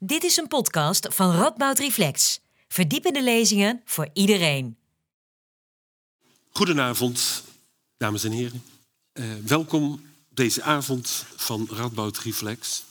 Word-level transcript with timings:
Dit 0.00 0.24
is 0.24 0.36
een 0.36 0.48
podcast 0.48 1.14
van 1.14 1.30
Radboud 1.30 1.78
Reflex. 1.78 2.40
Verdiepende 2.68 3.22
lezingen 3.22 3.82
voor 3.84 4.08
iedereen. 4.12 4.76
Goedenavond, 6.48 7.44
dames 7.96 8.24
en 8.24 8.32
heren. 8.32 8.62
Uh, 9.12 9.34
welkom 9.34 10.06
deze 10.28 10.62
avond 10.62 11.24
van 11.36 11.68
Radboud 11.70 12.18
Reflex. 12.18 12.84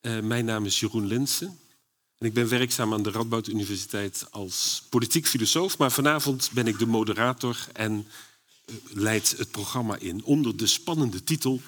Uh, 0.00 0.20
mijn 0.20 0.44
naam 0.44 0.66
is 0.66 0.80
Jeroen 0.80 1.06
Linsen. 1.06 1.58
En 2.18 2.26
ik 2.26 2.34
ben 2.34 2.48
werkzaam 2.48 2.92
aan 2.92 3.02
de 3.02 3.10
Radboud 3.10 3.46
Universiteit 3.46 4.26
als 4.30 4.82
politiek 4.88 5.26
filosoof. 5.26 5.78
Maar 5.78 5.92
vanavond 5.92 6.50
ben 6.52 6.66
ik 6.66 6.78
de 6.78 6.86
moderator 6.86 7.66
en 7.72 8.06
uh, 8.66 8.76
leid 8.88 9.34
het 9.36 9.50
programma 9.50 9.96
in 9.96 10.24
onder 10.24 10.56
de 10.56 10.66
spannende 10.66 11.24
titel 11.24 11.60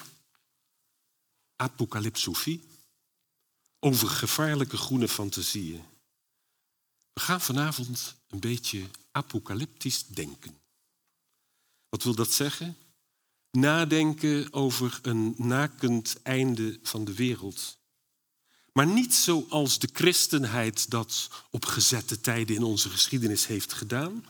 Apocalypsofie 1.55 2.71
over 3.83 4.07
gevaarlijke 4.07 4.77
groene 4.77 5.07
fantasieën. 5.07 5.83
We 7.13 7.19
gaan 7.19 7.41
vanavond 7.41 8.15
een 8.27 8.39
beetje 8.39 8.83
apocalyptisch 9.11 10.05
denken. 10.07 10.57
Wat 11.89 12.03
wil 12.03 12.15
dat 12.15 12.31
zeggen? 12.31 12.77
Nadenken 13.51 14.53
over 14.53 14.99
een 15.01 15.33
nakend 15.37 16.21
einde 16.21 16.79
van 16.83 17.05
de 17.05 17.13
wereld. 17.13 17.77
Maar 18.73 18.87
niet 18.87 19.13
zoals 19.13 19.79
de 19.79 19.89
christenheid 19.93 20.89
dat 20.89 21.29
op 21.49 21.65
gezette 21.65 22.21
tijden 22.21 22.55
in 22.55 22.63
onze 22.63 22.89
geschiedenis 22.89 23.47
heeft 23.47 23.73
gedaan. 23.73 24.25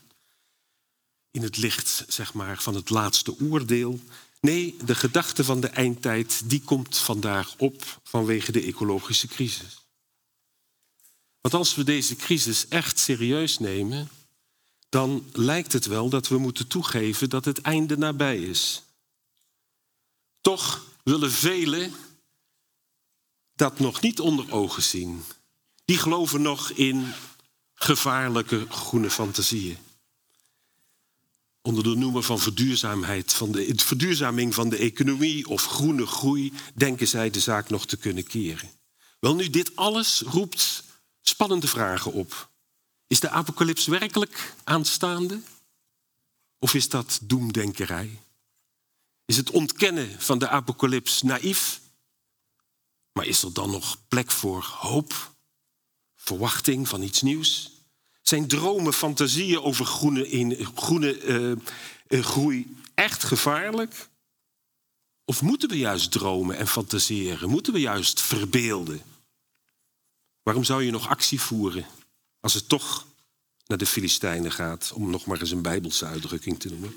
In 1.31 1.41
het 1.41 1.57
licht 1.57 2.05
zeg 2.07 2.33
maar, 2.33 2.61
van 2.61 2.75
het 2.75 2.89
laatste 2.89 3.39
oordeel. 3.39 3.99
Nee, 4.43 4.75
de 4.85 4.95
gedachte 4.95 5.43
van 5.43 5.59
de 5.59 5.67
eindtijd 5.67 6.49
die 6.49 6.61
komt 6.61 6.97
vandaag 6.97 7.55
op 7.57 7.99
vanwege 8.03 8.51
de 8.51 8.61
ecologische 8.61 9.27
crisis. 9.27 9.81
Want 11.41 11.53
als 11.53 11.75
we 11.75 11.83
deze 11.83 12.15
crisis 12.15 12.67
echt 12.67 12.99
serieus 12.99 13.59
nemen, 13.59 14.09
dan 14.89 15.29
lijkt 15.33 15.73
het 15.73 15.85
wel 15.85 16.09
dat 16.09 16.27
we 16.27 16.37
moeten 16.37 16.67
toegeven 16.67 17.29
dat 17.29 17.45
het 17.45 17.61
einde 17.61 17.97
nabij 17.97 18.37
is. 18.37 18.83
Toch 20.41 20.85
willen 21.03 21.31
velen 21.31 21.93
dat 23.55 23.79
nog 23.79 24.01
niet 24.01 24.19
onder 24.19 24.51
ogen 24.51 24.83
zien. 24.83 25.23
Die 25.85 25.97
geloven 25.97 26.41
nog 26.41 26.71
in 26.71 27.13
gevaarlijke 27.73 28.65
groene 28.69 29.09
fantasieën 29.09 29.77
onder 31.65 31.83
de 31.83 31.95
noemer 31.95 32.23
van 32.23 32.39
verduurzaamheid, 32.39 33.33
van 33.33 33.51
de 33.51 33.73
verduurzaming 33.75 34.53
van 34.53 34.69
de 34.69 34.77
economie 34.77 35.47
of 35.47 35.65
groene 35.65 36.05
groei, 36.05 36.53
denken 36.73 37.07
zij 37.07 37.29
de 37.29 37.39
zaak 37.39 37.69
nog 37.69 37.85
te 37.85 37.97
kunnen 37.97 38.23
keren. 38.23 38.71
Wel 39.19 39.35
nu, 39.35 39.49
dit 39.49 39.75
alles 39.75 40.21
roept 40.21 40.83
spannende 41.21 41.67
vragen 41.67 42.13
op. 42.13 42.51
Is 43.07 43.19
de 43.19 43.29
apocalyps 43.29 43.85
werkelijk 43.85 44.55
aanstaande? 44.63 45.41
Of 46.59 46.73
is 46.73 46.89
dat 46.89 47.19
doemdenkerij? 47.23 48.21
Is 49.25 49.37
het 49.37 49.49
ontkennen 49.49 50.21
van 50.21 50.39
de 50.39 50.49
apocalyps 50.49 51.21
naïef? 51.21 51.81
Maar 53.11 53.25
is 53.25 53.43
er 53.43 53.53
dan 53.53 53.71
nog 53.71 54.07
plek 54.07 54.31
voor 54.31 54.63
hoop, 54.63 55.35
verwachting 56.15 56.87
van 56.87 57.01
iets 57.01 57.21
nieuws? 57.21 57.72
Zijn 58.33 58.47
dromen, 58.47 58.93
fantasieën 58.93 59.61
over 59.61 59.85
groene, 59.85 60.29
in, 60.29 60.67
groene 60.75 61.21
uh, 62.07 62.23
groei 62.23 62.75
echt 62.93 63.23
gevaarlijk? 63.23 64.09
Of 65.25 65.41
moeten 65.41 65.69
we 65.69 65.77
juist 65.77 66.11
dromen 66.11 66.57
en 66.57 66.67
fantaseren? 66.67 67.49
Moeten 67.49 67.73
we 67.73 67.79
juist 67.79 68.21
verbeelden? 68.21 69.01
Waarom 70.43 70.63
zou 70.63 70.83
je 70.83 70.91
nog 70.91 71.09
actie 71.09 71.41
voeren 71.41 71.85
als 72.39 72.53
het 72.53 72.69
toch 72.69 73.05
naar 73.65 73.77
de 73.77 73.85
Filistijnen 73.85 74.51
gaat, 74.51 74.91
om 74.95 75.09
nog 75.09 75.25
maar 75.25 75.39
eens 75.39 75.51
een 75.51 75.61
Bijbelse 75.61 76.05
uitdrukking 76.05 76.59
te 76.59 76.69
noemen? 76.69 76.95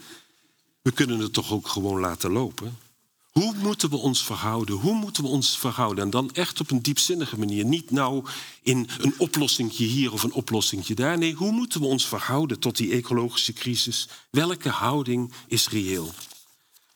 We 0.83 0.93
kunnen 0.93 1.19
het 1.19 1.33
toch 1.33 1.53
ook 1.53 1.69
gewoon 1.69 2.01
laten 2.01 2.31
lopen? 2.31 2.79
Hoe 3.37 3.55
moeten 3.55 3.91
we 3.91 3.97
ons 3.97 4.25
verhouden? 4.25 4.75
Hoe 4.75 4.95
moeten 4.95 5.23
we 5.23 5.29
ons 5.29 5.59
verhouden? 5.59 6.05
En 6.05 6.11
dan 6.11 6.31
echt 6.33 6.61
op 6.61 6.71
een 6.71 6.83
diepzinnige 6.83 7.39
manier. 7.39 7.65
Niet 7.65 7.91
nou 7.91 8.25
in 8.63 8.89
een 8.99 9.15
oplossingje 9.19 9.85
hier 9.85 10.13
of 10.13 10.23
een 10.23 10.33
oplossingje 10.33 10.95
daar. 10.95 11.19
Nee, 11.19 11.35
hoe 11.35 11.53
moeten 11.53 11.81
we 11.81 11.87
ons 11.87 12.09
verhouden 12.09 12.59
tot 12.59 12.77
die 12.77 12.93
ecologische 12.93 13.53
crisis? 13.53 14.09
Welke 14.31 14.69
houding 14.69 15.33
is 15.47 15.69
reëel? 15.69 16.15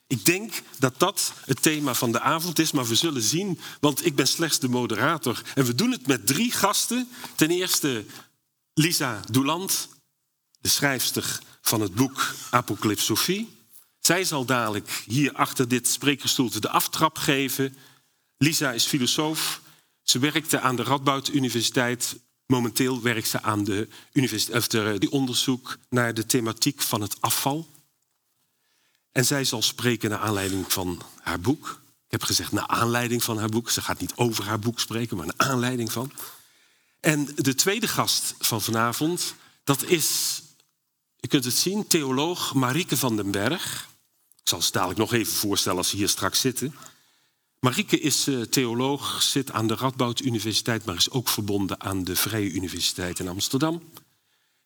Ik 0.06 0.24
denk 0.24 0.62
dat 0.78 0.98
dat 0.98 1.32
het 1.44 1.62
thema 1.62 1.94
van 1.94 2.12
de 2.12 2.20
avond 2.20 2.58
is, 2.58 2.72
maar 2.72 2.86
we 2.86 2.94
zullen 2.94 3.22
zien, 3.22 3.58
want 3.80 4.06
ik 4.06 4.14
ben 4.14 4.28
slechts 4.28 4.58
de 4.58 4.68
moderator. 4.68 5.42
En 5.54 5.64
we 5.64 5.74
doen 5.74 5.90
het 5.90 6.06
met 6.06 6.26
drie 6.26 6.52
gasten. 6.52 7.08
Ten 7.34 7.50
eerste 7.50 8.04
Lisa 8.74 9.20
Douland, 9.30 9.88
de 10.60 10.68
schrijfster 10.68 11.38
van 11.60 11.80
het 11.80 11.94
boek 11.94 12.34
Apocalypsofie. 12.50 13.58
Zij 14.10 14.24
zal 14.24 14.44
dadelijk 14.44 15.02
hier 15.06 15.32
achter 15.32 15.68
dit 15.68 15.88
spreekgestoelte 15.88 16.60
de 16.60 16.68
aftrap 16.68 17.18
geven. 17.18 17.76
Lisa 18.36 18.72
is 18.72 18.86
filosoof. 18.86 19.60
Ze 20.02 20.18
werkte 20.18 20.60
aan 20.60 20.76
de 20.76 20.82
Radboud 20.82 21.28
Universiteit. 21.28 22.16
Momenteel 22.46 23.02
werkt 23.02 23.28
ze 23.28 23.42
aan 23.42 23.64
de 23.64 23.88
universiteit, 24.12 25.04
of 25.04 25.10
onderzoek 25.10 25.78
naar 25.88 26.14
de 26.14 26.26
thematiek 26.26 26.80
van 26.80 27.00
het 27.00 27.20
afval. 27.20 27.68
En 29.12 29.24
zij 29.24 29.44
zal 29.44 29.62
spreken 29.62 30.10
naar 30.10 30.18
aanleiding 30.18 30.72
van 30.72 31.02
haar 31.22 31.40
boek. 31.40 31.80
Ik 32.04 32.10
heb 32.10 32.22
gezegd 32.22 32.52
naar 32.52 32.66
aanleiding 32.66 33.22
van 33.22 33.38
haar 33.38 33.48
boek. 33.48 33.70
Ze 33.70 33.82
gaat 33.82 34.00
niet 34.00 34.16
over 34.16 34.44
haar 34.44 34.58
boek 34.58 34.80
spreken, 34.80 35.16
maar 35.16 35.26
naar 35.26 35.48
aanleiding 35.48 35.92
van. 35.92 36.12
En 37.00 37.28
de 37.34 37.54
tweede 37.54 37.88
gast 37.88 38.34
van 38.38 38.62
vanavond, 38.62 39.34
dat 39.64 39.82
is, 39.82 40.40
je 41.16 41.28
kunt 41.28 41.44
het 41.44 41.56
zien, 41.56 41.86
theoloog 41.86 42.54
Marieke 42.54 42.96
van 42.96 43.16
den 43.16 43.30
Berg. 43.30 43.88
Zal 44.50 44.62
ze 44.62 44.72
dadelijk 44.72 44.98
nog 44.98 45.12
even 45.12 45.32
voorstellen 45.32 45.78
als 45.78 45.88
ze 45.88 45.96
hier 45.96 46.08
straks 46.08 46.40
zitten. 46.40 46.74
Marieke 47.60 48.00
is 48.00 48.28
uh, 48.28 48.42
theoloog, 48.42 49.22
zit 49.22 49.52
aan 49.52 49.66
de 49.66 49.74
Radboud 49.74 50.20
Universiteit, 50.20 50.84
maar 50.84 50.96
is 50.96 51.10
ook 51.10 51.28
verbonden 51.28 51.80
aan 51.80 52.04
de 52.04 52.16
Vrije 52.16 52.50
Universiteit 52.50 53.18
in 53.18 53.28
Amsterdam. 53.28 53.82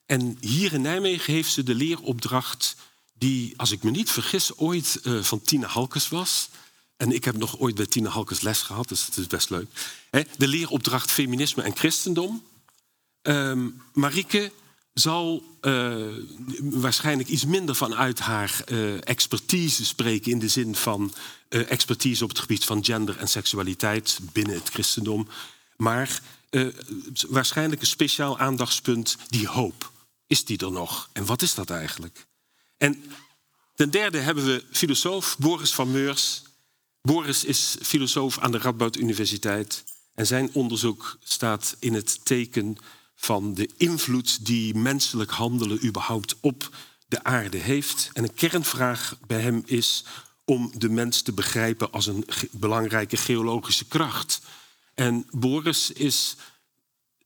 En 0.06 0.36
hier 0.40 0.72
in 0.72 0.80
Nijmegen 0.80 1.32
heeft 1.32 1.52
ze 1.52 1.62
de 1.62 1.74
leeropdracht 1.74 2.76
die, 3.12 3.54
als 3.56 3.70
ik 3.70 3.82
me 3.82 3.90
niet 3.90 4.10
vergis, 4.10 4.56
ooit 4.56 5.00
uh, 5.02 5.22
van 5.22 5.42
Tine 5.42 5.66
Halkes 5.66 6.08
was. 6.08 6.48
En 6.96 7.12
ik 7.12 7.24
heb 7.24 7.36
nog 7.36 7.58
ooit 7.58 7.74
bij 7.74 7.86
Tine 7.86 8.08
Halkes 8.08 8.40
les 8.40 8.62
gehad, 8.62 8.88
dus 8.88 9.06
het 9.06 9.16
is 9.16 9.26
best 9.26 9.50
leuk. 9.50 9.68
de 10.36 10.48
leeropdracht 10.48 11.10
Feminisme 11.10 11.62
en 11.62 11.76
Christendom. 11.76 12.42
Um, 13.22 13.82
Marieke 13.92 14.52
zal 14.94 15.42
uh, 15.60 16.06
waarschijnlijk 16.60 17.28
iets 17.28 17.44
minder 17.44 17.74
vanuit 17.74 18.18
haar 18.18 18.62
uh, 18.68 19.08
expertise 19.08 19.84
spreken 19.84 20.30
in 20.30 20.38
de 20.38 20.48
zin 20.48 20.74
van 20.74 21.14
uh, 21.48 21.70
expertise 21.70 22.24
op 22.24 22.28
het 22.28 22.38
gebied 22.38 22.64
van 22.64 22.84
gender 22.84 23.18
en 23.18 23.28
seksualiteit 23.28 24.18
binnen 24.32 24.54
het 24.54 24.68
christendom, 24.68 25.28
maar 25.76 26.20
waarschijnlijk 27.28 27.80
een 27.80 27.86
speciaal 27.86 28.38
aandachtspunt 28.38 29.16
die 29.28 29.48
hoop. 29.48 29.92
Is 30.26 30.44
die 30.44 30.58
er 30.58 30.72
nog? 30.72 31.08
En 31.12 31.26
wat 31.26 31.42
is 31.42 31.54
dat 31.54 31.70
eigenlijk? 31.70 32.26
En 32.76 33.04
ten 33.74 33.90
derde 33.90 34.18
hebben 34.18 34.44
we 34.44 34.64
filosoof 34.70 35.36
Boris 35.38 35.74
van 35.74 35.90
Meurs. 35.90 36.42
Boris 37.02 37.44
is 37.44 37.76
filosoof 37.82 38.38
aan 38.38 38.52
de 38.52 38.58
Radboud 38.58 38.96
Universiteit 38.96 39.84
en 40.14 40.26
zijn 40.26 40.50
onderzoek 40.52 41.18
staat 41.22 41.76
in 41.78 41.94
het 41.94 42.24
teken 42.24 42.76
van 43.14 43.54
de 43.54 43.70
invloed 43.76 44.46
die 44.46 44.74
menselijk 44.74 45.30
handelen 45.30 45.84
überhaupt 45.84 46.36
op 46.40 46.76
de 47.06 47.24
aarde 47.24 47.58
heeft. 47.58 48.10
En 48.12 48.22
een 48.22 48.34
kernvraag 48.34 49.16
bij 49.26 49.40
hem 49.40 49.62
is 49.66 50.04
om 50.44 50.72
de 50.76 50.88
mens 50.88 51.22
te 51.22 51.32
begrijpen 51.32 51.92
als 51.92 52.06
een 52.06 52.26
belangrijke 52.50 53.16
geologische 53.16 53.84
kracht. 53.84 54.40
En 54.94 55.26
Boris 55.30 55.90
is 55.90 56.36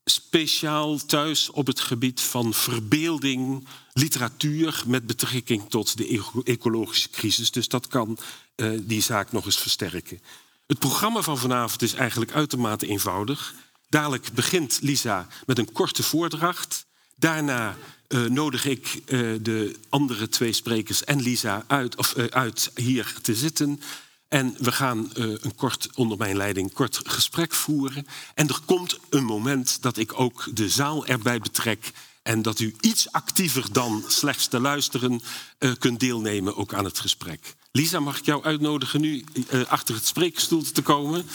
speciaal 0.05 0.99
thuis 0.99 1.51
op 1.51 1.67
het 1.67 1.81
gebied 1.81 2.21
van 2.21 2.55
verbeelding, 2.55 3.69
literatuur 3.93 4.83
met 4.87 5.07
betrekking 5.07 5.71
tot 5.71 5.97
de 5.97 6.43
ecologische 6.45 7.11
crisis. 7.11 7.51
Dus 7.51 7.69
dat 7.69 7.87
kan 7.87 8.19
uh, 8.57 8.81
die 8.83 9.03
zaak 9.03 9.33
nog 9.33 9.45
eens 9.45 9.59
versterken. 9.59 10.21
Het 10.67 10.79
programma 10.79 11.21
van 11.21 11.39
vanavond 11.39 11.83
is 11.83 11.93
eigenlijk 11.93 12.33
uitermate 12.33 12.87
eenvoudig. 12.87 13.55
Dadelijk 13.89 14.33
begint 14.33 14.79
Lisa 14.81 15.27
met 15.47 15.59
een 15.59 15.73
korte 15.73 16.03
voordracht. 16.03 16.87
Daarna 17.17 17.77
uh, 18.09 18.25
nodig 18.25 18.65
ik 18.65 18.95
uh, 19.07 19.37
de 19.41 19.77
andere 19.89 20.29
twee 20.29 20.53
sprekers 20.53 21.05
en 21.05 21.21
Lisa 21.21 21.65
uit, 21.67 21.97
of, 21.97 22.17
uh, 22.17 22.25
uit 22.25 22.71
hier 22.75 23.15
te 23.23 23.35
zitten. 23.35 23.81
En 24.29 24.55
we 24.59 24.73
gaan 24.73 25.11
een 25.15 25.55
kort, 25.55 25.89
onder 25.95 26.19
mijn 26.19 26.37
leiding 26.37 26.73
kort 26.73 27.01
gesprek 27.03 27.55
voeren. 27.55 28.07
En 28.35 28.49
er 28.49 28.61
komt 28.65 28.99
een 29.11 29.25
moment 29.25 29.83
dat 29.83 29.97
ik 29.97 30.21
ook 30.21 30.49
de 30.55 30.69
zaal 30.69 31.07
erbij 31.07 31.39
betrek. 31.39 31.93
En 32.23 32.43
dat 32.43 32.59
u 32.59 32.75
iets 32.81 33.13
actiever 33.13 33.73
dan 33.73 34.05
slechts 34.07 34.47
te 34.47 34.61
luisteren 34.61 35.21
kunt 35.79 36.01
deelnemen 36.01 36.57
ook 36.57 36.75
aan 36.75 36.85
het 36.85 36.99
gesprek. 36.99 37.55
Lisa, 37.73 38.01
mag 38.01 38.19
ik 38.19 38.25
jou 38.25 38.45
uitnodigen 38.45 39.01
nu 39.01 39.25
achter 39.69 39.95
het 39.95 40.07
spreekstoel 40.07 40.63
te 40.63 40.83
komen? 40.83 41.27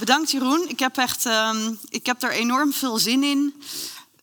Bedankt 0.00 0.30
Jeroen. 0.30 0.68
Ik 0.68 0.78
heb, 0.78 0.96
echt, 0.96 1.24
um, 1.24 1.78
ik 1.88 2.06
heb 2.06 2.22
er 2.22 2.30
enorm 2.30 2.72
veel 2.72 2.98
zin 2.98 3.22
in. 3.22 3.62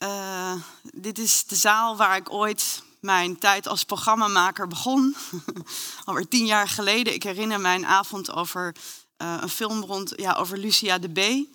Uh, 0.03 0.53
dit 0.93 1.19
is 1.19 1.43
de 1.45 1.55
zaal 1.55 1.97
waar 1.97 2.15
ik 2.15 2.33
ooit 2.33 2.81
mijn 2.99 3.39
tijd 3.39 3.67
als 3.67 3.83
programmamaker 3.83 4.67
begon. 4.67 5.15
Alweer 6.05 6.27
tien 6.27 6.45
jaar 6.45 6.67
geleden. 6.67 7.13
Ik 7.13 7.23
herinner 7.23 7.59
mij 7.59 7.75
een 7.75 7.85
avond 7.85 8.31
over 8.31 8.75
uh, 9.17 9.37
een 9.41 9.49
film 9.49 9.83
rond, 9.83 10.13
ja, 10.15 10.33
over 10.33 10.57
Lucia 10.57 10.97
de 10.97 11.09
B. 11.09 11.47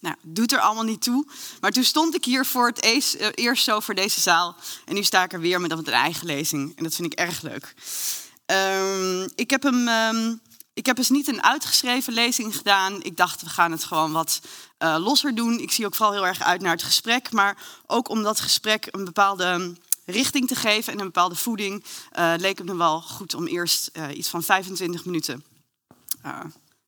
Nou, 0.00 0.16
doet 0.22 0.52
er 0.52 0.60
allemaal 0.60 0.84
niet 0.84 1.02
toe. 1.02 1.26
Maar 1.60 1.70
toen 1.70 1.84
stond 1.84 2.14
ik 2.14 2.24
hier 2.24 2.46
voor 2.46 2.66
het 2.66 2.82
eerst, 2.82 3.14
eerst 3.14 3.64
zo 3.64 3.80
voor 3.80 3.94
deze 3.94 4.20
zaal. 4.20 4.56
En 4.84 4.94
nu 4.94 5.02
sta 5.02 5.22
ik 5.22 5.32
er 5.32 5.40
weer 5.40 5.60
met 5.60 5.70
een 5.70 5.86
eigen 5.86 6.26
lezing. 6.26 6.76
En 6.76 6.84
dat 6.84 6.94
vind 6.94 7.12
ik 7.12 7.18
erg 7.18 7.42
leuk. 7.42 7.74
Um, 8.46 9.28
ik 9.34 9.50
heb 9.50 9.62
hem... 9.62 9.88
Um, 9.88 10.40
ik 10.78 10.86
heb 10.86 10.96
dus 10.96 11.08
niet 11.08 11.28
een 11.28 11.42
uitgeschreven 11.42 12.12
lezing 12.12 12.56
gedaan. 12.56 13.02
Ik 13.02 13.16
dacht, 13.16 13.42
we 13.42 13.48
gaan 13.48 13.70
het 13.70 13.84
gewoon 13.84 14.12
wat 14.12 14.40
uh, 14.78 14.96
losser 15.00 15.34
doen. 15.34 15.58
Ik 15.58 15.70
zie 15.70 15.86
ook 15.86 15.94
vooral 15.94 16.14
heel 16.14 16.26
erg 16.26 16.42
uit 16.42 16.60
naar 16.60 16.72
het 16.72 16.82
gesprek. 16.82 17.32
Maar 17.32 17.56
ook 17.86 18.08
om 18.08 18.22
dat 18.22 18.40
gesprek 18.40 18.88
een 18.90 19.04
bepaalde 19.04 19.76
richting 20.04 20.48
te 20.48 20.54
geven 20.54 20.92
en 20.92 20.98
een 20.98 21.04
bepaalde 21.04 21.34
voeding, 21.34 21.84
uh, 22.18 22.34
leek 22.36 22.58
het 22.58 22.66
me 22.66 22.76
wel 22.76 23.00
goed 23.00 23.34
om 23.34 23.46
eerst 23.46 23.90
uh, 23.92 24.16
iets 24.16 24.28
van 24.28 24.42
25 24.42 25.04
minuten 25.04 25.44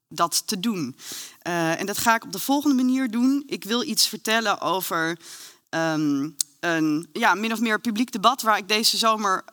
dat 0.08 0.42
te 0.46 0.60
doen. 0.60 0.96
en 1.42 1.86
dat 1.86 1.98
ga 1.98 2.14
ik 2.14 2.24
op 2.24 2.32
de 2.32 2.38
volgende 2.38 2.82
manier 2.82 3.10
doen. 3.10 3.42
Ik 3.46 3.64
wil 3.64 3.82
iets 3.82 4.08
vertellen 4.08 4.60
over 4.60 5.18
um, 5.70 6.36
een 6.60 7.08
ja, 7.12 7.34
min 7.34 7.52
of 7.52 7.60
meer 7.60 7.80
publiek 7.80 8.12
debat 8.12 8.42
waar 8.42 8.58
ik 8.58 8.68
deze 8.68 8.96
zomer 8.96 9.44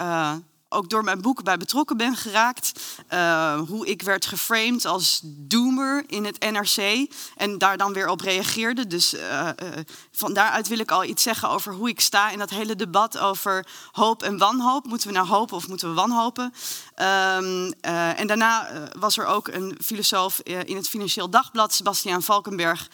ook 0.70 0.90
door 0.90 1.04
mijn 1.04 1.22
boek 1.22 1.44
bij 1.44 1.58
betrokken 1.58 1.98
ben 1.98 2.16
geraakt. 2.16 2.72
Uh, 3.14 3.60
hoe 3.60 3.88
ik 3.88 4.02
werd 4.02 4.26
geframed 4.26 4.86
als 4.86 5.22
doomer 5.24 6.04
in 6.08 6.26
het 6.26 6.52
NRC 6.52 7.08
en 7.36 7.58
daar 7.58 7.78
dan 7.78 7.94
weer 7.94 8.08
op 8.08 8.22
reageerde. 8.22 8.88
Dus 8.88 9.14
uh, 9.14 9.20
uh, 9.22 9.70
van 10.12 10.34
daaruit 10.34 10.68
wil 10.68 10.80
ik 10.80 10.92
al 10.92 11.04
iets 11.04 11.24
zeggen 11.24 11.50
over 11.50 11.74
hoe 11.74 11.90
ik 11.90 12.00
sta 12.00 12.30
in 12.30 12.38
dat 12.38 12.50
hele 12.50 12.76
debat 12.76 13.18
over 13.18 13.68
hoop 13.92 14.24
en 14.24 14.38
wanhoop. 14.38 14.86
Moeten 14.86 15.08
we 15.08 15.14
nou 15.14 15.28
hopen 15.28 15.56
of 15.56 15.68
moeten 15.68 15.90
we 15.90 15.96
wanhopen? 15.96 16.54
Um, 16.96 17.72
en 18.18 18.28
daarna 18.28 18.70
was 19.00 19.18
er 19.18 19.26
ook 19.26 19.48
een 19.48 19.78
filosoof 19.84 20.40
in 20.40 20.76
het 20.76 20.90
Financieel 20.90 21.30
Dagblad, 21.30 21.74
Sebastiaan 21.74 22.24
Valkenberg, 22.24 22.90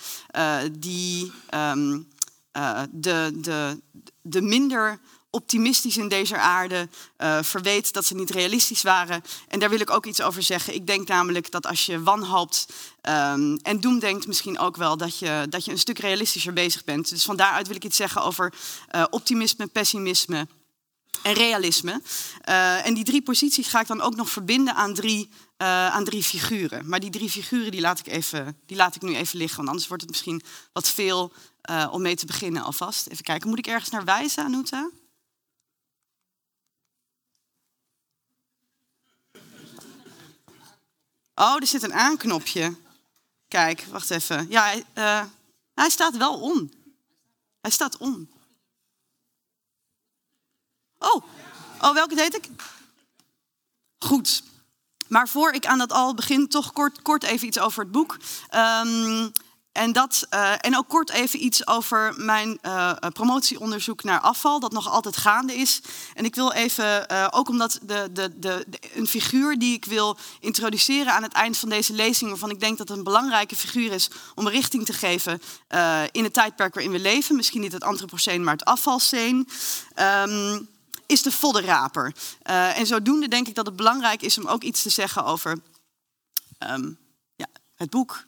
die 0.71 1.31
um, 1.53 2.07
de, 2.91 3.31
de, 3.35 3.81
de 4.21 4.41
minder 4.41 4.99
optimistisch 5.33 5.97
in 5.97 6.07
deze 6.07 6.37
aarde 6.37 6.89
uh, 7.17 7.43
verweet 7.43 7.93
dat 7.93 8.05
ze 8.05 8.15
niet 8.15 8.29
realistisch 8.29 8.81
waren. 8.81 9.23
En 9.47 9.59
daar 9.59 9.69
wil 9.69 9.79
ik 9.79 9.89
ook 9.89 10.05
iets 10.05 10.21
over 10.21 10.43
zeggen. 10.43 10.73
Ik 10.73 10.87
denk 10.87 11.07
namelijk 11.07 11.51
dat 11.51 11.65
als 11.65 11.85
je 11.85 12.03
wanhoopt 12.03 12.67
um, 13.01 13.57
en 13.57 13.79
doemdenkt, 13.79 14.27
misschien 14.27 14.59
ook 14.59 14.75
wel 14.75 14.97
dat 14.97 15.19
je, 15.19 15.45
dat 15.49 15.65
je 15.65 15.71
een 15.71 15.79
stuk 15.79 15.99
realistischer 15.99 16.53
bezig 16.53 16.83
bent. 16.83 17.09
Dus 17.09 17.23
van 17.23 17.35
daaruit 17.35 17.67
wil 17.67 17.75
ik 17.75 17.83
iets 17.83 17.97
zeggen 17.97 18.23
over 18.23 18.53
uh, 18.95 19.03
optimisme, 19.09 19.67
pessimisme 19.67 20.47
en 21.21 21.33
realisme. 21.33 22.01
Uh, 22.49 22.85
en 22.85 22.93
die 22.93 23.03
drie 23.03 23.21
posities 23.21 23.67
ga 23.67 23.79
ik 23.79 23.87
dan 23.87 24.01
ook 24.01 24.15
nog 24.15 24.29
verbinden 24.29 24.75
aan 24.75 24.93
drie, 24.93 25.29
aan 25.57 26.03
drie 26.03 26.23
figuren. 26.23 26.89
Maar 26.89 26.99
die 26.99 27.09
drie 27.09 27.29
figuren 27.29 27.71
die 27.71 27.81
laat, 27.81 27.99
ik 27.99 28.07
even, 28.07 28.57
die 28.65 28.77
laat 28.77 28.95
ik 28.95 29.01
nu 29.01 29.15
even 29.15 29.37
liggen, 29.37 29.57
want 29.57 29.69
anders 29.69 29.87
wordt 29.87 30.03
het 30.03 30.11
misschien 30.11 30.41
wat 30.73 30.89
veel 30.89 31.33
om 31.91 32.01
mee 32.01 32.15
te 32.15 32.25
beginnen 32.25 32.63
alvast. 32.63 33.07
Even 33.07 33.23
kijken, 33.23 33.49
moet 33.49 33.57
ik 33.57 33.67
ergens 33.67 33.89
naar 33.89 34.03
wijzen, 34.03 34.43
Anouta? 34.43 34.89
Oh, 41.35 41.55
er 41.55 41.67
zit 41.67 41.83
een 41.83 41.93
aanknopje. 41.93 42.75
Kijk, 43.47 43.85
wacht 43.89 44.09
even. 44.09 44.49
Ja, 44.49 44.63
hij, 44.63 44.85
uh, 44.93 45.23
hij 45.73 45.89
staat 45.89 46.17
wel 46.17 46.39
om. 46.39 46.71
Hij 47.61 47.71
staat 47.71 47.97
om. 47.97 48.29
Oh, 50.97 51.23
oh 51.81 51.93
welke 51.93 52.15
deed 52.15 52.35
ik? 52.35 52.49
Goed. 53.97 54.43
Maar 55.07 55.29
voor 55.29 55.51
ik 55.51 55.65
aan 55.65 55.77
dat 55.77 55.91
al 55.91 56.13
begin, 56.13 56.47
toch 56.47 56.71
kort, 56.71 57.01
kort 57.01 57.23
even 57.23 57.47
iets 57.47 57.59
over 57.59 57.83
het 57.83 57.91
boek. 57.91 58.17
Um, 58.55 59.31
en, 59.73 59.91
dat, 59.91 60.27
uh, 60.33 60.53
en 60.59 60.77
ook 60.77 60.87
kort 60.87 61.09
even 61.09 61.43
iets 61.43 61.67
over 61.67 62.13
mijn 62.17 62.59
uh, 62.61 62.93
promotieonderzoek 63.13 64.03
naar 64.03 64.19
afval, 64.19 64.59
dat 64.59 64.71
nog 64.71 64.89
altijd 64.89 65.17
gaande 65.17 65.53
is. 65.53 65.81
En 66.13 66.25
ik 66.25 66.35
wil 66.35 66.51
even, 66.51 67.05
uh, 67.11 67.27
ook 67.31 67.49
omdat 67.49 67.79
de, 67.81 68.09
de, 68.11 68.39
de, 68.39 68.65
een 68.93 69.07
figuur 69.07 69.59
die 69.59 69.75
ik 69.75 69.85
wil 69.85 70.17
introduceren 70.39 71.13
aan 71.13 71.23
het 71.23 71.33
eind 71.33 71.57
van 71.57 71.69
deze 71.69 71.93
lezing, 71.93 72.29
waarvan 72.29 72.49
ik 72.49 72.59
denk 72.59 72.77
dat 72.77 72.87
het 72.87 72.97
een 72.97 73.03
belangrijke 73.03 73.55
figuur 73.55 73.91
is 73.91 74.09
om 74.35 74.47
richting 74.47 74.85
te 74.85 74.93
geven 74.93 75.41
in 76.11 76.23
het 76.23 76.33
tijdperk 76.33 76.73
waarin 76.73 76.91
we 76.91 76.99
leven, 76.99 77.35
misschien 77.35 77.61
niet 77.61 77.71
het 77.71 77.83
antropoceen, 77.83 78.43
maar 78.43 78.53
het 78.53 78.65
afvalsceen, 78.65 79.47
um, 80.27 80.69
is 81.05 81.21
de 81.21 81.31
voddenraper. 81.31 82.15
en 82.43 82.85
zodoende 82.85 83.27
denk 83.27 83.47
ik 83.47 83.55
dat 83.55 83.65
het 83.65 83.75
belangrijk 83.75 84.21
is 84.21 84.37
om 84.37 84.47
ook 84.47 84.63
iets 84.63 84.81
te 84.81 84.89
zeggen 84.89 85.25
over 85.25 85.59
um, 86.59 86.97
ja, 87.35 87.47
het 87.75 87.89
boek 87.89 88.25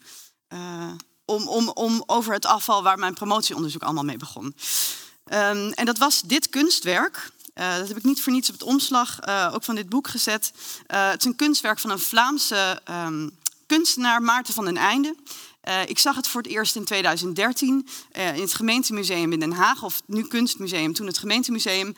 om, 1.25 1.47
om, 1.47 1.69
om 1.69 2.03
over 2.05 2.33
het 2.33 2.45
afval 2.45 2.83
waar 2.83 2.99
mijn 2.99 3.13
promotieonderzoek 3.13 3.83
allemaal 3.83 4.03
mee 4.03 4.17
begon. 4.17 4.45
Um, 4.45 5.71
en 5.71 5.85
dat 5.85 5.97
was 5.97 6.21
dit 6.21 6.49
kunstwerk. 6.49 7.31
Uh, 7.55 7.77
dat 7.77 7.87
heb 7.87 7.97
ik 7.97 8.03
niet 8.03 8.21
voor 8.21 8.33
niets 8.33 8.49
op 8.49 8.53
het 8.53 8.63
omslag 8.63 9.27
uh, 9.27 9.51
ook 9.53 9.63
van 9.63 9.75
dit 9.75 9.89
boek 9.89 10.07
gezet. 10.07 10.51
Uh, 10.55 11.09
het 11.09 11.19
is 11.19 11.25
een 11.25 11.35
kunstwerk 11.35 11.79
van 11.79 11.89
een 11.89 11.99
Vlaamse 11.99 12.81
um, 12.89 13.31
kunstenaar, 13.65 14.21
Maarten 14.21 14.53
van 14.53 14.65
den 14.65 14.77
Einde. 14.77 15.15
ik 15.85 15.99
zag 15.99 16.15
het 16.15 16.27
voor 16.27 16.41
het 16.41 16.51
eerst 16.51 16.75
in 16.75 16.85
2013 16.85 17.87
in 18.11 18.41
het 18.41 18.53
gemeentemuseum 18.53 19.31
in 19.33 19.39
Den 19.39 19.51
Haag, 19.51 19.83
of 19.83 20.01
nu 20.05 20.27
kunstmuseum, 20.27 20.93
toen 20.93 21.07
het 21.07 21.17
gemeentemuseum. 21.17 21.95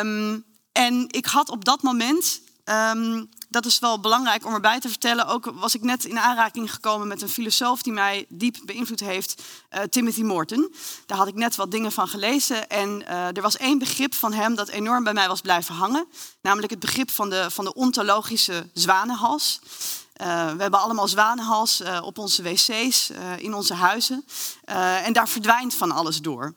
Um, 0.00 0.44
en 0.72 1.06
ik 1.10 1.26
had 1.26 1.48
op 1.48 1.64
dat 1.64 1.82
moment 1.82 2.40
dat 3.54 3.66
is 3.66 3.78
wel 3.78 4.00
belangrijk 4.00 4.46
om 4.46 4.54
erbij 4.54 4.80
te 4.80 4.88
vertellen. 4.88 5.26
Ook 5.26 5.52
was 5.54 5.74
ik 5.74 5.82
net 5.82 6.04
in 6.04 6.18
aanraking 6.18 6.72
gekomen 6.72 7.08
met 7.08 7.22
een 7.22 7.28
filosoof 7.28 7.82
die 7.82 7.92
mij 7.92 8.26
diep 8.28 8.56
beïnvloed 8.64 9.00
heeft, 9.00 9.42
uh, 9.74 9.80
Timothy 9.82 10.22
Morton. 10.22 10.74
Daar 11.06 11.18
had 11.18 11.26
ik 11.28 11.34
net 11.34 11.56
wat 11.56 11.70
dingen 11.70 11.92
van 11.92 12.08
gelezen. 12.08 12.68
En 12.68 13.00
uh, 13.00 13.36
er 13.36 13.42
was 13.42 13.56
één 13.56 13.78
begrip 13.78 14.14
van 14.14 14.32
hem 14.32 14.54
dat 14.54 14.68
enorm 14.68 15.04
bij 15.04 15.12
mij 15.12 15.28
was 15.28 15.40
blijven 15.40 15.74
hangen. 15.74 16.06
Namelijk 16.40 16.70
het 16.70 16.80
begrip 16.80 17.10
van 17.10 17.30
de, 17.30 17.50
van 17.50 17.64
de 17.64 17.74
ontologische 17.74 18.68
zwanenhals. 18.72 19.60
Uh, 19.62 20.26
we 20.52 20.62
hebben 20.62 20.80
allemaal 20.80 21.08
zwanenhals 21.08 21.82
op 22.02 22.18
onze 22.18 22.42
wc's, 22.42 23.10
in 23.36 23.54
onze 23.54 23.74
huizen. 23.74 24.24
en 25.04 25.12
daar 25.12 25.28
verdwijnt 25.28 25.74
van 25.74 25.90
alles 25.90 26.20
door. 26.20 26.52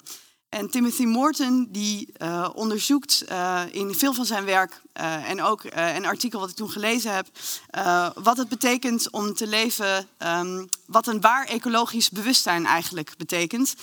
En 0.49 0.69
Timothy 0.69 1.03
Morton 1.03 1.67
die 1.69 2.13
uh, 2.21 2.49
onderzoekt 2.53 3.23
uh, 3.29 3.61
in 3.71 3.95
veel 3.95 4.13
van 4.13 4.25
zijn 4.25 4.45
werk 4.45 4.81
uh, 4.93 5.29
en 5.29 5.41
ook 5.41 5.63
een 5.63 6.05
artikel 6.05 6.39
wat 6.39 6.49
ik 6.49 6.55
toen 6.55 6.69
gelezen 6.69 7.13
heb, 7.13 7.27
wat 8.23 8.37
het 8.37 8.49
betekent 8.49 9.09
om 9.09 9.33
te 9.33 9.47
leven, 9.47 10.07
um, 10.17 10.69
wat 10.85 11.07
een 11.07 11.21
waar 11.21 11.45
ecologisch 11.45 12.09
bewustzijn 12.09 12.65
eigenlijk 12.65 13.13
betekent. 13.17 13.75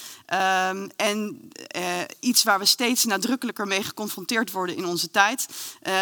Um, 0.70 0.90
en 0.96 1.50
iets 2.20 2.42
waar 2.42 2.58
we 2.58 2.64
steeds 2.64 3.04
nadrukkelijker 3.04 3.66
mee 3.66 3.82
geconfronteerd 3.82 4.50
worden 4.50 4.76
in 4.76 4.86
onze 4.86 5.10
tijd. 5.10 5.46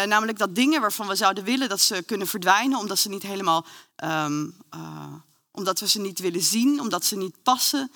namelijk 0.05 0.37
dat 0.37 0.55
dingen 0.55 0.81
waarvan 0.81 1.07
we 1.07 1.15
zouden 1.15 1.43
willen 1.43 1.69
dat 1.69 1.81
ze 1.81 2.03
kunnen 2.03 2.27
verdwijnen, 2.27 2.79
omdat 2.79 2.99
ze 2.99 3.09
niet 3.09 3.23
helemaal, 3.23 3.65
um, 4.03 4.57
omdat 5.51 5.79
we 5.79 5.87
ze 5.87 5.99
niet 5.99 6.19
willen 6.19 6.41
zien, 6.41 6.79
omdat 6.79 7.05
ze 7.05 7.15
niet 7.15 7.43
passen. 7.43 7.91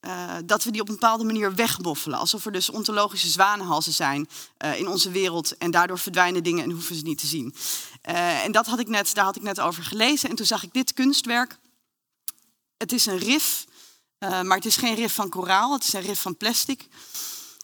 Uh, 0.00 0.34
dat 0.44 0.64
we 0.64 0.70
die 0.70 0.80
op 0.80 0.88
een 0.88 0.94
bepaalde 0.94 1.24
manier 1.24 1.54
wegmoffelen. 1.54 2.18
Alsof 2.18 2.46
er 2.46 2.52
dus 2.52 2.70
ontologische 2.70 3.28
zwanenhalzen 3.28 3.92
zijn 3.92 4.28
uh, 4.64 4.78
in 4.78 4.88
onze 4.88 5.10
wereld. 5.10 5.56
En 5.56 5.70
daardoor 5.70 5.98
verdwijnen 5.98 6.42
dingen 6.42 6.64
en 6.64 6.70
hoeven 6.70 6.96
ze 6.96 7.02
niet 7.02 7.18
te 7.18 7.26
zien. 7.26 7.54
Uh, 8.08 8.44
en 8.44 8.52
dat 8.52 8.66
had 8.66 8.78
ik 8.78 8.88
net, 8.88 9.14
daar 9.14 9.24
had 9.24 9.36
ik 9.36 9.42
net 9.42 9.60
over 9.60 9.82
gelezen. 9.82 10.30
En 10.30 10.36
toen 10.36 10.46
zag 10.46 10.62
ik 10.62 10.72
dit 10.72 10.92
kunstwerk. 10.92 11.58
Het 12.76 12.92
is 12.92 13.06
een 13.06 13.18
rif, 13.18 13.64
maar 14.18 14.56
het 14.56 14.66
is 14.66 14.76
geen 14.76 14.94
rif 14.94 15.14
van 15.14 15.28
koraal. 15.28 15.72
Het 15.72 15.84
is 15.84 15.92
een 15.92 16.00
rif 16.00 16.20
van 16.20 16.36
plastic. 16.36 16.88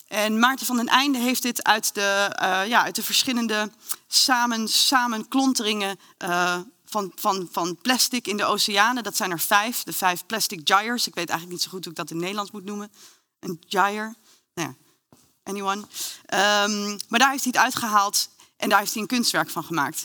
En 0.09 0.39
Maarten 0.39 0.67
van 0.67 0.77
den 0.77 0.89
Einde 0.89 1.19
heeft 1.19 1.43
dit 1.43 1.63
uit 1.63 1.95
de, 1.95 2.33
ja, 2.69 2.83
uit 2.83 2.95
de 2.95 3.03
verschillende 3.03 3.71
samen, 4.07 4.69
samenklonteringen 4.69 5.99
van, 6.95 7.13
van, 7.15 7.49
van 7.53 7.77
plastic 7.83 8.27
in 8.27 8.37
de 8.37 8.45
oceanen. 8.45 9.03
Dat 9.03 9.17
zijn 9.17 9.31
er 9.31 9.41
vijf, 9.41 9.83
de 9.83 9.93
vijf 9.93 10.27
plastic 10.27 10.61
gyres. 10.65 11.07
Ik 11.07 11.15
weet 11.15 11.29
eigenlijk 11.29 11.51
niet 11.51 11.63
zo 11.63 11.71
goed 11.71 11.85
hoe 11.85 11.93
ik 11.93 11.99
dat 11.99 12.11
in 12.11 12.17
Nederlands 12.17 12.51
moet 12.51 12.65
noemen. 12.65 12.93
Een 13.41 13.63
gyre. 13.69 14.15
Nou 14.55 14.69
ja, 14.69 14.75
anyone. 15.43 15.81
Um, 15.81 16.99
maar 17.09 17.19
daar 17.19 17.31
heeft 17.31 17.45
hij 17.45 17.53
het 17.55 17.57
uitgehaald 17.57 18.29
en 18.57 18.69
daar 18.69 18.79
heeft 18.79 18.93
hij 18.93 19.03
een 19.03 19.09
kunstwerk 19.09 19.51
van 19.51 19.65
gemaakt. 19.65 20.05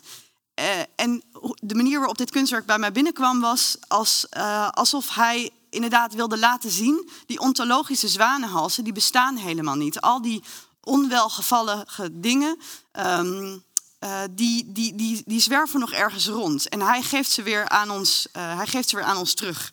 Uh, 0.59 0.79
en 0.95 1.23
de 1.55 1.75
manier 1.75 1.97
waarop 1.97 2.17
dit 2.17 2.31
kunstwerk 2.31 2.65
bij 2.65 2.79
mij 2.79 2.91
binnenkwam 2.91 3.39
was 3.39 3.77
als, 3.87 4.25
uh, 4.37 4.69
alsof 4.69 5.15
hij 5.15 5.49
inderdaad 5.69 6.13
wilde 6.13 6.37
laten 6.37 6.71
zien, 6.71 7.09
die 7.25 7.39
ontologische 7.39 8.07
zwanenhalsen, 8.07 8.83
die 8.83 8.93
bestaan 8.93 9.35
helemaal 9.35 9.75
niet. 9.75 10.01
Al 10.01 10.21
die 10.21 10.43
onwelgevallige 10.81 12.19
dingen, 12.19 12.57
um, 12.91 13.63
uh, 13.99 14.21
die, 14.31 14.71
die, 14.71 14.95
die, 14.95 15.21
die 15.25 15.41
zwerven 15.41 15.79
nog 15.79 15.91
ergens 15.91 16.27
rond. 16.27 16.69
En 16.69 16.81
hij 16.81 17.01
geeft 17.01 17.31
ze 17.31 17.43
weer 17.43 17.69
aan 17.69 17.91
ons, 17.91 18.27
uh, 18.33 18.55
hij 18.55 18.67
geeft 18.67 18.89
ze 18.89 18.95
weer 18.95 19.05
aan 19.05 19.17
ons 19.17 19.33
terug. 19.33 19.71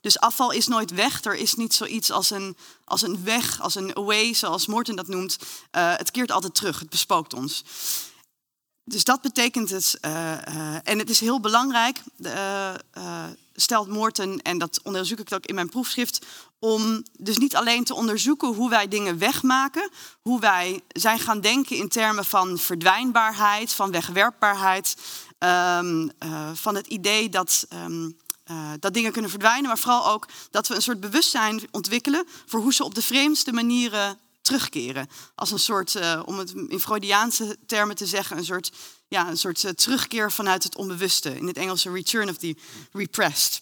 Dus 0.00 0.18
afval 0.18 0.50
is 0.50 0.66
nooit 0.66 0.90
weg. 0.90 1.24
Er 1.24 1.34
is 1.34 1.54
niet 1.54 1.74
zoiets 1.74 2.10
als 2.10 2.30
een, 2.30 2.56
als 2.84 3.02
een 3.02 3.24
weg, 3.24 3.60
als 3.60 3.74
een 3.74 3.96
away, 3.96 4.34
zoals 4.34 4.66
Morten 4.66 4.96
dat 4.96 5.08
noemt. 5.08 5.36
Uh, 5.40 5.96
het 5.96 6.10
keert 6.10 6.30
altijd 6.30 6.54
terug, 6.54 6.78
het 6.78 6.90
bespookt 6.90 7.34
ons. 7.34 7.64
Dus 8.88 9.04
dat 9.04 9.20
betekent 9.20 9.70
het. 9.70 9.98
en 10.82 10.98
het 10.98 11.10
is 11.10 11.20
heel 11.20 11.40
belangrijk, 11.40 12.02
stelt 13.54 13.88
Morten, 13.88 14.42
en 14.42 14.58
dat 14.58 14.80
onderzoek 14.82 15.18
ik 15.18 15.32
ook 15.32 15.46
in 15.46 15.54
mijn 15.54 15.68
proefschrift, 15.68 16.26
om 16.58 17.02
dus 17.18 17.36
niet 17.36 17.56
alleen 17.56 17.84
te 17.84 17.94
onderzoeken 17.94 18.54
hoe 18.54 18.70
wij 18.70 18.88
dingen 18.88 19.18
wegmaken, 19.18 19.90
hoe 20.20 20.40
wij 20.40 20.80
zijn 20.88 21.18
gaan 21.18 21.40
denken 21.40 21.76
in 21.76 21.88
termen 21.88 22.24
van 22.24 22.58
verdwijnbaarheid, 22.58 23.72
van 23.72 23.90
wegwerpbaarheid, 23.90 24.96
uh, 25.44 25.80
van 26.54 26.74
het 26.74 26.86
idee 26.86 27.28
dat, 27.28 27.66
uh, 27.72 28.72
dat 28.80 28.94
dingen 28.94 29.12
kunnen 29.12 29.30
verdwijnen, 29.30 29.66
maar 29.66 29.78
vooral 29.78 30.08
ook 30.08 30.28
dat 30.50 30.68
we 30.68 30.74
een 30.74 30.82
soort 30.82 31.00
bewustzijn 31.00 31.60
ontwikkelen 31.70 32.26
voor 32.46 32.60
hoe 32.60 32.74
ze 32.74 32.84
op 32.84 32.94
de 32.94 33.02
vreemdste 33.02 33.52
manieren 33.52 34.18
terugkeren. 34.48 35.08
Als 35.34 35.50
een 35.50 35.58
soort, 35.58 35.94
uh, 35.94 36.22
om 36.24 36.38
het 36.38 36.52
in 36.68 36.80
Freudiaanse 36.80 37.56
termen 37.66 37.96
te 37.96 38.06
zeggen, 38.06 38.36
een 38.36 38.44
soort, 38.44 38.72
ja, 39.08 39.28
een 39.28 39.38
soort 39.38 39.78
terugkeer 39.78 40.32
vanuit 40.32 40.62
het 40.62 40.76
onbewuste. 40.76 41.36
In 41.36 41.46
het 41.46 41.56
Engelse 41.56 41.90
return 41.90 42.28
of 42.28 42.36
the 42.36 42.56
repressed. 42.92 43.58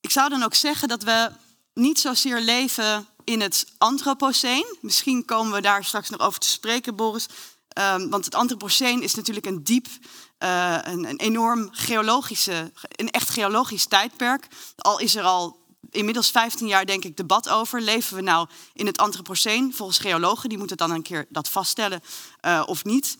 Ik 0.00 0.10
zou 0.10 0.28
dan 0.28 0.42
ook 0.42 0.54
zeggen 0.54 0.88
dat 0.88 1.02
we 1.02 1.30
niet 1.74 1.98
zozeer 1.98 2.40
leven 2.40 3.06
in 3.24 3.40
het 3.40 3.66
antropoceen. 3.78 4.76
Misschien 4.80 5.24
komen 5.24 5.52
we 5.52 5.60
daar 5.60 5.84
straks 5.84 6.10
nog 6.10 6.20
over 6.20 6.40
te 6.40 6.48
spreken, 6.48 6.96
Boris. 6.96 7.26
Um, 7.78 8.10
want 8.10 8.24
het 8.24 8.34
antropoceen 8.34 9.02
is 9.02 9.14
natuurlijk 9.14 9.46
een 9.46 9.64
diep, 9.64 9.86
uh, 10.38 10.78
een, 10.82 11.08
een, 11.08 11.18
enorm 11.18 11.68
geologische, 11.72 12.72
een 12.88 13.10
echt 13.10 13.30
geologisch 13.30 13.86
tijdperk. 13.86 14.46
Al 14.76 14.98
is 14.98 15.16
er 15.16 15.22
al 15.22 15.65
inmiddels 15.90 16.30
15 16.30 16.66
jaar 16.66 16.86
denk 16.86 17.04
ik 17.04 17.16
debat 17.16 17.48
over. 17.48 17.80
Leven 17.80 18.16
we 18.16 18.22
nou 18.22 18.48
in 18.72 18.86
het 18.86 18.98
antropoceen? 18.98 19.74
Volgens 19.74 19.98
geologen, 19.98 20.48
die 20.48 20.58
moeten 20.58 20.76
dan 20.76 20.90
een 20.90 21.02
keer 21.02 21.26
dat 21.28 21.48
vaststellen 21.48 22.00
uh, 22.46 22.62
of 22.66 22.84
niet. 22.84 23.18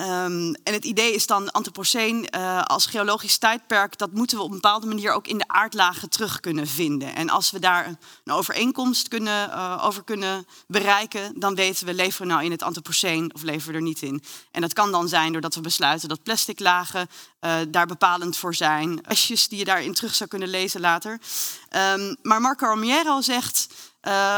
Um, 0.00 0.54
en 0.54 0.72
het 0.72 0.84
idee 0.84 1.14
is 1.14 1.26
dan 1.26 1.50
antropoceen 1.50 2.28
uh, 2.34 2.62
als 2.62 2.86
geologisch 2.86 3.38
tijdperk, 3.38 3.98
dat 3.98 4.12
moeten 4.12 4.36
we 4.36 4.42
op 4.42 4.48
een 4.48 4.54
bepaalde 4.54 4.86
manier 4.86 5.12
ook 5.12 5.26
in 5.26 5.38
de 5.38 5.48
aardlagen 5.48 6.08
terug 6.08 6.40
kunnen 6.40 6.66
vinden. 6.66 7.14
En 7.14 7.30
als 7.30 7.50
we 7.50 7.58
daar 7.58 7.86
een 8.24 8.32
overeenkomst 8.32 9.08
kunnen, 9.08 9.48
uh, 9.48 9.84
over 9.86 10.04
kunnen 10.04 10.46
bereiken, 10.66 11.40
dan 11.40 11.54
weten 11.54 11.86
we, 11.86 11.94
leven 11.94 12.22
we 12.22 12.26
nou 12.26 12.44
in 12.44 12.50
het 12.50 12.62
antropoceen 12.62 13.34
of 13.34 13.42
leven 13.42 13.68
we 13.70 13.74
er 13.74 13.82
niet 13.82 14.02
in. 14.02 14.22
En 14.50 14.60
dat 14.60 14.72
kan 14.72 14.92
dan 14.92 15.08
zijn 15.08 15.32
doordat 15.32 15.54
we 15.54 15.60
besluiten 15.60 16.08
dat 16.08 16.22
plastic 16.22 16.58
lagen 16.60 17.08
uh, 17.40 17.56
daar 17.68 17.86
bepalend 17.86 18.36
voor 18.36 18.54
zijn. 18.54 19.06
Asjes 19.06 19.48
die 19.48 19.58
je 19.58 19.64
daarin 19.64 19.94
terug 19.94 20.14
zou 20.14 20.30
kunnen 20.30 20.48
lezen 20.48 20.80
later. 20.80 21.20
Um, 21.92 22.16
maar 22.22 22.40
Marco 22.40 22.66
Romero 22.66 23.20
zegt, 23.20 23.66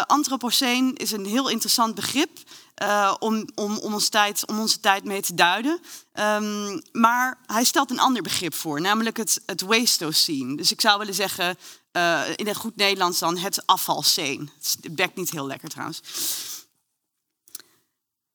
antropoceen 0.07 0.95
is 0.95 1.13
een 1.13 1.27
heel 1.27 1.49
interessant 1.49 1.95
begrip. 1.95 2.39
Uh, 2.83 3.15
om, 3.19 3.49
om, 3.55 3.79
om, 3.79 3.93
ons 3.93 4.09
tijd, 4.09 4.47
om 4.47 4.61
onze 4.61 4.81
tijd 4.81 5.05
mee 5.05 5.23
te 5.23 5.35
duiden. 5.35 5.81
Um, 6.15 6.83
maar 6.93 7.39
hij 7.47 7.65
stelt 7.65 7.91
een 7.91 8.01
ander 8.01 8.23
begrip 8.23 8.55
voor, 8.55 8.81
namelijk 8.81 9.17
het, 9.17 9.43
het 9.47 9.61
wastocene. 9.61 10.57
Dus 10.57 10.73
ik 10.73 10.81
zou 10.81 10.99
willen 10.99 11.15
zeggen, 11.15 11.59
uh, 11.93 12.23
in 12.37 12.49
een 12.49 12.55
goed 12.55 12.77
Nederlands 12.77 13.19
dan 13.19 13.37
het 13.37 13.67
afvalscene. 13.67 14.47
Het 14.81 14.95
bekt 14.95 15.17
niet 15.17 15.31
heel 15.31 15.47
lekker 15.47 15.69
trouwens. 15.69 16.01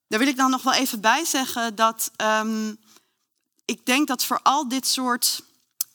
Daar 0.08 0.18
wil 0.18 0.28
ik 0.28 0.36
dan 0.36 0.50
nog 0.50 0.62
wel 0.62 0.72
even 0.72 1.00
bij 1.00 1.24
zeggen 1.24 1.74
dat 1.74 2.10
um, 2.16 2.78
ik 3.64 3.86
denk 3.86 4.08
dat 4.08 4.24
voor 4.24 4.40
al 4.42 4.68
dit 4.68 4.86
soort 4.86 5.42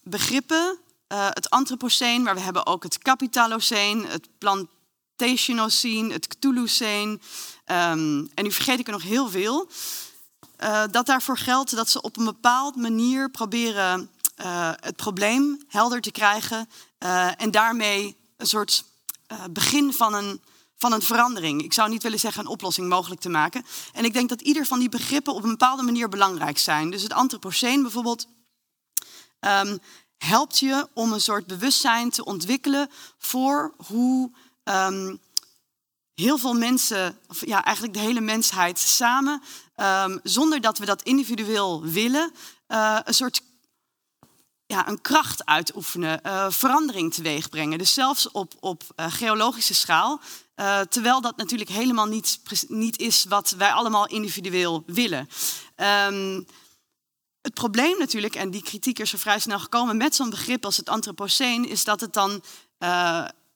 begrippen, 0.03 0.77
uh, 1.07 1.27
het 1.29 1.49
antropocene, 1.49 2.23
maar 2.23 2.35
we 2.35 2.41
hebben 2.41 2.65
ook 2.65 2.83
het 2.83 2.97
capitalocene, 2.97 4.07
het 4.07 4.27
plantationocene, 4.37 6.13
het 6.13 6.27
Cthulhucene, 6.27 7.19
Um, 7.65 8.31
en 8.33 8.43
nu 8.43 8.51
vergeet 8.51 8.79
ik 8.79 8.87
er 8.87 8.93
nog 8.93 9.03
heel 9.03 9.29
veel. 9.29 9.67
Uh, 10.63 10.83
dat 10.91 11.05
daarvoor 11.05 11.37
geldt 11.37 11.75
dat 11.75 11.89
ze 11.89 12.01
op 12.01 12.17
een 12.17 12.25
bepaalde 12.25 12.79
manier 12.79 13.29
proberen 13.29 14.09
uh, 14.41 14.71
het 14.79 14.95
probleem 14.95 15.63
helder 15.67 16.01
te 16.01 16.11
krijgen. 16.11 16.69
Uh, 16.99 17.41
en 17.41 17.51
daarmee 17.51 18.15
een 18.37 18.47
soort 18.47 18.83
begin 19.49 19.93
van 19.93 20.13
een, 20.13 20.41
van 20.77 20.93
een 20.93 21.01
verandering. 21.01 21.63
Ik 21.63 21.73
zou 21.73 21.89
niet 21.89 22.03
willen 22.03 22.19
zeggen 22.19 22.41
een 22.41 22.51
oplossing 22.51 22.89
mogelijk 22.89 23.21
te 23.21 23.29
maken. 23.29 23.65
En 23.93 24.05
ik 24.05 24.13
denk 24.13 24.29
dat 24.29 24.41
ieder 24.41 24.65
van 24.65 24.79
die 24.79 24.89
begrippen 24.89 25.33
op 25.33 25.43
een 25.43 25.49
bepaalde 25.49 25.83
manier 25.83 26.09
belangrijk 26.09 26.57
zijn. 26.57 26.89
Dus 26.89 27.03
het 27.03 27.13
antropoceen 27.13 27.81
bijvoorbeeld. 27.81 28.27
Um, 29.39 29.79
helpt 30.17 30.59
je 30.59 30.87
om 30.93 31.13
een 31.13 31.21
soort 31.21 31.47
bewustzijn 31.47 32.09
te 32.09 32.25
ontwikkelen 32.25 32.89
voor 33.17 33.73
hoe 33.87 34.31
um, 34.63 35.19
heel 36.15 36.37
veel 36.37 36.53
mensen, 36.53 37.17
of 37.27 37.45
ja, 37.45 37.63
eigenlijk 37.63 37.95
de 37.95 38.01
hele 38.01 38.21
mensheid 38.21 38.79
samen, 38.79 39.41
um, 39.75 40.19
zonder 40.23 40.61
dat 40.61 40.77
we 40.77 40.85
dat 40.85 41.01
individueel 41.01 41.83
willen, 41.83 42.31
uh, 42.67 42.99
een 43.03 43.13
soort 43.13 43.41
ja, 44.65 44.87
een 44.87 45.01
kracht 45.01 45.45
uitoefenen, 45.45 46.19
uh, 46.25 46.49
verandering 46.49 47.13
teweeg 47.13 47.49
brengen. 47.49 47.77
Dus 47.77 47.93
zelfs 47.93 48.31
op, 48.31 48.53
op 48.59 48.83
uh, 48.95 49.05
geologische 49.11 49.73
schaal. 49.73 50.21
terwijl 50.89 51.21
dat 51.21 51.37
natuurlijk 51.37 51.69
helemaal 51.69 52.05
niet, 52.05 52.39
niet 52.67 52.99
is 52.99 53.23
wat 53.23 53.49
wij 53.49 53.71
allemaal 53.71 54.07
individueel 54.07 54.83
willen. 54.85 55.29
Um, 56.07 56.45
het 57.41 57.53
probleem 57.53 57.97
natuurlijk, 57.97 58.35
en 58.35 58.51
die 58.51 58.63
kritiek 58.63 58.99
is 58.99 59.13
er 59.13 59.19
vrij 59.19 59.39
snel 59.39 59.59
gekomen 59.59 59.97
met 59.97 60.15
zo'n 60.15 60.29
begrip 60.29 60.65
als 60.65 60.77
het 60.77 60.89
antropoceen, 60.89 61.69
is 61.69 61.83
dat 61.83 62.01
het 62.01 62.13
dan 62.13 62.43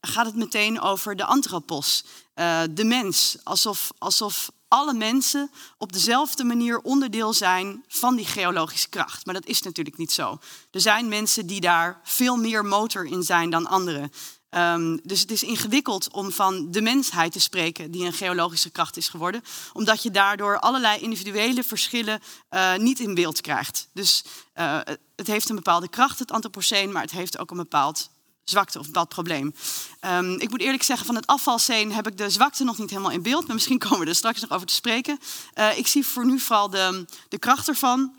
gaat 0.02 0.26
het 0.26 0.36
meteen 0.36 0.82
over 0.82 1.16
de 1.16 1.26
antropos, 1.26 2.04
uh, 2.36 2.62
de 2.72 2.84
mens. 2.84 3.38
Alsof, 3.44 3.92
alsof 3.98 4.50
alle 4.68 4.94
mensen 4.94 5.52
op 5.78 5.94
dezelfde 5.94 6.44
manier 6.44 6.80
onderdeel 6.80 7.34
zijn 7.34 7.84
van 7.88 8.16
die 8.16 8.26
geologische 8.26 8.90
kracht. 8.90 9.26
Maar 9.26 9.34
dat 9.34 9.46
is 9.46 9.62
natuurlijk 9.62 9.98
niet 9.98 10.12
zo. 10.12 10.40
Er 10.72 10.82
zijn 10.82 11.08
mensen 11.08 11.46
die 11.48 11.62
daar 11.62 12.00
veel 12.04 12.36
meer 12.36 12.66
motor 12.66 13.06
in 13.06 13.24
zijn 13.24 13.50
dan 13.50 13.68
anderen. 13.68 14.12
Um, 14.50 15.00
dus 15.04 15.20
het 15.20 15.32
is 15.32 15.44
ingewikkeld 15.44 16.12
om 16.12 16.32
van 16.32 16.72
de 16.72 16.82
mensheid 16.82 17.32
te 17.32 17.40
spreken 17.40 17.92
die 17.92 18.06
een 18.06 18.14
geologische 18.14 18.70
kracht 18.70 18.98
is 18.98 19.08
geworden, 19.08 19.44
omdat 19.74 20.04
je 20.04 20.12
daardoor 20.12 20.60
allerlei 20.60 21.00
individuele 21.00 21.64
verschillen 21.64 22.22
uh, 22.50 22.76
niet 22.76 23.00
in 23.00 23.14
beeld 23.14 23.42
krijgt. 23.42 23.90
Dus 23.94 24.24
uh, 24.56 24.80
het 25.16 25.28
heeft 25.28 25.50
een 25.50 25.56
bepaalde 25.56 25.90
kracht, 25.90 26.20
het 26.20 26.32
antropoceen, 26.32 26.92
maar 26.92 27.02
het 27.02 27.12
heeft 27.12 27.38
ook 27.38 27.52
een 27.52 27.58
bepaald 27.58 28.10
zwakte 28.50 28.80
of 28.80 28.86
bepaald 28.86 29.10
probleem. 29.10 29.54
Um, 30.02 30.40
ik 30.40 30.50
moet 30.50 30.62
eerlijk 30.62 30.84
zeggen, 30.84 31.06
van 31.06 31.16
het 31.16 31.28
afvalscene 31.28 31.94
heb 31.94 32.08
ik 32.08 32.18
de 32.18 32.30
zwakte 32.30 32.64
nog 32.64 32.78
niet 32.78 32.90
helemaal 32.90 33.12
in 33.12 33.22
beeld. 33.22 33.46
Maar 33.46 33.56
misschien 33.56 33.80
komen 33.88 34.00
we 34.00 34.06
er 34.06 34.16
straks 34.16 34.42
nog 34.42 34.52
over 34.52 34.68
te 34.68 34.74
spreken. 34.74 35.20
Uh, 35.56 35.78
ik 35.78 35.88
zie 35.88 36.06
voor 36.06 36.26
nu 36.26 36.40
vooral 36.40 36.70
de, 36.70 37.06
de 37.30 37.40
kracht 37.40 37.68
ervan 37.68 38.16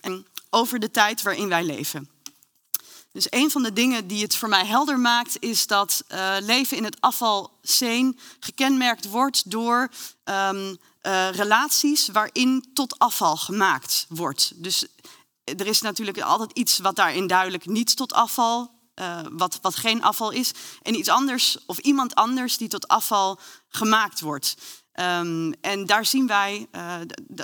en 0.00 0.26
over 0.50 0.78
de 0.78 0.90
tijd 0.90 1.22
waarin 1.22 1.48
wij 1.48 1.64
leven. 1.64 2.10
Dus 3.12 3.26
een 3.30 3.50
van 3.50 3.62
de 3.62 3.72
dingen 3.72 4.06
die 4.06 4.22
het 4.22 4.36
voor 4.36 4.48
mij 4.48 4.66
helder 4.66 4.98
maakt, 4.98 5.36
is 5.40 5.66
dat 5.66 6.04
uh, 6.08 6.36
leven 6.40 6.76
in 6.76 6.84
het 6.84 7.00
afvalscene 7.00 8.14
gekenmerkt 8.40 9.08
wordt 9.08 9.50
door 9.50 9.88
um, 10.24 10.78
uh, 11.02 11.30
relaties 11.30 12.08
waarin 12.08 12.70
tot 12.74 12.98
afval 12.98 13.36
gemaakt 13.36 14.06
wordt. 14.08 14.52
Dus 14.54 14.86
er 15.44 15.66
is 15.66 15.80
natuurlijk 15.80 16.20
altijd 16.20 16.52
iets 16.52 16.78
wat 16.78 16.96
daarin 16.96 17.26
duidelijk 17.26 17.66
niet 17.66 17.96
tot 17.96 18.12
afval 18.12 18.70
uh, 19.00 19.20
wat, 19.30 19.58
wat 19.62 19.76
geen 19.76 20.02
afval 20.02 20.30
is. 20.30 20.50
En 20.82 20.94
iets 20.94 21.08
anders 21.08 21.58
of 21.66 21.78
iemand 21.78 22.14
anders 22.14 22.56
die 22.56 22.68
tot 22.68 22.88
afval 22.88 23.38
gemaakt 23.68 24.20
wordt. 24.20 24.56
Um, 24.94 25.52
en 25.60 25.86
daar 25.86 26.06
zien 26.06 26.26
wij, 26.26 26.66
uh, 26.72 26.94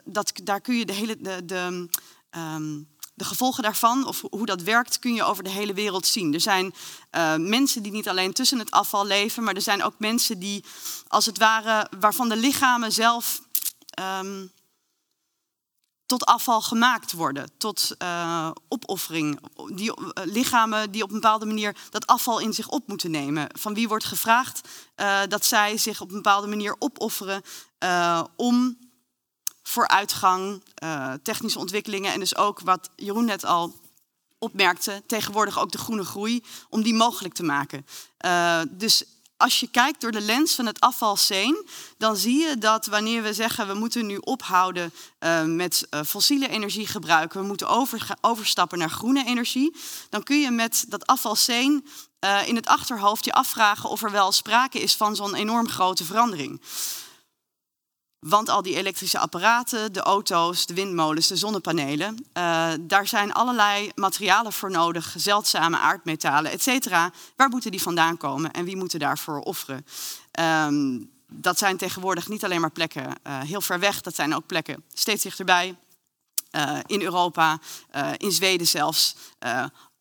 dat, 0.05 0.33
daar 0.43 0.61
kun 0.61 0.77
je 0.77 0.87
de 0.87 0.93
hele. 0.93 1.17
De, 1.21 1.45
de, 1.45 1.89
um, 2.31 2.89
de 3.19 3.25
gevolgen 3.25 3.63
daarvan, 3.63 4.07
of 4.07 4.23
hoe 4.31 4.47
dat 4.47 4.63
werkt, 4.63 4.99
kun 4.99 5.15
je 5.15 5.25
over 5.25 5.45
de 5.45 5.51
hele 5.51 5.75
wereld 5.75 6.07
zien. 6.07 6.35
Er 6.35 6.41
zijn 6.41 6.75
uh, 7.17 7.35
mensen 7.37 7.83
die 7.83 7.93
niet 7.93 8.09
alleen 8.09 8.33
tussen 8.33 8.59
het 8.59 8.71
afval 8.71 9.07
leven, 9.07 9.43
maar 9.45 9.55
er 9.55 9.61
zijn 9.63 9.83
ook 9.83 9.95
mensen 9.99 10.39
die, 10.39 10.65
als 11.09 11.27
het 11.27 11.39
ware, 11.39 11.91
waarvan 12.01 12.29
de 12.29 12.37
lichamen 12.37 12.93
zelf 12.93 13.41
um, 14.21 14.53
tot 16.09 16.25
afval 16.25 16.61
gemaakt 16.61 17.13
worden, 17.13 17.51
tot 17.59 17.91
uh, 18.03 18.51
opoffering. 18.69 19.41
Die, 19.73 19.93
uh, 20.01 20.25
lichamen 20.25 20.91
die 20.91 21.03
op 21.03 21.09
een 21.09 21.21
bepaalde 21.21 21.47
manier 21.47 21.77
dat 21.91 22.07
afval 22.07 22.39
in 22.39 22.53
zich 22.53 22.69
op 22.69 22.87
moeten 22.87 23.11
nemen. 23.11 23.49
Van 23.59 23.75
wie 23.75 23.89
wordt 23.89 24.05
gevraagd 24.05 24.69
uh, 24.97 25.21
dat 25.29 25.45
zij 25.45 25.77
zich 25.77 26.01
op 26.01 26.09
een 26.09 26.15
bepaalde 26.15 26.47
manier 26.47 26.77
opofferen 26.79 27.43
om 28.37 28.79
vooruitgang, 29.63 30.63
technische 31.23 31.59
ontwikkelingen 31.59 32.13
en 32.13 32.21
dus 32.21 32.37
ook 32.37 32.61
wat 32.61 32.91
Jeroen 32.97 33.25
net 33.25 33.45
al 33.45 33.75
opmerkte, 34.39 35.03
tegenwoordig 35.07 35.59
ook 35.59 35.73
de 35.73 35.79
groene 35.79 36.05
groei, 36.05 36.45
om 36.69 36.83
die 36.83 36.95
mogelijk 36.95 37.35
te 37.35 37.43
maken. 37.43 37.87
dus 38.71 39.05
als 39.39 39.61
je 39.61 39.69
kijkt 39.71 40.01
door 40.01 40.11
de 40.11 40.21
lens 40.21 40.55
van 40.55 40.67
het 40.67 40.81
afvalscene, 40.81 41.65
dan 41.99 42.17
zie 42.17 42.39
je 42.39 42.59
dat 42.59 42.87
wanneer 42.87 43.23
we 43.23 43.33
zeggen 43.33 43.67
we 43.67 43.75
moeten 43.75 44.07
nu 44.07 44.17
ophouden 44.17 44.93
uh, 45.21 45.43
met 45.43 45.87
uh, 45.91 46.01
fossiele 46.03 46.49
energie 46.49 46.87
gebruiken, 46.87 47.41
we 47.41 47.47
moeten 47.47 47.69
over, 47.69 48.07
overstappen 48.21 48.79
naar 48.79 48.91
groene 48.91 49.25
energie, 49.25 49.77
dan 50.11 50.23
kun 50.23 50.41
je 50.41 50.51
met 50.51 50.85
dat 50.89 51.07
afvalscene 51.07 51.83
uh, 52.21 52.49
in 52.49 52.57
het 52.57 52.67
achterhoofd 52.67 53.25
je 53.25 53.33
afvragen 53.33 53.91
of 53.91 54.03
er 54.03 54.11
wel 54.11 54.33
sprake 54.33 54.81
is 54.81 54.97
van 54.97 55.17
zo'n 55.17 55.35
enorm 55.35 55.69
grote 55.69 56.05
verandering. 56.05 56.61
Want 58.21 58.49
al 58.49 58.63
die 58.63 58.77
elektrische 58.77 59.19
apparaten, 59.19 59.93
de 59.93 60.01
auto's, 60.01 60.67
de 60.67 60.75
windmolens, 60.75 61.27
de 61.27 61.37
zonnepanelen, 61.37 62.27
uh, 62.35 62.73
daar 62.81 63.07
zijn 63.07 63.33
allerlei 63.33 63.91
materialen 63.95 64.53
voor 64.53 64.71
nodig, 64.71 65.15
zeldzame 65.17 65.79
aardmetalen, 65.79 66.51
et 66.51 66.63
cetera. 66.63 67.13
Waar 67.37 67.49
moeten 67.49 67.71
die 67.71 67.83
vandaan 67.83 68.17
komen 68.17 68.51
en 68.51 68.65
wie 68.65 68.77
moeten 68.77 68.99
daarvoor 68.99 69.41
offeren? 69.41 69.87
Um, 70.41 71.11
dat 71.27 71.59
zijn 71.59 71.77
tegenwoordig 71.77 72.29
niet 72.29 72.45
alleen 72.45 72.61
maar 72.61 72.71
plekken 72.71 73.07
uh, 73.07 73.41
heel 73.41 73.61
ver 73.61 73.79
weg, 73.79 74.01
dat 74.01 74.15
zijn 74.15 74.35
ook 74.35 74.47
plekken 74.47 74.85
steeds 74.93 75.23
dichterbij. 75.23 75.77
Uh, 76.57 76.79
in 76.87 77.03
Europa, 77.03 77.59
in 78.17 78.33
Zweden 78.33 78.67
zelfs, 78.67 79.17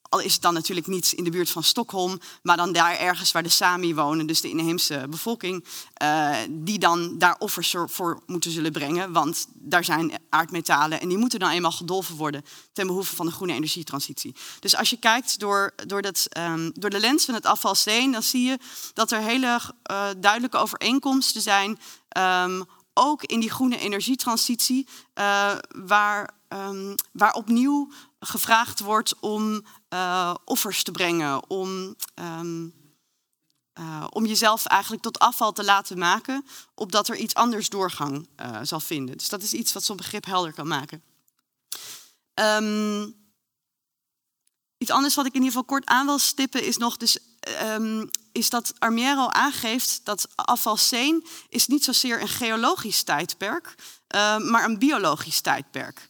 al 0.10 0.20
is 0.20 0.34
het 0.34 0.42
dan 0.42 0.54
natuurlijk 0.54 0.88
niet 0.88 1.12
in 1.12 1.24
de 1.24 1.30
buurt 1.30 1.50
van 1.50 1.64
Stockholm, 1.64 2.20
maar 2.42 2.58
dan 2.58 2.72
daar 2.72 2.98
ergens 2.98 3.32
waar 3.32 3.44
de 3.44 3.50
Sami 3.50 3.96
wonen, 3.96 4.28
dus 4.28 4.42
de 4.42 4.50
inheemse 4.50 5.06
bevolking, 5.10 5.66
uh, 6.04 6.36
die 6.50 6.80
dan 6.80 7.18
daar 7.18 7.36
offers 7.40 7.76
voor 7.86 8.22
moeten 8.26 8.52
zullen 8.52 8.72
brengen. 8.72 9.12
Want 9.12 9.48
daar 9.54 9.84
zijn 9.84 10.12
aardmetalen 10.30 11.02
en 11.02 11.08
die 11.08 11.18
moeten 11.18 11.40
dan 11.40 11.50
eenmaal 11.50 11.72
gedolven 11.72 12.16
worden 12.16 12.44
ten 12.74 12.88
behoeve 12.88 13.16
van 13.16 13.26
de 13.26 13.32
groene 13.32 13.54
energietransitie. 13.54 14.36
Dus 14.60 14.76
als 14.76 14.90
je 14.90 14.98
kijkt 14.98 15.40
door, 15.40 15.74
door, 15.86 16.02
dat, 16.02 16.28
um, 16.38 16.72
door 16.74 16.90
de 16.90 17.00
lens 17.00 17.26
van 17.26 17.34
het 17.34 17.46
afvalsteen, 17.46 18.12
dan 18.12 18.24
zie 18.24 18.44
je 18.44 18.58
dat 18.94 19.12
er 19.12 19.20
hele 19.20 19.60
uh, 19.92 20.08
duidelijke 20.18 20.58
overeenkomsten 20.58 21.42
zijn. 21.42 21.80
Um, 22.18 22.66
ook 22.94 23.24
in 23.24 23.40
die 23.40 23.50
groene 23.50 23.80
energietransitie, 23.80 24.88
uh, 25.16 25.52
waar, 25.86 26.30
um, 26.50 26.96
waar 27.12 27.34
opnieuw 27.34 27.92
gevraagd 28.20 28.80
wordt 28.80 29.20
om 29.20 29.66
uh, 29.90 30.36
offers 30.46 30.84
te 30.84 30.92
brengen, 30.92 31.50
om, 31.50 31.96
um, 32.16 32.74
uh, 33.80 34.08
om 34.10 34.26
jezelf 34.26 34.66
eigenlijk 34.66 35.02
tot 35.02 35.20
afval 35.20 35.52
te 35.52 35.64
laten 35.64 35.98
maken, 35.98 36.46
opdat 36.74 37.08
er 37.08 37.16
iets 37.16 37.34
anders 37.34 37.70
doorgang 37.70 38.28
uh, 38.42 38.60
zal 38.62 38.80
vinden. 38.80 39.18
Dus 39.18 39.30
dat 39.30 39.42
is 39.44 39.54
iets 39.54 39.74
wat 39.74 39.84
zo'n 39.84 39.98
begrip 39.98 40.26
helder 40.26 40.54
kan 40.54 40.68
maken. 40.68 41.04
Um, 42.34 43.16
iets 44.78 44.92
anders 44.92 45.16
wat 45.16 45.26
ik 45.26 45.34
in 45.34 45.42
ieder 45.44 45.52
geval 45.52 45.78
kort 45.78 45.86
aan 45.86 46.06
wil 46.06 46.20
stippen 46.20 46.64
is 46.64 46.78
nog 46.78 46.98
dus, 46.98 47.18
um, 47.62 48.10
is 48.32 48.50
dat 48.50 48.74
Armiero 48.80 49.28
aangeeft 49.28 50.00
dat 50.04 50.28
afvalsteen 50.36 51.28
is 51.50 51.68
niet 51.68 51.84
zozeer 51.84 52.22
een 52.22 52.28
geologisch 52.28 53.04
tijdperk, 53.04 53.76
maar 54.38 54.64
een 54.64 54.80
biologisch 54.80 55.42
tijdperk. 55.42 56.08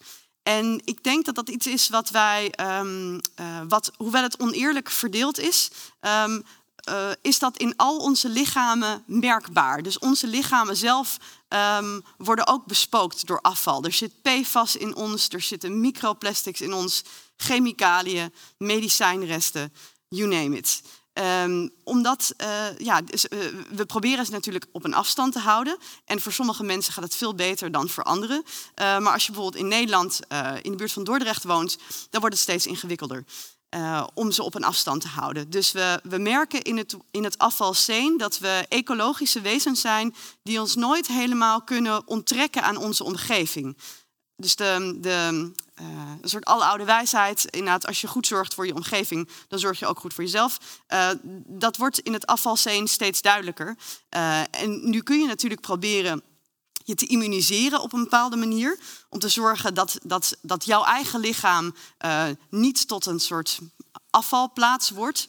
En 0.48 0.82
ik 0.86 1.04
denk 1.04 1.26
dat 1.26 1.36
dat 1.36 1.50
iets 1.50 1.68
is 1.68 1.90
wat 1.90 2.10
wij, 2.10 2.54
um, 2.80 3.14
uh, 3.14 3.62
wat, 3.68 3.92
hoewel 3.98 4.24
het 4.24 4.40
oneerlijk 4.40 4.90
verdeeld 4.90 5.40
is, 5.40 5.72
um, 6.02 6.44
uh, 6.90 7.10
is 7.22 7.40
dat 7.40 7.58
in 7.58 7.76
al 7.76 7.98
onze 7.98 8.30
lichamen 8.30 9.04
merkbaar. 9.06 9.84
Dus 9.84 10.00
onze 10.00 10.28
lichamen 10.28 10.78
zelf 10.78 11.18
um, 11.50 12.04
worden 12.18 12.48
ook 12.48 12.66
bespookt 12.66 13.28
door 13.28 13.42
afval. 13.42 13.84
Er 13.84 13.94
zit 13.94 14.22
PFAS 14.22 14.76
in 14.76 14.96
ons, 14.96 15.30
er 15.30 15.42
zitten 15.42 15.80
microplastics 15.80 16.62
in 16.62 16.74
ons, 16.74 17.04
chemicaliën, 17.38 18.34
medicijnresten, 18.58 19.74
you 20.08 20.30
name 20.30 20.58
it. 20.58 20.82
Um, 21.20 21.70
omdat, 21.84 22.34
uh, 22.42 22.78
ja, 22.78 23.02
dus, 23.02 23.26
uh, 23.26 23.40
we 23.70 23.86
proberen 23.86 24.26
ze 24.26 24.32
natuurlijk 24.32 24.66
op 24.72 24.84
een 24.84 24.94
afstand 24.94 25.34
te 25.34 25.40
houden. 25.40 25.78
En 26.06 26.22
voor 26.22 26.32
sommige 26.32 26.64
mensen 26.64 26.94
gaat 26.94 27.04
het 27.04 27.16
veel 27.16 27.36
beter 27.36 27.72
dan 27.72 27.90
voor 27.90 28.04
anderen. 28.04 28.44
Uh, 28.46 29.00
maar 29.00 29.14
als 29.14 29.26
je 29.26 29.32
bijvoorbeeld 29.32 29.64
in 29.64 29.70
Nederland, 29.70 30.20
in 30.62 30.72
de 30.72 30.78
buurt 30.78 30.92
van 30.92 31.04
Dordrecht 31.04 31.44
woont, 31.44 31.78
dan 32.10 32.20
wordt 32.20 32.36
het 32.36 32.44
steeds 32.44 32.66
ingewikkelder. 32.66 33.24
om 34.14 34.32
ze 34.32 34.44
op 34.44 34.56
een 34.56 34.64
afstand 34.64 35.02
te 35.02 35.08
houden. 35.08 35.50
Dus 35.50 35.72
we, 35.72 36.00
we 36.04 36.18
merken 36.18 36.62
in 36.62 36.78
het, 36.78 36.96
in 37.12 37.24
het 37.24 37.38
afvalscene 37.38 38.18
dat 38.18 38.38
we 38.40 38.66
ecologische 38.70 39.42
wezens 39.42 39.82
zijn 39.82 40.16
die 40.44 40.60
ons 40.60 40.76
nooit 40.76 41.08
helemaal 41.08 41.62
kunnen 41.62 42.08
onttrekken 42.08 42.64
aan 42.64 42.78
onze 42.78 43.04
omgeving. 43.04 43.78
Dus 44.36 44.56
de, 44.56 44.98
de, 45.02 45.52
uh, 45.82 45.88
een 46.22 46.30
soort 46.30 46.46
oude 46.46 46.86
wijsheid, 46.86 47.46
inderdaad, 47.46 47.88
als 47.88 48.02
je 48.02 48.08
goed 48.08 48.28
zorgt 48.28 48.54
voor 48.54 48.66
je 48.66 48.76
omgeving, 48.76 49.30
dan 49.48 49.60
zorg 49.60 49.80
je 49.80 49.86
ook 49.86 50.00
goed 50.00 50.14
voor 50.14 50.24
jezelf. 50.24 50.58
Uh, 50.90 51.10
dat 51.46 51.78
wordt 51.78 52.00
in 52.00 52.14
het 52.14 52.26
afvalscene 52.26 52.88
steeds 52.88 53.22
duidelijker. 53.22 53.78
Uh, 54.16 54.40
en 54.40 54.90
nu 54.90 55.02
kun 55.02 55.20
je 55.20 55.28
natuurlijk 55.28 55.62
proberen 55.62 56.24
je 56.84 56.96
te 56.96 57.06
immuniseren 57.06 57.82
op 57.82 57.94
een 57.94 58.04
bepaalde 58.04 58.36
manier, 58.36 58.80
om 59.10 59.20
te 59.20 59.30
zorgen 59.30 59.74
dat, 59.74 59.98
dat, 60.04 60.38
dat 60.42 60.66
jouw 60.66 60.84
eigen 60.84 61.20
lichaam 61.20 61.76
niet 62.50 62.88
tot 62.88 63.06
een 63.06 63.20
soort 63.20 63.60
afvalplaats 64.10 64.90
wordt. 64.90 65.26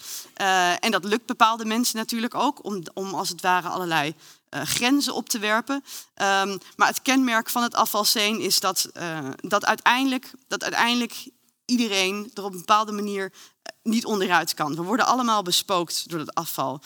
en 0.81 0.91
dat 0.91 1.05
lukt 1.05 1.27
bepaalde 1.27 1.65
mensen 1.65 1.97
natuurlijk 1.97 2.35
ook, 2.35 2.65
om, 2.65 2.83
om 2.95 3.15
als 3.15 3.29
het 3.29 3.41
ware 3.41 3.69
allerlei 3.69 4.15
uh, 4.51 4.63
grenzen 4.63 5.15
op 5.15 5.29
te 5.29 5.39
werpen. 5.39 5.75
Um, 5.75 6.59
maar 6.77 6.89
het 6.89 7.03
kenmerk 7.03 7.51
van 7.51 7.63
het 7.63 7.75
afvalscene 7.75 8.43
is 8.43 8.61
dat, 8.61 8.91
uh, 8.97 9.29
dat, 9.37 9.65
uiteindelijk, 9.65 10.31
dat 10.47 10.63
uiteindelijk 10.63 11.29
iedereen 11.65 12.31
er 12.35 12.45
op 12.45 12.53
een 12.53 12.59
bepaalde 12.59 12.93
manier 12.93 13.33
eh, 13.63 13.73
niet 13.83 14.05
onderuit 14.05 14.55
kan. 14.55 14.75
We 14.75 14.83
worden 14.83 15.07
allemaal 15.07 15.43
bespookt 15.43 16.11
door 16.11 16.19
het 16.19 16.35
afval. 16.35 16.81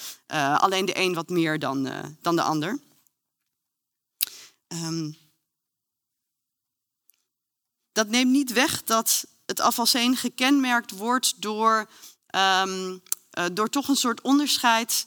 Alleen 0.56 0.84
de 0.84 0.98
een 0.98 1.14
wat 1.14 1.28
meer 1.28 1.58
dan, 1.58 1.88
dan 2.20 2.36
de 2.36 2.42
ander. 2.42 2.80
Um, 4.68 5.16
dat 7.92 8.08
neemt 8.08 8.30
niet 8.30 8.52
weg 8.52 8.82
dat 8.82 9.24
het 9.46 9.60
afvalscene 9.60 10.16
gekenmerkt 10.16 10.90
wordt 10.90 11.42
door, 11.42 11.88
um, 12.64 13.02
door 13.52 13.68
toch 13.68 13.88
een 13.88 13.96
soort 13.96 14.20
onderscheid 14.20 15.06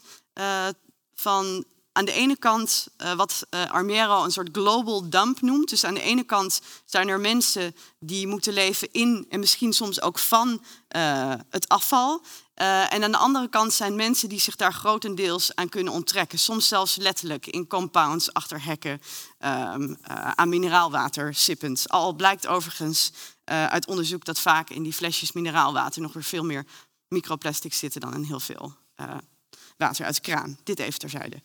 van 1.16 1.66
aan 1.96 2.06
de 2.06 2.12
ene 2.12 2.38
kant 2.38 2.88
uh, 2.98 3.14
wat 3.14 3.48
uh, 3.50 3.72
Armero 3.72 4.24
een 4.24 4.32
soort 4.32 4.50
global 4.52 5.10
dump 5.10 5.42
noemt. 5.42 5.70
Dus 5.70 5.84
aan 5.84 5.94
de 5.94 6.02
ene 6.02 6.24
kant 6.24 6.62
zijn 6.86 7.08
er 7.08 7.20
mensen 7.20 7.76
die 8.00 8.28
moeten 8.28 8.54
leven 8.54 8.92
in 8.92 9.26
en 9.30 9.40
misschien 9.40 9.74
soms 9.74 10.02
ook 10.02 10.20
van 10.20 10.64
uh, 10.96 11.34
het 11.50 11.68
afval. 11.68 12.22
en 12.54 13.04
aan 13.04 13.12
de 13.12 13.18
andere 13.18 13.50
kant 13.50 13.74
zijn 13.74 13.96
mensen 13.96 14.30
die 14.30 14.40
zich 14.40 14.56
daar 14.56 14.74
grotendeels 14.74 15.56
aan 15.56 15.70
kunnen 15.70 15.94
onttrekken. 15.94 16.40
Soms 16.40 16.68
zelfs 16.68 16.96
letterlijk 16.96 17.48
in 17.48 17.68
compounds, 17.68 18.34
achter 18.34 18.64
hekken, 18.64 19.02
um, 19.40 19.98
aan 20.36 20.50
mineraalwater 20.50 21.34
sippend. 21.34 21.90
Al 21.90 22.14
blijkt 22.14 22.48
overigens 22.48 23.12
uit 23.46 23.88
onderzoek 23.88 24.26
dat 24.26 24.40
vaak 24.40 24.70
in 24.70 24.84
die 24.84 24.94
flesjes 24.94 25.32
mineraalwater 25.32 26.02
nog 26.02 26.14
weer 26.14 26.24
veel 26.24 26.44
meer 26.44 26.66
microplastics 27.08 27.80
zitten 27.80 28.02
dan 28.02 28.14
in 28.14 28.24
heel 28.24 28.40
veel 28.40 28.76
water 29.78 30.06
uit 30.06 30.16
de 30.16 30.22
kraan. 30.22 30.58
Dit 30.64 30.80
even 30.80 31.00
terzijde. 31.00 31.42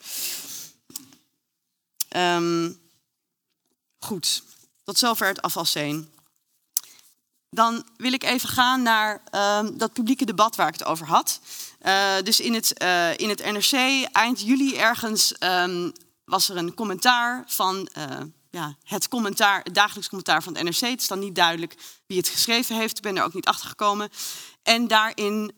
Um, 2.16 2.80
goed, 3.98 4.42
tot 4.84 4.98
zover 4.98 5.26
het 5.26 5.42
afvalscene. 5.42 6.04
Dan 7.50 7.84
wil 7.96 8.12
ik 8.12 8.22
even 8.22 8.48
gaan 8.48 8.82
naar 8.82 9.22
um, 9.34 9.78
dat 9.78 9.92
publieke 9.92 10.24
debat 10.24 10.56
waar 10.56 10.68
ik 10.68 10.78
het 10.78 10.84
over 10.84 11.06
had. 11.06 11.40
Uh, 11.82 12.20
dus 12.22 12.40
in 12.40 12.54
het, 12.54 12.82
uh, 12.82 13.16
in 13.16 13.28
het 13.28 13.44
NRC 13.44 13.72
eind 14.12 14.40
juli 14.40 14.76
ergens 14.76 15.34
um, 15.40 15.92
was 16.24 16.48
er 16.48 16.56
een 16.56 16.74
commentaar 16.74 17.44
van 17.46 17.88
uh, 17.98 18.04
ja, 18.50 18.76
het, 18.84 19.08
commentaar, 19.08 19.60
het 19.62 19.74
dagelijks 19.74 20.08
commentaar 20.08 20.42
van 20.42 20.54
het 20.54 20.62
NRC. 20.62 20.90
Het 20.90 21.00
is 21.00 21.08
dan 21.08 21.18
niet 21.18 21.34
duidelijk 21.34 21.76
wie 22.06 22.18
het 22.18 22.28
geschreven 22.28 22.76
heeft. 22.76 22.96
Ik 22.96 23.02
ben 23.02 23.16
er 23.16 23.24
ook 23.24 23.34
niet 23.34 23.46
achter 23.46 23.68
gekomen. 23.68 24.10
En 24.62 24.88
daarin 24.88 25.52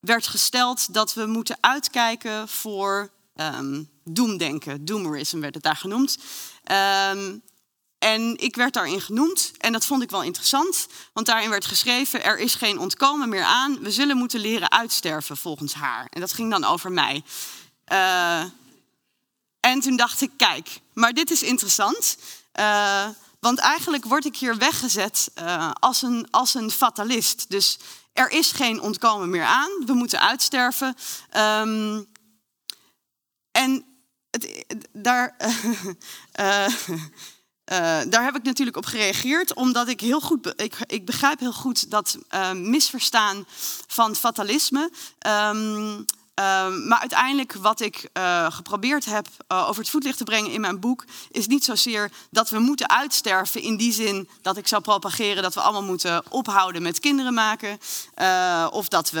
werd 0.00 0.26
gesteld 0.26 0.94
dat 0.94 1.14
we 1.14 1.26
moeten 1.26 1.58
uitkijken 1.60 2.48
voor 2.48 3.10
um, 3.34 3.90
doemdenken. 4.04 4.84
Doomerism 4.84 5.40
werd 5.40 5.54
het 5.54 5.62
daar 5.62 5.76
genoemd. 5.76 6.18
Um, 7.12 7.42
en 7.98 8.36
ik 8.36 8.56
werd 8.56 8.74
daarin 8.74 9.00
genoemd 9.00 9.52
en 9.58 9.72
dat 9.72 9.86
vond 9.86 10.02
ik 10.02 10.10
wel 10.10 10.22
interessant, 10.22 10.86
want 11.12 11.26
daarin 11.26 11.50
werd 11.50 11.66
geschreven: 11.66 12.24
er 12.24 12.38
is 12.38 12.54
geen 12.54 12.78
ontkomen 12.78 13.28
meer 13.28 13.44
aan, 13.44 13.78
we 13.80 13.90
zullen 13.90 14.16
moeten 14.16 14.40
leren 14.40 14.70
uitsterven 14.70 15.36
volgens 15.36 15.74
haar. 15.74 16.06
En 16.10 16.20
dat 16.20 16.32
ging 16.32 16.50
dan 16.50 16.64
over 16.64 16.92
mij. 16.92 17.22
Uh, 17.92 18.44
en 19.60 19.80
toen 19.80 19.96
dacht 19.96 20.20
ik: 20.20 20.30
kijk, 20.36 20.80
maar 20.92 21.12
dit 21.12 21.30
is 21.30 21.42
interessant. 21.42 22.16
Uh, 22.60 23.08
want 23.40 23.58
eigenlijk 23.58 24.04
word 24.04 24.24
ik 24.24 24.36
hier 24.36 24.56
weggezet 24.56 25.30
uh, 25.38 25.70
als, 25.72 26.02
een, 26.02 26.26
als 26.30 26.54
een 26.54 26.70
fatalist. 26.70 27.44
Dus 27.48 27.78
er 28.18 28.30
is 28.30 28.52
geen 28.52 28.80
ontkomen 28.80 29.30
meer 29.30 29.44
aan. 29.44 29.70
We 29.86 29.92
moeten 29.92 30.20
uitsterven. 30.20 30.96
Um, 31.36 32.06
en 33.50 33.84
het, 34.30 34.64
daar, 34.92 35.36
uh, 36.40 36.68
uh, 36.88 38.00
daar 38.10 38.24
heb 38.24 38.36
ik 38.36 38.42
natuurlijk 38.42 38.76
op 38.76 38.86
gereageerd, 38.86 39.54
omdat 39.54 39.88
ik 39.88 40.00
heel 40.00 40.20
goed, 40.20 40.52
ik, 40.56 40.76
ik 40.86 41.06
begrijp 41.06 41.38
heel 41.38 41.52
goed 41.52 41.90
dat 41.90 42.18
uh, 42.34 42.52
misverstaan 42.52 43.44
van 43.86 44.16
fatalisme. 44.16 44.90
Um, 45.26 46.04
Ehm, 46.38 46.86
maar 46.88 47.00
uiteindelijk 47.00 47.52
wat 47.52 47.80
ik 47.80 48.08
uh, 48.12 48.46
geprobeerd 48.50 49.04
heb 49.04 49.26
uh, 49.48 49.68
over 49.68 49.80
het 49.80 49.90
voetlicht 49.90 50.18
te 50.18 50.24
brengen 50.24 50.50
in 50.50 50.60
mijn 50.60 50.80
boek, 50.80 51.04
is 51.30 51.46
niet 51.46 51.64
zozeer 51.64 52.10
dat 52.30 52.50
we 52.50 52.58
moeten 52.58 52.88
uitsterven 52.88 53.62
in 53.62 53.76
die 53.76 53.92
zin 53.92 54.28
dat 54.42 54.56
ik 54.56 54.68
zou 54.68 54.82
propageren 54.82 55.42
dat 55.42 55.54
we 55.54 55.60
allemaal 55.60 55.82
moeten 55.82 56.22
ophouden 56.28 56.82
met 56.82 57.00
kinderen 57.00 57.34
maken. 57.34 57.78
Uh, 58.16 58.66
of 58.70 58.88
dat 58.88 59.10
we 59.10 59.20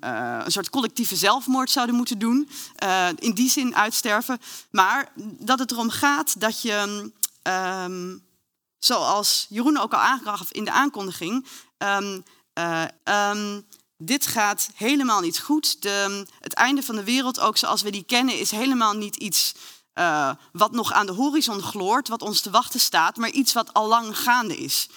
een 0.00 0.52
soort 0.52 0.70
collectieve 0.70 1.16
zelfmoord 1.16 1.70
zouden 1.70 1.94
moeten 1.94 2.18
doen. 2.18 2.48
in 3.14 3.34
die 3.34 3.50
zin 3.50 3.76
uitsterven. 3.76 4.38
Maar 4.70 5.12
dat 5.38 5.58
het 5.58 5.70
erom 5.70 5.90
gaat 5.90 6.40
dat 6.40 6.62
je, 6.62 7.10
um, 7.82 8.24
zoals 8.78 9.46
Jeroen 9.48 9.78
ook 9.78 9.92
al 9.92 10.00
aangaf 10.00 10.52
in 10.52 10.64
de 10.64 10.72
aankondiging. 10.72 11.46
Dit 13.98 14.26
gaat 14.26 14.70
helemaal 14.74 15.20
niet 15.20 15.38
goed. 15.38 15.82
De, 15.82 16.26
het 16.40 16.52
einde 16.52 16.82
van 16.82 16.96
de 16.96 17.04
wereld, 17.04 17.40
ook 17.40 17.56
zoals 17.56 17.82
we 17.82 17.90
die 17.90 18.02
kennen, 18.02 18.38
is 18.38 18.50
helemaal 18.50 18.92
niet 18.94 19.16
iets 19.16 19.54
uh, 19.94 20.30
wat 20.52 20.72
nog 20.72 20.92
aan 20.92 21.06
de 21.06 21.12
horizon 21.12 21.62
gloort, 21.62 22.08
wat 22.08 22.22
ons 22.22 22.40
te 22.40 22.50
wachten 22.50 22.80
staat, 22.80 23.16
maar 23.16 23.30
iets 23.30 23.52
wat 23.52 23.72
al 23.72 23.88
lang 23.88 24.18
gaande 24.18 24.56
is. 24.56 24.88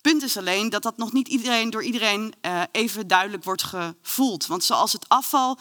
Punt 0.00 0.22
is 0.22 0.36
alleen 0.36 0.70
dat 0.70 0.82
dat 0.82 0.96
nog 0.96 1.12
niet 1.12 1.28
iedereen, 1.28 1.70
door 1.70 1.84
iedereen 1.84 2.34
uh, 2.42 2.62
even 2.72 3.06
duidelijk 3.06 3.44
wordt 3.44 3.62
gevoeld. 3.62 4.46
Want 4.46 4.64
zoals 4.64 4.92
het 4.92 5.08
afval 5.08 5.58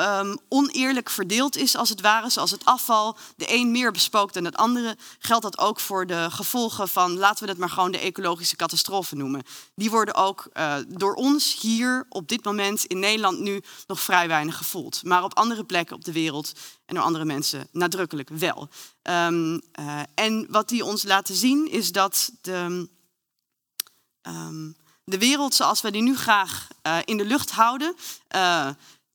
um, 0.00 0.38
oneerlijk 0.48 1.10
verdeeld 1.10 1.56
is, 1.56 1.76
als 1.76 1.88
het 1.88 2.00
ware, 2.00 2.30
zoals 2.30 2.50
het 2.50 2.64
afval 2.64 3.16
de 3.36 3.54
een 3.54 3.70
meer 3.70 3.92
bespookt 3.92 4.34
dan 4.34 4.44
het 4.44 4.56
andere, 4.56 4.96
geldt 5.18 5.42
dat 5.42 5.58
ook 5.58 5.80
voor 5.80 6.06
de 6.06 6.30
gevolgen 6.30 6.88
van, 6.88 7.16
laten 7.16 7.44
we 7.44 7.50
het 7.50 7.58
maar 7.58 7.70
gewoon 7.70 7.92
de 7.92 7.98
ecologische 7.98 8.56
catastrofe 8.56 9.16
noemen. 9.16 9.42
Die 9.74 9.90
worden 9.90 10.14
ook 10.14 10.48
uh, 10.52 10.74
door 10.88 11.14
ons 11.14 11.60
hier 11.60 12.06
op 12.08 12.28
dit 12.28 12.44
moment 12.44 12.84
in 12.84 12.98
Nederland 12.98 13.38
nu 13.38 13.62
nog 13.86 14.00
vrij 14.00 14.28
weinig 14.28 14.56
gevoeld. 14.56 15.04
Maar 15.04 15.24
op 15.24 15.36
andere 15.36 15.64
plekken 15.64 15.96
op 15.96 16.04
de 16.04 16.12
wereld 16.12 16.52
en 16.86 16.94
door 16.94 17.04
andere 17.04 17.24
mensen 17.24 17.68
nadrukkelijk 17.72 18.28
wel. 18.28 18.68
Um, 19.02 19.52
uh, 19.80 20.00
en 20.14 20.46
wat 20.48 20.68
die 20.68 20.84
ons 20.84 21.02
laten 21.02 21.34
zien 21.34 21.70
is 21.70 21.92
dat 21.92 22.30
de, 22.40 22.88
um, 24.22 24.76
de 25.04 25.18
wereld 25.18 25.54
zoals 25.54 25.80
we 25.80 25.90
die 25.90 26.02
nu 26.02 26.16
graag 26.16 26.68
uh, 26.86 26.98
in 27.04 27.16
de 27.16 27.24
lucht 27.24 27.50
houden, 27.50 27.94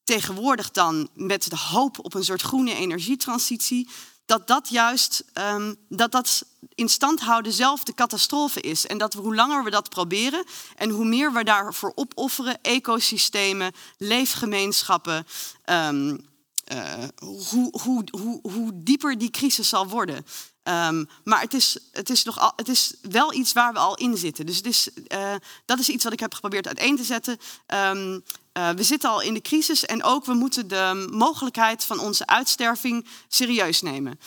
tegenwoordig 0.06 0.72
dan 0.72 1.10
met 1.14 1.50
de 1.50 1.58
hoop 1.58 2.00
op 2.00 2.14
een 2.14 2.24
soort 2.24 2.42
groene 2.42 2.74
energietransitie, 2.74 3.90
dat 4.26 4.48
dat 4.48 4.70
juist 4.70 5.24
um, 5.34 5.76
dat 5.90 6.12
dat 6.12 6.46
in 6.76 6.90
stand 6.90 7.20
houden 7.20 7.52
zelf 7.52 7.84
de 7.84 7.94
catastrofe 7.94 8.62
is. 8.62 8.86
En 8.86 8.98
dat 8.98 9.14
we, 9.14 9.22
hoe 9.22 9.36
langer 9.36 9.64
we 9.64 9.70
dat 9.70 9.90
proberen 9.90 10.44
en 10.76 10.90
hoe 10.90 11.06
meer 11.06 11.34
we 11.34 11.44
daarvoor 11.44 11.92
opofferen, 11.96 12.62
ecosystemen, 12.62 13.72
leefgemeenschappen, 13.98 15.28
um, 15.66 16.26
uh, 16.74 16.94
hoe, 17.50 17.80
hoe, 17.82 18.04
hoe, 18.12 18.40
hoe 18.42 18.72
dieper 18.74 19.18
die 19.18 19.30
crisis 19.30 19.70
zal 19.70 19.88
worden. 19.88 20.26
Um, 20.64 21.10
maar 21.24 21.42
het 21.42 21.54
is, 21.54 21.78
het, 21.92 22.10
is 22.10 22.24
nog 22.24 22.40
al, 22.40 22.54
het 22.56 22.68
is 22.68 22.94
wel 23.02 23.34
iets 23.34 23.54
waar 23.54 23.74
we 23.74 23.80
al 23.80 23.96
in 23.96 24.18
zitten. 24.18 24.46
Dus 24.46 24.58
het 24.58 24.66
is, 24.66 24.90
uh, 25.08 25.36
dat 25.66 25.80
is 25.80 25.90
iets 25.90 26.04
wat 26.04 26.14
ik 26.14 26.20
heb 26.20 26.34
geprobeerd 26.34 26.68
uiteen 26.68 26.96
te 26.96 27.04
zetten. 27.04 27.40
Uh, 28.58 28.70
we 28.70 28.84
zitten 28.84 29.10
al 29.10 29.22
in 29.22 29.34
de 29.34 29.42
crisis 29.42 29.86
en 29.86 30.04
ook 30.04 30.26
we 30.26 30.34
moeten 30.34 30.68
de 30.68 31.08
mogelijkheid 31.12 31.84
van 31.84 32.00
onze 32.00 32.26
uitsterving 32.26 33.08
serieus 33.28 33.82
nemen. 33.82 34.20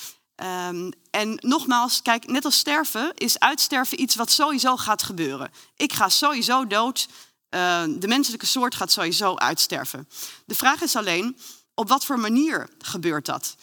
Um, 0.68 0.92
en 1.10 1.38
nogmaals, 1.40 2.02
kijk, 2.02 2.26
net 2.26 2.44
als 2.44 2.58
sterven 2.58 3.12
is 3.14 3.38
uitsterven 3.38 4.00
iets 4.00 4.14
wat 4.14 4.30
sowieso 4.30 4.76
gaat 4.76 5.02
gebeuren. 5.02 5.50
Ik 5.76 5.92
ga 5.92 6.08
sowieso 6.08 6.66
dood. 6.66 7.08
Uh, 7.50 7.82
de 7.88 8.08
menselijke 8.08 8.46
soort 8.46 8.74
gaat 8.74 8.92
sowieso 8.92 9.34
uitsterven. 9.34 10.08
De 10.46 10.54
vraag 10.54 10.82
is 10.82 10.96
alleen, 10.96 11.38
op 11.74 11.88
wat 11.88 12.04
voor 12.04 12.18
manier 12.18 12.68
gebeurt 12.78 13.26
dat? 13.26 13.56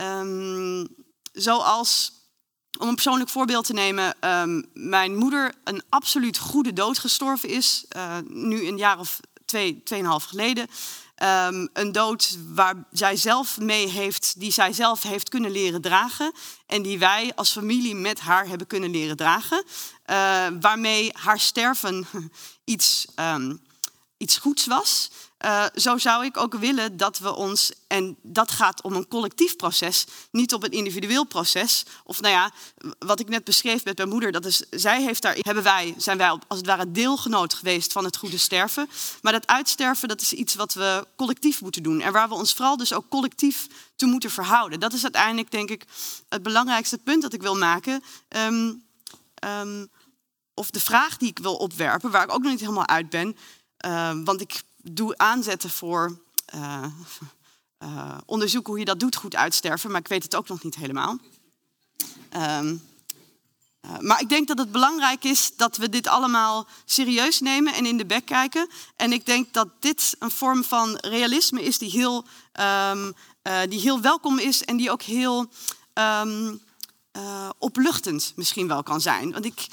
Um, 0.00 0.88
zoals 1.32 2.12
om 2.78 2.88
een 2.88 2.94
persoonlijk 2.94 3.30
voorbeeld 3.30 3.64
te 3.64 3.72
nemen, 3.72 4.16
um, 4.28 4.70
mijn 4.74 5.16
moeder 5.16 5.54
een 5.64 5.82
absoluut 5.88 6.38
goede 6.38 6.72
dood 6.72 6.98
gestorven 6.98 7.48
is, 7.48 7.84
uh, 7.96 8.16
nu 8.28 8.66
een 8.66 8.76
jaar 8.76 8.98
of 8.98 9.20
twee, 9.52 9.82
tweeënhalf 9.82 10.24
geleden. 10.24 10.68
Um, 11.22 11.68
een 11.72 11.92
dood 11.92 12.36
waar 12.48 12.74
zij 12.90 13.16
zelf 13.16 13.58
mee 13.60 13.88
heeft, 13.88 14.40
die 14.40 14.52
zij 14.52 14.72
zelf 14.72 15.02
heeft 15.02 15.28
kunnen 15.28 15.50
leren 15.50 15.80
dragen. 15.80 16.32
En 16.66 16.82
die 16.82 16.98
wij 16.98 17.32
als 17.34 17.52
familie 17.52 17.94
met 17.94 18.20
haar 18.20 18.46
hebben 18.46 18.66
kunnen 18.66 18.90
leren 18.90 19.16
dragen. 19.16 19.64
Uh, 20.10 20.46
waarmee 20.60 21.10
haar 21.12 21.40
sterven 21.40 22.08
iets, 22.74 23.06
um, 23.16 23.62
iets 24.16 24.38
goeds 24.38 24.66
was. 24.66 25.10
Uh, 25.44 25.64
zo 25.74 25.98
zou 25.98 26.24
ik 26.24 26.36
ook 26.36 26.54
willen 26.54 26.96
dat 26.96 27.18
we 27.18 27.34
ons, 27.34 27.72
en 27.86 28.16
dat 28.22 28.50
gaat 28.50 28.82
om 28.82 28.94
een 28.94 29.08
collectief 29.08 29.56
proces, 29.56 30.06
niet 30.30 30.54
op 30.54 30.62
een 30.62 30.70
individueel 30.70 31.24
proces. 31.24 31.84
Of 32.04 32.20
nou 32.20 32.34
ja, 32.34 32.50
wat 32.98 33.20
ik 33.20 33.28
net 33.28 33.44
beschreef 33.44 33.84
met 33.84 33.96
mijn 33.96 34.08
moeder, 34.08 34.32
dat 34.32 34.44
is, 34.44 34.64
zij 34.70 35.02
heeft 35.02 35.22
daar, 35.22 35.36
hebben 35.40 35.62
wij, 35.64 35.94
zijn 35.96 36.18
wij 36.18 36.28
als 36.28 36.58
het 36.58 36.66
ware 36.66 36.90
deelgenoot 36.90 37.54
geweest 37.54 37.92
van 37.92 38.04
het 38.04 38.16
goede 38.16 38.38
sterven. 38.38 38.88
Maar 39.22 39.32
dat 39.32 39.46
uitsterven, 39.46 40.08
dat 40.08 40.20
is 40.20 40.32
iets 40.32 40.54
wat 40.54 40.74
we 40.74 41.06
collectief 41.16 41.60
moeten 41.60 41.82
doen. 41.82 42.00
En 42.00 42.12
waar 42.12 42.28
we 42.28 42.34
ons 42.34 42.54
vooral 42.54 42.76
dus 42.76 42.92
ook 42.92 43.08
collectief 43.08 43.66
toe 43.96 44.08
moeten 44.08 44.30
verhouden. 44.30 44.80
Dat 44.80 44.92
is 44.92 45.02
uiteindelijk, 45.02 45.50
denk 45.50 45.70
ik, 45.70 45.84
het 46.28 46.42
belangrijkste 46.42 46.98
punt 46.98 47.22
dat 47.22 47.32
ik 47.32 47.42
wil 47.42 47.56
maken. 47.56 48.02
Um, 48.28 48.84
um, 49.44 49.90
of 50.54 50.70
de 50.70 50.80
vraag 50.80 51.16
die 51.16 51.28
ik 51.28 51.38
wil 51.38 51.54
opwerpen, 51.54 52.10
waar 52.10 52.24
ik 52.24 52.32
ook 52.32 52.42
nog 52.42 52.50
niet 52.50 52.60
helemaal 52.60 52.86
uit 52.86 53.10
ben. 53.10 53.36
Uh, 53.86 54.10
want 54.24 54.40
ik 54.40 54.62
doe 54.82 55.18
aanzetten 55.18 55.70
voor 55.70 56.20
uh, 56.54 56.84
uh, 57.82 58.18
onderzoeken 58.26 58.70
hoe 58.70 58.80
je 58.80 58.86
dat 58.86 59.00
doet, 59.00 59.16
goed 59.16 59.36
uitsterven. 59.36 59.90
Maar 59.90 60.00
ik 60.00 60.08
weet 60.08 60.22
het 60.22 60.36
ook 60.36 60.48
nog 60.48 60.62
niet 60.62 60.74
helemaal. 60.74 61.18
Um, 62.36 62.90
uh, 63.86 63.98
maar 63.98 64.20
ik 64.20 64.28
denk 64.28 64.48
dat 64.48 64.58
het 64.58 64.72
belangrijk 64.72 65.24
is 65.24 65.56
dat 65.56 65.76
we 65.76 65.88
dit 65.88 66.06
allemaal 66.06 66.66
serieus 66.84 67.40
nemen 67.40 67.74
en 67.74 67.86
in 67.86 67.96
de 67.96 68.06
bek 68.06 68.26
kijken. 68.26 68.68
En 68.96 69.12
ik 69.12 69.26
denk 69.26 69.52
dat 69.52 69.68
dit 69.78 70.16
een 70.18 70.30
vorm 70.30 70.64
van 70.64 70.96
realisme 70.96 71.62
is 71.62 71.78
die 71.78 71.90
heel, 71.90 72.24
um, 72.92 73.14
die 73.68 73.80
heel 73.80 74.00
welkom 74.00 74.38
is 74.38 74.64
en 74.64 74.76
die 74.76 74.90
ook 74.90 75.02
heel 75.02 75.46
um, 75.94 76.60
opluchtend 77.58 78.32
misschien 78.36 78.68
wel 78.68 78.82
kan 78.82 79.00
zijn. 79.00 79.32
Want 79.32 79.44
ik, 79.44 79.66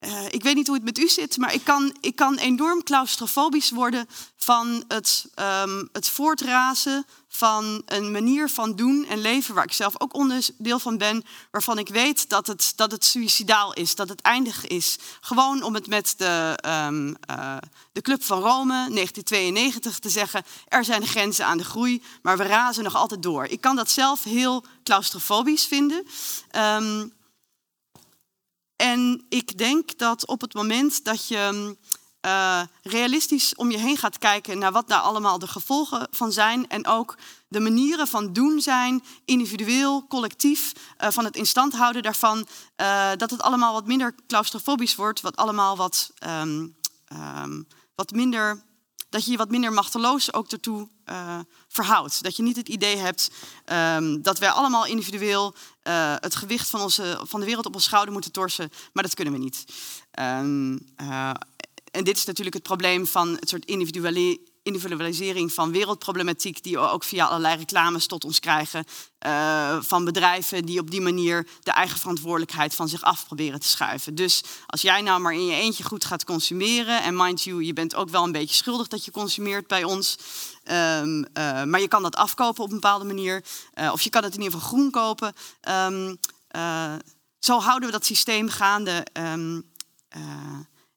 uh, 0.00 0.24
ik 0.30 0.42
weet 0.42 0.54
niet 0.54 0.66
hoe 0.66 0.76
het 0.76 0.84
met 0.84 0.98
u 0.98 1.08
zit, 1.08 1.36
maar 1.36 1.54
ik 1.54 1.64
kan, 1.64 1.96
ik 2.00 2.16
kan 2.16 2.36
enorm 2.36 2.82
claustrofobisch 2.82 3.70
worden 3.70 4.08
van 4.36 4.84
het, 4.88 5.26
um, 5.64 5.88
het 5.92 6.08
voortrazen 6.08 7.06
van 7.28 7.82
een 7.86 8.10
manier 8.10 8.48
van 8.48 8.76
doen 8.76 9.06
en 9.08 9.20
leven 9.20 9.54
waar 9.54 9.64
ik 9.64 9.72
zelf 9.72 10.00
ook 10.00 10.14
onderdeel 10.14 10.78
van 10.78 10.98
ben, 10.98 11.24
waarvan 11.50 11.78
ik 11.78 11.88
weet 11.88 12.28
dat 12.28 12.46
het, 12.46 12.72
dat 12.76 12.90
het 12.90 13.04
suicidaal 13.04 13.72
is, 13.72 13.94
dat 13.94 14.08
het 14.08 14.20
eindig 14.20 14.66
is. 14.66 14.98
Gewoon 15.20 15.62
om 15.62 15.74
het 15.74 15.86
met 15.86 16.14
de, 16.16 16.58
um, 16.86 17.16
uh, 17.30 17.56
de 17.92 18.00
Club 18.00 18.24
van 18.24 18.40
Rome 18.40 18.74
1992 18.74 19.98
te 19.98 20.08
zeggen, 20.08 20.44
er 20.68 20.84
zijn 20.84 21.06
grenzen 21.06 21.46
aan 21.46 21.58
de 21.58 21.64
groei, 21.64 22.02
maar 22.22 22.36
we 22.36 22.44
razen 22.44 22.84
nog 22.84 22.94
altijd 22.94 23.22
door. 23.22 23.44
Ik 23.44 23.60
kan 23.60 23.76
dat 23.76 23.90
zelf 23.90 24.24
heel 24.24 24.64
claustrofobisch 24.84 25.64
vinden. 25.64 26.06
Um, 26.56 27.12
en 28.80 29.24
ik 29.28 29.58
denk 29.58 29.98
dat 29.98 30.26
op 30.26 30.40
het 30.40 30.54
moment 30.54 31.04
dat 31.04 31.28
je 31.28 31.76
uh, 32.26 32.60
realistisch 32.82 33.54
om 33.54 33.70
je 33.70 33.78
heen 33.78 33.96
gaat 33.96 34.18
kijken 34.18 34.58
naar 34.58 34.72
wat 34.72 34.88
daar 34.88 35.00
allemaal 35.00 35.38
de 35.38 35.46
gevolgen 35.46 36.08
van 36.10 36.32
zijn 36.32 36.68
en 36.68 36.86
ook 36.86 37.16
de 37.48 37.60
manieren 37.60 38.06
van 38.06 38.32
doen 38.32 38.60
zijn, 38.60 39.04
individueel, 39.24 40.06
collectief, 40.06 40.72
uh, 41.00 41.10
van 41.10 41.24
het 41.24 41.36
instand 41.36 41.72
houden 41.72 42.02
daarvan, 42.02 42.46
uh, 42.76 43.10
dat 43.16 43.30
het 43.30 43.42
allemaal 43.42 43.72
wat 43.72 43.86
minder 43.86 44.14
claustrofobisch 44.26 44.94
wordt, 44.94 45.20
wat 45.20 45.36
allemaal 45.36 45.76
wat, 45.76 46.12
um, 46.26 46.76
um, 47.42 47.66
wat 47.94 48.10
minder 48.10 48.62
dat 49.10 49.24
je 49.24 49.30
je 49.30 49.36
wat 49.36 49.50
minder 49.50 49.72
machteloos 49.72 50.32
ook 50.32 50.50
ertoe 50.50 50.88
uh, 51.06 51.38
verhoudt. 51.68 52.22
Dat 52.22 52.36
je 52.36 52.42
niet 52.42 52.56
het 52.56 52.68
idee 52.68 52.96
hebt 52.96 53.30
um, 53.96 54.22
dat 54.22 54.38
wij 54.38 54.50
allemaal 54.50 54.86
individueel 54.86 55.54
uh, 55.82 56.14
het 56.16 56.34
gewicht 56.34 56.70
van, 56.70 56.80
onze, 56.80 57.20
van 57.22 57.40
de 57.40 57.46
wereld 57.46 57.66
op 57.66 57.74
ons 57.74 57.84
schouder 57.84 58.12
moeten 58.12 58.32
torsen, 58.32 58.72
maar 58.92 59.02
dat 59.02 59.14
kunnen 59.14 59.34
we 59.34 59.40
niet. 59.40 59.64
Um, 60.20 60.72
uh, 61.00 61.30
en 61.90 62.04
dit 62.04 62.16
is 62.16 62.24
natuurlijk 62.24 62.54
het 62.54 62.64
probleem 62.64 63.06
van 63.06 63.28
het 63.28 63.48
soort 63.48 63.64
individuele 63.64 64.40
individualisering 64.62 65.52
van 65.52 65.72
wereldproblematiek, 65.72 66.62
die 66.62 66.76
we 66.76 66.88
ook 66.88 67.04
via 67.04 67.26
allerlei 67.26 67.56
reclames 67.56 68.06
tot 68.06 68.24
ons 68.24 68.40
krijgen. 68.40 68.84
Uh, 69.26 69.82
van 69.82 70.04
bedrijven 70.04 70.64
die 70.64 70.80
op 70.80 70.90
die 70.90 71.00
manier 71.00 71.46
de 71.60 71.70
eigen 71.70 71.98
verantwoordelijkheid 71.98 72.74
van 72.74 72.88
zich 72.88 73.02
af 73.02 73.26
proberen 73.26 73.60
te 73.60 73.68
schuiven. 73.68 74.14
Dus 74.14 74.42
als 74.66 74.80
jij 74.80 75.00
nou 75.00 75.20
maar 75.20 75.32
in 75.32 75.46
je 75.46 75.54
eentje 75.54 75.84
goed 75.84 76.04
gaat 76.04 76.24
consumeren, 76.24 77.02
en 77.02 77.16
mind 77.16 77.42
you, 77.42 77.64
je 77.64 77.72
bent 77.72 77.94
ook 77.94 78.08
wel 78.08 78.24
een 78.24 78.32
beetje 78.32 78.54
schuldig 78.54 78.88
dat 78.88 79.04
je 79.04 79.10
consumeert 79.10 79.66
bij 79.66 79.84
ons. 79.84 80.18
Um, 80.64 81.18
uh, 81.18 81.64
maar 81.64 81.80
je 81.80 81.88
kan 81.88 82.02
dat 82.02 82.16
afkopen 82.16 82.64
op 82.64 82.68
een 82.68 82.80
bepaalde 82.80 83.04
manier. 83.04 83.44
Uh, 83.74 83.92
of 83.92 84.02
je 84.02 84.10
kan 84.10 84.22
het 84.22 84.34
in 84.34 84.42
ieder 84.42 84.58
geval 84.58 84.68
groen 84.68 84.90
kopen. 84.90 85.34
Um, 85.68 86.18
zo 87.38 87.60
houden 87.60 87.88
we 87.88 87.94
dat 87.94 88.04
systeem 88.04 88.48
gaande. 88.48 89.06
Um, 89.12 89.70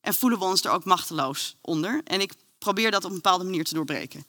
en 0.01 0.13
voelen 0.13 0.39
we 0.39 0.45
ons 0.45 0.63
er 0.63 0.71
ook 0.71 0.85
machteloos 0.85 1.55
onder. 1.61 2.01
En 2.03 2.21
ik 2.21 2.33
probeer 2.63 2.91
dat 2.91 3.03
op 3.03 3.09
een 3.09 3.15
bepaalde 3.15 3.43
manier 3.43 3.63
te 3.63 3.73
doorbreken. 3.73 4.25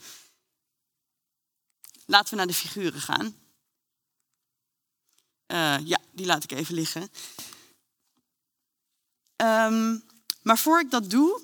laten 2.07 2.31
we 2.31 2.37
naar 2.37 2.47
de 2.47 2.55
figuren 2.55 3.01
gaan. 3.01 3.37
Uh, 5.53 5.77
ja, 5.87 5.99
die 6.13 6.27
laat 6.27 6.45
ik 6.45 6.53
even 6.53 6.75
liggen. 6.75 7.11
Um, 9.37 10.05
maar 10.43 10.59
voor 10.59 10.81
ik 10.81 10.91
dat 10.91 11.11
doe, 11.11 11.41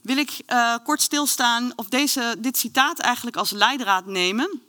wil 0.00 0.16
ik 0.16 0.40
uh, 0.46 0.76
kort 0.84 1.00
stilstaan 1.00 1.72
of 1.76 1.88
deze, 1.88 2.36
dit 2.38 2.56
citaat 2.56 2.98
eigenlijk 2.98 3.36
als 3.36 3.50
leidraad 3.50 4.06
nemen 4.06 4.62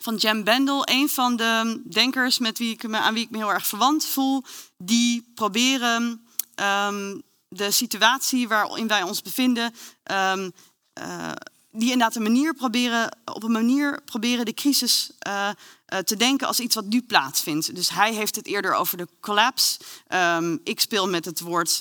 van 0.00 0.16
Jem 0.16 0.44
Bendel, 0.44 0.88
een 0.88 1.08
van 1.08 1.36
de 1.36 1.82
denkers 1.84 2.38
met 2.38 2.58
wie 2.58 2.72
ik 2.72 2.88
me, 2.88 2.98
aan 2.98 3.14
wie 3.14 3.24
ik 3.24 3.30
me 3.30 3.36
heel 3.36 3.52
erg 3.52 3.66
verwant 3.66 4.04
voel, 4.04 4.44
die 4.76 5.32
proberen 5.34 6.26
um, 6.54 7.22
de 7.52 7.70
situatie 7.70 8.48
waarin 8.48 8.86
wij 8.86 9.02
ons 9.02 9.22
bevinden, 9.22 9.74
um, 10.12 10.52
uh, 11.00 11.30
die 11.70 11.90
inderdaad 11.90 12.16
een 12.16 12.22
manier 12.22 12.54
proberen, 12.54 13.16
op 13.24 13.42
een 13.42 13.52
manier 13.52 14.02
proberen 14.04 14.44
de 14.44 14.54
crisis 14.54 15.10
uh, 15.26 15.48
uh, 15.92 15.98
te 15.98 16.16
denken 16.16 16.46
als 16.46 16.60
iets 16.60 16.74
wat 16.74 16.84
nu 16.84 17.02
plaatsvindt. 17.02 17.74
Dus 17.74 17.90
hij 17.90 18.14
heeft 18.14 18.36
het 18.36 18.46
eerder 18.46 18.74
over 18.74 18.96
de 18.96 19.08
collapse. 19.20 19.80
Um, 20.08 20.60
ik 20.64 20.80
speel 20.80 21.08
met 21.08 21.24
het 21.24 21.40
woord 21.40 21.80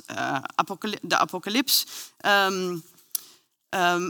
apocalyp 0.55 0.99
de 1.01 1.17
apocalyps. 1.17 1.85
Um, 2.25 2.83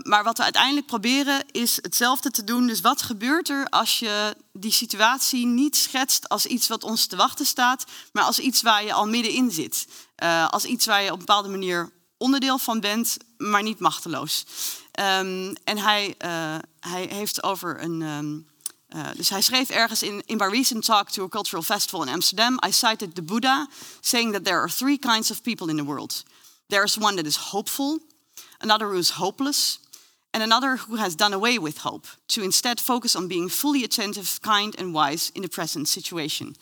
maar 0.03 0.23
wat 0.23 0.37
we 0.37 0.43
uiteindelijk 0.43 0.85
proberen 0.85 1.45
is 1.51 1.75
hetzelfde 1.81 2.31
te 2.31 2.43
doen. 2.43 2.67
Dus 2.67 2.81
wat 2.81 3.01
gebeurt 3.01 3.49
er 3.49 3.67
als 3.69 3.99
je 3.99 4.35
die 4.53 4.71
situatie 4.71 5.45
niet 5.45 5.75
schetst 5.75 6.29
als 6.29 6.45
iets 6.45 6.67
wat 6.67 6.83
ons 6.83 7.05
te 7.05 7.15
wachten 7.15 7.45
staat, 7.45 7.85
maar 8.11 8.23
als 8.23 8.39
iets 8.39 8.61
waar 8.61 8.83
je 8.83 8.93
al 8.93 9.07
middenin 9.07 9.51
zit? 9.51 9.87
Uh, 10.23 10.49
als 10.49 10.65
iets 10.65 10.85
waar 10.85 11.01
je 11.01 11.07
op 11.07 11.19
een 11.19 11.25
bepaalde 11.25 11.49
manier 11.49 11.91
onderdeel 12.17 12.57
van 12.57 12.79
bent, 12.79 13.17
maar 13.37 13.63
niet 13.63 13.79
machteloos. 13.79 14.45
Um, 14.99 15.55
en 15.63 15.77
hij, 15.77 16.15
uh, 16.25 16.55
hij 16.79 17.05
heeft 17.09 17.43
over 17.43 17.83
een. 17.83 18.01
Um, 18.01 18.49
uh, 18.95 19.07
dus 19.15 19.29
hij 19.29 19.41
schreef 19.41 19.69
ergens 19.69 20.03
in, 20.03 20.23
in 20.25 20.37
my 20.37 20.45
recent 20.45 20.85
talk 20.85 21.09
to 21.09 21.23
a 21.23 21.27
cultural 21.27 21.63
festival 21.63 22.01
in 22.01 22.13
Amsterdam, 22.13 22.59
I 22.67 22.71
cited 22.71 23.15
the 23.15 23.21
Buddha 23.21 23.67
saying 23.99 24.33
that 24.33 24.43
there 24.43 24.57
are 24.57 24.69
three 24.69 24.97
kinds 24.97 25.31
of 25.31 25.41
people 25.41 25.69
in 25.69 25.77
the 25.77 25.85
world. 25.85 26.23
There's 26.67 26.97
one 26.97 27.15
that 27.15 27.25
is 27.25 27.35
hopeful, 27.35 27.99
another 28.59 28.85
who 28.85 28.97
is 28.97 29.09
hopeless, 29.09 29.79
and 30.31 30.43
another 30.43 30.77
who 30.77 30.95
has 30.95 31.15
done 31.15 31.35
away 31.35 31.59
with 31.59 31.77
hope, 31.77 32.07
to 32.25 32.41
instead 32.41 32.79
focus 32.79 33.15
on 33.15 33.27
being 33.27 33.49
fully 33.49 33.83
attentive, 33.83 34.39
kind, 34.41 34.79
and 34.79 34.93
wise 34.93 35.31
in 35.33 35.41
the 35.41 35.49
present 35.49 35.87
situation. 35.87 36.55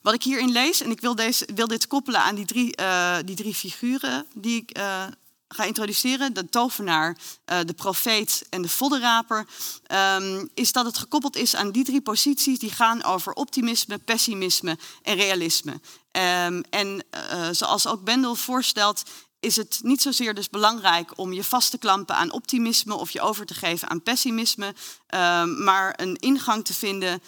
Wat 0.00 0.14
ik 0.14 0.22
hierin 0.22 0.50
lees, 0.50 0.80
en 0.80 0.90
ik 0.90 1.00
wil, 1.00 1.14
deze, 1.14 1.48
wil 1.54 1.66
dit 1.66 1.86
koppelen 1.86 2.20
aan 2.20 2.34
die 2.34 2.44
drie, 2.44 2.80
uh, 2.80 3.16
die 3.24 3.36
drie 3.36 3.54
figuren 3.54 4.26
die 4.34 4.62
ik 4.62 4.78
uh, 4.78 5.04
ga 5.48 5.64
introduceren, 5.64 6.34
de 6.34 6.48
tovenaar, 6.48 7.16
uh, 7.52 7.58
de 7.66 7.72
profeet 7.72 8.46
en 8.50 8.62
de 8.62 8.68
voddenraper, 8.68 9.46
um, 10.16 10.50
is 10.54 10.72
dat 10.72 10.84
het 10.84 10.98
gekoppeld 10.98 11.36
is 11.36 11.56
aan 11.56 11.70
die 11.70 11.84
drie 11.84 12.00
posities 12.00 12.58
die 12.58 12.70
gaan 12.70 13.02
over 13.02 13.32
optimisme, 13.32 13.98
pessimisme 13.98 14.78
en 15.02 15.16
realisme. 15.16 15.80
Um, 16.12 16.62
en 16.70 17.04
zoals 17.50 17.86
ook 17.86 18.04
Bendel 18.04 18.34
voorstelt, 18.34 19.02
is 19.40 19.56
het 19.56 19.80
niet 19.82 20.02
zozeer 20.02 20.34
dus 20.34 20.48
belangrijk 20.48 21.18
om 21.18 21.32
je 21.32 21.44
vast 21.44 21.70
te 21.70 21.78
klampen 21.78 22.16
aan 22.16 22.32
optimisme 22.32 22.94
of 22.94 23.10
je 23.10 23.20
over 23.20 23.46
te 23.46 23.54
geven 23.54 23.90
aan 23.90 24.02
pessimisme, 24.02 24.74
uh, 25.14 25.44
maar 25.44 25.94
een 25.96 26.16
ingang 26.16 26.64
te 26.64 26.74
vinden 26.74 27.22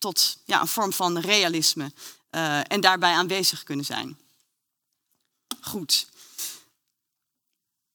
tot 0.00 0.38
ja, 0.44 0.60
een 0.60 0.68
vorm 0.68 0.92
van 0.92 1.18
realisme 1.18 1.92
uh, 2.30 2.72
en 2.72 2.80
daarbij 2.80 3.12
aanwezig 3.12 3.62
kunnen 3.62 3.84
zijn. 3.84 4.18
Goed. 5.60 6.08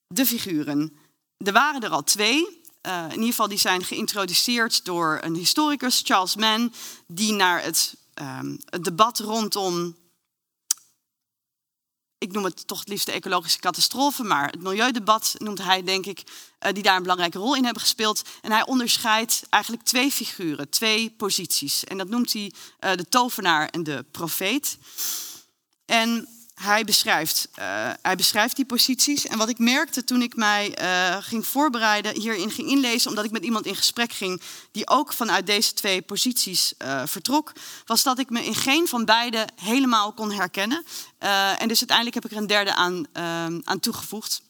De 0.08 0.26
figuren. 0.26 0.98
Er 1.38 1.54
waren 1.54 1.82
er 1.82 1.90
al 1.90 2.04
twee. 2.04 2.64
in 2.82 3.12
ieder 3.12 3.26
geval 3.26 3.48
die 3.48 3.58
zijn 3.58 3.84
geïntroduceerd 3.84 4.86
door 4.86 5.20
een 5.22 5.36
historicus, 5.36 6.02
Charles 6.04 6.36
Mann, 6.36 6.74
die 7.08 7.34
naar 7.34 7.64
het, 7.64 7.96
ehm, 8.14 8.58
het 8.66 8.84
debat 8.84 9.20
rondom 9.20 9.96
ik 12.26 12.32
noem 12.32 12.44
het 12.44 12.68
toch 12.68 12.80
het 12.80 12.88
liefst 12.88 13.06
de 13.06 13.12
ecologische 13.12 13.60
catastrofe, 13.60 14.24
maar 14.24 14.50
het 14.50 14.62
milieudebat 14.62 15.36
noemt 15.38 15.64
hij, 15.64 15.84
denk 15.84 16.06
ik, 16.06 16.24
uh, 16.66 16.74
die 16.74 16.84
daar 16.84 16.96
een 16.96 17.02
belangrijke 17.02 17.38
rol 17.38 17.56
in 17.56 17.64
hebben 17.64 17.82
gespeeld. 17.82 18.22
En 18.42 18.52
hij 18.52 18.66
onderscheidt 18.66 19.44
eigenlijk 19.50 19.84
twee 19.84 20.12
figuren, 20.12 20.70
twee 20.70 21.10
posities. 21.10 21.84
En 21.84 21.98
dat 21.98 22.10
noemt 22.10 22.34
hij 22.34 22.52
uh, 22.80 22.96
de 22.96 23.10
tovenaar 23.10 23.70
en 23.70 23.84
de 23.84 24.06
profeet. 24.12 24.78
En 25.86 26.28
hij 26.56 26.84
beschrijft, 26.84 27.50
uh, 27.60 27.90
hij 28.02 28.16
beschrijft 28.16 28.56
die 28.56 28.66
posities. 28.66 29.28
En 29.28 29.38
wat 29.38 29.50
ik 29.50 29.60
merkte 29.60 30.04
toen 30.04 30.22
ik 30.22 30.36
mij 30.36 30.82
uh, 30.82 31.18
ging 31.20 31.48
voorbereiden, 31.48 32.20
hierin 32.20 32.52
ging 32.52 32.70
inlezen, 32.70 33.10
omdat 33.10 33.26
ik 33.26 33.32
met 33.32 33.44
iemand 33.44 33.66
in 33.66 33.76
gesprek 33.76 34.12
ging 34.14 34.42
die 34.72 34.90
ook 34.90 35.14
vanuit 35.14 35.46
deze 35.46 35.74
twee 35.74 36.02
posities 36.02 36.74
uh, 36.78 37.02
vertrok, 37.06 37.52
was 37.86 38.04
dat 38.04 38.20
ik 38.20 38.30
me 38.30 38.46
in 38.46 38.56
geen 38.56 38.88
van 38.88 39.06
beide 39.06 39.48
helemaal 39.56 40.14
kon 40.14 40.32
herkennen. 40.32 40.86
en 41.58 41.68
dus 41.68 41.80
uiteindelijk 41.80 42.16
heb 42.16 42.26
ik 42.26 42.32
er 42.32 42.38
een 42.38 42.48
derde 42.48 42.76
aan, 42.76 43.06
aan 43.64 43.80
toegevoegd. 43.80 44.44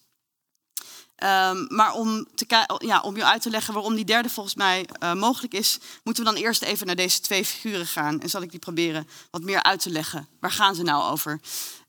Um, 1.24 1.68
maar 1.70 1.94
om, 1.94 2.28
te, 2.36 2.78
ja, 2.78 3.02
om 3.02 3.16
je 3.16 3.26
uit 3.26 3.42
te 3.42 3.50
leggen 3.50 3.74
waarom 3.74 3.96
die 3.96 4.06
derde 4.06 4.30
volgens 4.30 4.56
mij 4.56 4.86
mogelijk 5.14 5.54
is, 5.54 5.80
moeten 6.04 6.24
we 6.24 6.30
dan 6.32 6.40
eerst 6.40 6.62
even 6.62 6.86
naar 6.86 6.96
deze 6.96 7.20
twee 7.20 7.46
figuren 7.46 7.88
gaan. 7.88 8.22
En 8.22 8.30
zal 8.30 8.42
ik 8.42 8.52
die 8.52 8.60
proberen 8.60 9.08
wat 9.32 9.42
meer 9.42 9.64
uit 9.64 9.80
te 9.80 9.90
leggen. 9.90 10.28
Waar 10.40 10.52
gaan 10.52 10.76
ze 10.76 10.84
nou 10.84 11.12
over? 11.12 11.40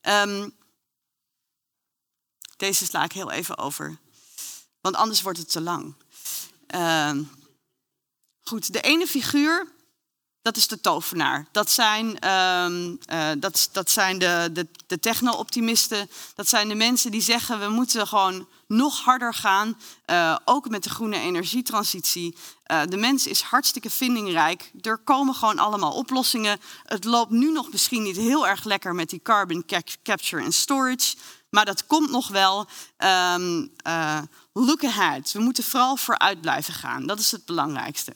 Um, 0.08 0.56
deze 2.56 2.84
sla 2.84 3.04
ik 3.04 3.12
heel 3.12 3.30
even 3.30 3.58
over, 3.58 3.98
want 4.80 4.94
anders 4.94 5.22
wordt 5.22 5.38
het 5.38 5.50
te 5.50 5.60
lang. 5.60 5.94
Um, 6.74 7.30
goed, 8.40 8.72
de 8.72 8.80
ene 8.80 9.06
figuur, 9.06 9.72
dat 10.46 10.56
is 10.56 10.66
de 10.66 10.80
tovenaar. 10.80 11.46
Dat 11.52 11.70
zijn, 11.70 12.28
um, 12.30 12.98
uh, 13.12 13.28
dat, 13.38 13.68
dat 13.72 13.90
zijn 13.90 14.18
de, 14.18 14.50
de, 14.52 14.66
de 14.86 14.98
techno-optimisten. 14.98 16.10
Dat 16.34 16.48
zijn 16.48 16.68
de 16.68 16.74
mensen 16.74 17.10
die 17.10 17.20
zeggen 17.20 17.60
we 17.60 17.68
moeten 17.68 18.06
gewoon 18.06 18.46
nog 18.66 19.00
harder 19.00 19.34
gaan, 19.34 19.78
uh, 20.06 20.36
ook 20.44 20.68
met 20.68 20.82
de 20.82 20.90
groene 20.90 21.18
energietransitie. 21.18 22.36
Uh, 22.66 22.80
de 22.88 22.96
mens 22.96 23.26
is 23.26 23.40
hartstikke 23.40 23.90
vindingrijk. 23.90 24.70
Er 24.80 24.98
komen 24.98 25.34
gewoon 25.34 25.58
allemaal 25.58 25.92
oplossingen. 25.92 26.60
Het 26.84 27.04
loopt 27.04 27.30
nu 27.30 27.52
nog 27.52 27.70
misschien 27.70 28.02
niet 28.02 28.16
heel 28.16 28.46
erg 28.46 28.64
lekker 28.64 28.94
met 28.94 29.10
die 29.10 29.22
carbon 29.22 29.64
capture 30.02 30.44
en 30.44 30.52
storage, 30.52 31.16
maar 31.50 31.64
dat 31.64 31.86
komt 31.86 32.10
nog 32.10 32.28
wel. 32.28 32.66
Uh, 33.04 34.18
look 34.52 34.84
ahead. 34.84 35.32
We 35.32 35.40
moeten 35.40 35.64
vooral 35.64 35.96
vooruit 35.96 36.40
blijven 36.40 36.74
gaan. 36.74 37.06
Dat 37.06 37.18
is 37.18 37.30
het 37.30 37.44
belangrijkste. 37.44 38.12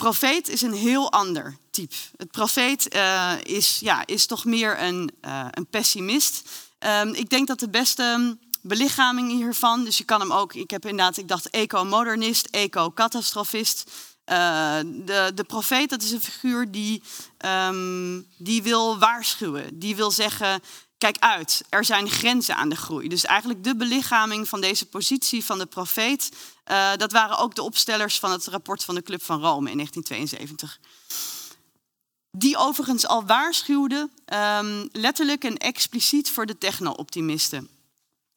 Profeet 0.00 0.48
is 0.48 0.62
een 0.62 0.72
heel 0.72 1.12
ander 1.12 1.56
type. 1.70 1.94
Het 2.16 2.30
profeet 2.30 2.94
uh, 2.94 3.32
is, 3.42 3.78
ja, 3.80 4.06
is 4.06 4.26
toch 4.26 4.44
meer 4.44 4.82
een, 4.82 5.10
uh, 5.24 5.46
een 5.50 5.66
pessimist. 5.66 6.48
Um, 6.78 7.14
ik 7.14 7.30
denk 7.30 7.46
dat 7.46 7.58
de 7.58 7.68
beste 7.68 8.38
belichaming 8.62 9.30
hiervan, 9.30 9.84
dus 9.84 9.98
je 9.98 10.04
kan 10.04 10.20
hem 10.20 10.32
ook, 10.32 10.54
ik 10.54 10.70
heb 10.70 10.86
inderdaad, 10.86 11.16
ik 11.16 11.28
dacht 11.28 11.50
eco-modernist, 11.50 12.46
eco-catastrofist. 12.46 13.90
Uh, 14.26 14.78
de, 14.84 15.32
de 15.34 15.44
profeet, 15.44 15.90
dat 15.90 16.02
is 16.02 16.10
een 16.10 16.22
figuur 16.22 16.70
die, 16.70 17.02
um, 17.68 18.26
die 18.38 18.62
wil 18.62 18.98
waarschuwen. 18.98 19.78
Die 19.78 19.96
wil 19.96 20.10
zeggen, 20.10 20.62
kijk 21.00 21.18
uit, 21.18 21.62
er 21.68 21.84
zijn 21.84 22.08
grenzen 22.08 22.56
aan 22.56 22.68
de 22.68 22.76
groei. 22.76 23.08
Dus 23.08 23.24
eigenlijk 23.24 23.64
de 23.64 23.76
belichaming 23.76 24.48
van 24.48 24.60
deze 24.60 24.86
positie 24.86 25.44
van 25.44 25.58
de 25.58 25.66
profeet, 25.66 26.30
uh, 26.70 26.90
dat 26.96 27.12
waren 27.12 27.38
ook 27.38 27.54
de 27.54 27.62
opstellers 27.62 28.18
van 28.18 28.30
het 28.30 28.46
rapport 28.46 28.84
van 28.84 28.94
de 28.94 29.02
Club 29.02 29.22
van 29.22 29.40
Rome 29.40 29.70
in 29.70 29.76
1972. 29.76 30.78
Die 32.30 32.56
overigens 32.56 33.06
al 33.06 33.24
waarschuwde, 33.24 34.08
um, 34.60 34.88
letterlijk 34.92 35.44
en 35.44 35.56
expliciet 35.56 36.30
voor 36.30 36.46
de 36.46 36.58
techno-optimisten. 36.58 37.68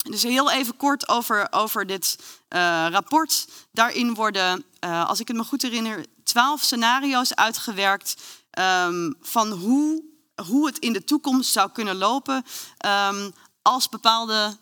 Dus 0.10 0.24
heel 0.24 0.52
even 0.52 0.76
kort 0.76 1.08
over, 1.08 1.48
over 1.52 1.86
dit 1.86 2.18
uh, 2.50 2.88
rapport. 2.90 3.48
Daarin 3.72 4.14
worden, 4.14 4.66
uh, 4.84 5.10
als 5.10 5.20
ik 5.20 5.28
het 5.28 5.38
me 5.38 5.44
goed 5.44 5.62
herinner, 5.62 6.06
twaalf 6.24 6.62
scenario's 6.62 7.36
uitgewerkt 7.36 8.16
um, 8.60 9.16
van 9.22 9.52
hoe, 9.52 10.13
hoe 10.48 10.66
het 10.66 10.78
in 10.80 10.94
de 10.94 11.04
toekomst 11.04 11.52
zou 11.52 11.72
kunnen 11.72 11.96
lopen 11.96 12.46
um, 12.86 13.34
als 13.62 13.90
bepaalde 13.90 14.58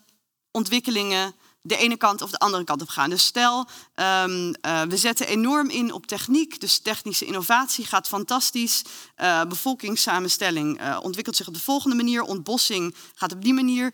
ontwikkelingen 0.50 1.34
de 1.62 1.76
ene 1.76 1.96
kant 1.96 2.22
of 2.22 2.30
de 2.30 2.38
andere 2.38 2.64
kant 2.64 2.82
op 2.82 2.88
gaan. 2.88 3.10
Dus 3.10 3.24
stel, 3.24 3.68
um, 3.94 4.54
uh, 4.66 4.82
we 4.82 4.96
zetten 4.96 5.26
enorm 5.26 5.68
in 5.68 5.92
op 5.92 6.06
techniek, 6.06 6.60
dus 6.60 6.78
technische 6.78 7.24
innovatie 7.24 7.84
gaat 7.84 8.08
fantastisch. 8.08 8.82
Uh, 9.16 9.42
bevolkingssamenstelling 9.44 10.80
uh, 10.80 10.98
ontwikkelt 11.02 11.36
zich 11.36 11.48
op 11.48 11.54
de 11.54 11.60
volgende 11.60 11.96
manier, 11.96 12.22
ontbossing 12.22 12.94
gaat 13.14 13.32
op 13.32 13.42
die 13.42 13.54
manier. 13.54 13.92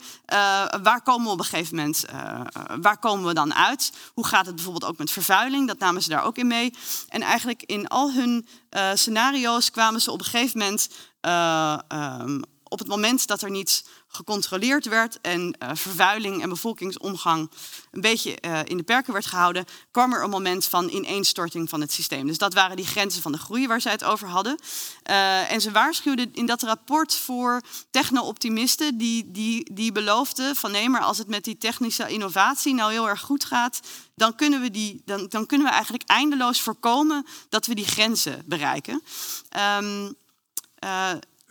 waar 0.83 1.03
komen 1.03 1.27
we 1.27 1.33
op 1.33 1.39
een 1.39 1.45
gegeven 1.45 1.77
moment, 1.77 2.05
waar 2.81 2.99
komen 2.99 3.27
we 3.27 3.35
dan 3.35 3.55
uit? 3.55 3.93
Hoe 4.15 4.27
gaat 4.27 4.47
het 4.47 4.55
bijvoorbeeld 4.55 4.91
ook 4.91 4.99
met 4.99 5.11
vervuiling? 5.11 5.67
Dat 5.67 5.79
namen 5.79 6.03
ze 6.03 6.09
daar 6.09 6.25
ook 6.25 6.37
in 6.37 6.47
mee. 6.47 6.75
En 7.09 7.23
eigenlijk 7.23 7.63
in 7.63 7.89
al 7.89 8.13
hun 8.13 8.47
scenario's 8.95 9.71
kwamen 9.71 10.01
ze 10.01 10.11
op 10.11 10.19
een 10.19 10.25
gegeven 10.25 10.59
moment 10.59 10.89
um, 11.91 12.45
op 12.69 12.79
het 12.79 12.89
moment 12.89 13.27
dat 13.27 13.43
er 13.43 13.51
niet 13.51 13.85
gecontroleerd 14.09 14.85
werd 14.85 15.21
en 15.21 15.57
uh, 15.63 15.71
vervuiling 15.73 16.43
en 16.43 16.49
bevolkingsomgang 16.49 17.51
een 17.91 18.01
beetje 18.01 18.39
uh, 18.41 18.61
in 18.65 18.77
de 18.77 18.83
perken 18.83 19.13
werd 19.13 19.27
gehouden, 19.27 19.65
kwam 19.91 20.13
er 20.13 20.23
een 20.23 20.31
moment 20.31 20.65
van 20.65 20.89
ineenstorting 20.89 21.69
van 21.69 21.81
het 21.81 21.93
systeem. 21.93 22.27
Dus 22.27 22.39
dat 22.39 22.55
waren 22.55 22.77
die 22.77 22.87
grenzen 22.87 23.23
van 23.23 23.33
de 23.33 23.39
groei 23.39 23.67
waar 23.67 23.81
zij 23.81 23.93
het 23.93 24.05
over 24.05 24.29
hadden. 24.29 24.59
Uh, 25.11 25.53
en 25.53 25.61
ze 25.61 25.71
waarschuwden 25.71 26.33
in 26.33 26.47
dat 26.47 26.63
rapport 26.63 27.15
voor 27.15 27.63
techno-optimisten 27.91 28.99
die, 28.99 29.31
die, 29.31 29.75
die 29.75 29.93
beloofden 29.93 30.57
van 30.57 30.71
nee, 30.71 30.89
maar 30.89 31.03
als 31.03 31.19
het 31.19 31.29
met 31.29 31.45
die 31.45 31.59
technische 31.59 32.09
innovatie 32.09 32.75
nou 32.75 32.93
heel 32.93 33.09
erg 33.09 33.21
goed 33.21 33.45
gaat, 33.45 33.81
dan 34.15 34.35
kunnen 34.35 34.61
we, 34.61 34.71
die, 34.71 35.03
dan, 35.05 35.27
dan 35.29 35.47
kunnen 35.47 35.67
we 35.67 35.73
eigenlijk 35.73 36.05
eindeloos 36.07 36.61
voorkomen 36.61 37.27
dat 37.49 37.67
we 37.67 37.75
die 37.75 37.87
grenzen 37.87 38.43
bereiken. 38.47 39.03
Um, 39.81 40.17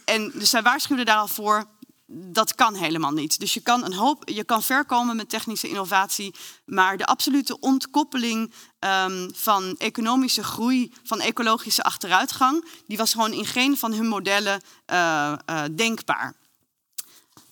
en 0.07 0.31
dus 0.33 0.49
zij 0.49 0.61
waarschuwden 0.61 1.05
daar 1.05 1.17
al 1.17 1.27
voor, 1.27 1.65
dat 2.07 2.55
kan 2.55 2.75
helemaal 2.75 3.11
niet. 3.11 3.39
Dus 3.39 3.53
je 3.53 3.59
kan, 3.59 3.85
een 3.85 3.93
hoop, 3.93 4.29
je 4.29 4.43
kan 4.43 4.63
ver 4.63 4.85
komen 4.85 5.15
met 5.15 5.29
technische 5.29 5.67
innovatie, 5.67 6.35
maar 6.65 6.97
de 6.97 7.05
absolute 7.05 7.59
ontkoppeling 7.59 8.53
um, 8.79 9.29
van 9.35 9.75
economische 9.77 10.43
groei, 10.43 10.93
van 11.03 11.19
ecologische 11.19 11.83
achteruitgang, 11.83 12.65
die 12.85 12.97
was 12.97 13.11
gewoon 13.11 13.33
in 13.33 13.45
geen 13.45 13.77
van 13.77 13.93
hun 13.93 14.07
modellen 14.07 14.61
uh, 14.93 15.33
uh, 15.49 15.63
denkbaar. 15.71 16.35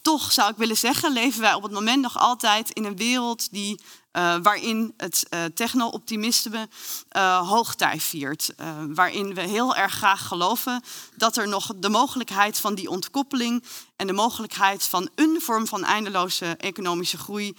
Toch 0.02 0.32
zou 0.32 0.52
ik 0.52 0.58
willen 0.58 0.78
zeggen, 0.78 1.14
leven 1.14 1.42
wij 1.42 1.54
op 1.54 1.64
het 1.64 1.72
moment 1.72 2.02
nog 2.02 2.18
altijd 2.18 2.70
in 2.70 2.86
een 2.86 2.98
wereld 2.98 3.52
die 3.52 3.80
uh, 4.16 4.36
waarin 4.42 4.94
het 4.98 5.26
uh, 5.30 5.44
techno-optimisme 5.46 6.70
uh, 7.18 7.50
hoogtij 7.50 8.00
viert. 8.00 8.54
waarin 8.88 9.34
we 9.34 9.42
heel 9.42 9.76
erg 9.76 9.94
graag 9.94 10.28
geloven 10.28 10.84
dat 11.16 11.38
er 11.38 11.48
nog 11.48 11.72
de 11.76 11.90
mogelijkheid 11.90 12.60
van 12.60 12.76
die 12.76 12.90
ontkoppeling 12.90 13.64
en 13.96 14.08
de 14.08 14.14
mogelijkheid 14.14 14.84
van 14.84 15.10
een 15.16 15.42
vorm 15.42 15.68
van 15.68 15.84
eindeloze 15.84 16.46
economische 16.46 17.18
groei 17.18 17.56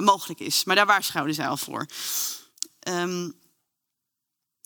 mogelijk 0.00 0.40
is. 0.40 0.64
Maar 0.64 0.76
daar 0.76 0.86
waarschuwden 0.86 1.34
zij 1.34 1.48
al 1.48 1.56
voor. 1.56 1.86
Um, 2.88 3.34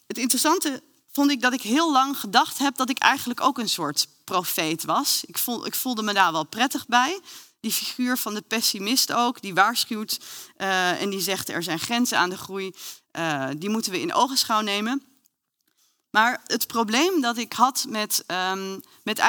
het 0.06 0.18
interessante 0.18 0.82
vond 1.12 1.30
ik 1.30 1.40
dat 1.40 1.52
ik 1.52 1.62
heel 1.62 1.92
lang 1.92 2.18
gedacht 2.18 2.58
heb 2.58 2.76
dat 2.76 2.90
ik 2.90 2.98
eigenlijk 2.98 3.40
ook 3.40 3.58
een 3.58 3.68
soort 3.68 4.06
profeet 4.24 4.84
was. 4.84 5.24
Ik 5.62 5.74
voelde 5.74 6.02
me 6.02 6.12
daar 6.12 6.32
wel 6.32 6.44
prettig 6.44 6.86
bij 6.86 7.20
die 7.60 7.72
figuur 7.72 8.18
van 8.18 8.34
de 8.34 8.42
pessimist 8.42 9.12
ook, 9.12 9.40
die 9.40 9.54
waarschuwt 9.54 10.18
uh, 10.56 11.02
en 11.02 11.10
die 11.10 11.20
zegt 11.20 11.48
er 11.48 11.62
zijn 11.62 11.78
grenzen 11.78 12.18
aan 12.18 12.30
de 12.30 12.36
groei, 12.36 12.72
uh, 13.18 13.48
die 13.56 13.70
moeten 13.70 13.92
we 13.92 14.00
in 14.00 14.14
ogenschouw 14.14 14.60
nemen. 14.60 15.02
Maar 16.10 16.40
het 16.44 16.66
probleem 16.66 17.20
dat 17.20 17.36
ik 17.36 17.52
had 17.52 17.86
met, 17.88 18.24
um, 18.26 18.80
met 19.02 19.22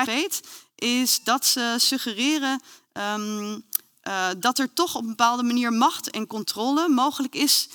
is 0.76 1.24
dat 1.24 1.46
ze 1.46 1.76
suggereren 1.78 2.62
um, 2.94 3.66
uh, 4.04 4.28
dat 4.38 4.60
er 4.60 4.74
toch 4.74 4.96
op 4.96 5.02
een 5.02 5.10
bepaalde 5.10 5.44
manier 5.44 5.74
macht 5.74 6.10
en 6.10 6.28
controle 6.28 6.90
mogelijk 6.90 7.36
is. 7.36 7.70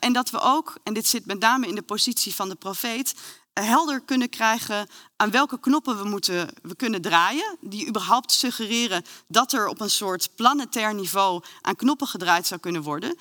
En 0.00 0.12
dat 0.12 0.30
we 0.30 0.40
ook, 0.40 0.78
en 0.82 0.94
dit 0.94 1.06
zit 1.06 1.26
met 1.26 1.40
name 1.40 1.66
in 1.66 1.74
de 1.74 1.82
positie 1.82 2.34
van 2.34 2.48
de 2.48 2.54
profeet, 2.54 3.14
helder 3.62 4.00
kunnen 4.00 4.28
krijgen 4.28 4.88
aan 5.16 5.30
welke 5.30 5.60
knoppen 5.60 5.98
we, 5.98 6.08
moeten, 6.08 6.48
we 6.62 6.76
kunnen 6.76 7.02
draaien. 7.02 7.56
Die 7.60 7.88
überhaupt 7.88 8.32
suggereren 8.32 9.04
dat 9.28 9.52
er 9.52 9.68
op 9.68 9.80
een 9.80 9.90
soort 9.90 10.34
planetair 10.34 10.94
niveau 10.94 11.42
aan 11.60 11.76
knoppen 11.76 12.06
gedraaid 12.06 12.46
zou 12.46 12.60
kunnen 12.60 12.82
worden. 12.82 13.10
Uh, 13.10 13.20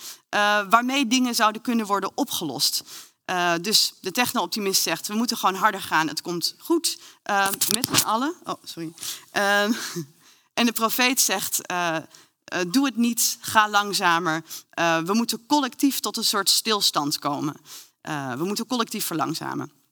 waarmee 0.70 1.08
dingen 1.08 1.36
zouden 1.36 1.62
kunnen 1.62 1.86
worden 1.86 2.12
opgelost. 2.16 2.84
Uh, 3.26 3.54
dus 3.62 3.94
de 4.02 4.12
techno-optimist 4.12 4.82
zegt, 4.82 5.08
we 5.08 5.14
moeten 5.14 5.38
gewoon 5.38 5.56
harder 5.56 5.82
gaan, 5.82 6.08
het 6.08 6.22
komt 6.22 6.56
goed. 6.58 7.00
Uh, 7.30 7.48
met 7.74 7.88
z'n 7.92 8.06
allen. 8.06 8.36
Oh, 8.44 8.64
sorry. 8.64 8.94
en 10.60 10.66
de 10.66 10.72
profeet 10.72 11.22
zegt, 11.22 11.62
doe 12.68 12.86
het 12.86 12.96
niet, 12.96 13.38
ga 13.42 13.70
langzamer. 13.70 14.44
we 15.06 15.12
moeten 15.14 15.46
collectief 15.46 16.00
tot 16.00 16.18
een 16.18 16.24
soort 16.24 16.50
stilstand 16.50 17.20
komen. 17.20 17.56
we 18.38 18.44
moeten 18.44 18.68
collectief 18.68 19.06
verlangzamen 19.06 19.83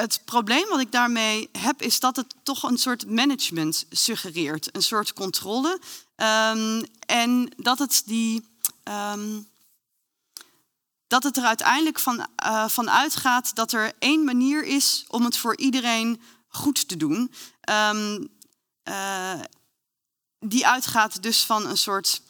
het 0.00 0.22
probleem 0.24 0.68
wat 0.68 0.80
ik 0.80 0.92
daarmee 0.92 1.48
heb, 1.58 1.82
is 1.82 2.00
dat 2.00 2.16
het 2.16 2.34
toch 2.42 2.62
een 2.62 2.78
soort 2.78 3.06
management 3.06 3.86
suggereert, 3.90 4.76
een 4.76 4.82
soort 4.82 5.12
controle. 5.12 5.80
Um, 6.16 6.84
en 7.06 7.52
dat 7.56 7.78
het 7.78 8.02
die. 8.06 8.48
Um, 8.84 9.48
dat 11.06 11.22
het 11.22 11.36
er 11.36 11.44
uiteindelijk 11.44 11.98
van, 11.98 12.26
uh, 12.44 12.68
van 12.68 12.90
uitgaat 12.90 13.54
dat 13.54 13.72
er 13.72 13.92
één 13.98 14.24
manier 14.24 14.64
is 14.64 15.04
om 15.08 15.24
het 15.24 15.36
voor 15.36 15.56
iedereen 15.56 16.20
goed 16.48 16.88
te 16.88 16.96
doen. 16.96 17.32
Um, 17.70 18.28
uh, 18.84 19.40
die 20.38 20.66
uitgaat 20.66 21.22
dus 21.22 21.44
van 21.44 21.66
een 21.66 21.78
soort 21.78 22.22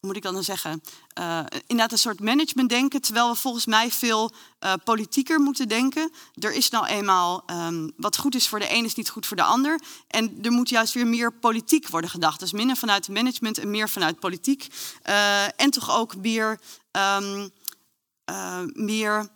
moet 0.00 0.16
ik 0.16 0.22
dan 0.22 0.44
zeggen, 0.44 0.82
uh, 1.18 1.40
inderdaad 1.66 1.92
een 1.92 1.98
soort 1.98 2.20
management 2.20 2.68
denken, 2.68 3.00
terwijl 3.00 3.28
we 3.28 3.36
volgens 3.36 3.66
mij 3.66 3.90
veel 3.90 4.32
uh, 4.60 4.72
politieker 4.84 5.40
moeten 5.40 5.68
denken. 5.68 6.12
Er 6.34 6.52
is 6.52 6.70
nou 6.70 6.86
eenmaal 6.86 7.44
um, 7.50 7.92
wat 7.96 8.16
goed 8.16 8.34
is 8.34 8.48
voor 8.48 8.58
de 8.58 8.72
een 8.72 8.84
is 8.84 8.94
niet 8.94 9.08
goed 9.08 9.26
voor 9.26 9.36
de 9.36 9.42
ander. 9.42 9.80
En 10.08 10.38
er 10.42 10.52
moet 10.52 10.68
juist 10.68 10.94
weer 10.94 11.06
meer 11.06 11.32
politiek 11.32 11.88
worden 11.88 12.10
gedacht. 12.10 12.40
Dus 12.40 12.52
minder 12.52 12.76
vanuit 12.76 13.08
management 13.08 13.58
en 13.58 13.70
meer 13.70 13.88
vanuit 13.88 14.20
politiek. 14.20 14.66
Uh, 15.08 15.60
en 15.60 15.70
toch 15.70 15.96
ook 15.96 16.16
meer, 16.16 16.60
um, 16.92 17.50
meer 18.72 19.28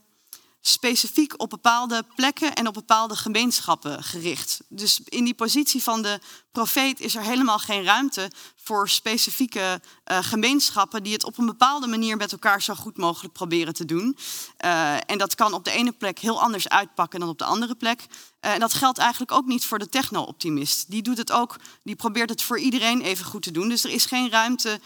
specifiek 0.61 1.41
op 1.41 1.51
bepaalde 1.51 2.05
plekken 2.15 2.55
en 2.55 2.67
op 2.67 2.75
bepaalde 2.75 3.17
gemeenschappen 3.17 4.03
gericht. 4.03 4.61
Dus 4.69 5.01
in 5.05 5.25
die 5.25 5.35
positie 5.35 5.83
van 5.83 6.03
de 6.03 6.21
profeet 6.53 7.01
is 7.01 7.15
er 7.15 7.23
helemaal 7.23 7.59
geen 7.59 7.85
ruimte 7.85 8.31
voor 8.57 8.89
specifieke 8.89 9.81
uh, 10.11 10.19
gemeenschappen 10.23 11.03
die 11.03 11.13
het 11.13 11.25
op 11.25 11.39
een 11.39 11.47
bepaalde 11.47 11.87
manier 11.87 12.17
met 12.17 12.33
elkaar 12.33 12.63
zo 12.63 12.75
goed 12.75 12.97
mogelijk 12.97 13.33
proberen 13.33 13.75
te 13.75 13.85
doen. 13.85 14.17
Uh, 14.65 14.95
en 15.11 15.19
dat 15.19 15.35
kan 15.35 15.53
op 15.53 15.65
de 15.65 15.71
ene 15.71 15.93
plek 15.93 16.19
heel 16.19 16.41
anders 16.41 16.69
uitpakken 16.69 17.21
dan 17.21 17.29
op 17.29 17.39
de 17.39 17.45
andere 17.45 17.75
plek. 17.75 18.01
Uh, 18.01 18.53
en 18.53 18.61
dat 18.61 18.75
geldt 18.75 18.99
eigenlijk 18.99 19.33
ook 19.33 19.47
niet 19.47 19.65
voor 19.65 19.79
de 19.79 19.89
techno-optimist. 19.89 20.91
Die 20.91 21.03
doet 21.03 21.19
het 21.19 21.33
ook, 21.33 21.57
die 21.83 21.97
probeert 21.97 22.31
het 22.31 22.43
voor 22.43 22.59
iedereen 22.59 23.01
even 23.01 23.25
goed 23.25 23.43
te 23.43 23.51
doen. 23.51 23.69
Dus 23.69 23.85
er 23.85 23.91
is 23.91 24.05
geen 24.05 24.31
ruimte 24.31 24.81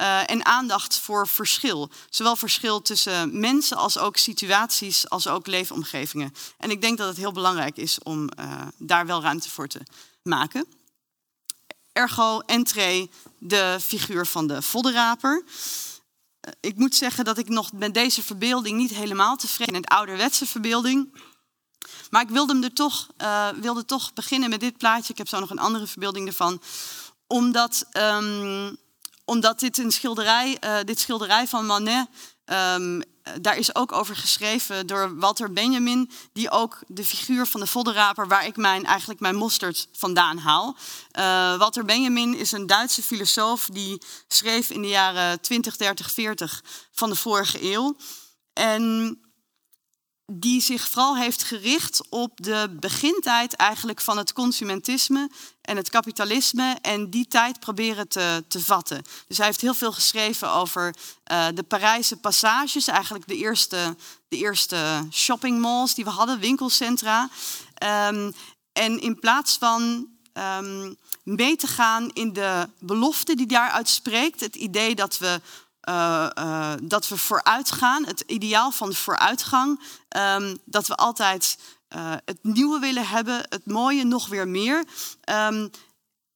uh, 0.00 0.30
en 0.30 0.44
aandacht 0.44 0.98
voor 0.98 1.28
verschil. 1.28 1.90
Zowel 2.10 2.36
verschil 2.36 2.82
tussen 2.82 3.40
mensen 3.40 3.76
als 3.76 3.98
ook 3.98 4.16
situaties, 4.16 5.08
als 5.08 5.26
ook 5.26 5.46
leefomgevingen. 5.46 6.34
En 6.58 6.70
ik 6.70 6.80
denk 6.80 6.98
dat 6.98 7.08
het 7.08 7.16
heel 7.16 7.32
belangrijk 7.32 7.76
is 7.76 7.98
om 8.02 8.28
uh, 8.38 8.62
daar 8.78 9.06
wel 9.06 9.22
ruimte 9.22 9.50
voor 9.50 9.68
te 9.68 9.80
maken. 10.22 10.66
Ergo, 11.92 12.38
entree, 12.38 13.10
de 13.38 13.78
figuur 13.80 14.26
van 14.26 14.46
de 14.46 14.62
vodderaper. 14.62 15.44
Uh, 15.44 16.52
ik 16.60 16.76
moet 16.76 16.94
zeggen 16.94 17.24
dat 17.24 17.38
ik 17.38 17.48
nog 17.48 17.72
met 17.72 17.94
deze 17.94 18.22
verbeelding 18.22 18.76
niet 18.76 18.90
helemaal 18.90 19.36
tevreden 19.36 19.72
ben. 19.72 19.82
Een 19.82 19.96
ouderwetse 19.96 20.46
verbeelding. 20.46 21.14
Maar 22.10 22.22
ik 22.22 22.28
wilde, 22.28 22.52
hem 22.52 22.62
er 22.62 22.72
toch, 22.72 23.06
wilde 23.60 23.84
toch 23.84 24.12
beginnen 24.12 24.50
met 24.50 24.60
dit 24.60 24.76
plaatje. 24.76 25.12
Ik 25.12 25.18
heb 25.18 25.28
zo 25.28 25.40
nog 25.40 25.50
een 25.50 25.58
andere 25.58 25.86
verbeelding 25.86 26.26
ervan. 26.26 26.62
Omdat... 27.26 27.86
Um, 27.92 28.78
omdat 29.30 29.60
dit 29.60 29.78
een 29.78 29.90
schilderij, 29.90 30.56
uh, 30.64 30.76
dit 30.84 31.00
schilderij 31.00 31.46
van 31.46 31.66
Manet, 31.66 32.06
um, 32.44 33.02
daar 33.40 33.56
is 33.56 33.74
ook 33.74 33.92
over 33.92 34.16
geschreven 34.16 34.86
door 34.86 35.18
Walter 35.18 35.52
Benjamin, 35.52 36.10
die 36.32 36.50
ook 36.50 36.78
de 36.86 37.04
figuur 37.04 37.46
van 37.46 37.60
de 37.60 37.66
voddenraper, 37.66 38.28
waar 38.28 38.46
ik 38.46 38.56
mijn, 38.56 38.84
eigenlijk 38.84 39.20
mijn 39.20 39.34
mosterd 39.34 39.88
vandaan 39.92 40.38
haal. 40.38 40.76
Uh, 41.18 41.58
Walter 41.58 41.84
Benjamin 41.84 42.36
is 42.36 42.52
een 42.52 42.66
Duitse 42.66 43.02
filosoof 43.02 43.68
die 43.72 44.02
schreef 44.28 44.70
in 44.70 44.82
de 44.82 44.88
jaren 44.88 45.40
20, 45.40 45.76
30, 45.76 46.10
40 46.10 46.62
van 46.92 47.08
de 47.08 47.16
vorige 47.16 47.72
eeuw. 47.72 47.96
En 48.52 49.18
die 50.32 50.60
zich 50.60 50.88
vooral 50.88 51.16
heeft 51.16 51.42
gericht 51.42 52.02
op 52.08 52.32
de 52.34 52.76
begintijd 52.80 53.54
eigenlijk 53.54 54.00
van 54.00 54.16
het 54.16 54.32
consumentisme 54.32 55.30
en 55.62 55.76
het 55.76 55.90
kapitalisme 55.90 56.78
en 56.80 57.10
die 57.10 57.26
tijd 57.26 57.60
proberen 57.60 58.08
te, 58.08 58.44
te 58.48 58.60
vatten. 58.60 59.02
Dus 59.26 59.36
hij 59.36 59.46
heeft 59.46 59.60
heel 59.60 59.74
veel 59.74 59.92
geschreven 59.92 60.52
over 60.52 60.94
uh, 61.32 61.46
de 61.54 61.62
Parijse 61.62 62.16
passages, 62.16 62.88
eigenlijk 62.88 63.28
de 63.28 63.36
eerste, 63.36 63.96
de 64.28 64.36
eerste 64.36 65.06
shoppingmalls 65.10 65.94
die 65.94 66.04
we 66.04 66.10
hadden, 66.10 66.38
winkelcentra. 66.38 67.28
Um, 68.08 68.34
en 68.72 69.00
in 69.00 69.18
plaats 69.18 69.56
van 69.56 70.08
um, 70.32 70.96
mee 71.22 71.56
te 71.56 71.66
gaan 71.66 72.10
in 72.10 72.32
de 72.32 72.68
belofte 72.78 73.34
die 73.34 73.46
daaruit 73.46 73.88
spreekt, 73.88 74.40
het 74.40 74.56
idee 74.56 74.94
dat 74.94 75.18
we 75.18 75.40
uh, 75.90 76.26
uh, 76.38 76.72
dat 76.82 77.08
we 77.08 77.16
vooruit 77.16 77.72
gaan, 77.72 78.06
het 78.06 78.20
ideaal 78.26 78.70
van 78.70 78.94
vooruitgang, 78.94 79.80
um, 80.16 80.58
dat 80.64 80.86
we 80.86 80.94
altijd 80.94 81.58
uh, 81.96 82.12
het 82.24 82.38
nieuwe 82.42 82.78
willen 82.78 83.06
hebben, 83.06 83.46
het 83.48 83.66
mooie 83.66 84.04
nog 84.04 84.28
weer 84.28 84.48
meer, 84.48 84.84
um, 85.48 85.70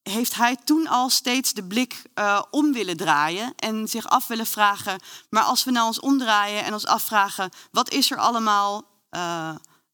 heeft 0.03 0.35
hij 0.35 0.57
toen 0.65 0.87
al 0.87 1.11
steeds 1.11 1.53
de 1.53 1.65
blik 1.65 2.03
om 2.51 2.73
willen 2.73 2.97
draaien 2.97 3.53
en 3.57 3.89
zich 3.89 4.09
af 4.09 4.27
willen 4.27 4.47
vragen, 4.47 5.01
maar 5.31 5.43
als 5.43 5.65
we 5.65 5.71
nou 5.71 5.87
ons 5.87 6.01
omdraaien 6.01 6.65
en 6.65 6.73
ons 6.73 6.87
afvragen, 6.87 7.51
wat 7.71 7.91
is 7.91 8.11
er 8.11 8.19
allemaal 8.19 8.85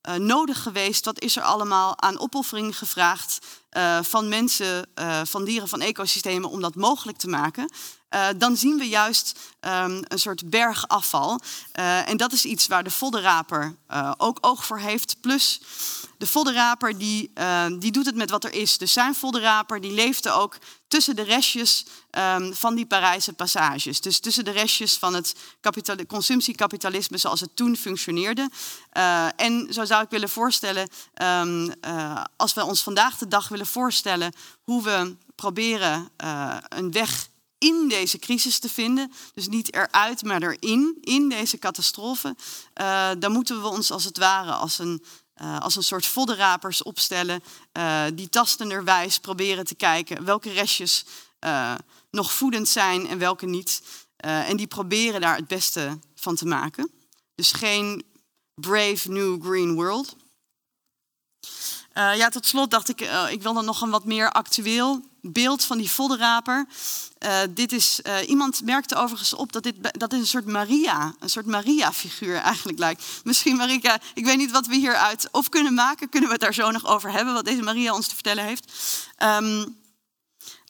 eh, 0.00 0.14
nodig 0.14 0.62
geweest? 0.62 1.04
Wat 1.04 1.20
is 1.20 1.36
er 1.36 1.42
allemaal 1.42 2.00
aan 2.00 2.18
opoffering 2.18 2.78
gevraagd 2.78 3.38
eh, 3.70 4.02
van 4.02 4.28
mensen, 4.28 4.86
eh, 4.94 5.20
van 5.24 5.44
dieren, 5.44 5.68
van 5.68 5.80
ecosystemen 5.80 6.50
om 6.50 6.60
dat 6.60 6.74
mogelijk 6.74 7.18
te 7.18 7.28
maken? 7.28 7.72
Uh, 8.14 8.28
dan 8.36 8.56
zien 8.56 8.78
we 8.78 8.88
juist 8.88 9.38
um, 9.60 10.02
een 10.08 10.18
soort 10.18 10.50
bergafval. 10.50 11.40
Uh, 11.78 12.08
en 12.08 12.16
dat 12.16 12.32
is 12.32 12.44
iets 12.44 12.66
waar 12.66 12.84
de 12.84 12.90
voddenraper 12.90 13.76
uh, 13.90 14.12
ook 14.16 14.38
oog 14.40 14.66
voor 14.66 14.78
heeft. 14.78 15.16
Plus 15.20 15.60
de 16.18 16.26
voddenraper 16.26 16.98
die, 16.98 17.32
die 17.78 17.92
doet 17.92 18.06
het 18.06 18.14
met 18.14 18.30
wat 18.30 18.44
er 18.44 18.52
is. 18.52 18.78
Dus 18.78 18.92
zijn 18.92 19.14
voddenraper 19.14 19.80
die 19.80 19.92
leefde 19.92 20.30
ook 20.30 20.58
tussen 20.88 21.16
de 21.16 21.22
restjes 21.22 21.86
um, 22.10 22.54
van 22.54 22.74
die 22.74 22.86
Parijse 22.86 23.32
passages. 23.32 24.00
Dus 24.00 24.18
tussen 24.18 24.44
de 24.44 24.50
restjes 24.50 24.96
van 24.96 25.14
het 25.14 25.34
consumptiekapitalisme 26.06 27.18
zoals 27.18 27.40
het 27.40 27.56
toen 27.56 27.76
functioneerde. 27.76 28.50
en 29.36 29.66
zo 29.70 29.84
zou 29.84 30.02
ik 30.02 30.10
willen 30.10 30.28
voorstellen, 30.28 30.88
als 32.36 32.54
we 32.54 32.64
ons 32.64 32.82
vandaag 32.82 33.18
de 33.18 33.28
dag 33.28 33.48
willen 33.48 33.66
voorstellen 33.66 34.34
hoe 34.62 34.82
we 34.82 35.16
proberen 35.34 36.08
een 36.68 36.90
weg 36.90 37.28
in 37.60 37.88
deze 37.88 38.18
crisis 38.18 38.58
te 38.58 38.68
vinden. 38.68 39.12
Dus 39.34 39.48
niet 39.48 39.74
eruit, 39.74 40.22
maar 40.22 40.42
erin, 40.42 40.98
in 41.00 41.28
deze 41.28 41.58
catastrofe. 41.58 42.36
Uh, 42.80 43.10
dan 43.18 43.32
moeten 43.32 43.62
we 43.62 43.68
ons 43.68 43.90
als 43.90 44.04
het 44.04 44.18
ware 44.18 44.52
als 44.52 44.78
een, 44.78 45.04
uh, 45.42 45.58
als 45.58 45.76
een 45.76 45.82
soort 45.82 46.06
voddenrapers 46.06 46.82
opstellen. 46.82 47.42
Uh, 47.72 48.04
die 48.14 48.28
tastenderwijs 48.28 49.18
proberen 49.18 49.64
te 49.64 49.74
kijken 49.74 50.24
welke 50.24 50.50
restjes 50.50 51.04
nog 52.10 52.32
voedend 52.32 52.68
zijn 52.68 53.06
en 53.06 53.18
welke 53.18 53.46
niet. 53.46 53.82
en 54.16 54.56
die 54.56 54.66
proberen 54.66 55.20
daar 55.20 55.36
het 55.36 55.46
beste 55.46 55.98
van 56.14 56.34
te 56.34 56.46
maken. 56.46 56.90
Dus 57.34 57.52
geen 57.52 58.04
brave 58.54 59.10
new 59.10 59.42
green 59.42 59.74
world. 59.74 60.16
Ja, 62.16 62.28
tot 62.28 62.46
slot 62.46 62.70
dacht 62.70 62.88
ik, 62.88 63.00
ik 63.30 63.42
wil 63.42 63.54
dan 63.54 63.64
nog 63.64 63.80
een 63.80 63.90
wat 63.90 64.04
meer 64.04 64.32
actueel 64.32 65.00
beeld 65.22 65.64
van 65.64 65.78
die 65.78 65.90
voddenraper. 65.90 66.66
Uh, 67.18 67.38
dit 67.50 67.72
is, 67.72 68.00
iemand 68.26 68.64
merkte 68.64 68.96
overigens 68.96 69.34
op 69.34 69.52
dat 69.52 69.62
dit, 69.62 69.74
dat 69.80 70.10
dit 70.10 70.20
een 70.20 70.26
soort 70.26 70.46
Maria, 70.46 71.14
een 71.18 71.30
soort 71.30 71.46
Maria-figuur 71.46 72.36
eigenlijk 72.36 72.78
lijkt. 72.78 73.04
Misschien 73.24 73.56
Marika, 73.56 73.98
ik 74.14 74.24
weet 74.24 74.36
niet 74.36 74.50
wat 74.50 74.66
we 74.66 74.74
hieruit 74.74 75.28
of 75.32 75.48
kunnen 75.48 75.74
maken, 75.74 76.08
kunnen 76.08 76.28
we 76.28 76.34
het 76.34 76.44
daar 76.44 76.54
zo 76.54 76.70
nog 76.70 76.86
over 76.86 77.12
hebben, 77.12 77.34
wat 77.34 77.44
deze 77.44 77.62
Maria 77.62 77.94
ons 77.94 78.06
te 78.06 78.14
vertellen 78.14 78.44
heeft. 78.44 78.72
Um, 79.22 79.78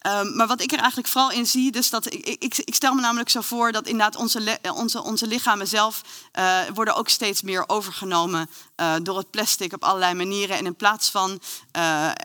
Um, 0.06 0.36
maar 0.36 0.46
wat 0.46 0.60
ik 0.60 0.72
er 0.72 0.78
eigenlijk 0.78 1.08
vooral 1.08 1.30
in 1.30 1.46
zie, 1.46 1.70
dus 1.70 1.90
dat 1.90 2.12
ik, 2.12 2.26
ik, 2.26 2.58
ik 2.58 2.74
stel 2.74 2.94
me 2.94 3.00
namelijk 3.00 3.28
zo 3.28 3.40
voor 3.40 3.72
dat 3.72 3.86
inderdaad 3.86 4.16
onze, 4.16 4.58
onze, 4.74 5.02
onze 5.02 5.26
lichamen 5.26 5.68
zelf 5.68 6.02
uh, 6.38 6.60
worden 6.74 6.94
ook 6.94 7.08
steeds 7.08 7.42
meer 7.42 7.64
overgenomen 7.66 8.50
uh, 8.76 8.94
door 9.02 9.16
het 9.16 9.30
plastic 9.30 9.72
op 9.72 9.84
allerlei 9.84 10.14
manieren. 10.14 10.56
En 10.56 10.66
in 10.66 10.76
plaats 10.76 11.10
van, 11.10 11.40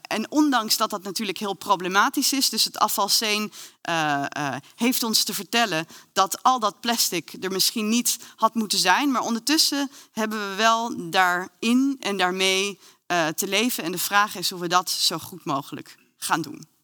en 0.01 0.31
ondanks 0.31 0.77
dat 0.77 0.89
dat 0.89 1.03
natuurlijk 1.03 1.37
heel 1.37 1.53
problematisch 1.53 2.33
is, 2.33 2.49
dus 2.49 2.63
het 2.63 2.79
afvalscene 2.79 3.49
heeft 4.75 5.03
ons 5.03 5.23
te 5.23 5.33
vertellen 5.33 5.87
dat 6.13 6.43
al 6.43 6.59
dat 6.59 6.79
plastic 6.79 7.33
er 7.41 7.51
misschien 7.51 7.89
niet 7.89 8.17
had 8.35 8.53
moeten 8.53 8.79
zijn. 8.79 9.11
Maar 9.11 9.21
ondertussen 9.21 9.91
hebben 10.11 10.49
we 10.49 10.55
wel 10.55 11.09
daarin 11.09 11.97
en 11.99 12.17
daarmee 12.17 12.79
te 13.35 13.47
leven. 13.47 13.83
En 13.83 13.91
de 13.91 13.97
vraag 13.97 14.35
is 14.35 14.49
hoe 14.49 14.59
we 14.59 14.67
dat 14.67 14.89
zo 14.89 15.17
goed 15.17 15.45
mogelijk 15.45 15.95
gaan 16.17 16.41
doen. 16.41 16.74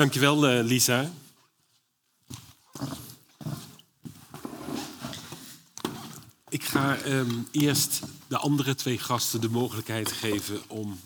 Dankjewel, 0.00 0.58
uh, 0.58 0.64
Lisa. 0.64 1.12
Ik 6.48 6.64
ga 6.64 7.04
um, 7.04 7.48
eerst 7.50 8.00
de 8.28 8.36
andere 8.36 8.74
twee 8.74 8.98
gasten 8.98 9.40
de 9.40 9.48
mogelijkheid 9.48 10.12
geven 10.12 10.68
om 10.68 11.00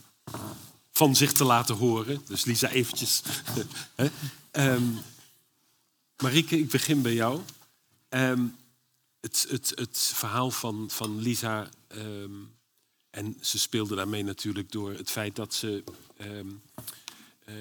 van 0.93 1.17
zich 1.17 1.33
te 1.33 1.45
laten 1.45 1.75
horen. 1.75 2.23
Dus 2.27 2.45
Lisa, 2.45 2.69
eventjes. 2.69 3.23
um, 4.53 4.99
Marike, 6.17 6.59
ik 6.59 6.69
begin 6.69 7.03
bij 7.03 7.15
jou. 7.15 7.41
Um, 8.09 8.57
het, 9.21 9.47
het, 9.49 9.73
het, 9.75 9.99
verhaal 9.99 10.51
van, 10.51 10.91
van 10.91 11.21
Lisa, 11.21 11.69
en 13.11 13.37
ze 13.41 13.59
speelde 13.59 13.95
daarmee 13.95 14.25
natuurlijk 14.25 14.73
door 14.73 14.93
het 14.93 15.11
feit 15.11 15.37
dat 15.37 15.55
ze 15.55 15.85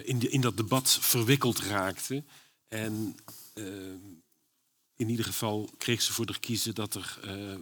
in, 0.03 0.19
de, 0.19 0.29
in, 0.29 0.41
dat 0.41 0.57
debat 0.57 0.97
verwikkeld 1.01 1.59
raakte. 1.59 2.23
En 2.67 3.15
uh, 3.53 3.65
in 4.95 5.09
ieder 5.09 5.25
geval 5.25 5.69
kreeg 5.77 6.01
ze 6.01 6.13
voor 6.13 6.25
de 6.25 6.39
kiezen 6.39 6.75
dat 6.75 6.95
er, 6.95 7.19
uh, 7.25 7.55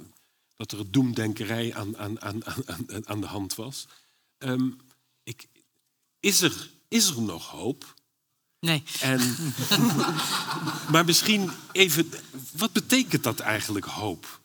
dat 0.56 0.72
er 0.72 0.92
doemdenkerij 0.92 1.76
aan, 1.76 1.98
aan, 1.98 2.22
aan, 2.22 2.46
aan, 2.46 3.08
aan 3.08 3.22
de 3.22 3.28
hand 3.28 3.56
was. 3.56 3.88
Um, 4.38 4.78
ik, 5.24 5.48
is, 6.20 6.42
er, 6.42 6.70
is 6.88 7.08
er 7.10 7.22
nog 7.22 7.48
hoop? 7.48 7.96
Nee. 8.60 8.84
En, 9.02 9.36
maar 10.92 11.06
misschien 11.06 11.52
even, 11.72 12.12
wat 12.52 12.74
betekent 12.74 13.24
dat 13.24 13.40
eigenlijk 13.40 13.86
hoop? 13.86 14.40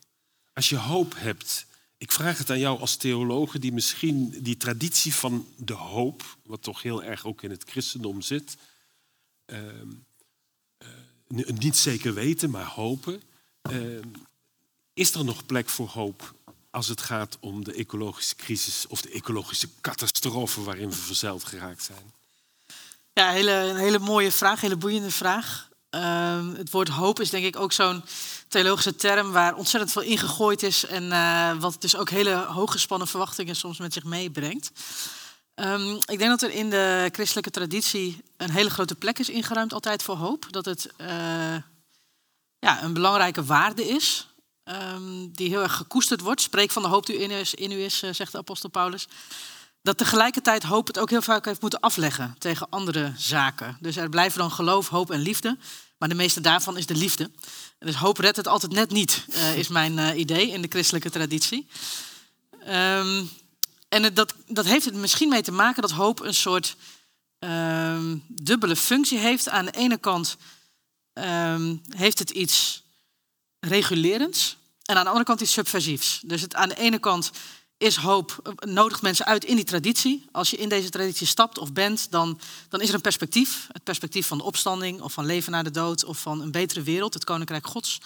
Als 0.52 0.68
je 0.68 0.76
hoop 0.76 1.14
hebt, 1.16 1.66
ik 1.98 2.12
vraag 2.12 2.38
het 2.38 2.50
aan 2.50 2.58
jou 2.58 2.80
als 2.80 2.96
theologe 2.96 3.58
die 3.58 3.72
misschien 3.72 4.42
die 4.42 4.56
traditie 4.56 5.14
van 5.14 5.46
de 5.56 5.72
hoop, 5.72 6.36
wat 6.42 6.62
toch 6.62 6.82
heel 6.82 7.02
erg 7.02 7.24
ook 7.24 7.42
in 7.42 7.50
het 7.50 7.64
christendom 7.66 8.20
zit, 8.20 8.56
uh, 9.46 9.58
uh, 11.28 11.48
niet 11.48 11.76
zeker 11.76 12.14
weten, 12.14 12.50
maar 12.50 12.66
hopen. 12.66 13.22
Uh, 13.70 14.02
is 14.94 15.14
er 15.14 15.24
nog 15.24 15.46
plek 15.46 15.68
voor 15.68 15.88
hoop 15.88 16.34
als 16.70 16.88
het 16.88 17.00
gaat 17.00 17.36
om 17.40 17.64
de 17.64 17.72
ecologische 17.72 18.36
crisis 18.36 18.86
of 18.86 19.02
de 19.02 19.10
ecologische 19.10 19.68
catastrofe 19.80 20.62
waarin 20.62 20.90
we 20.90 20.96
verzeild 20.96 21.44
geraakt 21.44 21.82
zijn? 21.82 22.12
Ja, 23.12 23.30
hele, 23.30 23.52
een 23.52 23.76
hele 23.76 23.98
mooie 23.98 24.32
vraag, 24.32 24.60
hele 24.60 24.76
boeiende 24.76 25.10
vraag. 25.10 25.68
Ehm, 25.96 26.54
het 26.54 26.70
woord 26.70 26.88
hoop 26.88 27.20
is 27.20 27.30
denk 27.30 27.44
ik 27.44 27.58
ook 27.58 27.72
zo'n 27.72 28.04
theologische 28.48 28.96
term 28.96 29.32
waar 29.32 29.54
ontzettend 29.54 29.92
veel 29.92 30.02
ingegooid 30.02 30.62
is 30.62 30.86
en 30.86 31.02
uh, 31.04 31.52
wat 31.58 31.76
dus 31.80 31.96
ook 31.96 32.10
hele 32.10 32.34
hooggespannen 32.34 33.08
verwachtingen 33.08 33.56
soms 33.56 33.78
met 33.78 33.92
zich 33.92 34.04
meebrengt. 34.04 34.70
Um, 35.54 35.94
ik 35.94 36.18
denk 36.18 36.30
dat 36.30 36.42
er 36.42 36.50
in 36.50 36.70
de 36.70 37.08
christelijke 37.12 37.50
traditie 37.50 38.22
een 38.36 38.50
hele 38.50 38.70
grote 38.70 38.94
plek 38.94 39.18
is 39.18 39.28
ingeruimd 39.28 39.72
altijd 39.72 40.02
voor 40.02 40.16
hoop. 40.16 40.46
Dat 40.50 40.64
het 40.64 40.88
uh, 41.00 41.08
ja, 42.58 42.82
een 42.82 42.92
belangrijke 42.92 43.44
waarde 43.44 43.88
is, 43.88 44.28
um, 44.64 45.32
die 45.32 45.48
heel 45.48 45.62
erg 45.62 45.76
gekoesterd 45.76 46.20
wordt. 46.20 46.40
Spreek 46.40 46.70
van 46.70 46.82
de 46.82 46.88
hoop 46.88 47.06
die 47.06 47.18
in 47.18 47.30
u 47.30 47.34
is, 47.34 47.54
in 47.54 47.72
u 47.72 47.82
is 47.84 47.98
zegt 47.98 48.32
de 48.32 48.38
apostel 48.38 48.68
Paulus. 48.68 49.08
Dat 49.82 49.98
tegelijkertijd 49.98 50.62
hoop 50.62 50.86
het 50.86 50.98
ook 50.98 51.10
heel 51.10 51.22
vaak 51.22 51.44
heeft 51.44 51.60
moeten 51.60 51.80
afleggen 51.80 52.36
tegen 52.38 52.68
andere 52.70 53.12
zaken. 53.16 53.76
Dus 53.80 53.96
er 53.96 54.08
blijven 54.08 54.38
dan 54.38 54.50
geloof, 54.50 54.88
hoop 54.88 55.10
en 55.10 55.20
liefde. 55.20 55.56
Maar 55.98 56.08
de 56.08 56.14
meeste 56.14 56.40
daarvan 56.40 56.76
is 56.76 56.86
de 56.86 56.94
liefde. 56.94 57.30
Dus 57.78 57.94
hoop 57.94 58.18
redt 58.18 58.36
het 58.36 58.48
altijd 58.48 58.72
net 58.72 58.90
niet, 58.90 59.24
uh, 59.28 59.56
is 59.56 59.68
mijn 59.68 59.98
uh, 59.98 60.18
idee 60.18 60.50
in 60.50 60.62
de 60.62 60.68
christelijke 60.68 61.10
traditie. 61.10 61.66
Um, 62.68 63.30
en 63.88 64.14
dat, 64.14 64.34
dat 64.46 64.64
heeft 64.64 64.84
het 64.84 64.94
misschien 64.94 65.28
mee 65.28 65.42
te 65.42 65.52
maken 65.52 65.82
dat 65.82 65.90
hoop 65.90 66.20
een 66.20 66.34
soort 66.34 66.76
um, 67.38 68.24
dubbele 68.26 68.76
functie 68.76 69.18
heeft. 69.18 69.48
Aan 69.48 69.64
de 69.64 69.70
ene 69.70 69.98
kant 69.98 70.36
um, 71.14 71.82
heeft 71.88 72.18
het 72.18 72.30
iets 72.30 72.82
regulerends 73.60 74.56
en 74.82 74.96
aan 74.96 75.02
de 75.02 75.08
andere 75.08 75.24
kant 75.24 75.40
iets 75.40 75.52
subversiefs. 75.52 76.20
Dus 76.24 76.40
het, 76.40 76.54
aan 76.54 76.68
de 76.68 76.78
ene 76.78 76.98
kant 76.98 77.30
is 77.78 77.96
hoop, 77.96 78.56
nodigt 78.66 79.02
mensen 79.02 79.26
uit 79.26 79.44
in 79.44 79.56
die 79.56 79.64
traditie. 79.64 80.26
Als 80.32 80.50
je 80.50 80.56
in 80.56 80.68
deze 80.68 80.88
traditie 80.88 81.26
stapt 81.26 81.58
of 81.58 81.72
bent, 81.72 82.10
dan, 82.10 82.40
dan 82.68 82.80
is 82.80 82.88
er 82.88 82.94
een 82.94 83.00
perspectief. 83.00 83.66
Het 83.72 83.84
perspectief 83.84 84.26
van 84.26 84.38
de 84.38 84.44
opstanding 84.44 85.00
of 85.00 85.12
van 85.12 85.26
leven 85.26 85.52
na 85.52 85.62
de 85.62 85.70
dood 85.70 86.04
of 86.04 86.18
van 86.18 86.40
een 86.40 86.50
betere 86.50 86.82
wereld, 86.82 87.14
het 87.14 87.24
koninkrijk 87.24 87.66
gods. 87.66 88.00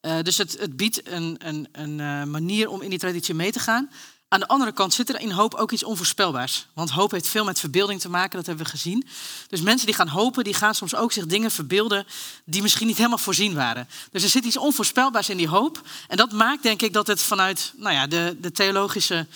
Uh, 0.00 0.22
dus 0.22 0.38
het, 0.38 0.58
het, 0.58 0.76
biedt 0.76 1.08
een, 1.08 1.36
een, 1.38 1.68
een 1.72 1.98
uh, 1.98 2.24
manier 2.24 2.68
om 2.68 2.82
in 2.82 2.90
die 2.90 2.98
traditie 2.98 3.34
mee 3.34 3.52
te 3.52 3.58
gaan. 3.58 3.90
Aan 4.32 4.40
de 4.40 4.48
andere 4.48 4.72
kant 4.72 4.94
zit 4.94 5.08
er 5.08 5.20
in 5.20 5.30
hoop 5.30 5.54
ook 5.54 5.72
iets 5.72 5.84
onvoorspelbaars. 5.84 6.66
Want 6.72 6.90
hoop 6.90 7.10
heeft 7.10 7.28
veel 7.28 7.44
met 7.44 7.60
verbeelding 7.60 8.00
te 8.00 8.08
maken, 8.08 8.36
dat 8.36 8.46
hebben 8.46 8.64
we 8.64 8.70
gezien. 8.70 9.06
Dus 9.48 9.60
mensen 9.60 9.86
die 9.86 9.94
gaan 9.94 10.08
hopen, 10.08 10.44
die 10.44 10.54
gaan 10.54 10.74
soms 10.74 10.94
ook 10.94 11.12
zich 11.12 11.26
dingen 11.26 11.50
verbeelden 11.50 12.06
die 12.44 12.62
misschien 12.62 12.86
niet 12.86 12.96
helemaal 12.96 13.18
voorzien 13.18 13.54
waren. 13.54 13.88
Dus 14.10 14.22
er 14.22 14.28
zit 14.28 14.44
iets 14.44 14.56
onvoorspelbaars 14.56 15.28
in 15.28 15.36
die 15.36 15.48
hoop. 15.48 15.82
En 16.08 16.16
dat 16.16 16.32
maakt 16.32 16.62
denk 16.62 16.82
ik 16.82 16.92
dat 16.92 17.06
het 17.06 17.22
vanuit 17.22 17.72
nou 17.76 17.94
ja, 17.94 18.06
de, 18.06 18.36
de 18.40 18.52
theologische 18.52 19.26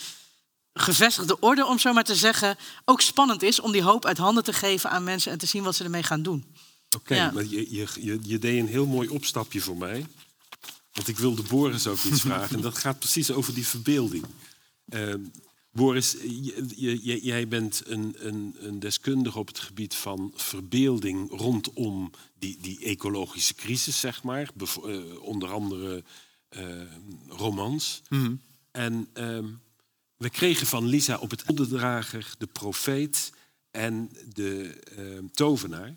gevestigde 0.73 1.39
orde, 1.39 1.65
om 1.65 1.79
zo 1.79 1.93
maar 1.93 2.03
te 2.03 2.15
zeggen, 2.15 2.57
ook 2.85 3.01
spannend 3.01 3.43
is 3.43 3.59
om 3.59 3.71
die 3.71 3.83
hoop 3.83 4.05
uit 4.05 4.17
handen 4.17 4.43
te 4.43 4.53
geven 4.53 4.89
aan 4.89 5.03
mensen 5.03 5.31
en 5.31 5.37
te 5.37 5.45
zien 5.45 5.63
wat 5.63 5.75
ze 5.75 5.83
ermee 5.83 6.03
gaan 6.03 6.23
doen. 6.23 6.45
Oké, 6.87 6.97
okay, 6.97 7.17
ja. 7.17 7.31
maar 7.31 7.45
je, 7.45 7.75
je, 7.75 7.87
je, 7.99 8.19
je 8.23 8.39
deed 8.39 8.59
een 8.59 8.67
heel 8.67 8.85
mooi 8.85 9.07
opstapje 9.07 9.61
voor 9.61 9.77
mij. 9.77 10.05
Want 10.93 11.07
ik 11.07 11.17
wilde 11.17 11.41
Boris 11.41 11.87
ook 11.87 12.03
iets 12.03 12.21
vragen. 12.21 12.55
En 12.55 12.61
dat 12.61 12.77
gaat 12.77 12.99
precies 12.99 13.31
over 13.31 13.53
die 13.53 13.67
verbeelding. 13.67 14.25
Uh, 14.93 15.13
Boris, 15.71 16.15
jij 17.21 17.47
bent 17.47 17.81
een, 17.85 18.15
een, 18.17 18.55
een, 18.59 18.79
deskundige 18.79 19.39
op 19.39 19.47
het 19.47 19.59
gebied 19.59 19.95
van 19.95 20.31
verbeelding 20.35 21.29
rondom 21.29 22.11
die, 22.39 22.57
die 22.61 22.79
ecologische 22.79 23.55
crisis, 23.55 23.99
zeg 23.99 24.23
maar. 24.23 24.49
Uh, 24.85 25.21
onder 25.21 25.51
andere 25.51 26.03
uh, 26.49 26.81
romans. 27.27 28.01
Mhm. 28.09 28.35
En 28.71 29.07
uh, 29.13 29.39
we 30.17 30.29
kregen 30.29 30.67
van 30.67 30.85
Lisa 30.85 31.17
op 31.17 31.29
het 31.29 31.43
onderdrager 31.49 32.33
de 32.37 32.47
profeet 32.47 33.31
en 33.71 34.11
de 34.33 34.79
tovenaar. 35.33 35.93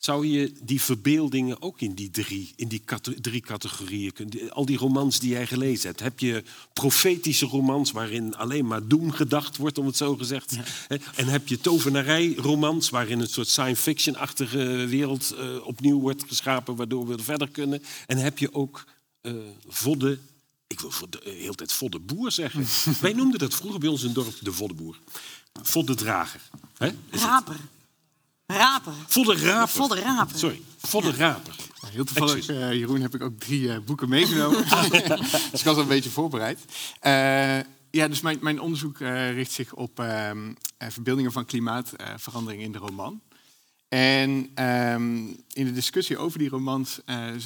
Zou 0.00 0.26
je 0.26 0.52
die 0.62 0.82
verbeeldingen 0.82 1.62
ook 1.62 1.80
in 1.80 1.94
die 1.94 2.10
drie, 2.10 2.52
in 2.56 2.68
die 2.68 2.82
drie 3.20 3.40
categorieën 3.40 4.12
kunnen? 4.12 4.52
Al 4.52 4.64
die 4.64 4.76
romans 4.76 5.18
die 5.18 5.30
jij 5.30 5.46
gelezen 5.46 5.88
hebt. 5.88 6.00
Heb 6.00 6.20
je 6.20 6.44
profetische 6.72 7.46
romans 7.46 7.90
waarin 7.90 8.36
alleen 8.36 8.66
maar 8.66 8.86
doem 8.86 9.10
gedacht 9.10 9.56
wordt, 9.56 9.78
om 9.78 9.86
het 9.86 9.96
zo 9.96 10.16
gezegd. 10.16 10.56
En 11.14 11.26
heb 11.26 11.48
je 11.48 11.60
tovenarij-romans 11.60 12.90
waarin 12.90 13.20
een 13.20 13.28
soort 13.28 13.48
science 13.48 13.82
fiction-achtige 13.82 14.86
wereld 14.88 15.34
uh, 15.38 15.66
opnieuw 15.66 16.00
wordt 16.00 16.24
geschapen, 16.26 16.76
waardoor 16.76 17.06
we 17.06 17.18
verder 17.18 17.48
kunnen. 17.48 17.82
En 18.06 18.16
heb 18.16 18.38
je 18.38 18.54
ook 18.54 18.84
uh, 19.22 19.34
vodde, 19.68 20.18
ik 20.66 20.80
wil 20.80 20.90
de 21.10 21.20
uh, 21.26 21.32
hele 21.32 21.54
tijd 21.54 21.72
vodde 21.72 21.98
boer 21.98 22.30
zeggen. 22.30 22.66
Wij 23.00 23.12
noemden 23.12 23.38
dat 23.38 23.54
vroeger 23.54 23.80
bij 23.80 23.88
ons 23.88 24.00
in 24.00 24.06
het 24.06 24.14
dorp 24.14 24.34
de 24.40 24.52
vodde 24.52 24.74
boer. 24.74 24.98
Vodde 25.62 25.94
drager. 25.94 26.40
Hè? 26.76 26.90
Raper. 27.10 27.56
Raper. 28.50 28.92
Vodde 29.06 29.36
raper. 29.36 29.68
Vodde 29.68 30.00
raper. 30.00 30.38
Sorry, 30.38 30.60
vodde 30.78 31.10
raper. 31.10 31.54
Heel 31.86 32.04
toevallig, 32.04 32.48
uh, 32.48 32.72
Jeroen, 32.72 33.00
heb 33.00 33.14
ik 33.14 33.22
ook 33.22 33.38
drie 33.38 33.60
uh, 33.60 33.78
boeken 33.78 34.08
meegenomen. 34.08 34.64
dus 35.50 35.60
ik 35.60 35.64
was 35.64 35.76
al 35.76 35.78
een 35.78 35.88
beetje 35.88 36.10
voorbereid. 36.10 36.58
Uh, 37.02 37.58
ja, 37.90 38.08
dus 38.08 38.20
mijn, 38.20 38.38
mijn 38.40 38.60
onderzoek 38.60 38.98
richt 38.98 39.52
zich 39.52 39.74
op 39.74 40.00
ehm, 40.00 40.52
verbeeldingen 40.78 41.32
van 41.32 41.44
klimaatverandering 41.44 42.62
in 42.62 42.72
de 42.72 42.78
roman. 42.78 43.20
En 43.88 44.30
um, 44.64 45.26
in 45.52 45.64
de 45.64 45.72
discussie 45.72 46.18
over 46.18 46.38
die 46.38 46.48
romans 46.48 47.00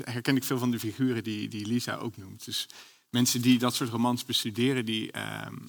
herken 0.05 0.37
ik 0.37 0.45
veel 0.45 0.59
van 0.59 0.71
de 0.71 0.79
figuren 0.79 1.25
die, 1.25 1.49
die 1.49 1.67
Lisa 1.67 1.95
ook 1.95 2.17
noemt. 2.17 2.45
Dus 2.45 2.69
mensen 3.11 3.41
die 3.41 3.59
dat 3.59 3.75
soort 3.75 3.91
romans 3.91 4.25
bestuderen, 4.25 4.85
die, 4.85 5.11
um, 5.47 5.69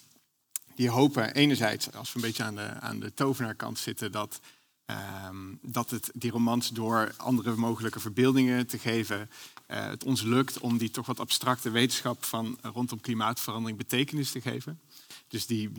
die 0.76 0.90
hopen 0.90 1.34
enerzijds, 1.34 1.94
als 1.94 2.14
we 2.14 2.20
een 2.20 2.26
beetje 2.26 2.44
aan 2.44 2.56
de, 2.56 2.80
aan 2.80 3.00
de 3.00 3.14
tovenaarkant 3.14 3.80
zitten, 3.80 4.12
dat 4.12 4.40
Um, 5.28 5.60
dat 5.62 5.90
het 5.90 6.12
die 6.14 6.32
romans 6.32 6.70
door 6.70 7.14
andere 7.18 7.56
mogelijke 7.56 8.00
verbeeldingen 8.00 8.68
te 8.68 8.78
geven, 8.78 9.20
uh, 9.20 9.86
het 9.86 10.04
ons 10.04 10.22
lukt 10.22 10.60
om 10.60 10.78
die 10.78 10.90
toch 10.90 11.06
wat 11.06 11.20
abstracte 11.20 11.70
wetenschap 11.70 12.24
van 12.24 12.58
rondom 12.62 13.02
klimaatverandering 13.02 13.78
betekenis 13.78 14.32
te 14.32 14.42
geven. 14.42 14.80
Dus 15.28 15.46
die, 15.46 15.72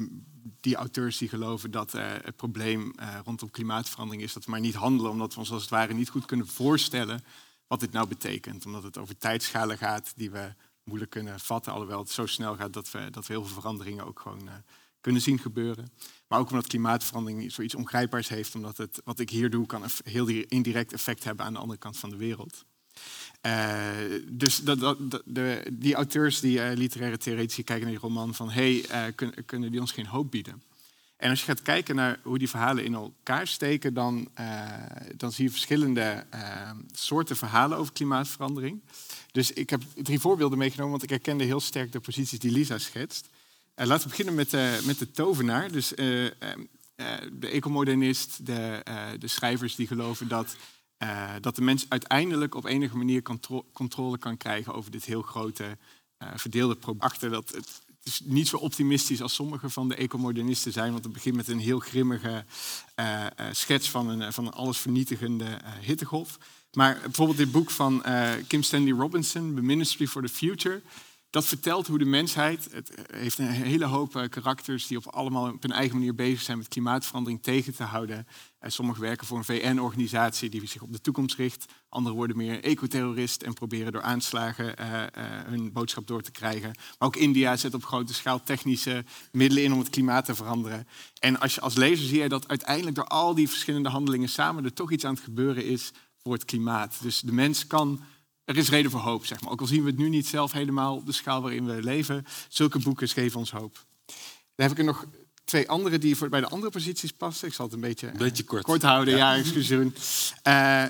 die 0.61 0.77
auteurs 0.77 1.19
die 1.19 1.29
geloven 1.29 1.71
dat 1.71 1.93
het 1.93 2.37
probleem 2.37 2.95
rondom 3.25 3.51
klimaatverandering 3.51 4.23
is 4.23 4.33
dat 4.33 4.45
we 4.45 4.51
maar 4.51 4.61
niet 4.61 4.75
handelen, 4.75 5.11
omdat 5.11 5.35
we 5.35 5.41
ons 5.41 5.51
als 5.51 5.63
het 5.63 5.71
ware 5.71 5.95
niet 5.95 6.11
goed 6.11 6.27
kunnen 6.27 6.47
voorstellen 6.47 7.25
wat 7.67 7.81
dit 7.81 7.93
nou 7.93 8.09
betekent. 8.09 8.67
Omdat 8.67 8.83
het 8.83 8.99
over 8.99 9.19
tijdschalen 9.19 9.79
gaat 9.79 10.13
die 10.17 10.31
we 10.31 10.55
moeilijk 10.85 11.11
kunnen 11.11 11.41
vatten, 11.41 11.73
alhoewel 11.73 11.99
het 11.99 12.11
zo 12.11 12.27
snel 12.27 12.57
gaat 12.57 12.73
dat 12.73 12.91
we, 12.91 13.11
dat 13.11 13.27
we 13.27 13.33
heel 13.33 13.45
veel 13.45 13.55
veranderingen 13.55 14.07
ook 14.07 14.21
gewoon 14.21 14.49
kunnen 15.07 15.25
zien 15.25 15.39
gebeuren. 15.39 15.93
Maar 16.29 16.39
ook 16.39 16.51
omdat 16.51 16.67
klimaatverandering 16.67 17.53
zoiets 17.53 17.75
ongrijpbaars 17.75 18.29
heeft, 18.29 18.55
omdat 18.55 18.77
het 18.77 19.01
wat 19.05 19.19
ik 19.19 19.31
hier 19.31 19.51
doe 19.51 19.67
kan 19.67 19.83
een 19.83 19.91
heel 20.05 20.27
indirect 20.49 20.93
effect 20.93 21.25
hebben 21.25 21.45
aan 21.45 21.53
de 21.53 21.59
andere 21.59 21.79
kant 21.79 21.99
van 21.99 22.11
de 22.11 22.17
wereld. 22.17 22.65
Uh, 23.47 23.89
dus 24.29 24.57
dat, 24.59 24.99
de, 25.25 25.67
die 25.73 25.95
auteurs, 25.95 26.41
die 26.41 26.59
uh, 26.59 26.71
literaire 26.75 27.19
theoretici, 27.19 27.63
kijken 27.63 27.85
naar 27.85 27.95
die 27.95 28.03
roman 28.03 28.35
van 28.35 28.51
hey, 28.51 28.75
uh, 28.75 29.05
kun, 29.15 29.35
kunnen 29.45 29.71
die 29.71 29.81
ons 29.81 29.93
geen 29.93 30.07
hoop 30.07 30.31
bieden? 30.31 30.63
En 31.17 31.31
als 31.31 31.41
je 31.41 31.47
gaat 31.47 31.63
kijken 31.63 31.95
naar 31.97 32.21
hoe 32.23 32.39
die 32.39 32.51
verhalen 32.51 32.85
in 32.85 32.95
elkaar 32.95 33.47
steken, 33.47 33.95
dan, 33.95 34.29
dan 35.17 35.33
zie 35.33 35.45
je 35.45 35.51
verschillende 35.51 36.27
soorten 36.93 37.37
verhalen 37.37 37.79
over 37.79 37.93
klimaatverandering. 37.93 38.83
Dus 39.33 39.53
ik 39.53 39.71
heb 39.71 39.83
drie 39.95 40.21
voorbeelden 40.21 40.59
meegenomen, 40.59 40.91
want 40.91 41.03
ik 41.03 41.11
herkende 41.11 41.45
heel 41.45 41.61
sterk 41.61 41.93
de 41.93 42.01
posities 42.01 42.39
die 42.39 42.51
Lisa 42.51 42.79
schetst. 42.79 43.29
Uh, 43.77 43.87
laten 43.87 44.03
we 44.03 44.09
beginnen 44.09 44.35
met, 44.35 44.53
uh, 44.53 44.81
met 44.81 44.99
de 44.99 45.11
tovenaar. 45.11 45.73
Dus 45.73 45.93
uh, 45.93 45.97
de 47.33 47.49
ecomodernist, 47.49 48.47
de, 48.47 48.83
de, 49.19 49.29
schrijvers 49.29 49.75
die 49.75 49.87
geloven 49.87 50.29
dat, 50.29 50.57
dat 51.41 51.57
de 51.57 51.63
mens 51.63 51.87
uiteindelijk 51.89 52.55
op 52.55 52.65
enige 52.65 52.97
manier 52.97 53.23
contro 53.23 53.67
controle 53.73 54.19
kan 54.19 54.37
krijgen 54.37 54.75
over 54.75 54.91
dit 54.91 55.05
heel 55.05 55.23
grote 55.23 55.77
verdeelde 56.35 56.75
probleem. 56.75 57.03
Achter 57.03 57.31
dat 57.31 57.49
het, 57.49 57.57
het, 57.57 57.83
is 58.03 58.21
niet 58.25 58.49
zo 58.49 58.57
optimistisch 58.57 59.23
als 59.23 59.35
sommige 59.35 59.71
van 59.71 59.89
de 59.89 59.95
ecomodernisten 59.95 60.73
zijn, 60.73 60.93
want 60.93 61.05
het 61.05 61.13
begint 61.13 61.37
met 61.37 61.49
een 61.49 61.59
heel 61.59 61.79
grimmige 61.79 62.45
schets 63.51 63.91
van 63.91 64.09
een, 64.09 64.33
van 64.33 64.47
een 64.47 64.53
allesvernietigende 64.53 65.61
hittegolf. 65.81 66.39
Maar 66.73 66.99
bijvoorbeeld 67.03 67.39
dit 67.39 67.53
boek 67.53 67.71
van 67.71 68.05
Kim 68.47 68.63
Stanley 68.63 68.93
Robinson, 68.93 69.55
The 69.55 69.63
Ministry 69.63 70.07
for 70.07 70.23
the 70.23 70.33
Future 70.33 70.83
dat 71.37 71.47
vertelt 71.47 71.87
hoe 71.87 71.99
de 71.99 72.05
mensheid, 72.05 72.69
het 72.71 72.91
heeft 73.13 73.39
een 73.39 73.47
hele 73.47 73.85
hoop 73.85 74.17
eh, 74.17 74.29
karakters 74.29 74.87
die 74.87 74.97
op 74.97 75.07
allemaal 75.07 75.53
op 75.53 75.63
hun 75.63 75.73
eigen 75.73 75.97
manier 75.97 76.15
bezig 76.15 76.41
zijn 76.41 76.59
met 76.59 76.69
klimaatverandering 76.69 77.43
tegen 77.43 77.75
te 77.75 77.83
houden. 77.83 78.27
En 78.59 78.73
sommigen 78.73 79.03
werken 79.03 79.27
voor 79.27 79.39
een 79.39 79.45
VN-organisatie 79.45 80.51
die 80.51 80.67
zich 80.67 80.83
op 80.83 80.93
de 80.93 81.01
toekomst 81.01 81.37
richt. 81.37 81.73
Anderen 81.89 82.17
worden 82.17 82.37
meer 82.37 82.63
ecoterrorist 82.63 83.43
en 83.43 83.55
proberen 83.55 83.93
door 83.93 84.03
aanslagen 84.03 84.75
hun 85.47 85.73
boodschap 85.73 86.07
door 86.07 86.23
te 86.23 86.31
krijgen. 86.31 86.71
Maar 86.99 87.09
ook 87.09 87.17
India 87.17 87.57
zet 87.57 87.75
op 87.75 87.85
grote 87.85 88.15
schaal 88.15 88.43
technische 88.43 89.05
middelen 89.33 89.65
in 89.65 89.73
om 89.73 89.79
het 89.79 89.91
klimaat 89.91 90.25
te 90.25 90.35
veranderen. 90.35 90.87
En 91.19 91.41
als 91.41 91.55
je 91.55 91.61
als 91.61 91.75
lezer 91.75 92.07
zie 92.07 92.23
je 92.23 92.29
dat 92.29 92.49
uiteindelijk 92.49 92.97
door 92.97 93.07
al 93.07 93.35
die 93.35 93.49
verschillende 93.49 93.89
handelingen 93.89 94.29
samen 94.29 94.65
er 94.65 94.73
toch 94.73 94.93
iets 94.93 95.05
aan 95.05 95.15
het 95.15 95.25
gebeuren 95.25 95.65
is 95.65 95.93
voor 96.23 96.33
het 96.33 96.45
klimaat. 96.45 96.97
Dus 97.03 97.21
de 97.21 97.33
mens 97.33 97.67
kan 97.67 98.01
er 98.47 98.57
is 98.57 98.69
reden 98.69 98.91
voor 98.91 99.01
hoop, 99.01 99.27
zeg 99.27 99.41
maar. 99.41 99.51
Ook 99.51 99.61
al 99.61 99.67
zien 99.67 99.83
we 99.83 99.91
het 99.91 99.99
nu 99.99 100.09
niet 100.09 100.27
zelf 100.27 100.53
helemaal 100.53 100.95
op 100.95 101.07
de 101.07 101.13
schaal 101.13 101.43
waarin 101.43 101.67
we 101.67 101.83
leven. 101.83 102.25
Zulke 102.49 102.79
boeken 102.79 103.09
geven 103.09 103.39
ons 103.39 103.51
hoop. 103.51 103.85
Dan 104.55 104.67
heb 104.67 104.71
ik 104.71 104.79
er 104.79 104.85
nog 104.85 105.07
twee 105.45 105.69
andere 105.69 105.99
die 105.99 106.17
voor, 106.17 106.29
bij 106.29 106.41
de 106.41 106.49
andere 106.49 106.73
posities 106.73 107.13
passen. 107.13 107.49
Ik 107.49 107.55
zal 107.55 107.65
het 107.65 107.75
een 107.75 107.81
beetje, 107.81 108.13
beetje 108.19 108.45
kort. 108.45 108.63
kort. 108.63 108.83
houden. 108.83 109.17
Ja, 109.17 109.37
excuseer. 109.37 109.93
Uh, 110.49 110.85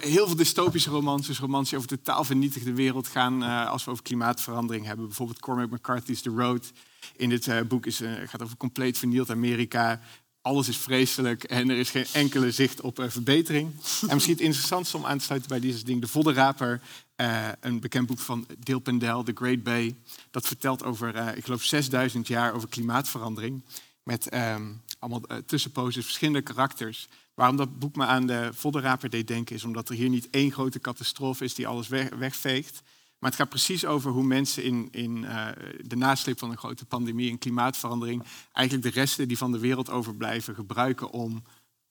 heel 0.00 0.26
veel 0.26 0.36
dystopische 0.36 0.90
romans, 0.90 1.26
dus 1.26 1.38
romans 1.38 1.68
die 1.68 1.78
over 1.78 1.90
de 1.90 2.00
totaal 2.00 2.24
vernietigde 2.24 2.72
wereld 2.72 3.08
gaan. 3.08 3.42
Uh, 3.42 3.70
als 3.70 3.84
we 3.84 3.90
over 3.90 4.02
klimaatverandering 4.02 4.86
hebben. 4.86 5.06
Bijvoorbeeld 5.06 5.40
Cormac 5.40 5.70
McCarthy's 5.70 6.22
The 6.22 6.30
Road. 6.30 6.72
In 7.16 7.28
dit 7.28 7.46
uh, 7.46 7.60
boek 7.60 7.86
is, 7.86 8.02
gaat 8.26 8.42
over 8.42 8.56
compleet 8.56 8.98
vernield 8.98 9.30
Amerika 9.30 10.00
alles 10.42 10.68
is 10.68 10.76
vreselijk 10.76 11.44
en 11.44 11.70
er 11.70 11.78
is 11.78 11.90
geen 11.90 12.06
enkele 12.12 12.50
zicht 12.50 12.80
op 12.80 13.04
verbetering. 13.08 13.72
en 14.08 14.14
misschien 14.14 14.34
het 14.34 14.42
interessantste 14.42 14.96
om 14.96 15.06
aan 15.06 15.18
te 15.18 15.24
sluiten 15.24 15.48
bij 15.48 15.60
deze 15.60 15.84
ding, 15.84 16.00
de 16.00 16.08
Voddenraper, 16.08 16.80
uh, 17.16 17.48
een 17.60 17.80
bekend 17.80 18.06
boek 18.06 18.18
van 18.18 18.46
Dale 18.58 18.80
Pendel, 18.80 19.22
The 19.22 19.32
Great 19.34 19.62
Bay. 19.62 19.96
Dat 20.30 20.46
vertelt 20.46 20.84
over, 20.84 21.16
uh, 21.16 21.36
ik 21.36 21.44
geloof, 21.44 21.62
6000 21.62 22.26
jaar 22.26 22.54
over 22.54 22.68
klimaatverandering. 22.68 23.62
Met 24.02 24.34
um, 24.34 24.82
allemaal 24.98 25.22
tussenposes, 25.46 26.04
verschillende 26.04 26.42
karakters. 26.42 27.08
Waarom 27.34 27.56
dat 27.56 27.78
boek 27.78 27.96
me 27.96 28.04
aan 28.04 28.26
de 28.26 28.50
Voddenraper 28.52 29.10
deed 29.10 29.26
denken, 29.26 29.56
is 29.56 29.64
omdat 29.64 29.88
er 29.88 29.94
hier 29.94 30.08
niet 30.08 30.30
één 30.30 30.52
grote 30.52 30.80
catastrofe 30.80 31.44
is 31.44 31.54
die 31.54 31.66
alles 31.66 31.88
weg, 31.88 32.08
wegveegt. 32.08 32.82
Maar 33.22 33.30
het 33.30 33.40
gaat 33.40 33.48
precies 33.48 33.84
over 33.84 34.10
hoe 34.10 34.24
mensen 34.24 34.62
in, 34.62 34.88
in 34.90 35.16
uh, 35.16 35.48
de 35.80 35.96
nasleep 35.96 36.38
van 36.38 36.50
een 36.50 36.58
grote 36.58 36.84
pandemie 36.84 37.30
en 37.30 37.38
klimaatverandering 37.38 38.24
eigenlijk 38.52 38.94
de 38.94 39.00
resten 39.00 39.28
die 39.28 39.38
van 39.38 39.52
de 39.52 39.58
wereld 39.58 39.90
overblijven 39.90 40.54
gebruiken 40.54 41.10
om 41.10 41.44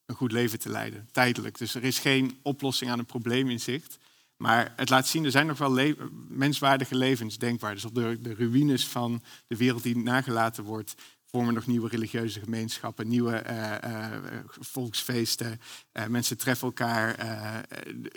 een 0.06 0.16
goed 0.16 0.32
leven 0.32 0.60
te 0.60 0.70
leiden, 0.70 1.08
tijdelijk. 1.12 1.58
Dus 1.58 1.76
er 1.76 1.84
is 1.84 2.00
geen 2.00 2.40
oplossing 2.42 2.92
aan 2.92 3.00
een 3.00 3.06
probleem 3.06 3.50
in 3.50 3.60
zicht. 3.60 3.98
Maar 4.38 4.74
het 4.76 4.90
laat 4.90 5.08
zien, 5.08 5.26
er 5.26 5.32
zijn 5.32 5.48
nog 5.48 5.58
wel 5.58 5.94
menswaardige 6.28 6.96
levens 6.96 7.38
denkbaar. 7.38 7.74
Dus 7.74 7.86
op 7.86 7.96
de, 7.96 8.18
de 8.22 8.34
ruïnes 8.34 8.88
van 8.88 9.22
de 9.48 9.58
wereld 9.58 9.84
die 9.84 9.98
nagelaten 9.98 10.64
wordt, 10.64 10.96
vormen 11.26 11.54
nog 11.54 11.68
nieuwe 11.68 11.90
religieuze 11.90 12.40
gemeenschappen, 12.40 13.08
nieuwe 13.08 13.44
uh, 13.50 13.76
uh, 13.84 14.40
volksfeesten. 14.60 15.60
Mensen 16.08 16.38
treffen 16.38 16.68
elkaar. 16.68 17.16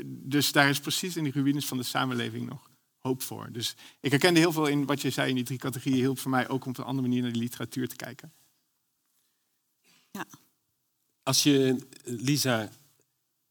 dus 0.06 0.52
daar 0.52 0.68
is 0.68 0.80
precies 0.80 1.16
in 1.16 1.24
die 1.24 1.32
ruïnes 1.32 1.66
van 1.66 1.76
de 1.76 1.84
samenleving 1.84 2.48
nog 2.48 2.72
hoop 3.06 3.22
voor. 3.22 3.48
Dus 3.52 3.74
ik 4.00 4.10
herkende 4.10 4.40
heel 4.40 4.52
veel 4.52 4.66
in 4.66 4.86
wat 4.86 5.00
je 5.02 5.10
zei 5.10 5.28
in 5.28 5.34
die 5.34 5.44
drie 5.44 5.58
categorieën. 5.58 6.00
Hielp 6.00 6.18
voor 6.18 6.30
mij 6.30 6.48
ook 6.48 6.64
om 6.64 6.70
op 6.70 6.78
een 6.78 6.84
andere 6.84 7.08
manier 7.08 7.22
naar 7.22 7.32
de 7.32 7.38
literatuur 7.38 7.88
te 7.88 7.96
kijken. 7.96 8.32
Ja. 10.10 10.26
Als 11.22 11.42
je, 11.42 11.86
Lisa, 12.04 12.70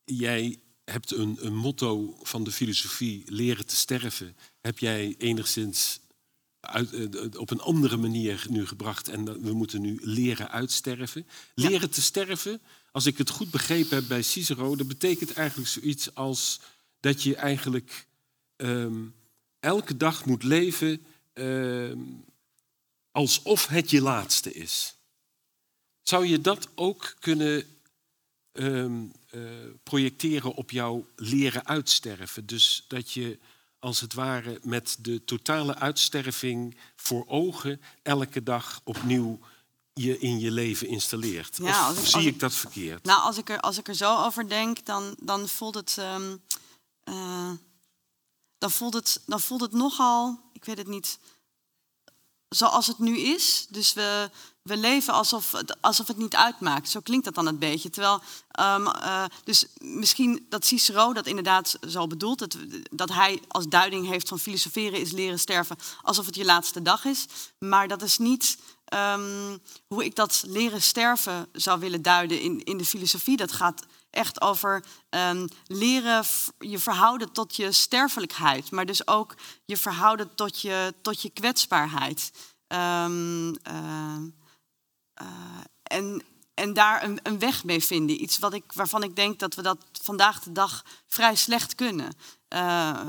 jij 0.04 0.60
hebt 0.84 1.12
een, 1.12 1.38
een 1.40 1.56
motto 1.56 2.18
van 2.22 2.44
de 2.44 2.52
filosofie 2.52 3.24
leren 3.26 3.66
te 3.66 3.76
sterven. 3.76 4.36
Heb 4.62 4.80
jij 4.80 5.16
enigszins 5.18 6.00
uit, 6.60 6.94
uh, 6.94 7.40
op 7.40 7.50
een 7.50 7.62
andere 7.62 7.98
manier 7.98 8.46
nu 8.50 8.66
gebracht 8.66 9.08
en 9.08 9.42
we 9.42 9.54
moeten 9.54 9.82
nu 9.82 10.00
leren 10.02 10.50
uitsterven. 10.50 11.28
Leren 11.56 11.90
te 11.90 12.02
sterven, 12.02 12.62
als 12.92 13.06
ik 13.06 13.18
het 13.18 13.30
goed 13.30 13.52
begrepen 13.52 13.98
heb 13.98 14.08
bij 14.08 14.22
Cicero, 14.22 14.76
dat 14.76 14.88
betekent 14.88 15.34
eigenlijk 15.34 15.70
zoiets 15.70 16.16
als 16.16 16.60
dat 17.00 17.24
je 17.24 17.36
eigenlijk 17.36 18.08
um, 18.56 19.14
elke 19.64 19.98
dag 19.98 20.26
moet 20.26 20.44
leven 20.44 21.06
uh, 21.34 21.92
alsof 23.12 23.68
het 23.68 23.90
je 23.90 24.02
laatste 24.02 24.54
is. 24.54 24.96
Zou 26.02 26.26
je 26.26 26.42
dat 26.42 26.68
ook 26.76 27.16
kunnen 27.20 27.66
ehm, 28.52 29.04
eh, 29.30 29.42
projecteren 29.84 30.54
op 30.54 30.72
jouw 30.72 31.08
leren 31.16 31.66
uitsterven? 31.68 32.46
Dus 32.46 32.86
dat 32.88 33.12
je 33.12 33.40
als 33.80 34.02
het 34.02 34.14
ware 34.14 34.60
met 34.64 34.98
de 35.00 35.24
totale 35.24 35.76
uitsterving 35.76 36.78
voor 36.96 37.26
ogen 37.28 37.82
elke 38.02 38.44
dag 38.44 38.82
opnieuw 38.84 39.40
je 39.94 40.20
in 40.20 40.40
je 40.40 40.52
leven 40.52 40.88
installeert. 40.88 41.58
Ja, 41.58 41.90
of 41.92 42.00
ik- 42.00 42.06
zie 42.06 42.28
ik- 42.28 42.40
dat 42.40 42.54
verkeerd? 42.54 43.04
Nou, 43.04 43.22
als 43.22 43.38
ik 43.38 43.50
er, 43.50 43.60
als 43.60 43.78
ik 43.78 43.88
er 43.88 43.96
zo 43.96 44.24
over 44.26 44.50
denk, 44.50 44.86
dan, 44.86 45.16
dan 45.20 45.48
voelt 45.48 45.76
het. 45.76 45.96
ehm, 46.00 46.36
eh, 47.04 47.52
dan, 48.64 48.72
voelt 48.72 48.94
het 48.94 49.22
dan 49.26 49.42
voelt 49.42 49.62
het 49.62 49.72
nogal, 49.72 50.40
ik 50.54 50.66
weet 50.66 50.78
het 50.78 50.88
niet, 50.88 51.20
zoals 52.50 52.88
het 52.88 53.00
nu 53.00 53.18
is. 53.18 53.66
Dus 53.70 53.94
we, 53.94 54.30
we 54.62 54.78
leven 54.78 55.14
alsof, 55.14 55.52
het- 55.52 55.82
alsof 55.82 56.08
het 56.08 56.18
niet 56.18 56.36
uitmaakt. 56.36 56.90
Zo 56.90 57.00
klinkt 57.00 57.26
dat 57.26 57.36
dan 57.36 57.48
een 57.48 57.58
beetje. 57.60 57.90
Terwijl, 57.90 58.22
ehm, 58.52 58.88
eh, 58.88 59.26
dus 59.44 59.66
misschien 59.80 60.46
dat 60.50 60.66
Cicero 60.66 61.14
dat 61.14 61.26
inderdaad 61.28 61.78
zo 61.88 62.08
bedoelt. 62.08 62.40
Dat, 62.40 62.58
dat 62.92 63.10
hij 63.10 63.42
als 63.48 63.66
duiding 63.68 64.08
heeft 64.08 64.28
van 64.28 64.40
filosoferen 64.40 65.00
is 65.00 65.12
leren 65.12 65.40
sterven 65.40 65.78
alsof 66.02 66.26
het 66.26 66.36
je 66.36 66.46
laatste 66.46 66.82
dag 66.82 67.06
is. 67.06 67.26
Maar 67.60 67.88
dat 67.88 68.02
is 68.02 68.18
niet 68.18 68.58
ehm, 68.86 69.58
hoe 69.88 70.06
ik 70.06 70.16
dat 70.16 70.44
leren 70.48 70.82
sterven 70.82 71.48
zou 71.52 71.80
willen 71.80 72.02
duiden 72.02 72.42
in, 72.42 72.64
in 72.64 72.78
de 72.78 72.86
filosofie. 72.86 73.38
Dat 73.38 73.52
gaat 73.52 73.82
echt 74.14 74.42
over 74.42 74.84
ehm, 75.10 75.48
leren 75.68 76.26
je 76.60 76.80
verhouden 76.80 77.32
tot 77.32 77.56
je 77.56 77.72
sterfelijkheid. 77.72 78.72
Maar 78.72 78.86
dus 78.86 79.08
ook 79.08 79.36
je 79.66 79.78
verhouden 79.78 80.36
tot 80.36 80.62
je, 80.62 80.94
tot 81.02 81.22
je 81.22 81.30
kwetsbaarheid. 81.30 82.32
Ehm, 82.68 83.54
eh, 83.64 84.16
eh, 85.14 85.28
en, 85.84 86.24
en 86.54 86.74
daar 86.74 87.04
een, 87.04 87.20
een 87.24 87.40
weg 87.40 87.64
mee 87.64 87.84
vinden. 87.84 88.24
Iets 88.24 88.40
wat 88.40 88.54
ik, 88.54 88.74
waarvan 88.74 89.04
ik 89.04 89.16
denk 89.16 89.40
dat 89.40 89.56
we 89.56 89.62
dat 89.62 89.78
vandaag 90.02 90.40
de 90.40 90.52
dag 90.52 90.86
vrij 91.08 91.36
slecht 91.36 91.76
kunnen. 91.76 92.14
Eh, 92.48 93.00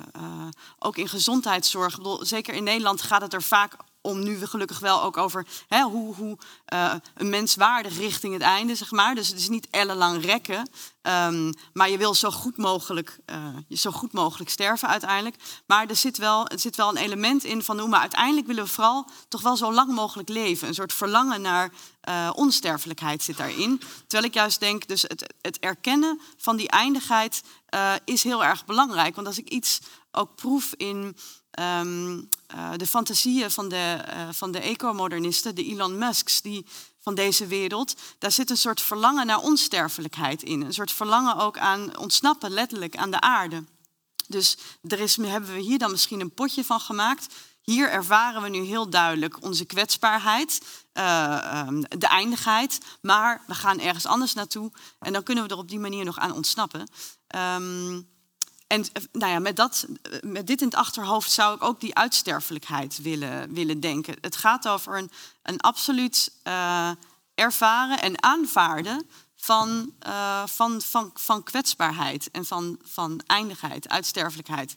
ook 0.78 0.96
in 0.96 1.08
gezondheidszorg. 1.08 1.92
Ik 1.92 1.96
bedoel, 1.96 2.24
zeker 2.24 2.54
in 2.54 2.64
Nederland 2.64 3.02
gaat 3.02 3.22
het 3.22 3.32
er 3.32 3.42
vaak 3.42 3.76
om 4.04 4.22
nu 4.22 4.46
gelukkig 4.46 4.78
wel 4.78 5.02
ook 5.02 5.16
over 5.16 5.46
hè, 5.68 5.82
hoe, 5.82 6.14
hoe 6.14 6.38
eh, 6.64 6.94
een 7.14 7.28
mens 7.28 7.54
waardig 7.54 7.96
richting 7.96 8.32
het 8.32 8.42
einde, 8.42 8.74
zeg 8.74 8.90
maar. 8.90 9.14
Dus 9.14 9.28
het 9.28 9.38
is 9.38 9.48
niet 9.48 9.68
ellenlang 9.70 10.24
rekken. 10.24 10.70
ehm, 11.02 11.52
maar 11.72 11.90
je 11.90 11.98
wil 11.98 12.14
zo 12.14 12.30
goed 12.30 12.56
mogelijk, 12.56 13.18
je 13.68 13.76
zo 13.76 13.90
goed 13.90 14.12
mogelijk 14.12 14.50
sterven 14.50 14.88
uiteindelijk. 14.88 15.36
Maar 15.66 15.86
er 15.86 15.96
zit, 15.96 16.18
wel, 16.18 16.46
er 16.46 16.58
zit 16.58 16.76
wel 16.76 16.88
een 16.88 16.96
element 16.96 17.44
in 17.44 17.62
van 17.62 17.78
hoe, 17.78 17.88
maar 17.88 18.00
uiteindelijk 18.00 18.46
willen 18.46 18.64
we 18.64 18.70
vooral 18.70 19.08
toch 19.28 19.40
wel 19.40 19.56
zo 19.56 19.72
lang 19.72 19.92
mogelijk 19.92 20.28
leven. 20.28 20.68
Een 20.68 20.74
soort 20.74 20.92
verlangen 20.92 21.40
naar 21.40 21.72
eh, 22.00 22.30
onsterfelijkheid 22.34 23.22
zit 23.22 23.36
daarin. 23.36 23.78
Terwijl 23.78 24.28
ik 24.28 24.34
juist 24.34 24.60
denk, 24.60 24.86
dus 24.86 25.02
het, 25.02 25.34
het 25.40 25.58
erkennen 25.58 26.20
van 26.36 26.56
die 26.56 26.68
eindigheid 26.68 27.42
is 28.04 28.22
heel 28.22 28.44
erg 28.44 28.64
belangrijk. 28.64 29.14
Want 29.14 29.26
als 29.26 29.38
ik 29.38 29.48
iets 29.48 29.80
ook 30.10 30.34
proef 30.34 30.74
in 30.76 31.16
ehm, 31.54 32.20
eh, 32.46 32.70
de 32.76 32.86
fantasieën 32.86 33.50
van 33.50 33.68
de, 33.68 34.02
eh, 34.06 34.28
van 34.32 34.52
de 34.52 34.58
ecomodernisten, 34.58 35.54
de 35.54 35.64
Elon 35.64 35.98
Musks, 35.98 36.42
die 36.42 36.66
van 37.00 37.14
deze 37.14 37.46
wereld, 37.46 37.94
daar 38.18 38.32
zit 38.32 38.50
een 38.50 38.56
soort 38.56 38.80
verlangen 38.80 39.26
naar 39.26 39.38
onsterfelijkheid 39.38 40.42
in. 40.42 40.62
Een 40.62 40.72
soort 40.72 40.92
verlangen 40.92 41.36
ook 41.36 41.58
aan 41.58 41.98
ontsnappen, 41.98 42.50
letterlijk, 42.50 42.96
aan 42.96 43.10
de 43.10 43.20
aarde. 43.20 43.64
Dus 44.28 44.56
er 44.82 45.00
is, 45.00 45.16
hebben 45.16 45.54
we 45.54 45.60
hier 45.60 45.78
dan 45.78 45.90
misschien 45.90 46.20
een 46.20 46.34
potje 46.34 46.64
van 46.64 46.80
gemaakt. 46.80 47.34
Hier 47.62 47.90
ervaren 47.90 48.42
we 48.42 48.48
nu 48.48 48.58
heel 48.58 48.90
duidelijk 48.90 49.42
onze 49.42 49.64
kwetsbaarheid, 49.64 50.60
eh, 50.92 51.36
ehm, 51.36 51.80
de 51.80 52.06
eindigheid. 52.06 52.78
Maar 53.00 53.42
we 53.46 53.54
gaan 53.54 53.80
ergens 53.80 54.06
anders 54.06 54.34
naartoe 54.34 54.72
en 54.98 55.12
dan 55.12 55.22
kunnen 55.22 55.44
we 55.44 55.50
er 55.50 55.58
op 55.58 55.68
die 55.68 55.78
manier 55.78 56.04
nog 56.04 56.18
aan 56.18 56.32
ontsnappen. 56.32 56.88
Ehm, 57.26 58.00
en 58.66 58.84
eh, 58.92 59.02
nou 59.12 59.32
ja, 59.32 59.38
met, 59.38 59.56
dat, 59.56 59.86
eh, 60.02 60.20
met 60.20 60.46
dit 60.46 60.60
in 60.60 60.66
het 60.66 60.76
achterhoofd 60.76 61.30
zou 61.30 61.54
ik 61.54 61.62
ook 61.62 61.80
die 61.80 61.94
uitsterfelijkheid 61.94 63.02
willen, 63.02 63.54
willen 63.54 63.80
denken. 63.80 64.16
Het 64.20 64.36
gaat 64.36 64.68
over 64.68 64.98
een, 64.98 65.10
een 65.42 65.60
absoluut 65.60 66.32
eh, 66.42 66.90
ervaren 67.34 68.00
en 68.00 68.22
aanvaarden 68.22 69.10
van, 69.36 69.94
van, 70.44 70.80
van, 70.80 71.10
van 71.14 71.42
kwetsbaarheid 71.42 72.30
en 72.30 72.44
van, 72.44 72.78
van 72.82 73.20
eindigheid, 73.26 73.88
uitsterfelijkheid. 73.88 74.74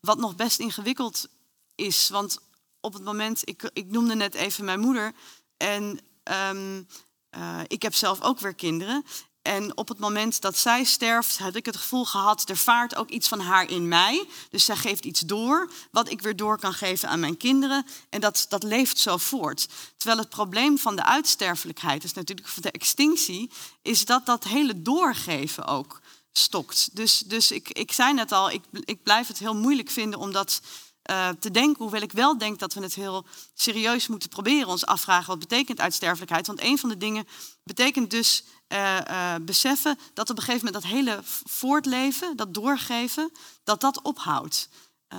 Wat 0.00 0.18
nog 0.18 0.36
best 0.36 0.58
ingewikkeld 0.58 1.28
is, 1.74 2.08
want 2.08 2.38
op 2.80 2.92
het 2.92 3.04
moment, 3.04 3.48
ik, 3.48 3.70
ik 3.72 3.90
noemde 3.90 4.14
net 4.14 4.34
even 4.34 4.64
mijn 4.64 4.80
moeder 4.80 5.12
en 5.56 6.00
ehm, 6.22 6.82
eh, 7.30 7.60
ik 7.66 7.82
heb 7.82 7.94
zelf 7.94 8.22
ook 8.22 8.40
weer 8.40 8.54
kinderen. 8.54 9.04
En 9.42 9.76
op 9.76 9.88
het 9.88 9.98
moment 9.98 10.40
dat 10.40 10.56
zij 10.56 10.84
sterft, 10.84 11.38
had 11.38 11.54
ik 11.54 11.66
het 11.66 11.76
gevoel 11.76 12.04
gehad, 12.04 12.48
er 12.48 12.56
vaart 12.56 12.94
ook 12.96 13.08
iets 13.08 13.28
van 13.28 13.40
haar 13.40 13.70
in 13.70 13.88
mij. 13.88 14.26
Dus 14.50 14.64
zij 14.64 14.76
geeft 14.76 15.04
iets 15.04 15.20
door, 15.20 15.72
wat 15.90 16.10
ik 16.10 16.20
weer 16.20 16.36
door 16.36 16.58
kan 16.58 16.72
geven 16.72 17.08
aan 17.08 17.20
mijn 17.20 17.36
kinderen. 17.36 17.86
En 18.10 18.20
dat, 18.20 18.46
dat 18.48 18.62
leeft 18.62 18.98
zo 18.98 19.16
voort. 19.16 19.68
Terwijl 19.96 20.20
het 20.20 20.28
probleem 20.28 20.78
van 20.78 20.96
de 20.96 21.04
uitsterfelijkheid, 21.04 22.04
is 22.04 22.12
natuurlijk 22.12 22.48
van 22.48 22.62
de 22.62 22.70
extinctie, 22.70 23.50
is 23.82 24.04
dat 24.04 24.26
dat 24.26 24.44
hele 24.44 24.82
doorgeven 24.82 25.66
ook 25.66 26.00
stokt. 26.32 26.96
Dus, 26.96 27.18
dus 27.18 27.50
ik, 27.50 27.68
ik 27.68 27.92
zei 27.92 28.14
net 28.14 28.32
al, 28.32 28.50
ik, 28.50 28.62
ik 28.84 29.02
blijf 29.02 29.26
het 29.26 29.38
heel 29.38 29.56
moeilijk 29.56 29.90
vinden 29.90 30.18
om 30.18 30.32
dat 30.32 30.60
eh, 31.02 31.28
te 31.28 31.50
denken. 31.50 31.82
Hoewel 31.82 32.02
ik 32.02 32.12
wel 32.12 32.38
denk 32.38 32.58
dat 32.58 32.74
we 32.74 32.80
het 32.80 32.94
heel 32.94 33.26
serieus 33.54 34.06
moeten 34.06 34.28
proberen. 34.28 34.68
Ons 34.68 34.86
afvragen 34.86 35.26
wat 35.26 35.38
betekent 35.38 35.80
uitsterfelijkheid. 35.80 36.46
Want 36.46 36.62
een 36.62 36.78
van 36.78 36.88
de 36.88 36.96
dingen 36.96 37.26
betekent 37.64 38.10
dus 38.10 38.44
eh, 38.70 39.34
eh, 39.34 39.42
beseffen 39.42 39.98
dat 40.14 40.30
op 40.30 40.36
een 40.36 40.42
gegeven 40.42 40.66
moment 40.66 40.82
dat 40.82 40.92
hele 40.92 41.20
voortleven, 41.44 42.36
dat 42.36 42.54
doorgeven, 42.54 43.32
dat 43.64 43.80
dat 43.80 44.02
ophoudt. 44.02 44.68
Eh, 45.08 45.18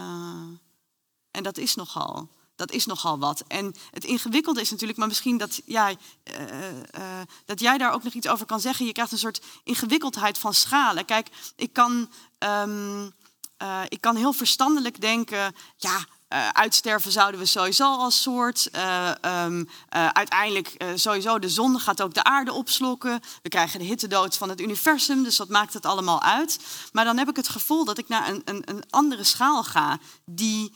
en 1.32 1.44
dat 1.44 1.58
is 1.58 1.76
nogal. 1.76 2.30
Dat 2.56 2.72
is 2.72 2.86
nogal 2.86 3.20
wat. 3.20 3.44
En 3.48 3.76
het 3.92 4.04
ingewikkelde 4.04 4.62
is 4.62 4.70
natuurlijk, 4.70 5.00
maar 5.00 5.08
misschien 5.08 5.38
dat, 5.38 5.62
eh, 5.66 7.22
dat 7.46 7.60
jij 7.60 7.78
daar 7.78 7.94
ook 7.94 8.04
nog 8.04 8.14
iets 8.14 8.28
over 8.28 8.46
kan 8.46 8.60
zeggen. 8.60 8.86
Je 8.86 8.92
krijgt 8.92 9.12
een 9.12 9.18
soort 9.18 9.42
ingewikkeldheid 9.64 10.38
van 10.38 10.54
schalen. 10.54 11.06
Kijk, 11.06 11.28
ik 11.56 11.74
kan, 11.74 12.12
ehm, 12.38 13.10
eh, 13.58 13.82
ik 13.88 14.02
kan 14.02 14.16
heel 14.16 14.34
verstandelijk 14.34 15.02
denken, 15.02 15.56
ja, 15.78 16.06
eh, 16.32 16.50
uitsterven 16.50 17.12
zouden 17.12 17.40
we 17.40 17.46
sowieso 17.46 17.96
als 17.96 18.22
soort. 18.22 18.70
Eh, 18.70 19.24
ehm, 19.24 19.64
eh, 19.90 20.08
uiteindelijk 20.08 20.86
sowieso 20.96 21.40
de 21.40 21.50
zon 21.50 21.80
gaat 21.80 22.02
ook 22.02 22.14
de 22.14 22.24
aarde 22.24 22.54
opslokken. 22.54 23.22
We 23.42 23.50
krijgen 23.50 23.80
de 23.80 23.86
hittedood 23.86 24.38
van 24.38 24.50
het 24.50 24.62
universum, 24.62 25.24
dus 25.24 25.38
wat 25.38 25.50
maakt 25.50 25.74
het 25.74 25.86
allemaal 25.86 26.22
uit? 26.22 26.60
Maar 26.92 27.06
dan 27.06 27.18
heb 27.18 27.30
ik 27.30 27.36
het 27.36 27.50
gevoel 27.50 27.86
dat 27.86 27.98
ik 27.98 28.08
naar 28.08 28.30
een, 28.30 28.42
een, 28.46 28.62
een 28.66 28.84
andere 28.90 29.24
schaal 29.24 29.64
ga, 29.64 30.00
die, 30.26 30.74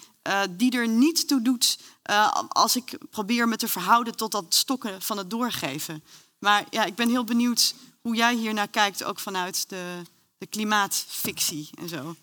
die 0.50 0.72
er 0.72 0.88
niet 0.88 1.28
toe 1.28 1.42
doet 1.42 1.80
als 2.48 2.76
ik 2.76 2.98
probeer 3.10 3.48
me 3.48 3.56
te 3.56 3.68
verhouden 3.68 4.16
tot 4.16 4.32
dat 4.32 4.46
stokken 4.50 5.02
van 5.02 5.18
het 5.18 5.30
doorgeven. 5.30 6.04
Maar 6.40 6.66
ja, 6.70 6.84
ik 6.84 6.96
ben 6.96 7.10
heel 7.10 7.24
benieuwd 7.24 7.76
hoe 8.02 8.16
jij 8.16 8.36
hier 8.36 8.54
naar 8.54 8.68
kijkt, 8.68 9.04
ook 9.04 9.20
vanuit 9.20 9.70
de, 9.70 10.02
de 10.38 10.48
klimaatfictie 10.48 11.70
en 11.80 11.90
zo. 11.90 12.16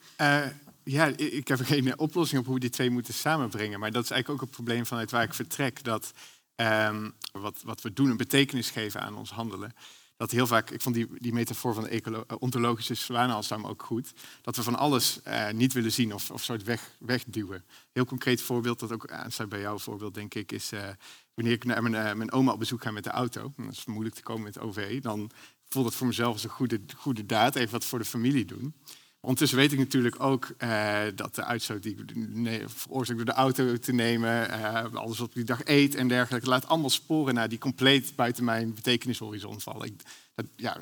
Ja, 0.84 1.06
ik 1.16 1.48
heb 1.48 1.60
geen 1.60 1.86
eh, 1.86 1.92
oplossing 1.96 2.40
op 2.40 2.46
hoe 2.46 2.58
die 2.58 2.70
twee 2.70 2.90
moeten 2.90 3.14
samenbrengen. 3.14 3.80
Maar 3.80 3.90
dat 3.90 4.04
is 4.04 4.10
eigenlijk 4.10 4.42
ook 4.42 4.48
het 4.48 4.56
probleem 4.56 4.86
vanuit 4.86 5.10
waar 5.10 5.22
ik 5.22 5.34
vertrek. 5.34 5.84
Dat 5.84 6.12
ehm, 6.54 7.10
wat, 7.32 7.62
wat 7.64 7.82
we 7.82 7.92
doen 7.92 8.10
een 8.10 8.16
betekenis 8.16 8.70
geven 8.70 9.00
aan 9.00 9.16
ons 9.16 9.30
handelen. 9.30 9.72
Dat 10.16 10.30
heel 10.30 10.46
vaak, 10.46 10.70
ik 10.70 10.80
vond 10.80 10.94
die, 10.94 11.06
die 11.18 11.32
metafoor 11.32 11.74
van 11.74 11.84
de 11.84 11.90
eh, 11.90 12.36
ontologische 12.38 12.94
zwanehalsdarm 12.94 13.66
ook 13.66 13.82
goed. 13.82 14.12
Dat 14.42 14.56
we 14.56 14.62
van 14.62 14.76
alles 14.76 15.22
eh, 15.22 15.50
niet 15.50 15.72
willen 15.72 15.92
zien 15.92 16.14
of, 16.14 16.30
of 16.30 16.42
soort 16.42 16.62
weg, 16.62 16.90
wegduwen. 16.98 17.64
Heel 17.92 18.04
concreet 18.04 18.42
voorbeeld, 18.42 18.80
dat 18.80 18.92
ook 18.92 19.10
aansluit 19.10 19.50
bij 19.50 19.60
jouw 19.60 19.78
voorbeeld, 19.78 20.14
denk 20.14 20.34
ik, 20.34 20.52
is 20.52 20.70
wanneer 21.34 21.52
ik 21.52 21.64
naar 21.64 21.82
mijn, 21.82 22.16
mijn 22.16 22.32
oma 22.32 22.52
op 22.52 22.58
bezoek 22.58 22.82
ga 22.82 22.90
met 22.90 23.04
de 23.04 23.10
auto. 23.10 23.52
Dat 23.56 23.72
is 23.72 23.84
moeilijk 23.84 24.14
te 24.14 24.22
komen 24.22 24.42
met 24.42 24.58
OV. 24.58 25.00
Dan 25.00 25.30
voelt 25.68 25.86
het 25.86 25.94
voor 25.94 26.06
mezelf 26.06 26.32
als 26.32 26.44
een 26.44 26.50
goede, 26.50 26.80
goede 26.96 27.26
daad. 27.26 27.56
Even 27.56 27.72
wat 27.72 27.84
voor 27.84 27.98
de 27.98 28.04
familie 28.04 28.44
doen. 28.44 28.74
Ondertussen 29.24 29.58
weet 29.58 29.72
ik 29.72 29.78
natuurlijk 29.78 30.22
ook 30.22 30.54
eh, 30.58 31.00
dat 31.14 31.34
de 31.34 31.44
uitstoot 31.44 31.82
die 31.82 31.96
ik 31.96 32.16
nee, 32.16 32.68
veroorzaakt 32.68 33.18
door 33.18 33.26
de 33.26 33.32
auto 33.32 33.78
te 33.78 33.92
nemen, 33.92 34.50
eh, 34.50 34.94
alles 34.94 35.18
wat 35.18 35.28
ik 35.28 35.34
die 35.34 35.44
dag 35.44 35.60
eet 35.64 35.94
en 35.94 36.08
dergelijke, 36.08 36.48
laat 36.48 36.66
allemaal 36.66 36.90
sporen 36.90 37.34
naar 37.34 37.48
die 37.48 37.58
compleet 37.58 38.16
buiten 38.16 38.44
mijn 38.44 38.74
betekenishorizon 38.74 39.60
vallen. 39.60 39.86
Ik, 39.86 40.02
dat, 40.34 40.46
ja, 40.56 40.80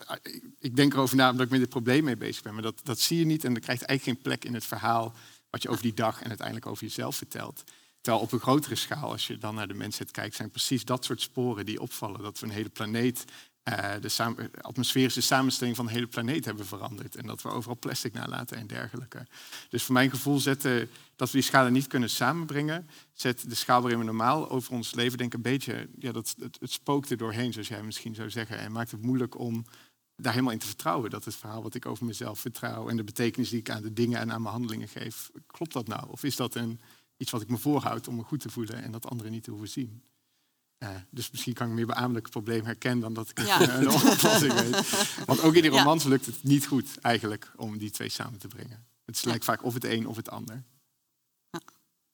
ik 0.58 0.76
denk 0.76 0.92
erover 0.92 1.16
na 1.16 1.30
omdat 1.30 1.44
ik 1.44 1.50
met 1.50 1.60
dit 1.60 1.68
probleem 1.68 2.04
mee 2.04 2.16
bezig 2.16 2.42
ben, 2.42 2.52
maar 2.52 2.62
dat, 2.62 2.80
dat 2.82 2.98
zie 2.98 3.18
je 3.18 3.24
niet 3.24 3.44
en 3.44 3.54
dat 3.54 3.62
krijgt 3.62 3.82
eigenlijk 3.82 4.18
geen 4.18 4.30
plek 4.30 4.44
in 4.44 4.54
het 4.54 4.66
verhaal 4.66 5.14
wat 5.50 5.62
je 5.62 5.68
over 5.68 5.82
die 5.82 5.94
dag 5.94 6.22
en 6.22 6.28
uiteindelijk 6.28 6.66
over 6.66 6.84
jezelf 6.84 7.16
vertelt. 7.16 7.64
Terwijl 8.00 8.24
op 8.24 8.32
een 8.32 8.40
grotere 8.40 8.74
schaal, 8.74 9.10
als 9.10 9.26
je 9.26 9.38
dan 9.38 9.54
naar 9.54 9.68
de 9.68 9.74
mensheid 9.74 10.10
kijkt, 10.10 10.34
zijn 10.34 10.50
precies 10.50 10.84
dat 10.84 11.04
soort 11.04 11.20
sporen 11.20 11.66
die 11.66 11.80
opvallen. 11.80 12.22
Dat 12.22 12.38
we 12.38 12.46
een 12.46 12.52
hele 12.52 12.68
planeet 12.68 13.24
eh, 13.62 13.94
de 14.00 14.50
atmosferische 14.60 15.20
samenstelling 15.20 15.76
van 15.76 15.86
de 15.86 15.92
hele 15.92 16.06
planeet 16.06 16.44
hebben 16.44 16.66
veranderd. 16.66 17.16
En 17.16 17.26
dat 17.26 17.42
we 17.42 17.48
overal 17.48 17.78
plastic 17.78 18.12
nalaten 18.12 18.56
en 18.56 18.66
dergelijke. 18.66 19.26
Dus 19.68 19.82
voor 19.82 19.94
mijn 19.94 20.10
gevoel 20.10 20.38
zetten 20.38 20.90
dat 21.16 21.30
we 21.30 21.36
die 21.36 21.46
schalen 21.46 21.72
niet 21.72 21.86
kunnen 21.86 22.10
samenbrengen, 22.10 22.88
zet 23.12 23.48
de 23.48 23.54
schaal 23.54 23.80
waarin 23.80 23.98
we 23.98 24.04
normaal 24.04 24.50
over 24.50 24.72
ons 24.72 24.94
leven 24.94 25.18
denken 25.18 25.36
een 25.36 25.50
beetje, 25.50 25.88
ja, 25.98 26.12
dat, 26.12 26.34
het, 26.38 26.56
het 26.60 26.72
spookt 26.72 27.10
er 27.10 27.16
doorheen, 27.16 27.52
zoals 27.52 27.68
jij 27.68 27.82
misschien 27.82 28.14
zou 28.14 28.30
zeggen. 28.30 28.58
En 28.58 28.72
maakt 28.72 28.90
het 28.90 29.02
moeilijk 29.02 29.38
om 29.38 29.64
daar 30.16 30.32
helemaal 30.32 30.52
in 30.52 30.58
te 30.58 30.66
vertrouwen. 30.66 31.10
Dat 31.10 31.24
het 31.24 31.36
verhaal 31.36 31.62
wat 31.62 31.74
ik 31.74 31.86
over 31.86 32.06
mezelf 32.06 32.40
vertrouw 32.40 32.88
en 32.88 32.96
de 32.96 33.04
betekenis 33.04 33.48
die 33.48 33.58
ik 33.58 33.70
aan 33.70 33.82
de 33.82 33.92
dingen 33.92 34.18
en 34.18 34.32
aan 34.32 34.42
mijn 34.42 34.54
handelingen 34.54 34.88
geef, 34.88 35.30
klopt 35.46 35.72
dat 35.72 35.86
nou? 35.86 36.08
Of 36.08 36.24
is 36.24 36.36
dat 36.36 36.54
een, 36.54 36.80
iets 37.16 37.30
wat 37.30 37.42
ik 37.42 37.48
me 37.48 37.58
voorhoud 37.58 38.08
om 38.08 38.16
me 38.16 38.22
goed 38.22 38.40
te 38.40 38.50
voelen 38.50 38.82
en 38.82 38.92
dat 38.92 39.06
anderen 39.06 39.32
niet 39.32 39.44
te 39.44 39.50
hoeven 39.50 39.68
zien? 39.68 40.02
Eh, 40.80 40.88
dus 41.10 41.30
misschien 41.30 41.54
kan 41.54 41.68
ik 41.68 41.72
meer 41.74 41.86
het 42.22 42.30
probleem 42.30 42.64
herkennen 42.64 43.00
dan 43.00 43.12
dat 43.14 43.28
ik 43.30 43.38
het, 43.38 43.46
Ja. 43.46 43.60
een 43.78 43.88
oplossing 43.90 44.52
weet. 44.52 45.24
Want 45.26 45.40
ook 45.40 45.54
in 45.54 45.62
die 45.62 45.70
Ja. 45.70 45.78
romans 45.78 46.04
lukt 46.04 46.26
het 46.26 46.42
niet 46.42 46.66
goed 46.66 46.98
eigenlijk 47.00 47.52
om 47.56 47.78
die 47.78 47.90
twee 47.90 48.08
samen 48.08 48.38
te 48.38 48.48
brengen. 48.48 48.86
Het 49.04 49.24
lijkt 49.24 49.44
vaak 49.44 49.64
of 49.64 49.74
het 49.74 49.84
een 49.84 50.06
of 50.06 50.16
het 50.16 50.30
ander. 50.30 50.64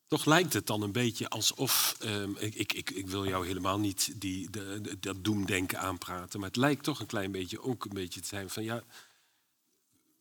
Toch 0.06 0.24
lijkt 0.24 0.52
het 0.52 0.66
dan 0.66 0.82
een 0.82 0.92
beetje 0.92 1.28
alsof. 1.28 1.96
ehm, 2.00 2.30
ik, 2.38 2.54
ik, 2.54 2.72
ik, 2.72 2.90
ik 2.90 3.08
wil 3.08 3.26
jou 3.26 3.46
helemaal 3.46 3.78
niet 3.78 4.20
die, 4.20 4.50
de, 4.50 4.78
de- 4.82 4.98
dat 5.00 5.24
doemdenken 5.24 5.80
aanpraten. 5.80 6.40
Maar 6.40 6.48
het 6.48 6.58
lijkt 6.58 6.82
toch 6.84 7.00
een 7.00 7.06
klein 7.06 7.32
beetje 7.32 7.62
ook 7.62 7.84
een 7.84 7.94
beetje 7.94 8.20
te 8.20 8.26
zijn 8.26 8.50
van 8.50 8.64
ja. 8.64 8.82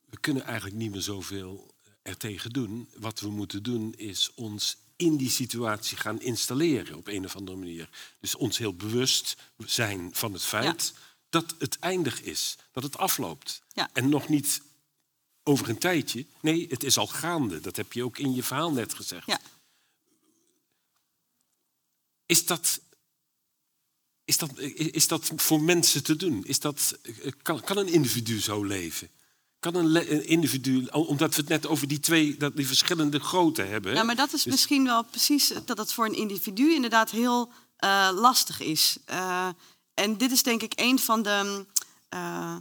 We 0.09 0.19
kunnen 0.19 0.43
eigenlijk 0.43 0.75
niet 0.75 0.91
meer 0.91 1.01
zoveel 1.01 1.73
er 2.01 2.17
tegen 2.17 2.49
doen. 2.51 2.89
Wat 2.97 3.19
we 3.19 3.29
moeten 3.29 3.63
doen 3.63 3.93
is 3.93 4.31
ons 4.35 4.77
in 4.95 5.17
die 5.17 5.29
situatie 5.29 5.97
gaan 5.97 6.21
installeren 6.21 6.97
op 6.97 7.07
een 7.07 7.25
of 7.25 7.35
andere 7.35 7.57
manier. 7.57 7.89
Dus 8.19 8.35
ons 8.35 8.57
heel 8.57 8.73
bewust 8.73 9.35
zijn 9.65 10.09
van 10.13 10.33
het 10.33 10.43
feit 10.43 10.93
dat 11.29 11.55
het 11.59 11.79
eindig 11.79 12.21
is, 12.21 12.55
dat 12.71 12.83
het 12.83 12.97
afloopt. 12.97 13.61
Ja. 13.73 13.89
En 13.93 14.09
nog 14.09 14.27
niet 14.27 14.61
over 15.43 15.69
een 15.69 15.77
tijdje. 15.77 16.25
Nee, 16.41 16.67
het 16.69 16.83
is 16.83 16.97
al 16.97 17.07
gaande. 17.07 17.59
Dat 17.59 17.75
heb 17.75 17.93
je 17.93 18.03
ook 18.03 18.17
in 18.17 18.33
je 18.33 18.43
verhaal 18.43 18.71
net 18.71 18.93
gezegd. 18.93 19.27
Ja. 19.27 19.39
Is 22.25 22.45
dat, 22.45 22.81
is, 24.25 24.37
dat, 24.37 24.59
is 24.59 25.07
dat 25.07 25.31
voor 25.35 25.61
mensen 25.61 26.03
te 26.03 26.15
doen? 26.15 26.45
Is 26.45 26.59
dat, 26.59 26.97
kan, 27.41 27.61
kan 27.61 27.77
een 27.77 27.87
individu 27.87 28.39
zo 28.39 28.63
leven? 28.63 29.09
Kan 29.59 29.75
een, 29.75 30.27
individu, 30.27 30.85
omdat 30.91 31.35
we 31.35 31.41
het 31.41 31.49
net 31.49 31.67
over 31.67 31.87
die 31.87 31.99
twee, 31.99 32.37
dat 32.37 32.55
die 32.55 32.67
verschillende 32.67 33.19
grootte 33.19 33.61
hebben. 33.61 33.93
Ja, 33.93 34.03
maar 34.03 34.15
dat 34.15 34.33
is 34.33 34.43
Dus- 34.43 34.51
misschien 34.51 34.83
wel 34.83 35.03
precies 35.03 35.53
dat 35.65 35.77
het 35.77 35.93
voor 35.93 36.05
een 36.05 36.15
individu 36.15 36.73
inderdaad 36.73 37.11
heel 37.11 37.51
eh, 37.75 38.09
lastig 38.13 38.59
is. 38.61 38.97
Eh, 39.05 39.47
en 39.93 40.17
dit 40.17 40.31
is 40.31 40.43
denk 40.43 40.61
ik 40.61 40.73
een 40.75 40.99
van 40.99 41.21
de. 41.21 41.65
eh, 42.09 42.55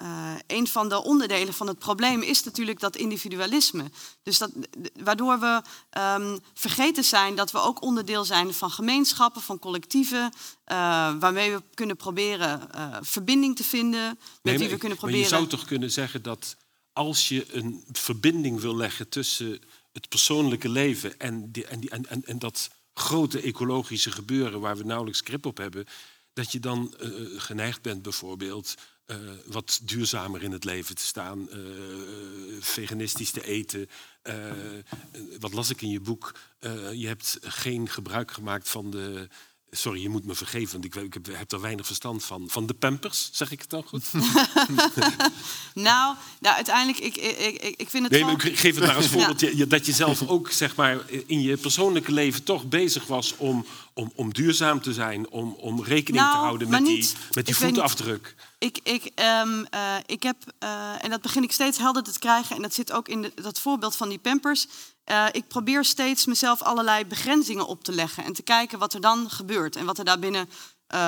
eh, 0.00 0.34
een 0.46 0.66
van 0.66 0.88
de 0.88 1.02
onderdelen 1.02 1.54
van 1.54 1.66
het 1.66 1.78
probleem 1.78 2.22
is 2.22 2.42
natuurlijk 2.42 2.80
dat 2.80 2.96
individualisme. 2.96 3.84
Dus 4.22 4.38
dat, 4.38 4.50
waardoor 5.02 5.40
we 5.40 5.62
ehm, 5.90 6.38
vergeten 6.54 7.04
zijn 7.04 7.34
dat 7.34 7.50
we 7.50 7.58
ook 7.58 7.82
onderdeel 7.82 8.24
zijn 8.24 8.54
van 8.54 8.70
gemeenschappen, 8.70 9.42
van 9.42 9.58
collectieven, 9.58 10.32
eh, 10.64 10.76
waarmee 11.18 11.52
we 11.52 11.62
kunnen 11.74 11.96
proberen 11.96 12.72
eh, 12.72 12.96
verbinding 13.00 13.56
te 13.56 13.64
vinden, 13.64 14.18
met 14.42 14.58
wie 14.58 14.68
we 14.68 14.76
kunnen 14.76 14.88
Maar 14.88 14.96
proberen. 14.96 15.20
je 15.20 15.26
zou 15.28 15.46
toch 15.46 15.64
kunnen 15.64 15.90
zeggen 15.90 16.22
dat 16.22 16.56
als 16.92 17.28
je 17.28 17.54
een 17.54 17.84
verbinding 17.92 18.60
wil 18.60 18.76
leggen 18.76 19.08
tussen 19.08 19.60
het 19.92 20.08
persoonlijke 20.08 20.68
leven 20.68 21.18
en, 21.18 21.52
die, 21.52 21.66
en, 21.66 21.80
die, 21.80 21.90
en, 21.90 22.06
en, 22.06 22.24
en 22.24 22.38
dat 22.38 22.70
grote 22.94 23.40
ecologische 23.40 24.10
gebeuren 24.10 24.60
waar 24.60 24.76
we 24.76 24.84
nauwelijks 24.84 25.20
grip 25.24 25.46
op 25.46 25.56
hebben, 25.56 25.86
dat 26.32 26.52
je 26.52 26.60
dan 26.60 26.94
geneigd 27.36 27.82
bent 27.82 28.02
bijvoorbeeld 28.02 28.74
eh, 29.10 29.16
wat 29.46 29.80
duurzamer 29.82 30.42
in 30.42 30.52
het 30.52 30.64
leven 30.64 30.94
te 30.94 31.06
staan, 31.06 31.50
eh, 31.50 31.58
veganistisch 32.60 33.30
te 33.30 33.44
eten. 33.46 33.88
eh, 34.22 34.34
wat 35.40 35.52
las 35.52 35.70
ik 35.70 35.82
in 35.82 35.90
je 35.90 36.00
boek? 36.00 36.34
Je 36.92 37.06
hebt 37.06 37.38
geen 37.42 37.88
gebruik 37.88 38.30
gemaakt 38.30 38.68
van 38.68 38.90
de. 38.90 39.28
Sorry, 39.72 40.02
je 40.02 40.08
moet 40.08 40.24
me 40.24 40.34
vergeven, 40.34 40.72
want 40.72 40.84
ik, 40.84 40.94
ik 40.94 41.14
heb, 41.14 41.26
heb 41.36 41.52
er 41.52 41.60
weinig 41.60 41.86
verstand 41.86 42.24
van. 42.24 42.48
Van 42.48 42.66
de 42.66 42.74
pampers, 42.74 43.28
zeg 43.32 43.50
ik 43.50 43.60
het 43.60 43.70
dan 43.70 43.82
goed? 43.82 44.04
Nou, 45.74 46.16
nou, 46.40 46.56
uiteindelijk, 46.56 46.98
ik, 46.98 47.16
ik, 47.16 47.38
ik, 47.62 47.74
ik 47.76 47.90
vind 47.90 48.02
het 48.02 48.12
Nee, 48.12 48.24
wel... 48.24 48.36
maar 48.36 48.46
ik 48.46 48.58
geef 48.58 48.74
het 48.74 48.86
maar 48.86 48.94
als 48.96 49.06
voorbeeld. 49.14 49.70
Dat 49.70 49.86
je 49.86 49.92
zelf 49.92 50.28
ook 50.28 50.50
zeg 50.50 50.76
maar, 50.76 50.98
in 51.26 51.42
je 51.42 51.56
persoonlijke 51.56 52.12
leven 52.12 52.42
toch 52.42 52.68
bezig 52.68 53.06
was 53.06 53.36
om, 53.36 53.66
om, 53.92 54.12
om 54.14 54.32
duurzaam 54.32 54.80
te 54.80 54.92
zijn. 54.92 55.30
Om, 55.30 55.52
om 55.52 55.84
rekening 55.84 56.22
Nou, 56.24 56.32
te 56.32 56.38
houden 56.38 56.68
maar 56.68 56.82
met 56.82 56.90
die, 56.90 57.10
met 57.32 57.46
die 57.46 57.56
voetafdruk. 57.56 58.34
Ik, 58.60 58.78
ik, 58.82 59.04
ehm, 59.14 59.64
eh, 59.70 59.94
ik 60.06 60.22
heb, 60.22 60.36
eh, 60.58 61.04
en 61.04 61.10
dat 61.10 61.22
begin 61.22 61.42
ik 61.42 61.52
steeds 61.52 61.78
helder 61.78 62.02
te 62.02 62.18
krijgen, 62.18 62.56
en 62.56 62.62
dat 62.62 62.74
zit 62.74 62.92
ook 62.92 63.08
in 63.08 63.22
de, 63.22 63.32
dat 63.34 63.60
voorbeeld 63.60 63.96
van 63.96 64.08
die 64.08 64.18
pampers. 64.18 64.66
Eh, 65.04 65.26
ik 65.32 65.48
probeer 65.48 65.84
steeds 65.84 66.26
mezelf 66.26 66.62
allerlei 66.62 67.06
begrenzingen 67.06 67.66
op 67.66 67.84
te 67.84 67.92
leggen 67.92 68.24
en 68.24 68.32
te 68.32 68.42
kijken 68.42 68.78
wat 68.78 68.94
er 68.94 69.00
dan 69.00 69.30
gebeurt 69.30 69.76
en 69.76 69.84
wat 69.84 69.98
er 69.98 70.04
daarbinnen 70.04 70.48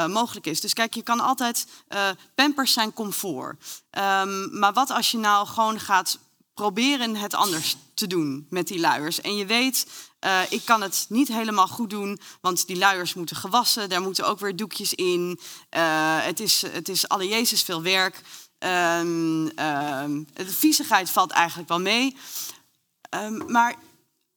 mogelijk 0.08 0.46
is. 0.46 0.60
Dus 0.60 0.72
kijk, 0.72 0.94
je 0.94 1.02
kan 1.02 1.20
altijd, 1.20 1.66
eh, 1.88 2.08
pampers 2.34 2.72
zijn 2.72 2.92
comfort. 2.92 3.82
Ehm, 3.90 4.58
maar 4.58 4.72
wat 4.72 4.90
als 4.90 5.10
je 5.10 5.18
nou 5.18 5.46
gewoon 5.46 5.80
gaat 5.80 6.18
proberen 6.54 7.16
het 7.16 7.34
anders 7.34 7.76
te 7.94 8.06
doen 8.06 8.46
met 8.50 8.66
die 8.66 8.80
luiers. 8.80 9.20
En 9.20 9.36
je 9.36 9.46
weet, 9.46 9.86
eh, 10.22 10.40
ik 10.48 10.64
kan 10.64 10.82
het 10.82 11.06
niet 11.08 11.28
helemaal 11.28 11.68
goed 11.68 11.90
doen, 11.90 12.20
want 12.40 12.66
die 12.66 12.76
luiers 12.76 13.14
moeten 13.14 13.36
gewassen, 13.36 13.88
daar 13.88 14.00
moeten 14.00 14.26
ook 14.26 14.40
weer 14.40 14.56
doekjes 14.56 14.94
in. 14.94 15.40
Eh, 15.68 16.24
het, 16.24 16.40
is, 16.40 16.62
het 16.62 16.88
is 16.88 17.08
alle 17.08 17.28
Jezus 17.28 17.62
veel 17.62 17.82
werk. 17.82 18.20
Ehm, 18.58 19.46
ehm, 19.46 20.22
de 20.32 20.46
viezigheid 20.46 21.10
valt 21.10 21.30
eigenlijk 21.30 21.68
wel 21.68 21.80
mee. 21.80 22.16
Ehm, 23.08 23.52
maar 23.52 23.74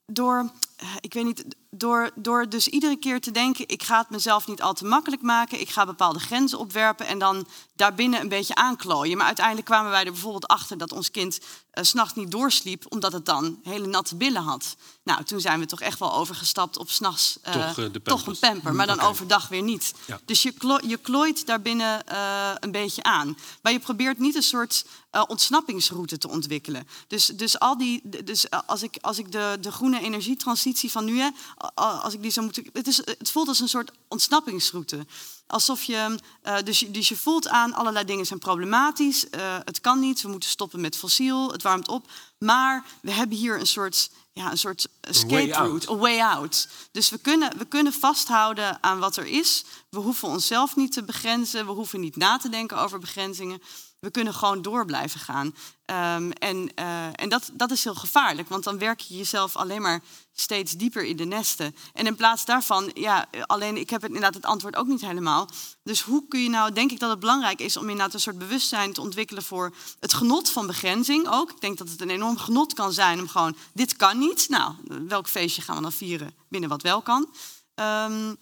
door, 0.05 0.51
ik 0.99 1.13
weet 1.13 1.25
niet, 1.25 1.45
door, 1.69 2.11
door 2.15 2.49
dus 2.49 2.67
iedere 2.67 2.97
keer 2.97 3.19
te 3.19 3.31
denken, 3.31 3.67
ik 3.67 3.83
ga 3.83 3.97
het 3.99 4.09
mezelf 4.09 4.47
niet 4.47 4.61
al 4.61 4.73
te 4.73 4.86
makkelijk 4.86 5.21
maken, 5.21 5.59
ik 5.59 5.69
ga 5.69 5.86
bepaalde 5.86 6.19
grenzen 6.19 6.59
opwerpen 6.59 7.07
en 7.07 7.19
dan 7.19 7.47
daarbinnen 7.76 8.21
een 8.21 8.30
beetje 8.30 8.55
aanklooien. 8.55 9.17
Maar 9.17 9.26
uiteindelijk 9.26 9.65
kwamen 9.65 9.91
wij 9.91 10.05
er 10.05 10.11
bijvoorbeeld 10.11 10.47
achter 10.47 10.78
dat 10.78 10.91
ons 10.91 11.11
kind 11.11 11.39
eh, 11.71 11.84
's 11.84 11.89
s'nachts 11.89 12.15
niet 12.15 12.32
doorsliep, 12.32 12.86
omdat 12.89 13.11
het 13.11 13.26
dan 13.26 13.59
hele 13.63 13.88
natte 13.88 14.15
billen 14.15 14.41
had. 14.41 14.76
Nou, 15.03 15.23
toen 15.23 15.39
zijn 15.39 15.59
we 15.59 15.65
toch 15.65 15.82
echt 15.82 15.99
wel 15.99 16.13
overgestapt 16.13 16.78
op 16.78 16.89
s'nachts 16.89 17.38
uh, 17.47 17.53
Toch, 17.53 17.78
eh, 17.78 17.86
toch 17.86 18.28
een 18.28 18.39
pamper, 18.39 18.76
maar 18.76 18.88
dan 18.88 18.99
overdag 18.99 19.47
weer 19.47 19.61
niet. 19.61 19.93
Ja. 20.05 20.19
Dus 20.26 20.41
je, 20.41 20.51
klo 20.51 20.78
je 20.88 20.97
klooit 20.97 21.45
daarbinnen 21.45 22.07
eh, 22.07 22.51
een 22.59 22.71
beetje 22.71 23.03
aan. 23.03 23.38
Maar 23.61 23.71
je 23.71 23.80
probeert 23.80 24.19
niet 24.19 24.36
een 24.36 24.43
soort 24.43 24.86
eh, 25.15 25.23
ontsnappingsroute 25.28 26.17
te 26.17 26.30
ontwikkelen. 26.30 26.88
Dus, 27.07 27.26
dus, 27.26 27.59
al 27.59 27.78
die, 27.78 28.01
dus 28.23 28.49
eh, 28.49 28.59
als 28.65 28.84
ik, 28.84 28.97
als 29.01 29.17
ik 29.17 29.32
de, 29.32 29.57
de 29.61 29.71
groene 29.71 29.99
energietransitie 30.01 30.91
van 30.91 31.05
nu, 31.05 31.19
hè, 31.19 31.30
als 31.76 32.13
ik 32.13 32.21
die 32.21 32.32
zou 32.32 32.45
moeten. 32.45 32.65
Het, 32.73 32.88
is, 32.88 32.97
het 32.97 33.32
voelt 33.32 33.47
als 33.47 33.59
een 33.59 33.67
soort 33.67 33.91
ontsnappingsroute. 34.07 35.05
Alsof 35.47 35.83
je, 35.83 36.19
eh, 36.41 36.57
dus, 36.63 36.79
je, 36.79 36.91
dus 36.91 37.09
je 37.09 37.17
voelt 37.17 37.47
aan, 37.47 37.73
allerlei 37.73 38.05
dingen 38.05 38.25
zijn 38.25 38.39
problematisch. 38.39 39.29
eh, 39.29 39.57
het 39.63 39.81
kan 39.81 39.99
niet, 39.99 40.21
we 40.21 40.27
moeten 40.27 40.49
stoppen 40.49 40.81
met 40.81 40.97
fossiel, 40.97 41.51
het 41.51 41.63
warmt 41.63 41.87
op. 41.87 42.11
Maar 42.37 42.85
we 43.01 43.11
hebben 43.11 43.37
hier 43.37 43.59
een 43.59 43.67
soort, 43.67 44.09
ja, 44.33 44.51
een 44.51 44.57
soort 44.57 44.87
escape 45.01 45.53
route, 45.53 45.91
a 45.91 45.95
way 45.95 46.19
out. 46.19 46.67
Dus 46.91 47.09
we 47.09 47.17
kunnen, 47.17 47.57
we 47.57 47.65
kunnen 47.65 47.93
vasthouden 47.93 48.83
aan 48.83 48.99
wat 48.99 49.17
er 49.17 49.25
is. 49.25 49.63
We 49.89 49.99
hoeven 49.99 50.27
onszelf 50.27 50.75
niet 50.75 50.91
te 50.91 51.03
begrenzen, 51.03 51.65
we 51.65 51.71
hoeven 51.71 51.99
niet 51.99 52.15
na 52.15 52.37
te 52.37 52.49
denken 52.49 52.77
over 52.77 52.99
begrenzingen. 52.99 53.61
We 54.06 54.12
kunnen 54.12 54.34
gewoon 54.34 54.62
door 54.62 54.86
blijven 54.86 55.20
gaan. 55.20 55.56
Ehm, 55.86 56.32
en 56.32 56.74
eh, 56.76 57.08
en 57.16 57.30
dat, 57.30 57.49
dat 57.53 57.72
is 57.72 57.84
heel 57.84 57.95
gevaarlijk, 57.95 58.49
want 58.49 58.64
dan 58.64 58.78
werk 58.78 58.99
je 58.99 59.18
jezelf 59.18 59.56
alleen 59.56 59.82
maar 59.82 60.01
steeds 60.34 60.72
dieper 60.72 61.03
in 61.03 61.16
de 61.16 61.26
nesten. 61.26 61.76
En 61.93 62.06
in 62.06 62.16
plaats 62.16 62.45
daarvan, 62.45 62.91
ja, 62.93 63.26
alleen 63.45 63.78
ik 63.78 63.89
heb 63.89 64.01
het 64.01 64.10
inderdaad 64.10 64.34
het 64.34 64.45
antwoord 64.45 64.76
ook 64.76 64.88
niet 64.88 65.01
helemaal. 65.01 65.49
Dus 65.84 66.01
hoe 66.01 66.28
kun 66.28 66.43
je 66.43 66.49
nou, 66.49 66.72
denk 66.72 66.91
ik 66.91 66.99
dat 66.99 67.10
het 67.10 67.20
belangrijk 67.20 67.60
is 67.60 67.78
om 67.78 67.89
inderdaad 67.89 68.14
een 68.14 68.20
soort 68.20 68.38
bewustzijn 68.38 68.93
te 68.93 69.01
ontwikkelen 69.01 69.43
voor 69.43 69.74
het 69.99 70.14
genot 70.14 70.49
van 70.49 70.68
begrenzing 70.68 71.28
ook. 71.30 71.51
Ik 71.51 71.62
denk 71.62 71.78
dat 71.78 71.89
het 71.89 72.01
een 72.01 72.10
enorm 72.10 72.38
genot 72.38 72.74
kan 72.74 72.93
zijn 72.93 73.20
om 73.20 73.28
gewoon, 73.28 73.56
dit 73.74 73.95
kan 73.95 74.18
niet. 74.18 74.49
Nou, 74.49 74.74
welk 75.08 75.28
feestje 75.28 75.62
gaan 75.62 75.76
we 75.76 75.82
dan 75.82 75.91
vieren 75.91 76.34
binnen 76.49 76.70
wat 76.70 76.82
wel 76.82 77.01
kan? 77.01 77.30
Ehm, 77.76 78.34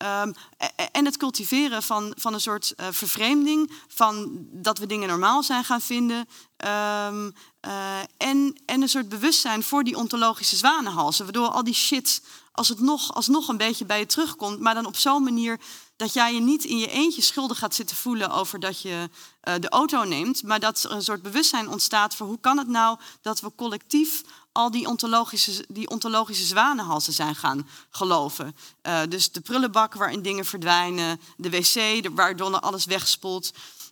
Ehm, 0.00 0.32
e- 0.58 0.66
e- 0.76 0.86
en 0.92 1.04
het 1.04 1.16
cultiveren 1.16 1.82
van, 1.82 2.12
van 2.16 2.34
een 2.34 2.40
soort 2.40 2.72
eh, 2.76 2.86
vervreemding, 2.90 3.70
van 3.88 4.28
dat 4.52 4.78
we 4.78 4.86
dingen 4.86 5.08
normaal 5.08 5.42
zijn 5.42 5.64
gaan 5.64 5.80
vinden. 5.80 6.28
Ehm, 6.56 7.30
eh, 7.60 7.98
en, 8.16 8.60
en 8.66 8.82
een 8.82 8.88
soort 8.88 9.08
bewustzijn 9.08 9.62
voor 9.62 9.84
die 9.84 9.96
ontologische 9.96 10.56
zwanenhalsen. 10.56 11.24
Waardoor 11.24 11.48
al 11.48 11.64
die 11.64 11.74
shit 11.74 12.22
als 12.52 12.68
het 12.68 12.80
nog, 12.80 13.14
alsnog 13.14 13.48
een 13.48 13.56
beetje 13.56 13.84
bij 13.84 13.98
je 13.98 14.06
terugkomt. 14.06 14.60
Maar 14.60 14.74
dan 14.74 14.86
op 14.86 14.96
zo'n 14.96 15.22
manier 15.22 15.60
dat 15.96 16.12
jij 16.12 16.34
je 16.34 16.40
niet 16.40 16.64
in 16.64 16.78
je 16.78 16.90
eentje 16.90 17.22
schuldig 17.22 17.58
gaat 17.58 17.74
zitten 17.74 17.96
voelen 17.96 18.30
over 18.30 18.60
dat 18.60 18.82
je 18.82 19.10
eh, 19.40 19.54
de 19.60 19.68
auto 19.68 20.04
neemt. 20.04 20.42
Maar 20.42 20.60
dat 20.60 20.82
er 20.82 20.90
een 20.90 21.02
soort 21.02 21.22
bewustzijn 21.22 21.68
ontstaat 21.68 22.14
voor 22.14 22.26
hoe 22.26 22.40
kan 22.40 22.58
het 22.58 22.68
nou 22.68 22.98
dat 23.22 23.40
we 23.40 23.52
collectief 23.56 24.22
al 24.52 24.70
die 24.70 24.86
ontologische, 24.86 25.64
die 25.68 25.88
ontologische 25.90 26.44
zwanenhalsen 26.44 27.12
zijn 27.12 27.34
gaan 27.34 27.68
geloven. 27.90 28.56
Eh, 28.82 29.00
dus 29.08 29.32
de 29.32 29.40
prullenbak 29.40 29.94
waarin 29.94 30.22
dingen 30.22 30.44
verdwijnen, 30.44 31.20
de 31.36 31.50
wc 31.50 31.72
de- 32.02 32.10
waardoor 32.14 32.60
alles 32.60 32.84
wegspoelt. 32.84 33.50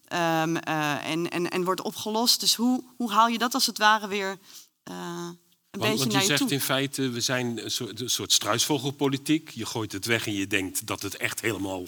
ehm, 0.09 0.56
eh, 0.56 1.06
en, 1.11 1.30
en, 1.30 1.50
en 1.50 1.64
wordt 1.64 1.80
opgelost. 1.82 2.40
Dus 2.40 2.54
hoe, 2.54 2.84
hoe 2.96 3.12
haal 3.12 3.28
je 3.28 3.38
dat 3.38 3.54
als 3.54 3.66
het 3.66 3.78
ware 3.78 4.09
weer 4.09 4.38
eh, 4.82 4.94
een 4.94 5.80
Want, 5.80 5.82
beetje 5.92 5.98
want 5.98 6.12
naar 6.12 6.22
je 6.22 6.28
je 6.30 6.36
zegt 6.36 6.40
toe? 6.40 6.50
in 6.50 6.61
feite, 6.61 7.09
we 7.09 7.20
zijn 7.20 7.64
een 7.64 7.70
soort, 7.70 8.00
een 8.00 8.11
soort 8.11 8.32
struisvogelpolitiek. 8.32 9.50
Je 9.50 9.66
gooit 9.66 9.92
het 9.92 10.04
weg 10.04 10.26
en 10.26 10.32
je 10.32 10.46
denkt 10.46 10.86
dat 10.86 11.02
het 11.02 11.16
echt 11.16 11.40
helemaal 11.40 11.82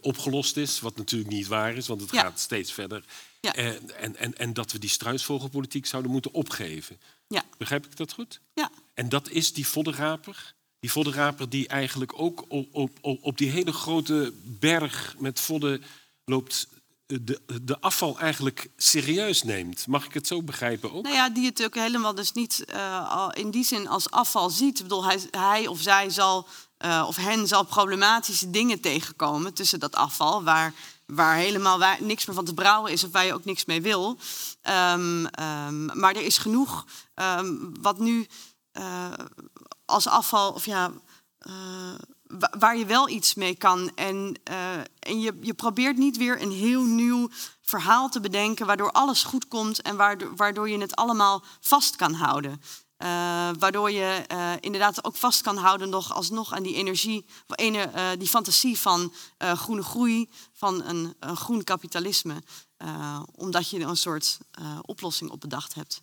opgelost 0.00 0.56
is. 0.56 0.80
Wat 0.80 0.96
natuurlijk 0.96 1.30
niet 1.30 1.46
waar 1.46 1.74
is, 1.76 1.86
want 1.86 2.00
het 2.00 2.10
Ja. 2.10 2.20
gaat 2.20 2.40
steeds 2.40 2.72
verder. 2.72 3.04
Ja. 3.40 3.54
En, 3.54 3.96
en, 3.98 4.16
en, 4.16 4.38
en 4.38 4.52
dat 4.52 4.72
we 4.72 4.78
die 4.78 4.90
struisvogelpolitiek 4.90 5.86
zouden 5.86 6.10
moeten 6.10 6.32
opgeven. 6.32 7.00
Ja, 7.28 7.42
Begrijp 7.58 7.86
ik 7.86 7.96
dat 7.96 8.12
goed? 8.12 8.40
ja. 8.54 8.70
En 8.94 9.08
dat 9.08 9.30
is 9.30 9.52
die 9.52 9.66
voddenraper. 9.66 10.54
Die 10.80 10.90
voddenraper 10.92 11.48
die 11.48 11.68
eigenlijk 11.68 12.12
ook 12.20 12.44
op, 12.48 12.68
op, 12.72 12.90
op, 13.22 13.38
die 13.38 13.50
hele 13.50 13.72
grote 13.72 14.32
berg 14.44 15.14
met 15.18 15.40
vodden 15.40 15.82
loopt... 16.24 16.68
eh, 17.06 17.18
De, 17.20 17.40
de 17.62 17.80
afval 17.80 18.18
eigenlijk 18.18 18.68
serieus 18.76 19.42
neemt. 19.42 19.86
Mag 19.86 20.04
ik 20.04 20.14
het 20.14 20.26
zo 20.26 20.42
begrijpen 20.42 20.92
ook? 20.92 21.02
Nou 21.02 21.14
ja, 21.14 21.30
die 21.30 21.46
het 21.46 21.64
ook 21.64 21.74
helemaal 21.74 22.14
dus 22.14 22.32
niet 22.32 22.64
al 23.08 23.32
in 23.32 23.50
die 23.50 23.64
zin 23.64 23.88
als 23.88 24.10
afval 24.10 24.50
ziet. 24.50 24.76
Ik 24.78 24.82
bedoel, 24.82 25.04
hij, 25.04 25.20
hij 25.30 25.66
of 25.66 25.80
zij 25.80 26.10
zal, 26.10 26.46
eh, 26.76 27.04
of 27.08 27.16
hen 27.16 27.46
zal 27.48 27.64
problematische 27.64 28.50
dingen 28.50 28.80
tegenkomen 28.80 29.54
tussen 29.54 29.80
dat 29.80 29.94
afval, 29.94 30.42
waar, 30.44 30.74
waar 31.14 31.36
helemaal 31.36 31.78
niks 32.00 32.26
meer 32.26 32.34
van 32.34 32.44
te 32.44 32.54
brouwen 32.54 32.92
is 32.92 33.04
of 33.04 33.10
waar 33.12 33.26
je 33.26 33.34
ook 33.34 33.44
niks 33.44 33.64
mee 33.64 33.82
wil. 33.82 34.18
Ehm, 34.60 35.24
ehm, 35.26 35.98
maar 35.98 36.14
er 36.14 36.22
is 36.24 36.38
genoeg 36.38 36.84
ehm, 37.14 37.54
wat 37.80 37.98
nu 37.98 38.26
eh, 38.72 39.12
als 39.84 40.06
afval, 40.06 40.52
of 40.52 40.64
ja, 40.66 40.92
eh, 41.38 41.52
wa- 42.26 42.52
waar 42.58 42.76
je 42.76 42.86
wel 42.86 43.08
iets 43.08 43.34
mee 43.34 43.54
kan. 43.56 43.90
En, 43.94 44.40
eh, 44.44 44.76
en 44.98 45.20
je, 45.20 45.38
je 45.40 45.54
probeert 45.54 45.96
niet 45.96 46.16
weer 46.16 46.42
een 46.42 46.50
heel 46.52 46.82
nieuw 46.82 47.28
verhaal 47.60 48.08
te 48.08 48.20
bedenken, 48.20 48.66
waardoor 48.66 48.92
alles 48.92 49.22
goed 49.24 49.48
komt 49.48 49.82
en 49.82 49.96
waardoor, 49.96 50.36
waardoor 50.36 50.68
je 50.70 50.78
het 50.78 50.96
allemaal 50.96 51.42
vast 51.60 51.96
kan 51.96 52.12
houden. 52.14 52.60
Eh, 52.98 53.50
waardoor 53.58 53.90
je 53.90 54.24
eh, 54.26 54.52
inderdaad 54.60 55.04
ook 55.04 55.16
vast 55.16 55.40
kan 55.40 55.56
houden 55.56 55.88
nog 55.88 56.14
alsnog 56.14 56.52
aan 56.52 56.62
die 56.62 56.74
energie, 56.74 57.24
ene, 57.46 57.78
eh, 57.82 58.10
die 58.18 58.28
fantasie 58.28 58.78
van 58.78 59.12
groene 59.38 59.82
groei, 59.82 60.28
van 60.52 60.82
een, 60.84 61.14
een 61.20 61.36
groen 61.36 61.64
kapitalisme. 61.64 62.42
Omdat 63.34 63.70
je 63.70 63.80
een 63.80 63.96
soort 63.96 64.38
oplossing 64.82 65.30
op 65.30 65.40
bedacht 65.40 65.74
hebt. 65.74 66.00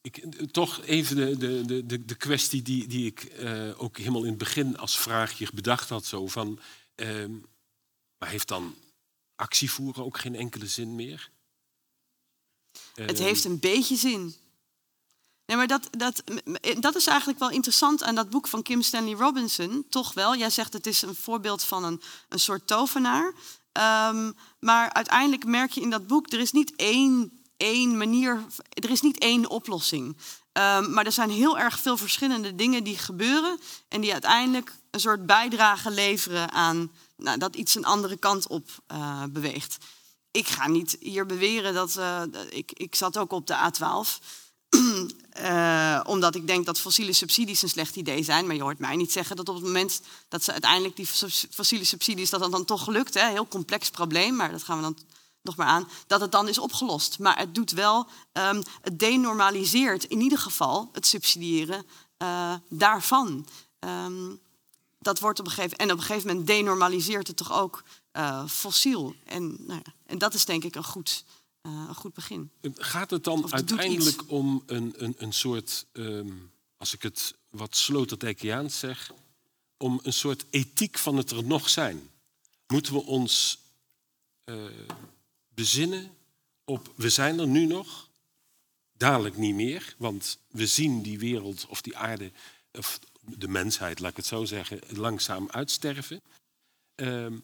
Ik, 0.00 0.46
toch 0.52 0.80
even 0.82 1.16
de, 1.16 1.36
de, 1.66 1.86
de- 1.86 2.04
de, 2.04 2.14
kwestie 2.14 2.62
die, 2.62 2.86
die 2.86 3.06
ik 3.06 3.32
ook 3.76 3.96
helemaal 3.98 4.22
in 4.22 4.28
het 4.28 4.38
begin 4.38 4.78
als 4.78 4.98
vraagje 4.98 5.48
bedacht 5.54 5.88
had. 5.88 6.04
Zo 6.06 6.26
van, 6.26 6.58
ehm, 6.94 7.32
maar 8.18 8.28
heeft 8.28 8.48
dan 8.48 8.74
actie 9.34 9.70
voeren 9.70 10.04
ook 10.04 10.18
geen 10.18 10.34
enkele 10.34 10.66
zin 10.66 10.94
meer? 10.94 11.30
Het 12.94 13.10
Ehm, 13.18 13.22
heeft 13.22 13.44
een 13.44 13.58
beetje 13.60 13.96
zin. 13.96 14.34
Nee, 15.46 15.56
maar 15.56 15.66
dat, 15.66 15.88
dat, 15.90 16.22
dat 16.80 16.94
is 16.96 17.06
eigenlijk 17.06 17.38
wel 17.38 17.50
interessant 17.50 18.02
aan 18.02 18.14
dat 18.14 18.30
boek 18.30 18.46
van 18.46 18.62
Kim 18.62 18.82
Stanley 18.82 19.14
Robinson. 19.14 19.86
Toch 19.88 20.14
wel. 20.14 20.36
Jij 20.36 20.50
zegt 20.50 20.72
het 20.72 20.86
is 20.86 21.02
een 21.02 21.14
voorbeeld 21.14 21.64
van 21.64 21.84
een, 21.84 22.02
een 22.28 22.38
soort 22.38 22.66
tovenaar. 22.66 23.32
Ehm, 23.72 24.32
maar 24.60 24.92
uiteindelijk 24.92 25.44
merk 25.44 25.70
je 25.72 25.80
in 25.80 25.90
dat 25.90 26.06
boek, 26.06 26.32
er 26.32 26.40
is 26.40 26.52
niet 26.52 26.72
één, 26.76 27.40
één 27.56 27.96
manier, 27.96 28.44
er 28.68 28.90
is 28.90 29.00
niet 29.00 29.18
één 29.18 29.50
oplossing. 29.50 30.16
Ehm, 30.52 30.92
maar 30.92 31.04
er 31.06 31.12
zijn 31.12 31.30
heel 31.30 31.58
erg 31.58 31.78
veel 31.78 31.96
verschillende 31.96 32.54
dingen 32.54 32.84
die 32.84 32.98
gebeuren 32.98 33.58
en 33.88 34.00
die 34.00 34.12
uiteindelijk 34.12 34.72
een 34.90 35.00
soort 35.00 35.26
bijdrage 35.26 35.90
leveren 35.90 36.50
aan 36.50 36.90
nou, 37.16 37.38
dat 37.38 37.56
iets 37.56 37.74
een 37.74 37.84
andere 37.84 38.16
kant 38.16 38.48
op 38.48 38.68
eh, 38.86 39.22
beweegt. 39.30 39.76
Ik 40.30 40.46
ga 40.46 40.68
niet 40.68 40.96
hier 41.00 41.26
beweren 41.26 41.74
dat. 41.74 41.96
eh, 41.96 42.22
ik, 42.48 42.72
ik 42.72 42.94
zat 42.94 43.18
ook 43.18 43.32
op 43.32 43.46
de 43.46 43.54
A12. 43.54 44.24
Eh, 45.34 46.00
omdat 46.06 46.34
ik 46.34 46.46
denk 46.46 46.66
dat 46.66 46.80
fossiele 46.80 47.12
subsidies 47.12 47.62
een 47.62 47.68
slecht 47.68 47.96
idee 47.96 48.22
zijn. 48.22 48.46
Maar 48.46 48.54
je 48.54 48.62
hoort 48.62 48.78
mij 48.78 48.96
niet 48.96 49.12
zeggen 49.12 49.36
dat 49.36 49.48
op 49.48 49.54
het 49.54 49.64
moment 49.64 50.00
dat 50.28 50.44
ze 50.44 50.52
uiteindelijk 50.52 50.96
die 50.96 51.06
fos- 51.06 51.46
fossiele 51.50 51.84
subsidies, 51.84 52.30
dat 52.30 52.40
dat 52.40 52.52
dan 52.52 52.64
toch 52.64 52.86
lukt. 52.86 53.14
Hè? 53.14 53.28
Heel 53.28 53.48
complex 53.48 53.90
probleem, 53.90 54.36
maar 54.36 54.50
dat 54.50 54.62
gaan 54.62 54.76
we 54.76 54.82
dan 54.82 54.98
nog 55.42 55.56
maar 55.56 55.66
aan. 55.66 55.88
Dat 56.06 56.20
het 56.20 56.32
dan 56.32 56.48
is 56.48 56.58
opgelost. 56.58 57.18
Maar 57.18 57.38
het 57.38 57.54
doet 57.54 57.70
wel, 57.70 58.06
ehm, 58.32 58.62
het 58.80 58.98
denormaliseert 58.98 60.04
in 60.04 60.20
ieder 60.20 60.38
geval 60.38 60.88
het 60.92 61.06
subsidiëren 61.06 61.86
eh, 62.16 62.54
daarvan. 62.68 63.46
Ehm, 63.78 64.34
dat 64.98 65.20
wordt 65.20 65.38
op 65.38 65.46
een 65.46 65.52
gegeven 65.52 65.78
en 65.78 65.90
op 65.90 65.98
een 65.98 66.04
gegeven 66.04 66.28
moment 66.28 66.46
denormaliseert 66.46 67.26
het 67.26 67.36
toch 67.36 67.52
ook 67.52 67.82
eh, 68.12 68.46
fossiel. 68.46 69.14
En, 69.24 69.56
nou 69.58 69.80
ja, 69.84 69.92
en 70.06 70.18
dat 70.18 70.34
is 70.34 70.44
denk 70.44 70.64
ik 70.64 70.74
een 70.74 70.84
goed, 70.84 71.24
eh, 71.64 71.84
een 71.88 71.94
goed 71.94 72.14
begin. 72.14 72.50
Gaat 72.74 73.10
het 73.10 73.24
dan 73.24 73.42
het 73.42 73.52
uiteindelijk 73.52 74.30
om 74.30 74.62
een, 74.66 74.94
een, 74.96 75.14
een 75.18 75.32
soort, 75.32 75.86
ehm, 75.92 76.32
als 76.76 76.94
ik 76.94 77.02
het 77.02 77.34
wat 77.50 77.76
Sloterdijkiaans 77.76 78.78
zeg, 78.78 79.12
om 79.76 80.00
een 80.02 80.12
soort 80.12 80.44
ethiek 80.50 80.98
van 80.98 81.16
het 81.16 81.30
er 81.30 81.44
nog 81.44 81.68
zijn? 81.68 82.10
Moeten 82.66 82.92
we 82.92 83.02
ons 83.02 83.58
eh, 84.44 84.64
bezinnen 85.48 86.10
op, 86.64 86.92
we 86.96 87.10
zijn 87.10 87.38
er 87.38 87.46
nu 87.46 87.66
nog, 87.66 88.08
dadelijk 88.92 89.36
niet 89.36 89.54
meer, 89.54 89.94
want 89.98 90.38
we 90.48 90.66
zien 90.66 91.02
die 91.02 91.18
wereld 91.18 91.66
of 91.66 91.80
die 91.80 91.96
aarde, 91.96 92.32
of 92.72 93.00
de 93.20 93.48
mensheid, 93.48 93.98
laat 93.98 94.10
ik 94.10 94.16
het 94.16 94.26
zo 94.26 94.44
zeggen, 94.44 94.80
langzaam 94.88 95.50
uitsterven. 95.50 96.22
Ehm, 96.94 97.38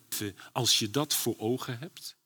als 0.53 0.79
je 0.79 0.91
dat 0.91 1.15
voor 1.15 1.39
ogen 1.39 1.79
hebt, 1.79 2.17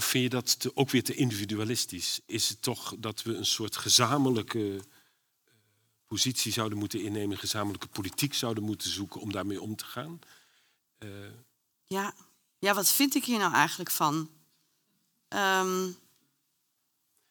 of 0.00 0.06
vind 0.06 0.24
je 0.24 0.30
dat 0.30 0.60
te- 0.60 0.76
ook 0.76 0.90
weer 0.90 1.02
te 1.04 1.14
individualistisch? 1.14 2.20
Is 2.26 2.48
het 2.48 2.62
toch 2.62 2.94
dat 2.98 3.22
we 3.22 3.34
een 3.36 3.46
soort 3.46 3.76
gezamenlijke 3.76 4.74
eh, 4.76 4.80
positie 6.06 6.52
zouden 6.52 6.78
moeten 6.78 7.02
innemen, 7.02 7.38
gezamenlijke 7.38 7.88
politiek 7.88 8.34
zouden 8.34 8.62
moeten 8.64 8.90
zoeken 8.90 9.20
om 9.20 9.32
daarmee 9.32 9.60
om 9.60 9.76
te 9.76 9.84
gaan? 9.84 10.20
Eh, 10.98 11.08
Ja, 11.86 12.14
ja 12.58 12.74
wat 12.74 12.88
vind 12.90 13.14
ik 13.14 13.24
hier 13.24 13.38
nou 13.38 13.52
eigenlijk 13.54 13.90
van? 13.90 14.30
Ehm, 15.28 15.80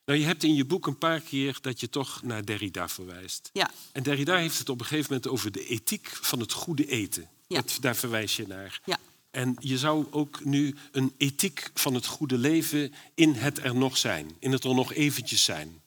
nou, 0.06 0.20
je 0.20 0.26
hebt 0.26 0.44
in 0.44 0.56
je 0.56 0.66
boek 0.66 0.88
een 0.88 0.98
paar 0.98 1.20
keer 1.20 1.58
dat 1.62 1.80
je 1.80 1.90
toch 1.90 2.22
naar 2.24 2.46
Derrida 2.46 2.90
verwijst. 2.90 3.50
ja, 3.54 3.72
En 3.92 4.04
Derrida 4.04 4.36
heeft 4.38 4.58
het 4.58 4.70
op 4.70 4.80
een 4.80 4.86
gegeven 4.86 5.14
moment 5.14 5.32
over 5.32 5.52
de 5.52 5.66
ethiek 5.68 6.08
van 6.10 6.40
het 6.40 6.52
goede 6.52 6.86
eten. 6.88 7.30
Ja. 7.48 7.62
Dat, 7.62 7.78
daar 7.82 7.96
verwijs 7.96 8.36
je 8.36 8.48
naar. 8.48 8.82
ja. 8.86 8.98
En 9.32 9.56
je 9.60 9.78
zou 9.78 10.08
ook 10.12 10.46
nu 10.46 10.76
een 10.92 11.14
ethiek 11.18 11.72
van 11.74 11.94
het 11.94 12.06
goede 12.06 12.38
leven 12.38 12.94
in 13.16 13.34
het 13.34 13.58
er 13.58 13.76
nog 13.76 13.98
zijn. 13.98 14.32
In 14.40 14.52
het 14.52 14.64
er 14.64 14.76
nog 14.76 14.94
eventjes 14.94 15.44
zijn. 15.44 15.82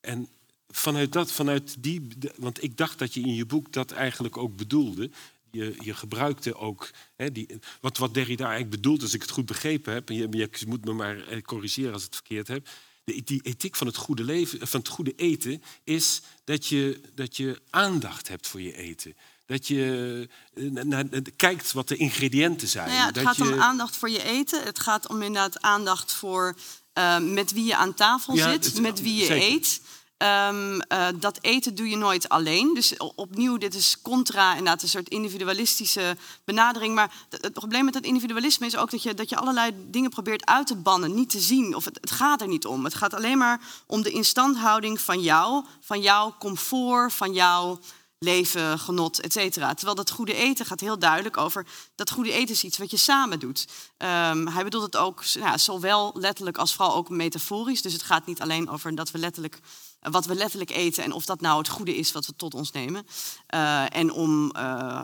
En 0.00 0.28
vanuit 0.68 1.12
dat, 1.12 1.32
vanuit 1.32 1.82
die... 1.82 2.08
Want 2.36 2.62
ik 2.62 2.76
dacht 2.76 2.98
dat 2.98 3.14
je 3.14 3.20
in 3.20 3.34
je 3.34 3.46
boek 3.46 3.72
dat 3.72 3.90
eigenlijk 3.90 4.36
ook 4.36 4.56
bedoelde. 4.56 5.10
Je, 5.50 5.74
je 5.78 5.94
gebruikte 5.94 6.54
ook... 6.54 6.90
Hè, 7.16 7.32
die, 7.32 7.48
wat, 7.80 7.98
wat 7.98 8.14
Derrida 8.14 8.44
eigenlijk 8.44 8.82
bedoelt, 8.82 9.02
als 9.02 9.14
ik 9.14 9.22
het 9.22 9.30
goed 9.30 9.46
begrepen 9.46 9.92
heb... 9.92 10.08
en 10.08 10.14
je, 10.14 10.28
je 10.30 10.66
moet 10.66 10.84
me 10.84 10.92
maar 10.92 11.26
eh, 11.26 11.42
corrigeren 11.42 11.92
als 11.92 12.02
ik 12.04 12.06
het 12.06 12.16
verkeerd 12.16 12.48
heb... 12.48 12.68
De, 13.04 13.22
die 13.24 13.42
ethiek 13.42 13.76
van 13.76 13.86
het 13.86 13.96
goede 13.96 14.24
leven, 14.24 14.68
van 14.68 14.80
het 14.80 14.88
goede 14.88 15.14
eten, 15.14 15.62
is 15.84 16.22
dat 16.44 16.66
je, 16.66 17.00
dat 17.14 17.36
je 17.36 17.60
aandacht 17.70 18.28
hebt 18.28 18.48
voor 18.48 18.60
je 18.60 18.76
eten. 18.76 19.16
Dat 19.46 19.66
je 19.66 20.28
eh, 20.54 20.64
naar, 20.70 21.04
kijkt 21.36 21.72
wat 21.72 21.88
de 21.88 21.96
ingrediënten 21.96 22.68
zijn. 22.68 22.86
Nou 22.86 22.98
ja, 22.98 23.06
het 23.06 23.14
dat 23.14 23.24
gaat 23.24 23.36
je, 23.36 23.52
om 23.52 23.60
aandacht 23.60 23.96
voor 23.96 24.10
je 24.10 24.22
eten. 24.22 24.62
Het 24.62 24.78
gaat 24.78 25.08
om 25.08 25.22
inderdaad 25.22 25.60
aandacht 25.62 26.12
voor 26.12 26.56
eh, 26.92 27.18
met 27.18 27.52
wie 27.52 27.64
je 27.64 27.76
aan 27.76 27.94
tafel 27.94 28.34
Ja, 28.34 28.50
zit, 28.50 28.64
het- 28.64 28.80
met 28.80 29.00
wie 29.00 29.14
je 29.14 29.24
zeker. 29.26 29.48
eet. 29.48 29.80
Ehm, 30.16 30.80
eh, 30.80 31.08
dat 31.14 31.38
eten 31.40 31.74
doe 31.74 31.88
je 31.88 31.96
nooit 31.96 32.28
alleen. 32.28 32.74
Dus 32.74 32.96
opnieuw, 33.14 33.58
dit 33.58 33.74
is 33.74 33.96
contra 34.02 34.50
inderdaad 34.50 34.82
een 34.82 34.88
soort 34.88 35.08
individualistische 35.08 36.16
benadering. 36.44 36.94
Maar 36.94 37.12
het, 37.28 37.52
probleem 37.52 37.84
met 37.84 37.94
het 37.94 38.04
individualisme 38.04 38.66
is 38.66 38.76
ook 38.76 38.90
dat 38.90 39.02
je, 39.02 39.14
dat 39.14 39.28
je 39.28 39.36
allerlei 39.36 39.72
dingen 39.90 40.10
probeert 40.10 40.46
uit 40.46 40.66
te 40.66 40.76
bannen, 40.76 41.14
niet 41.14 41.30
te 41.30 41.40
zien. 41.40 41.74
Of 41.74 41.84
het, 41.84 41.98
het 42.00 42.10
gaat 42.10 42.40
er 42.40 42.48
niet 42.48 42.66
om. 42.66 42.84
Het 42.84 42.94
gaat 42.94 43.14
alleen 43.14 43.38
maar 43.38 43.60
om 43.86 44.02
de 44.02 44.10
instandhouding 44.10 45.00
van 45.00 45.20
jou, 45.20 45.64
van 45.80 46.00
jouw 46.00 46.34
comfort, 46.38 47.12
van 47.12 47.32
jouw 47.32 47.80
leven, 48.22 48.78
genot, 48.78 49.20
et 49.20 49.32
cetera. 49.32 49.74
Terwijl 49.74 49.96
dat 49.96 50.10
goede 50.10 50.34
eten 50.34 50.66
gaat 50.66 50.80
heel 50.80 50.98
duidelijk 50.98 51.36
over... 51.36 51.66
dat 51.94 52.10
goede 52.10 52.32
eten 52.32 52.54
is 52.54 52.64
iets 52.64 52.78
wat 52.78 52.90
je 52.90 52.96
samen 52.96 53.38
doet. 53.38 53.66
Ehm, 53.96 54.46
hij 54.46 54.64
bedoelt 54.64 54.84
het 54.84 54.96
ook 54.96 55.24
nou, 55.34 55.58
zowel 55.58 56.12
letterlijk 56.14 56.58
als 56.58 56.74
vooral 56.74 56.94
ook 56.94 57.08
metaforisch. 57.08 57.82
Dus 57.82 57.92
het 57.92 58.02
gaat 58.02 58.26
niet 58.26 58.40
alleen 58.40 58.68
over 58.68 58.94
dat 58.94 59.10
we 59.10 59.18
letterlijk, 59.18 59.60
wat 60.00 60.26
we 60.26 60.34
letterlijk 60.34 60.70
eten... 60.70 61.04
en 61.04 61.12
of 61.12 61.24
dat 61.24 61.40
nou 61.40 61.58
het 61.58 61.68
goede 61.68 61.96
is 61.96 62.12
wat 62.12 62.26
we 62.26 62.36
tot 62.36 62.54
ons 62.54 62.70
nemen. 62.72 63.06
Eh, 63.46 63.96
en 63.96 64.12
om 64.12 64.50
eh, 64.50 65.02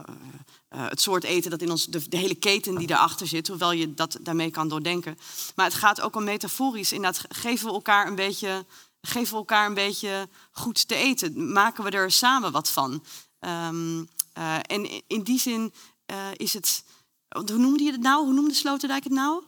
eh, 0.68 0.88
het 0.88 1.00
soort 1.00 1.24
eten 1.24 1.50
dat 1.50 1.62
in 1.62 1.70
ons... 1.70 1.86
De, 1.86 2.08
de 2.08 2.16
hele 2.16 2.34
keten 2.34 2.74
die 2.74 2.86
daarachter 2.86 3.26
zit, 3.26 3.48
hoewel 3.48 3.72
je 3.72 3.94
dat 3.94 4.18
daarmee 4.20 4.50
kan 4.50 4.68
doordenken. 4.68 5.18
Maar 5.54 5.66
het 5.66 5.74
gaat 5.74 6.00
ook 6.00 6.16
om 6.16 6.24
metaforisch. 6.24 6.92
Inderdaad, 6.92 7.24
geven 7.28 7.66
we 7.66 7.72
elkaar 7.72 8.06
een 8.06 8.14
beetje 8.14 8.64
geven 9.00 9.30
we 9.32 9.36
elkaar 9.38 9.66
een 9.66 9.74
beetje 9.74 10.28
goed 10.50 10.88
te 10.88 10.94
eten? 10.94 11.52
Maken 11.52 11.84
we 11.84 11.90
er 11.90 12.10
samen 12.10 12.52
wat 12.52 12.70
van? 12.70 13.04
Ehm, 13.38 14.04
eh, 14.32 14.56
en 14.62 15.02
in 15.06 15.22
die 15.22 15.38
zin 15.38 15.72
eh, 16.06 16.16
is 16.36 16.52
het. 16.54 16.84
Hoe 17.28 17.58
noemde 17.58 17.82
je 17.84 17.92
het 17.92 18.00
nou? 18.00 18.24
Hoe 18.24 18.34
noemde 18.34 18.54
Sloterdijk 18.54 19.04
het 19.04 19.12
nou? 19.12 19.42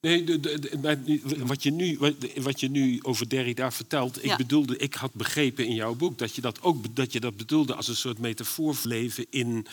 Nee, 0.00 0.24
de, 0.24 0.40
de, 0.40 0.78
wat, 1.46 1.62
je 1.62 1.70
nu, 1.70 1.98
wat, 1.98 2.14
wat 2.36 2.60
je 2.60 2.68
nu 2.70 2.98
over 3.02 3.28
Derrida 3.28 3.70
vertelt, 3.70 4.16
ik 4.18 4.24
Ja. 4.24 4.36
bedoelde, 4.36 4.76
ik 4.76 4.94
had 4.94 5.12
begrepen 5.14 5.66
in 5.66 5.74
jouw 5.74 5.94
boek 5.94 6.18
dat 6.18 6.34
je 6.34 6.40
dat 6.40 6.62
ook 6.62 6.96
dat 6.96 7.12
je 7.12 7.20
dat 7.20 7.36
bedoelde 7.36 7.74
als 7.74 7.88
een 7.88 7.96
soort 7.96 8.18
metafoor 8.18 8.74
voor 8.74 8.90
leven 8.90 9.26
in 9.30 9.66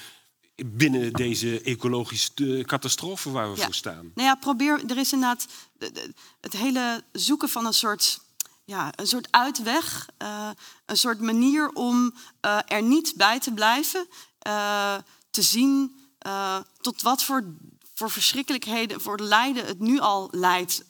binnen 0.65 1.13
deze 1.13 1.61
ecologische 1.61 2.57
eh, 2.57 2.63
catastrofe 2.63 3.31
waar 3.31 3.51
we 3.51 3.57
Ja. 3.57 3.63
voor 3.65 3.73
staan. 3.73 4.11
Nou 4.15 4.27
ja, 4.27 4.35
probeer. 4.35 4.83
Er 4.87 4.97
is 4.97 5.13
inderdaad 5.13 5.47
de- 5.77 5.91
de- 5.91 6.13
het 6.41 6.53
hele 6.53 7.03
zoeken 7.11 7.49
van 7.49 7.65
een 7.65 7.73
soort, 7.73 8.19
ja, 8.65 8.91
een 8.95 9.07
soort 9.07 9.27
uitweg. 9.31 10.07
eh, 10.17 10.49
een 10.85 10.97
soort 10.97 11.21
manier 11.21 11.69
om 11.69 12.13
eh, 12.39 12.59
er 12.67 12.81
niet 12.81 13.13
bij 13.15 13.39
te 13.39 13.51
blijven. 13.51 14.07
eh, 14.39 14.95
te 15.31 15.41
zien 15.41 16.01
tot 16.81 17.01
wat 17.01 17.23
voor, 17.23 17.43
voor 17.93 18.11
verschrikkelijkheden, 18.11 19.01
voor 19.01 19.19
lijden 19.19 19.65
het 19.65 19.79
nu 19.79 19.99
al 19.99 20.27
leidt. 20.31 20.85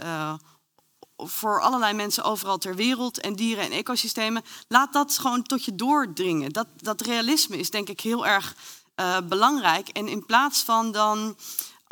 voor 1.18 1.62
allerlei 1.62 1.94
mensen 1.94 2.24
overal 2.24 2.58
ter 2.58 2.76
wereld 2.76 3.20
en 3.20 3.36
dieren 3.36 3.64
en 3.64 3.72
ecosystemen. 3.72 4.44
Laat 4.68 4.94
dat 4.94 5.18
gewoon 5.18 5.44
tot 5.44 5.66
je 5.66 5.76
doordringen. 5.76 6.52
Dat, 6.52 6.68
dat 6.76 7.02
realisme 7.02 7.58
is 7.58 7.70
denk 7.70 7.90
ik 7.90 8.00
heel 8.00 8.26
erg 8.26 8.56
belangrijk. 9.28 9.88
En 9.88 10.08
in 10.08 10.26
plaats 10.26 10.62
van 10.62 10.92
dan 10.92 11.36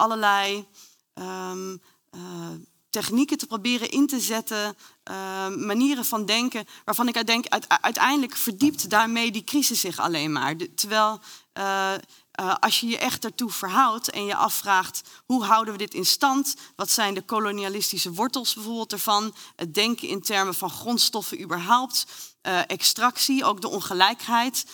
allerlei 0.01 0.67
ehm, 1.13 1.77
eh, 2.09 2.51
technieken 2.89 3.37
te 3.37 3.47
proberen 3.47 3.89
in 3.89 4.07
te 4.07 4.19
zetten, 4.19 4.75
eh, 5.11 5.47
manieren 5.55 6.05
van 6.05 6.25
denken, 6.25 6.65
waarvan 6.85 7.07
ik 7.07 7.25
denk, 7.27 7.45
uit- 7.47 7.65
uiteindelijk 7.81 8.35
verdiept 8.37 8.89
daarmee 8.89 9.31
die 9.31 9.43
crisis 9.43 9.79
zich 9.79 9.99
alleen 9.99 10.31
maar. 10.31 10.55
Terwijl 10.75 11.19
eh, 11.53 11.93
eh, 11.93 12.55
als 12.59 12.79
je 12.79 12.87
je 12.87 12.97
echt 12.97 13.25
ertoe 13.25 13.51
verhoudt 13.51 14.09
en 14.09 14.25
je 14.25 14.35
afvraagt 14.35 15.01
hoe 15.25 15.43
houden 15.43 15.73
we 15.73 15.79
dit 15.79 15.93
in 15.93 16.05
stand, 16.05 16.55
wat 16.75 16.89
zijn 16.89 17.13
de 17.13 17.21
kolonialistische 17.21 18.13
wortels 18.13 18.53
bijvoorbeeld 18.53 18.91
ervan, 18.91 19.35
het 19.55 19.73
denken 19.73 20.07
in 20.07 20.21
termen 20.21 20.53
van 20.53 20.69
grondstoffen 20.69 21.41
überhaupt, 21.41 22.05
eh, 22.41 22.59
extractie, 22.67 23.43
ook 23.45 23.61
de 23.61 23.69
ongelijkheid. 23.69 24.65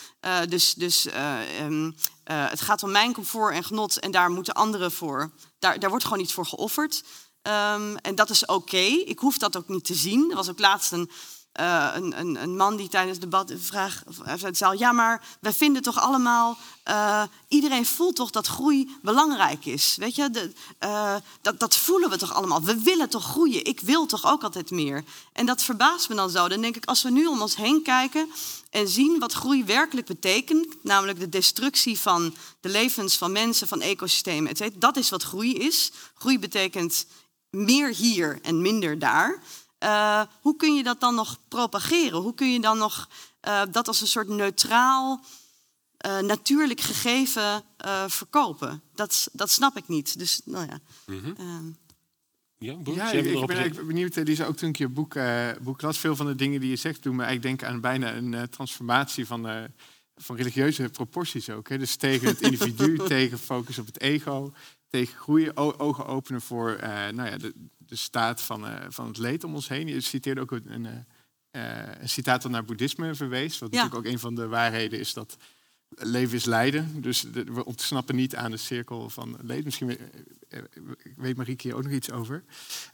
Dus 0.48 0.74
dus 0.74 1.06
eh, 1.06 1.60
ehm, 1.60 1.90
eh, 2.24 2.50
het 2.50 2.60
gaat 2.60 2.82
om 2.82 2.90
mijn 2.90 3.12
comfort 3.12 3.54
en 3.54 3.64
genot 3.64 3.98
en 3.98 4.10
daar 4.10 4.30
moeten 4.30 4.54
anderen 4.54 4.92
voor. 4.92 5.32
Daar, 5.58 5.78
daar 5.78 5.90
wordt 5.90 6.04
gewoon 6.04 6.20
iets 6.20 6.32
voor 6.32 6.46
geofferd. 6.46 7.02
Ehm, 7.48 7.96
en 8.02 8.14
dat 8.14 8.30
is 8.30 8.46
oké. 8.46 8.86
Ik 9.04 9.18
hoef 9.18 9.38
dat 9.38 9.56
ook 9.56 9.68
niet 9.68 9.84
te 9.84 9.94
zien. 9.94 10.30
Er 10.30 10.36
was 10.36 10.48
ook 10.48 10.58
laatst 10.58 10.92
een, 10.92 11.10
eh, 11.52 11.88
een, 11.94 12.42
een, 12.42 12.56
man 12.56 12.76
die 12.76 12.88
tijdens 12.88 13.12
het 13.12 13.30
debat 13.30 13.52
vraag 13.56 14.02
uit 14.24 14.40
de 14.40 14.54
zaal... 14.54 14.72
ja, 14.72 14.92
maar 14.92 15.26
wij 15.40 15.52
vinden 15.52 15.82
toch 15.82 16.00
allemaal... 16.00 16.58
eh, 16.82 17.22
iedereen 17.48 17.86
voelt 17.86 18.16
toch 18.16 18.30
dat 18.30 18.46
groei 18.46 18.96
belangrijk 19.02 19.64
is. 19.64 19.96
Weet 19.96 20.14
je, 20.14 20.30
de, 20.30 20.52
eh, 20.78 21.14
dat, 21.42 21.60
dat 21.60 21.76
voelen 21.76 22.10
we 22.10 22.16
toch 22.16 22.34
allemaal. 22.34 22.62
We 22.62 22.80
willen 22.82 23.08
toch 23.08 23.24
groeien. 23.24 23.64
Ik 23.64 23.80
wil 23.80 24.06
toch 24.06 24.26
ook 24.26 24.42
altijd 24.42 24.70
meer. 24.70 25.04
En 25.32 25.46
dat 25.46 25.62
verbaast 25.62 26.08
me 26.08 26.14
dan 26.14 26.30
zo. 26.30 26.48
Dan 26.48 26.60
denk 26.60 26.76
ik, 26.76 26.84
als 26.84 27.02
we 27.02 27.10
nu 27.10 27.26
om 27.26 27.40
ons 27.40 27.56
heen 27.56 27.82
kijken... 27.82 28.30
en 28.70 28.88
zien 28.88 29.18
wat 29.18 29.32
groei 29.32 29.64
werkelijk 29.64 30.06
betekent... 30.06 30.66
namelijk 30.82 31.20
de 31.20 31.28
destructie 31.28 31.98
van 31.98 32.34
de 32.60 32.68
levens 32.68 33.16
van 33.16 33.32
mensen, 33.32 33.68
van 33.68 33.80
ecosystemen... 33.80 34.50
et 34.50 34.56
cetera, 34.56 34.78
dat 34.78 34.96
is 34.96 35.10
wat 35.10 35.22
groei 35.22 35.54
is. 35.54 35.92
Groei 36.14 36.38
betekent 36.38 37.06
meer 37.50 37.94
hier 37.94 38.38
en 38.42 38.62
minder 38.62 38.98
daar. 38.98 39.38
Eh, 39.78 40.22
hoe 40.40 40.56
kun 40.56 40.74
je 40.74 40.82
dat 40.82 41.00
dan 41.00 41.14
nog 41.14 41.38
propageren? 41.48 42.18
Hoe 42.18 42.34
kun 42.34 42.52
je 42.52 42.60
dan 42.60 42.78
nog 42.78 43.08
eh, 43.40 43.62
dat 43.70 43.88
als 43.88 44.00
een 44.00 44.06
soort 44.06 44.28
neutraal, 44.28 45.24
eh, 45.96 46.18
natuurlijk 46.18 46.80
gegeven 46.80 47.62
eh, 47.76 48.04
verkopen? 48.08 48.82
Dat, 48.94 49.28
dat 49.32 49.50
snap 49.50 49.76
ik 49.76 49.88
niet. 49.88 50.18
Dus, 50.18 50.40
nou 50.44 50.66
ja. 50.66 50.78
ehm, 51.06 51.66
Ja, 52.58 52.76
Ja, 52.84 53.12
jij 53.12 53.22
ik, 53.22 53.40
ik 53.40 53.46
ben 53.46 53.56
eigenlijk 53.56 53.86
benieuwd, 53.86 54.16
eh, 54.16 54.24
Lisa, 54.24 54.44
ook 54.44 54.56
toen 54.56 54.68
ik 54.68 54.76
je 54.76 54.88
boek, 54.88 55.14
eh, 55.14 55.48
boek 55.60 55.82
las. 55.82 55.98
Veel 55.98 56.16
van 56.16 56.26
de 56.26 56.34
dingen 56.34 56.60
die 56.60 56.70
je 56.70 56.76
zegt 56.76 57.02
doen 57.02 57.16
me 57.16 57.22
eigenlijk 57.22 57.58
denken 57.58 57.74
aan 57.74 57.80
bijna 57.80 58.14
een 58.14 58.34
eh, 58.34 58.42
transformatie 58.42 59.26
van, 59.26 59.48
eh, 59.48 59.62
van 60.16 60.36
religieuze 60.36 60.88
proporties 60.88 61.50
ook. 61.50 61.68
Hè. 61.68 61.78
Dus 61.78 61.96
tegen 61.96 62.28
het 62.28 62.40
individu, 62.40 62.98
tegen 63.06 63.38
focus 63.38 63.78
op 63.78 63.86
het 63.86 64.00
ego, 64.00 64.52
tegen 64.88 65.18
groeien, 65.18 65.56
ogen 65.78 66.06
openen 66.06 66.40
voor 66.40 66.72
eh, 66.72 66.90
nou 66.90 67.30
ja, 67.30 67.36
de, 67.38 67.52
de 67.78 67.96
staat 67.96 68.42
van, 68.42 68.66
eh, 68.66 68.86
van 68.88 69.06
het 69.06 69.18
leed 69.18 69.44
om 69.44 69.54
ons 69.54 69.68
heen. 69.68 69.86
Je 69.86 70.00
citeerde 70.00 70.40
ook 70.40 70.50
een, 70.50 70.72
een, 70.72 70.86
eh, 71.50 72.00
een 72.00 72.08
citaat 72.08 72.42
dat 72.42 72.50
naar 72.50 72.64
boeddhisme 72.64 73.14
verwees. 73.14 73.58
Wat 73.58 73.72
Ja. 73.72 73.76
natuurlijk 73.82 74.06
ook 74.06 74.12
een 74.12 74.18
van 74.18 74.34
de 74.34 74.46
waarheden 74.46 74.98
is 74.98 75.12
dat 75.12 75.36
leven 75.90 76.36
is 76.36 76.44
lijden. 76.44 77.00
Dus 77.02 77.20
de- 77.20 77.44
we 77.44 77.64
ontsnappen 77.64 78.16
niet 78.16 78.36
aan 78.36 78.50
de 78.50 78.56
cirkel 78.56 79.10
van 79.10 79.36
leed. 79.42 79.64
Misschien 79.64 79.86
we- 79.86 79.98
weet 81.16 81.36
Marieke 81.36 81.66
hier 81.66 81.76
ook 81.76 81.82
nog 81.82 81.92
iets 81.92 82.10
over. 82.10 82.44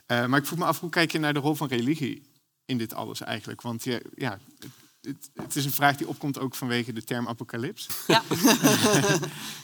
Maar 0.07 0.35
ik 0.39 0.45
vroeg 0.45 0.59
me 0.59 0.65
af, 0.65 0.79
hoe 0.79 0.89
kijk 0.89 1.11
je 1.11 1.19
naar 1.19 1.33
de 1.33 1.39
rol 1.39 1.55
van 1.55 1.67
religie 1.67 2.23
in 2.65 2.77
dit 2.77 2.93
alles 2.93 3.21
eigenlijk? 3.21 3.61
Want 3.61 3.83
je, 3.83 4.01
ja, 4.15 4.39
het, 5.05 5.29
het, 5.33 5.55
is 5.55 5.65
een 5.65 5.71
vraag 5.71 5.95
die 5.95 6.07
opkomt 6.07 6.39
ook 6.39 6.55
vanwege 6.55 6.93
de 6.93 7.03
term 7.03 7.27
apocalyps. 7.27 7.87
ja. 8.07 8.23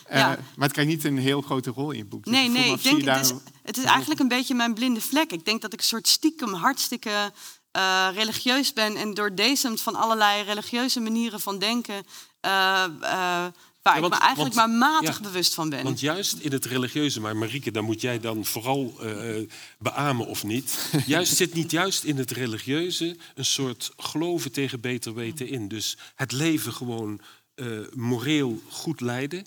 Eh, 0.06 0.18
Ja. 0.20 0.28
Maar 0.28 0.68
het 0.68 0.72
krijgt 0.72 0.92
niet 0.92 1.04
een 1.04 1.18
heel 1.18 1.42
grote 1.42 1.70
rol 1.70 1.92
in 1.92 1.98
je 1.98 2.06
boek. 2.06 2.24
Dus 2.24 2.34
Nee, 2.34 2.50
me 2.50 2.60
nee, 2.60 2.72
ik 2.72 2.84
denk 2.84 3.06
het 3.06 3.26
is, 3.26 3.34
het 3.64 3.78
is 3.78 3.84
eigenlijk 3.84 4.20
een 4.20 4.28
beetje 4.28 4.56
mijn 4.56 4.74
blinde 4.74 5.02
vlek. 5.02 5.32
Ik 5.32 5.46
denk 5.46 5.62
dat 5.62 5.74
ik 5.74 5.80
een 5.80 5.86
soort 5.86 6.08
stiekem 6.08 6.54
hartstikke 6.54 7.32
eh, 7.72 8.08
religieus 8.14 8.74
ben 8.74 8.96
en 8.96 9.14
doordezemd 9.14 9.82
van 9.82 9.96
allerlei 9.96 10.44
religieuze 10.44 11.00
manieren 11.00 11.40
van 11.40 11.60
denken, 11.60 12.04
eh, 12.42 13.46
waar 13.82 13.96
ik 13.96 14.02
want- 14.02 14.14
me 14.14 14.20
eigenlijk 14.20 14.56
want- 14.56 14.70
maar 14.70 14.90
matig 14.92 15.16
ja, 15.16 15.22
bewust 15.24 15.54
van 15.54 15.70
ben. 15.70 15.84
Want 15.84 16.00
juist 16.00 16.38
in 16.40 16.52
het 16.52 16.66
religieuze, 16.66 17.20
maar 17.20 17.36
Marieke, 17.38 17.72
daar 17.72 17.84
moet 17.84 18.02
jij 18.02 18.20
dan 18.20 18.46
vooral 18.46 18.94
eh, 19.02 19.48
beamen 19.80 20.28
of 20.28 20.44
niet. 20.44 20.90
Juist 21.06 21.36
zit 21.36 21.54
niet 21.54 21.72
juist 21.72 22.04
in 22.04 22.18
het 22.18 22.32
religieuze 22.32 23.18
een 23.36 23.46
soort 23.46 23.92
geloven 23.98 24.52
tegen 24.52 24.80
beter 24.80 25.14
weten 25.14 25.48
in. 25.48 25.68
Dus 25.68 25.98
het 26.16 26.32
leven 26.32 26.74
gewoon 26.74 27.20
eh, 27.56 27.68
moreel 27.94 28.62
goed 28.70 29.02
leiden, 29.02 29.46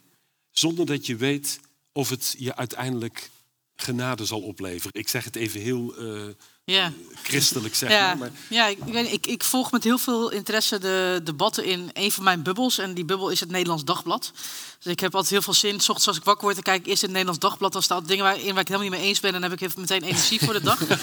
zonder 0.51 0.87
dat 0.87 1.07
je 1.07 1.17
weet 1.17 1.61
of 1.93 2.09
het 2.09 2.35
je 2.39 2.57
uiteindelijk 2.57 3.31
genade 3.77 4.25
zal 4.25 4.41
opleveren. 4.41 4.91
Ik 4.95 5.09
zeg 5.09 5.25
het 5.25 5.37
even 5.37 5.61
heel 5.61 5.95
eh, 5.99 6.23
Ja. 6.65 6.93
christelijk, 7.23 7.75
zeg 7.75 7.91
Ja, 7.91 8.15
maar. 8.15 8.31
ja 8.49 8.67
ik, 8.67 8.79
ik, 8.85 9.11
ik, 9.13 9.27
ik 9.27 9.45
volg 9.45 9.71
met 9.71 9.85
heel 9.85 9.99
veel 9.99 10.31
interesse 10.31 10.79
de 10.79 11.21
debatten 11.25 11.65
in 11.65 11.91
een 11.93 12.13
van 12.13 12.25
mijn 12.25 12.43
bubbels. 12.43 12.79
En 12.79 12.95
die 12.95 13.05
bubbel 13.05 13.29
is 13.29 13.41
het 13.41 13.51
Nederlands 13.51 13.85
Dagblad. 13.85 14.33
Dus 14.79 14.93
ik 14.93 15.01
heb 15.01 15.15
altijd 15.15 15.33
heel 15.33 15.43
veel 15.43 15.55
zin. 15.55 15.81
S 15.81 15.89
ochtends 15.89 16.07
als 16.09 16.17
ik 16.17 16.25
wakker 16.25 16.43
word, 16.45 16.55
dan 16.55 16.65
kijk 16.65 16.81
ik 16.81 16.87
eerst 16.87 17.03
in 17.03 17.09
het 17.09 17.17
Nederlands 17.17 17.41
Dagblad. 17.41 17.73
Dan 17.73 17.83
staan 17.83 18.05
dingen 18.07 18.25
waarin 18.25 18.43
waar 18.43 18.51
ik 18.51 18.57
het 18.57 18.69
helemaal 18.69 18.91
niet 18.91 18.99
mee 18.99 19.09
eens 19.09 19.21
ben. 19.21 19.35
En 19.35 19.41
dan 19.41 19.51
heb 19.51 19.61
ik 19.61 19.69
even 19.69 19.81
meteen 19.81 20.03
energie 20.03 20.39
voor 20.45 20.53
de 20.53 20.61
dag. 20.61 20.79
Het, 20.79 20.89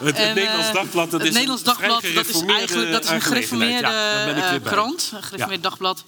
En, 0.00 0.06
het 0.06 0.34
Nederlands 0.34 0.66
eh, 0.68 0.74
Dagblad, 0.74 1.10
dat 1.10 1.20
het 1.20 1.28
is 1.28 1.34
Nederlands 1.34 1.62
Dagblad, 1.62 2.02
dat 2.14 2.28
is 2.28 2.42
eigenlijk 2.42 2.92
dat 2.92 3.04
is 3.04 3.10
een 3.10 3.20
gereformeerde 3.20 3.88
Ja, 3.88 4.54
eh, 4.54 4.62
krant, 4.62 5.10
een 5.14 5.22
gereformeerd 5.22 5.62
dagblad. 5.62 6.04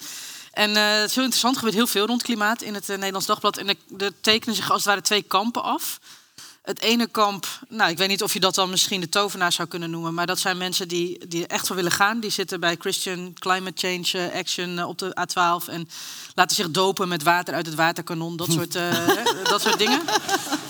En 0.57 0.77
eh, 0.77 1.01
het 1.01 1.09
is 1.09 1.15
heel 1.15 1.25
interessant, 1.25 1.55
er 1.55 1.59
gebeurt 1.59 1.77
heel 1.77 1.87
veel 1.87 2.07
rond 2.07 2.23
klimaat 2.23 2.63
in 2.63 2.75
het 2.75 2.89
eh, 2.89 2.97
Nederlands 2.97 3.27
Dagblad. 3.27 3.57
En 3.57 3.69
er, 3.69 3.77
er 3.99 4.13
tekenen 4.21 4.55
zich 4.55 4.71
als 4.71 4.77
het 4.79 4.89
ware 4.89 5.01
twee 5.01 5.23
kampen 5.23 5.63
af. 5.63 5.99
Het 6.63 6.81
ene 6.81 7.07
kamp, 7.07 7.47
nou, 7.69 7.91
ik 7.91 7.99
weet 7.99 8.09
niet 8.09 8.23
of 8.23 8.33
je 8.33 8.41
dat 8.41 8.55
dan 8.55 8.71
misschien 8.71 9.01
de 9.01 9.09
tovenaar 9.09 9.53
zou 9.53 9.69
kunnen 9.69 9.91
noemen, 9.91 10.15
maar 10.15 10.27
dat 10.27 10.39
zijn 10.39 10.57
mensen 10.57 10.89
die, 10.89 11.27
die 11.29 11.43
er 11.43 11.51
echt 11.51 11.67
voor 11.67 11.77
willen 11.77 11.91
gaan. 11.93 12.21
Die 12.21 12.31
zitten 12.31 12.61
bij 12.61 12.77
Christian 12.79 13.35
Climate 13.39 13.89
Change 13.89 14.29
eh, 14.29 14.39
Action 14.39 14.85
op 14.85 14.99
de 14.99 15.17
A12 15.21 15.71
en 15.71 15.89
laten 16.35 16.57
zich 16.57 16.71
dopen 16.71 17.09
met 17.09 17.23
water 17.23 17.55
uit 17.55 17.67
het 17.67 17.75
waterkanon, 17.75 18.37
dat 18.37 18.53
soort, 18.53 18.73
dat 19.51 19.61
soort 19.63 19.79
dingen. 19.79 20.01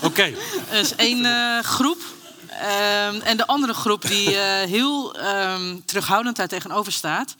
Oké, 0.01 0.33
Dat 0.69 0.79
is 0.79 0.95
één 0.95 1.25
groep. 1.63 2.01
Ehm, 2.47 3.19
en 3.21 3.37
de 3.37 3.47
andere 3.47 3.73
groep 3.73 4.01
die 4.01 4.29
heel 4.37 5.15
ehm, 5.15 5.77
terughoudend 5.85 6.35
daar 6.35 6.47
tegenover 6.47 6.91
staat. 6.91 7.35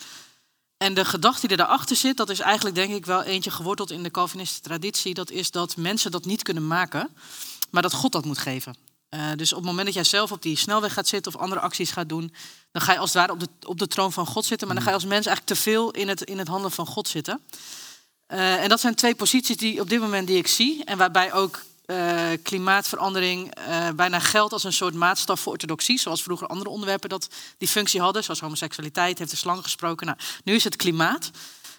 En 0.78 0.94
de 0.94 1.06
gedachte 1.06 1.48
die 1.48 1.50
er 1.50 1.66
daarachter 1.66 1.96
zit, 1.96 2.18
dat 2.18 2.30
is 2.30 2.40
eigenlijk 2.40 2.76
denk 2.76 2.94
ik 2.94 3.06
wel 3.06 3.24
eentje 3.24 3.52
geworteld 3.52 3.92
in 3.92 4.04
de 4.04 4.12
Calvinistische 4.12 4.64
traditie. 4.64 5.14
Dat 5.14 5.32
is 5.32 5.52
dat 5.52 5.78
mensen 5.78 6.12
dat 6.12 6.26
niet 6.26 6.44
kunnen 6.44 6.68
maken, 6.68 7.10
maar 7.70 7.82
dat 7.82 7.94
God 7.94 8.12
dat 8.12 8.26
moet 8.26 8.38
geven. 8.38 8.76
Eh, 9.10 9.32
dus 9.36 9.52
op 9.52 9.58
het 9.58 9.68
moment 9.68 9.86
dat 9.86 9.96
jij 9.96 10.04
zelf 10.04 10.32
op 10.32 10.42
die 10.42 10.58
snelweg 10.58 10.94
gaat 10.94 11.08
zitten 11.08 11.34
of 11.34 11.42
andere 11.42 11.62
acties 11.62 11.92
gaat 11.92 12.10
doen, 12.10 12.34
dan 12.72 12.82
ga 12.82 12.92
je 12.92 13.00
als 13.00 13.14
het 13.14 13.18
ware 13.18 13.32
op 13.32 13.40
de, 13.40 13.48
op 13.68 13.80
de 13.80 13.88
troon 13.88 14.14
van 14.14 14.26
God 14.26 14.46
zitten. 14.46 14.68
Maar 14.68 14.76
dan 14.76 14.86
ga 14.86 14.92
je 14.92 14.98
als 14.98 15.06
mens 15.06 15.26
eigenlijk 15.26 15.58
te 15.58 15.64
veel 15.64 15.92
in 15.92 16.08
het, 16.08 16.22
in 16.22 16.38
het 16.38 16.48
handen 16.48 16.72
van 16.72 16.86
God 16.86 17.08
zitten. 17.08 17.42
Eh, 18.26 18.64
en 18.64 18.70
dat 18.70 18.80
zijn 18.80 18.96
twee 18.96 19.16
posities 19.16 19.58
die 19.58 19.82
op 19.82 19.90
dit 19.90 20.00
moment 20.00 20.28
die 20.28 20.38
ik 20.38 20.48
zie. 20.48 20.84
En 20.84 20.98
waarbij 20.98 21.34
ook 21.34 21.64
eh, 21.88 22.30
klimaatverandering 22.44 23.56
eh, 23.56 23.90
bijna 23.96 24.20
geldt 24.20 24.54
als 24.54 24.64
een 24.64 24.74
soort 24.74 24.94
maatstaf 24.94 25.40
voor 25.40 25.52
orthodoxie. 25.52 26.00
Zoals 26.00 26.24
vroeger 26.24 26.48
andere 26.48 26.70
onderwerpen 26.70 27.10
dat 27.10 27.28
die 27.58 27.68
functie 27.68 28.02
hadden. 28.02 28.24
Zoals 28.24 28.40
homoseksualiteit, 28.40 29.18
heeft 29.18 29.32
de 29.32 29.38
slang 29.38 29.64
gesproken. 29.64 30.06
Nou, 30.06 30.18
nu 30.44 30.56
is 30.56 30.64
het 30.64 30.76
klimaat. 30.76 31.32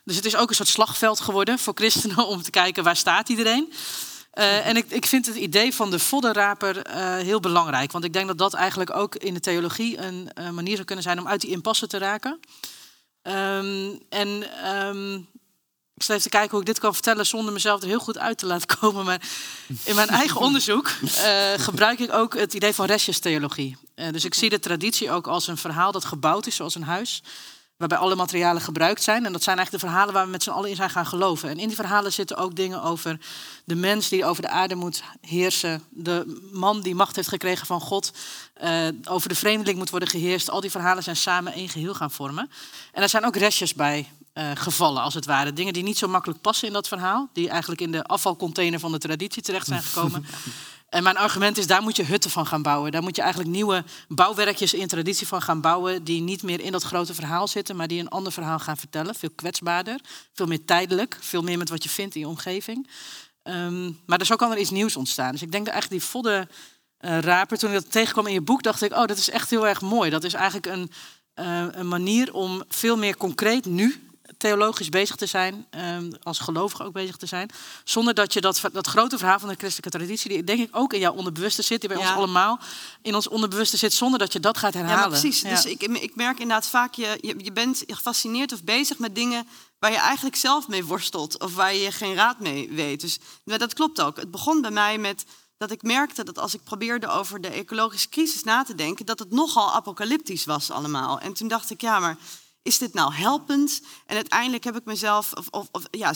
Dus 0.04 0.16
het 0.16 0.24
is 0.24 0.36
ook 0.36 0.48
een 0.48 0.54
soort 0.54 0.68
slagveld 0.68 1.20
geworden 1.20 1.58
voor 1.58 1.74
christenen 1.74 2.26
om 2.26 2.42
te 2.42 2.50
kijken 2.50 2.84
waar 2.84 2.96
staat 2.96 3.28
iedereen. 3.28 3.72
Eh, 4.30 4.66
en 4.66 4.76
ik, 4.76 4.90
ik 4.90 5.06
vind 5.06 5.26
het 5.26 5.36
idee 5.36 5.74
van 5.74 5.90
de 5.90 5.98
voddenraper 5.98 6.90
heel 7.24 7.40
belangrijk. 7.40 7.92
Want 7.92 8.04
ik 8.04 8.12
denk 8.12 8.26
dat 8.26 8.38
dat 8.38 8.54
eigenlijk 8.54 8.96
ook 8.96 9.14
in 9.14 9.34
de 9.34 9.40
theologie 9.40 9.98
een 9.98 10.30
manier 10.54 10.74
zou 10.74 10.86
kunnen 10.86 11.04
zijn 11.04 11.18
om 11.18 11.28
uit 11.28 11.40
die 11.40 11.50
impasse 11.50 11.86
te 11.86 11.98
raken. 11.98 12.40
Ehm, 13.22 13.94
en 14.08 14.62
ehm, 14.62 15.20
ik 15.98 16.04
zit 16.04 16.16
even 16.16 16.30
te 16.30 16.36
kijken 16.36 16.50
hoe 16.50 16.60
ik 16.60 16.66
dit 16.66 16.78
kan 16.78 16.94
vertellen 16.94 17.26
zonder 17.26 17.52
mezelf 17.52 17.82
er 17.82 17.88
heel 17.88 17.98
goed 17.98 18.18
uit 18.18 18.38
te 18.38 18.46
laten 18.46 18.76
komen. 18.78 19.04
Maar 19.04 19.20
in 19.84 19.94
mijn 19.94 20.08
eigen 20.08 20.40
onderzoek 20.40 20.90
uh, 21.02 21.10
gebruik 21.56 21.98
ik 21.98 22.12
ook 22.12 22.34
het 22.36 22.54
idee 22.54 22.72
van 22.72 22.86
restjestheologie. 22.86 23.76
Uh, 23.94 24.12
dus 24.12 24.24
ik 24.24 24.34
zie 24.34 24.50
de 24.50 24.60
traditie 24.60 25.10
ook 25.10 25.26
als 25.26 25.46
een 25.46 25.56
verhaal 25.56 25.92
dat 25.92 26.04
gebouwd 26.04 26.46
is 26.46 26.56
zoals 26.56 26.74
een 26.74 26.82
huis 26.82 27.22
waarbij 27.78 27.98
alle 27.98 28.14
materialen 28.14 28.62
gebruikt 28.62 29.02
zijn. 29.02 29.26
En 29.26 29.32
dat 29.32 29.42
zijn 29.42 29.56
eigenlijk 29.56 29.84
de 29.84 29.90
verhalen 29.90 30.14
waar 30.14 30.24
we 30.24 30.30
met 30.30 30.42
z'n 30.42 30.50
allen 30.50 30.70
in 30.70 30.76
zijn 30.76 30.90
gaan 30.90 31.06
geloven. 31.06 31.48
En 31.48 31.58
in 31.58 31.66
die 31.66 31.76
verhalen 31.76 32.12
zitten 32.12 32.36
ook 32.36 32.56
dingen 32.56 32.82
over 32.82 33.20
de 33.64 33.74
mens 33.74 34.08
die 34.08 34.24
over 34.24 34.42
de 34.42 34.48
aarde 34.48 34.74
moet 34.74 35.02
heersen, 35.20 35.82
de 35.90 36.48
man 36.52 36.80
die 36.80 36.94
macht 36.94 37.16
heeft 37.16 37.28
gekregen 37.28 37.66
van 37.66 37.80
God, 37.80 38.12
uh, 38.62 38.88
over 39.04 39.28
de 39.28 39.34
vreemdeling 39.34 39.78
moet 39.78 39.90
worden 39.90 40.08
geheerst. 40.08 40.50
Al 40.50 40.60
die 40.60 40.70
verhalen 40.70 41.02
zijn 41.02 41.16
samen 41.16 41.52
één 41.52 41.68
geheel 41.68 41.94
gaan 41.94 42.10
vormen. 42.10 42.50
En 42.92 43.02
er 43.02 43.08
zijn 43.08 43.24
ook 43.24 43.36
restjes 43.36 43.74
bij 43.74 44.08
uh, 44.38 44.50
gevallen, 44.54 45.02
als 45.02 45.14
het 45.14 45.26
ware. 45.26 45.52
Dingen 45.52 45.72
die 45.72 45.82
niet 45.82 45.98
zo 45.98 46.08
makkelijk 46.08 46.40
passen 46.40 46.66
in 46.66 46.72
dat 46.72 46.88
verhaal, 46.88 47.28
die 47.32 47.48
eigenlijk 47.48 47.80
in 47.80 47.92
de 47.92 48.04
afvalcontainer 48.04 48.80
van 48.80 48.92
de 48.92 48.98
traditie 48.98 49.42
terecht 49.42 49.66
zijn 49.66 49.82
gekomen. 49.82 50.24
En 50.88 51.02
mijn 51.02 51.16
argument 51.16 51.58
is, 51.58 51.66
daar 51.66 51.82
moet 51.82 51.96
je 51.96 52.04
hutten 52.04 52.30
van 52.30 52.46
gaan 52.46 52.62
bouwen. 52.62 52.92
Daar 52.92 53.02
moet 53.02 53.16
je 53.16 53.22
eigenlijk 53.22 53.50
nieuwe 53.50 53.84
bouwwerkjes 54.08 54.74
in 54.74 54.86
traditie 54.86 55.26
van 55.26 55.42
gaan 55.42 55.60
bouwen... 55.60 56.04
die 56.04 56.20
niet 56.20 56.42
meer 56.42 56.60
in 56.60 56.72
dat 56.72 56.82
grote 56.82 57.14
verhaal 57.14 57.48
zitten... 57.48 57.76
maar 57.76 57.88
die 57.88 58.00
een 58.00 58.08
ander 58.08 58.32
verhaal 58.32 58.58
gaan 58.58 58.76
vertellen. 58.76 59.14
Veel 59.14 59.30
kwetsbaarder, 59.34 60.00
veel 60.32 60.46
meer 60.46 60.64
tijdelijk. 60.64 61.16
Veel 61.20 61.42
meer 61.42 61.58
met 61.58 61.68
wat 61.68 61.82
je 61.82 61.88
vindt 61.88 62.14
in 62.14 62.20
je 62.20 62.28
omgeving. 62.28 62.88
Um, 63.42 64.00
maar 64.06 64.18
er 64.18 64.26
zo 64.26 64.36
kan 64.36 64.50
er 64.50 64.58
iets 64.58 64.70
nieuws 64.70 64.96
ontstaan. 64.96 65.32
Dus 65.32 65.42
ik 65.42 65.52
denk 65.52 65.64
dat 65.64 65.72
eigenlijk 65.72 66.02
die 66.02 66.10
vodden 66.10 66.48
uh, 67.00 67.18
raper... 67.18 67.58
toen 67.58 67.70
ik 67.70 67.82
dat 67.82 67.92
tegenkwam 67.92 68.26
in 68.26 68.32
je 68.32 68.40
boek, 68.40 68.62
dacht 68.62 68.82
ik... 68.82 68.92
oh, 68.92 69.06
dat 69.06 69.18
is 69.18 69.30
echt 69.30 69.50
heel 69.50 69.66
erg 69.66 69.80
mooi. 69.80 70.10
Dat 70.10 70.24
is 70.24 70.34
eigenlijk 70.34 70.66
een, 70.66 70.90
uh, 71.34 71.66
een 71.70 71.88
manier 71.88 72.34
om 72.34 72.62
veel 72.68 72.96
meer 72.96 73.16
concreet 73.16 73.64
nu 73.64 74.07
theologisch 74.36 74.88
bezig 74.88 75.16
te 75.16 75.26
zijn, 75.26 75.66
um, 75.70 76.12
als 76.22 76.38
gelovige 76.38 76.84
ook 76.84 76.92
bezig 76.92 77.16
te 77.16 77.26
zijn. 77.26 77.50
Zonder 77.84 78.14
dat 78.14 78.32
je 78.32 78.40
dat, 78.40 78.60
dat 78.72 78.86
grote 78.86 79.18
verhaal 79.18 79.38
van 79.38 79.48
de 79.48 79.54
christelijke 79.54 79.98
traditie, 79.98 80.30
die 80.30 80.44
denk 80.44 80.60
ik 80.60 80.76
ook 80.76 80.92
in 80.92 81.00
jouw 81.00 81.12
onderbewuste 81.12 81.62
zit, 81.62 81.80
die 81.80 81.88
bij 81.88 81.98
ons 81.98 82.08
allemaal 82.08 82.58
in 83.02 83.14
ons 83.14 83.28
onderbewuste 83.28 83.76
zit, 83.76 83.92
zonder 83.92 84.18
dat 84.18 84.32
je 84.32 84.40
dat 84.40 84.58
gaat 84.58 84.74
herhalen. 84.74 85.02
Ja, 85.02 85.08
precies. 85.20 85.40
Dus 85.42 85.64
ik, 85.64 85.82
ik 85.82 86.14
merk 86.14 86.38
inderdaad 86.38 86.66
vaak, 86.66 86.94
je, 86.94 87.18
je, 87.20 87.34
je 87.38 87.52
bent 87.52 87.84
gefascineerd 87.86 88.52
of 88.52 88.64
bezig 88.64 88.98
met 88.98 89.14
dingen 89.14 89.46
waar 89.78 89.90
je 89.90 89.98
eigenlijk 89.98 90.36
zelf 90.36 90.68
mee 90.68 90.84
worstelt 90.84 91.40
of 91.40 91.54
waar 91.54 91.74
je 91.74 91.92
geen 91.92 92.14
raad 92.14 92.40
mee 92.40 92.68
weet. 92.70 93.00
Dus 93.00 93.18
dat 93.44 93.74
klopt 93.74 94.00
ook. 94.00 94.16
Het 94.16 94.30
begon 94.30 94.60
bij 94.60 94.70
mij 94.70 94.98
met 94.98 95.24
dat 95.56 95.70
ik 95.70 95.82
merkte 95.82 96.24
dat 96.24 96.38
als 96.38 96.54
ik 96.54 96.64
probeerde 96.64 97.08
over 97.08 97.40
de 97.40 97.48
ecologische 97.48 98.08
crisis 98.08 98.42
na 98.44 98.62
te 98.64 98.74
denken, 98.74 99.06
dat 99.06 99.18
het 99.18 99.30
nogal 99.30 99.72
apocalyptisch 99.72 100.44
was 100.44 100.70
allemaal. 100.70 101.20
En 101.20 101.32
toen 101.32 101.48
dacht 101.48 101.70
ik, 101.70 101.80
ja, 101.80 101.98
maar 101.98 102.16
is 102.62 102.78
dit 102.78 102.94
nou 102.94 103.14
helpend? 103.14 103.80
En 104.06 104.14
uiteindelijk 104.14 104.64
heb 104.64 104.76
ik 104.76 104.84
mezelf, 104.84 105.32
of, 105.32 105.46
of, 105.50 105.68
of 105.72 105.82
ja, 105.90 106.12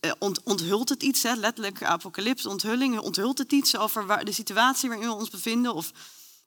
eh, 0.00 0.10
ont, 0.18 0.42
onthult 0.42 0.88
het 0.88 1.02
iets, 1.02 1.22
hè, 1.22 1.34
letterlijk 1.34 1.82
apocalyps, 1.82 2.46
onthulling, 2.46 2.98
onthult 2.98 3.38
het 3.38 3.52
iets 3.52 3.76
over 3.76 4.06
waar, 4.06 4.24
de 4.24 4.32
situatie 4.32 4.88
waarin 4.88 5.08
we 5.08 5.14
ons 5.14 5.30
bevinden? 5.30 5.74
Of 5.74 5.92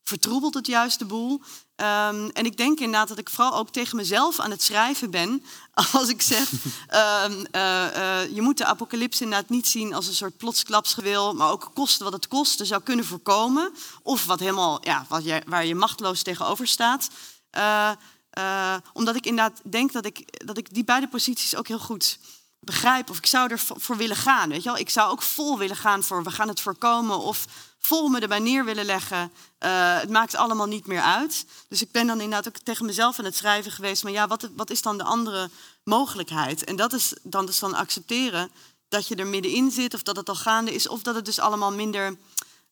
vertroebelt 0.03 0.53
het 0.53 0.67
juist 0.67 0.99
de 0.99 1.05
boel? 1.05 1.41
Um, 1.75 2.29
en 2.29 2.45
ik 2.45 2.57
denk 2.57 2.79
inderdaad 2.79 3.07
dat 3.07 3.17
ik 3.17 3.29
vooral 3.29 3.55
ook 3.55 3.69
tegen 3.69 3.95
mezelf 3.95 4.39
aan 4.39 4.51
het 4.51 4.63
schrijven 4.63 5.11
ben. 5.11 5.43
Als 5.93 6.09
ik 6.09 6.21
zeg, 6.21 6.51
um, 6.51 7.45
uh, 7.51 7.85
uh, 7.95 8.35
je 8.35 8.41
moet 8.41 8.57
de 8.57 8.65
apocalyps 8.65 9.21
inderdaad 9.21 9.49
niet 9.49 9.67
zien 9.67 9.93
als 9.93 10.07
een 10.07 10.13
soort 10.13 10.37
plotsklapsgewil, 10.37 11.33
maar 11.33 11.51
ook 11.51 11.71
kosten 11.73 12.03
wat 12.03 12.13
het 12.13 12.27
kosten 12.27 12.65
zou 12.65 12.81
kunnen 12.81 13.05
voorkomen. 13.05 13.71
Of 14.01 14.25
wat 14.25 14.39
helemaal, 14.39 14.79
ja, 14.81 15.05
wat 15.09 15.23
je, 15.23 15.41
waar 15.45 15.65
je 15.65 15.75
machteloos 15.75 16.21
tegenover 16.21 16.67
staat. 16.67 17.09
Uh, 17.57 17.91
uh, 18.37 18.75
omdat 18.93 19.15
ik 19.15 19.25
inderdaad 19.25 19.61
denk 19.63 19.91
dat 19.91 20.05
ik, 20.05 20.45
dat 20.45 20.57
ik 20.57 20.73
die 20.73 20.83
beide 20.83 21.07
posities 21.07 21.55
ook 21.55 21.67
heel 21.67 21.79
goed 21.79 22.19
begrijp. 22.59 23.09
Of 23.09 23.17
ik 23.17 23.25
zou 23.25 23.51
er 23.51 23.59
voor 23.59 23.97
willen 23.97 24.15
gaan. 24.15 24.49
Weet 24.49 24.63
je 24.63 24.69
wel? 24.69 24.77
Ik 24.77 24.89
zou 24.89 25.11
ook 25.11 25.21
vol 25.21 25.57
willen 25.57 25.75
gaan 25.75 26.03
voor 26.03 26.23
we 26.23 26.31
gaan 26.31 26.47
het 26.47 26.61
voorkomen. 26.61 27.19
Of 27.19 27.45
vol 27.79 28.07
me 28.07 28.19
erbij 28.19 28.39
neer 28.39 28.65
willen 28.65 28.85
leggen. 28.85 29.31
Uh, 29.59 29.99
het 29.99 30.09
maakt 30.09 30.35
allemaal 30.35 30.67
niet 30.67 30.87
meer 30.87 31.01
uit. 31.01 31.45
Dus 31.67 31.81
ik 31.81 31.91
ben 31.91 32.07
dan 32.07 32.21
inderdaad 32.21 32.47
ook 32.47 32.61
tegen 32.63 32.85
mezelf 32.85 33.19
aan 33.19 33.25
het 33.25 33.35
schrijven 33.35 33.71
geweest. 33.71 34.03
Maar 34.03 34.11
ja, 34.11 34.27
wat, 34.27 34.49
wat 34.55 34.69
is 34.69 34.81
dan 34.81 34.97
de 34.97 35.03
andere 35.03 35.49
mogelijkheid? 35.83 36.63
En 36.63 36.75
dat 36.75 36.93
is 36.93 37.13
dan 37.23 37.45
dus 37.45 37.59
dan 37.59 37.73
accepteren 37.73 38.51
dat 38.87 39.07
je 39.07 39.15
er 39.15 39.27
middenin 39.27 39.71
zit. 39.71 39.93
Of 39.93 40.03
dat 40.03 40.15
het 40.15 40.29
al 40.29 40.35
gaande 40.35 40.73
is. 40.73 40.87
Of 40.87 41.01
dat 41.01 41.15
het 41.15 41.25
dus 41.25 41.39
allemaal 41.39 41.71
minder... 41.71 42.17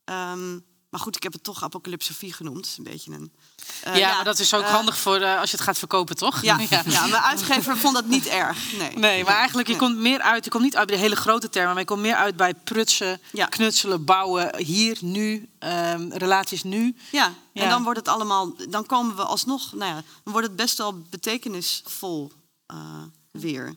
Um, 0.05 0.65
maar 0.97 1.05
goed, 1.05 1.15
ik 1.15 1.23
heb 1.23 1.33
het 1.33 1.43
toch 1.43 1.63
apocalypsofie 1.63 2.33
genoemd. 2.33 2.75
Een 2.77 2.83
beetje 2.83 3.11
een. 3.11 3.31
Uh, 3.87 3.93
ja, 3.93 3.99
ja, 3.99 4.15
maar 4.15 4.23
dat 4.23 4.39
is 4.39 4.53
ook 4.53 4.61
uh, 4.61 4.69
handig 4.69 4.97
voor 4.97 5.19
uh, 5.19 5.39
als 5.39 5.51
je 5.51 5.55
het 5.55 5.65
gaat 5.65 5.77
verkopen, 5.77 6.15
toch? 6.15 6.41
Ja, 6.41 6.59
ja. 6.69 6.83
ja 6.85 7.07
mijn 7.07 7.23
uitgever 7.23 7.77
vond 7.77 7.93
dat 7.93 8.05
niet 8.05 8.27
erg. 8.27 8.77
Nee, 8.77 8.97
nee 8.97 9.23
maar 9.23 9.35
eigenlijk, 9.35 9.67
je 9.67 9.73
nee. 9.73 9.81
komt 9.81 9.97
meer 9.97 10.21
uit. 10.21 10.43
Je 10.43 10.49
komt 10.49 10.63
niet 10.63 10.75
uit 10.75 10.87
bij 10.87 10.95
de 10.95 11.01
hele 11.01 11.15
grote 11.15 11.49
termen, 11.49 11.71
maar 11.71 11.79
je 11.79 11.87
komt 11.87 12.01
meer 12.01 12.15
uit 12.15 12.35
bij 12.35 12.53
prutsen, 12.53 13.19
ja. 13.31 13.45
knutselen, 13.45 14.05
bouwen, 14.05 14.57
hier, 14.57 14.97
nu, 15.01 15.49
um, 15.59 16.13
relaties 16.13 16.63
nu. 16.63 16.95
Ja, 17.11 17.33
en 17.53 17.69
dan 17.69 17.83
wordt 17.83 17.99
het 17.99 18.07
allemaal. 18.07 18.53
Dan 18.69 18.85
komen 18.85 19.15
we 19.15 19.23
alsnog. 19.23 19.73
Nou 19.73 19.95
ja, 19.95 20.03
dan 20.23 20.33
wordt 20.33 20.47
het 20.47 20.55
best 20.55 20.77
wel 20.77 21.01
betekenisvol 21.09 22.31
weer. 23.31 23.75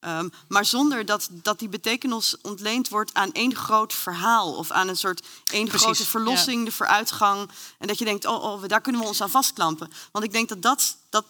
Um, 0.00 0.30
maar 0.48 0.64
zonder 0.64 1.06
dat, 1.06 1.28
dat 1.30 1.58
die 1.58 1.68
betekenis 1.68 2.36
ontleend 2.40 2.88
wordt 2.88 3.14
aan 3.14 3.32
één 3.32 3.54
groot 3.54 3.92
verhaal. 3.92 4.54
Of 4.54 4.70
aan 4.70 4.88
een 4.88 4.96
soort 4.96 5.26
één 5.44 5.66
Precies, 5.66 5.82
grote 5.82 6.06
verlossing, 6.06 6.58
ja. 6.58 6.64
de 6.64 6.72
vooruitgang. 6.72 7.50
En 7.78 7.86
dat 7.86 7.98
je 7.98 8.04
denkt, 8.04 8.24
oh, 8.24 8.44
oh, 8.44 8.62
daar 8.66 8.80
kunnen 8.80 9.00
we 9.00 9.06
ons 9.06 9.20
aan 9.20 9.30
vastklampen. 9.30 9.90
Want 10.12 10.24
ik 10.24 10.32
denk 10.32 10.48
dat 10.48 10.62
dat, 10.62 10.96
dat 11.08 11.24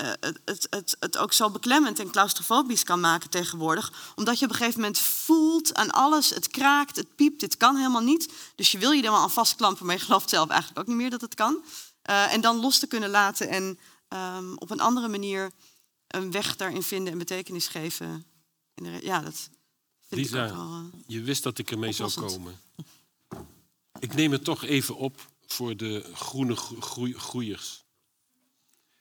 uh, 0.00 0.06
het, 0.20 0.40
het, 0.44 0.66
het, 0.70 0.96
het 1.00 1.18
ook 1.18 1.32
zo 1.32 1.50
beklemmend 1.50 1.98
en 1.98 2.10
claustrofobisch 2.10 2.84
kan 2.84 3.00
maken 3.00 3.30
tegenwoordig. 3.30 3.92
Omdat 4.14 4.38
je 4.38 4.44
op 4.44 4.50
een 4.50 4.56
gegeven 4.56 4.80
moment 4.80 4.98
voelt 4.98 5.74
aan 5.74 5.90
alles, 5.90 6.30
het 6.30 6.48
kraakt, 6.48 6.96
het 6.96 7.14
piept, 7.16 7.40
dit 7.40 7.56
kan 7.56 7.76
helemaal 7.76 8.02
niet. 8.02 8.32
Dus 8.54 8.72
je 8.72 8.78
wil 8.78 8.90
je 8.90 9.02
er 9.02 9.10
wel 9.10 9.20
aan 9.20 9.30
vastklampen, 9.30 9.86
maar 9.86 9.94
je 9.94 10.04
gelooft 10.04 10.30
zelf 10.30 10.48
eigenlijk 10.48 10.80
ook 10.80 10.86
niet 10.86 10.96
meer 10.96 11.10
dat 11.10 11.20
het 11.20 11.34
kan. 11.34 11.64
Uh, 12.10 12.32
en 12.32 12.40
dan 12.40 12.60
los 12.60 12.78
te 12.78 12.86
kunnen 12.86 13.10
laten 13.10 13.48
en 13.48 13.78
um, 14.08 14.58
op 14.58 14.70
een 14.70 14.80
andere 14.80 15.08
manier 15.08 15.52
een 16.14 16.30
weg 16.30 16.56
daarin 16.56 16.82
vinden 16.82 17.12
en 17.12 17.18
betekenis 17.18 17.68
geven. 17.68 18.26
Ja, 19.00 19.20
dat 19.20 19.50
vind 20.08 20.20
Lisa, 20.20 20.44
ik 20.44 20.50
ook 20.50 20.56
wel, 20.56 20.80
uh, 20.80 20.84
je 21.06 21.22
wist 21.22 21.42
dat 21.42 21.58
ik 21.58 21.70
ermee 21.70 21.92
zou 21.92 22.12
komen. 22.12 22.60
Ik 23.98 24.14
neem 24.14 24.32
het 24.32 24.44
toch 24.44 24.64
even 24.64 24.96
op 24.96 25.30
voor 25.46 25.76
de 25.76 26.10
groene 26.14 26.56
groei 26.56 27.12
groeiers. 27.12 27.84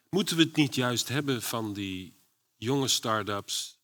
Moeten 0.10 0.38
we 0.38 0.44
het 0.44 0.56
niet 0.56 0.76
juist 0.76 1.08
hebben 1.08 1.42
van 1.42 1.74
die 1.74 2.14
jonge 2.58 2.88
start-ups, 2.88 3.80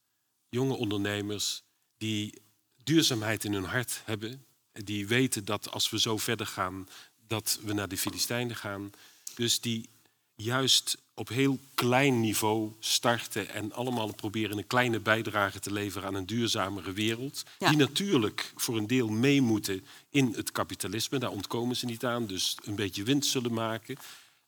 jonge 0.49 0.73
ondernemers 0.73 1.63
die 1.97 2.41
duurzaamheid 2.84 3.43
in 3.43 3.53
hun 3.53 3.63
hart 3.63 4.01
hebben, 4.05 4.45
die 4.71 5.07
weten 5.07 5.45
dat 5.45 5.71
als 5.71 5.89
we 5.89 5.99
zo 5.99 6.17
verder 6.17 6.47
gaan, 6.47 6.88
dat 7.28 7.59
we 7.61 7.73
naar 7.73 7.88
de 7.88 7.97
Filistijnen 7.97 8.55
gaan. 8.55 8.91
Dus 9.36 9.61
die 9.61 9.89
juist 10.36 10.97
op 11.18 11.30
heel 11.30 11.59
klein 11.74 12.20
niveau 12.20 12.72
starten 12.80 13.49
en 13.49 13.74
allemaal 13.74 14.13
proberen 14.13 14.57
een 14.57 14.68
kleine 14.68 14.99
bijdrage 14.99 15.59
te 15.59 15.72
leveren 15.72 16.07
aan 16.07 16.15
een 16.15 16.26
duurzamere 16.26 16.91
wereld. 16.91 17.43
Ja. 17.59 17.70
Die 17.70 17.78
natuurlijk 17.78 18.51
voor 18.55 18.78
een 18.78 18.88
deel 18.88 19.07
mee 19.07 19.41
moeten 19.41 19.86
in 20.09 20.34
het 20.36 20.51
kapitalisme, 20.51 21.18
daar 21.18 21.32
ontkomen 21.32 21.76
ze 21.76 21.86
niet 21.86 22.05
aan, 22.05 22.26
dus 22.28 22.57
een 22.63 22.76
beetje 22.76 23.03
winst 23.03 23.30
zullen 23.30 23.53
maken, 23.53 23.97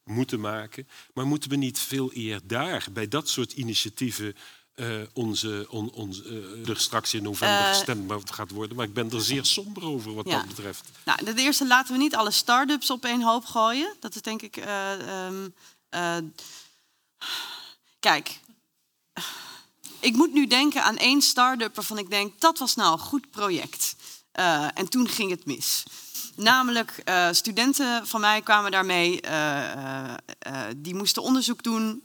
moeten 0.04 0.40
maken. 0.40 0.88
Maar 1.14 1.28
moeten 1.28 1.50
we 1.50 1.56
niet 1.56 1.80
veel 1.80 2.12
eer 2.14 2.40
daar, 2.44 2.88
bij 2.92 3.08
dat 3.08 3.30
soort 3.30 3.54
initiatieven, 3.54 4.36
uh, 4.76 5.02
onze, 5.14 5.66
on, 5.70 5.92
onze 5.92 6.24
uh, 6.24 6.70
er 6.70 6.80
straks 6.80 7.14
in 7.14 7.24
november 7.24 7.60
uh, 7.60 7.68
gestemd 7.68 8.32
gaat 8.32 8.52
worden. 8.52 8.76
Maar 8.76 8.86
ik 8.86 8.94
ben 8.94 9.12
er 9.12 9.22
zeer 9.22 9.46
somber 9.46 9.84
over 9.84 10.14
wat 10.14 10.28
ja. 10.28 10.38
dat 10.38 10.48
betreft. 10.48 10.90
Nou, 11.06 11.24
ten 11.26 11.38
eerste 11.38 11.68
laten 11.68 11.94
we 11.94 12.00
niet 12.00 12.16
alle 12.16 12.32
start-ups 12.32 12.90
op 12.90 13.06
één 13.06 13.22
hoop 13.22 13.46
gooien. 13.46 13.96
Dat 14.00 14.16
is 14.16 14.22
denk 14.22 14.42
ik. 14.42 14.58
Um, 15.28 15.54
uh, 15.96 16.16
kijk, 18.00 18.40
ik 20.00 20.16
moet 20.16 20.34
nu 20.34 20.48
denken 20.48 20.84
aan 20.84 20.98
één 20.98 21.22
start-up 21.22 21.76
waarvan 21.76 21.98
ik 21.98 22.10
denk 22.10 22.40
dat 22.40 22.58
was 22.58 22.76
nou 22.76 22.92
een 22.92 23.00
goed 23.00 23.32
project. 23.32 23.96
Uh, 24.40 24.68
en 24.74 24.90
toen 24.90 25.08
ging 25.08 25.32
het 25.32 25.46
mis. 25.46 25.84
Namelijk, 26.36 27.02
uh, 27.06 27.28
studenten 27.32 28.08
van 28.08 28.22
mij 28.22 28.42
kwamen 28.42 28.72
daarmee, 28.72 29.22
die 30.78 30.96
moesten 30.96 31.24
onderzoek 31.24 31.64
doen. 31.64 32.04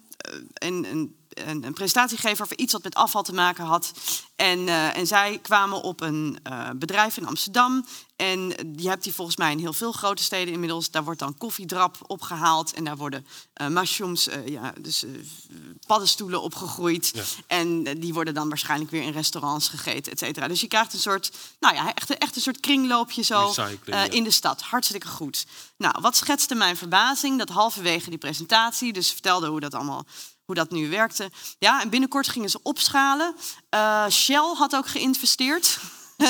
en, 0.55 0.85
en 0.85 1.17
een, 1.29 1.65
een 1.65 1.73
presentatie 1.73 2.19
geven 2.19 2.45
over 2.45 2.59
iets 2.59 2.73
wat 2.73 2.83
met 2.83 2.95
afval 2.95 3.23
te 3.23 3.35
maken 3.35 3.65
had. 3.65 3.93
En, 4.37 4.69
en 4.69 5.07
zij 5.07 5.39
kwamen 5.43 5.83
op 5.83 6.01
een 6.01 6.39
bedrijf 6.77 7.17
in 7.17 7.27
Amsterdam. 7.27 7.87
En 8.17 8.49
je 8.77 8.89
hebt 8.89 9.03
die 9.03 9.15
volgens 9.15 9.37
mij 9.37 9.53
in 9.53 9.59
heel 9.59 9.73
veel 9.73 9.93
grote 9.93 10.23
steden 10.23 10.53
inmiddels. 10.55 10.91
Daar 10.91 11.05
wordt 11.05 11.21
dan 11.21 11.39
koffiedrap 11.39 11.97
opgehaald. 12.07 12.73
En 12.73 12.85
daar 12.85 12.97
worden 12.97 13.27
uh, 13.61 13.67
mushrooms, 13.67 14.29
ja, 14.47 14.73
dus 14.81 15.05
paddenstoelen 15.87 16.43
opgegroeid. 16.43 17.11
Ja. 17.15 17.23
En 17.47 17.83
die 18.01 18.15
worden 18.15 18.35
dan 18.35 18.49
waarschijnlijk 18.49 18.91
weer 18.91 19.03
in 19.03 19.13
restaurants 19.13 19.69
gegeten, 19.69 20.13
et 20.13 20.19
cetera. 20.19 20.49
Dus 20.49 20.61
je 20.61 20.69
krijgt 20.69 20.93
een 20.93 20.99
soort, 20.99 21.33
nou 21.61 21.75
ja, 21.75 21.95
echt, 21.95 22.19
echt 22.19 22.37
een 22.37 22.43
soort 22.43 22.61
kringloopje 22.61 23.23
zo 23.23 23.55
ja. 23.85 24.11
in 24.11 24.25
de 24.25 24.31
stad. 24.31 24.63
Hartstikke 24.63 25.09
goed. 25.09 25.47
Nou, 25.77 25.95
wat 26.01 26.17
schetste 26.17 26.55
mijn 26.55 26.77
verbazing? 26.77 27.39
Dat 27.39 27.49
halverwege 27.49 28.11
die 28.11 28.19
presentatie, 28.19 28.93
dus 28.93 29.11
vertelde 29.13 29.49
hoe 29.49 29.61
dat 29.61 29.75
allemaal 29.75 30.07
hoe 30.45 30.55
dat 30.55 30.71
nu 30.71 30.89
werkte. 30.89 31.31
Ja, 31.59 31.83
en 31.83 31.91
binnenkort 31.91 32.29
gingen 32.29 32.51
ze 32.51 32.61
opschalen. 32.63 33.35
Shell 34.11 34.55
had 34.57 34.77
ook 34.77 34.89
geïnvesteerd. 34.89 35.79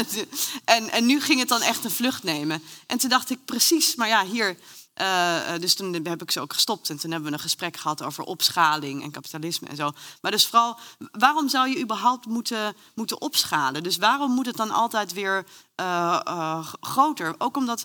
en, 0.65 0.91
en 0.91 1.07
nu 1.07 1.21
ging 1.21 1.39
het 1.39 1.49
dan 1.49 1.63
echt 1.63 1.85
een 1.85 1.91
vlucht 1.91 2.23
nemen. 2.23 2.63
En 2.87 2.99
toen 2.99 3.11
dacht 3.11 3.31
ik 3.31 3.45
precies, 3.45 3.95
maar 3.95 4.09
ja, 4.09 4.25
hier. 4.25 4.57
Uh, 5.01 5.59
dus 5.61 5.75
toen 5.75 6.07
heb 6.07 6.23
ik 6.23 6.31
ze 6.31 6.41
ook 6.41 6.53
gestopt 6.53 6.91
en 6.91 6.99
toen 6.99 7.11
hebben 7.11 7.29
we 7.29 7.37
een 7.37 7.43
gesprek 7.43 7.77
gehad 7.77 8.03
over 8.03 8.25
opschaling 8.25 9.03
en 9.03 9.11
kapitalisme 9.11 9.69
en 9.69 9.77
zo. 9.77 9.91
Maar 10.21 10.31
dus 10.31 10.47
vooral, 10.47 10.79
waarom 10.99 11.49
zou 11.49 11.69
je 11.69 11.81
überhaupt 11.81 12.27
moeten, 12.27 12.77
moeten 12.95 13.21
opschalen? 13.21 13.83
Dus 13.83 13.97
waarom 13.97 14.31
moet 14.31 14.47
het 14.47 14.57
dan 14.57 14.71
altijd 14.71 15.13
weer 15.13 15.47
uh, 15.81 16.67
groter? 16.81 17.35
Ook 17.39 17.57
omdat 17.57 17.85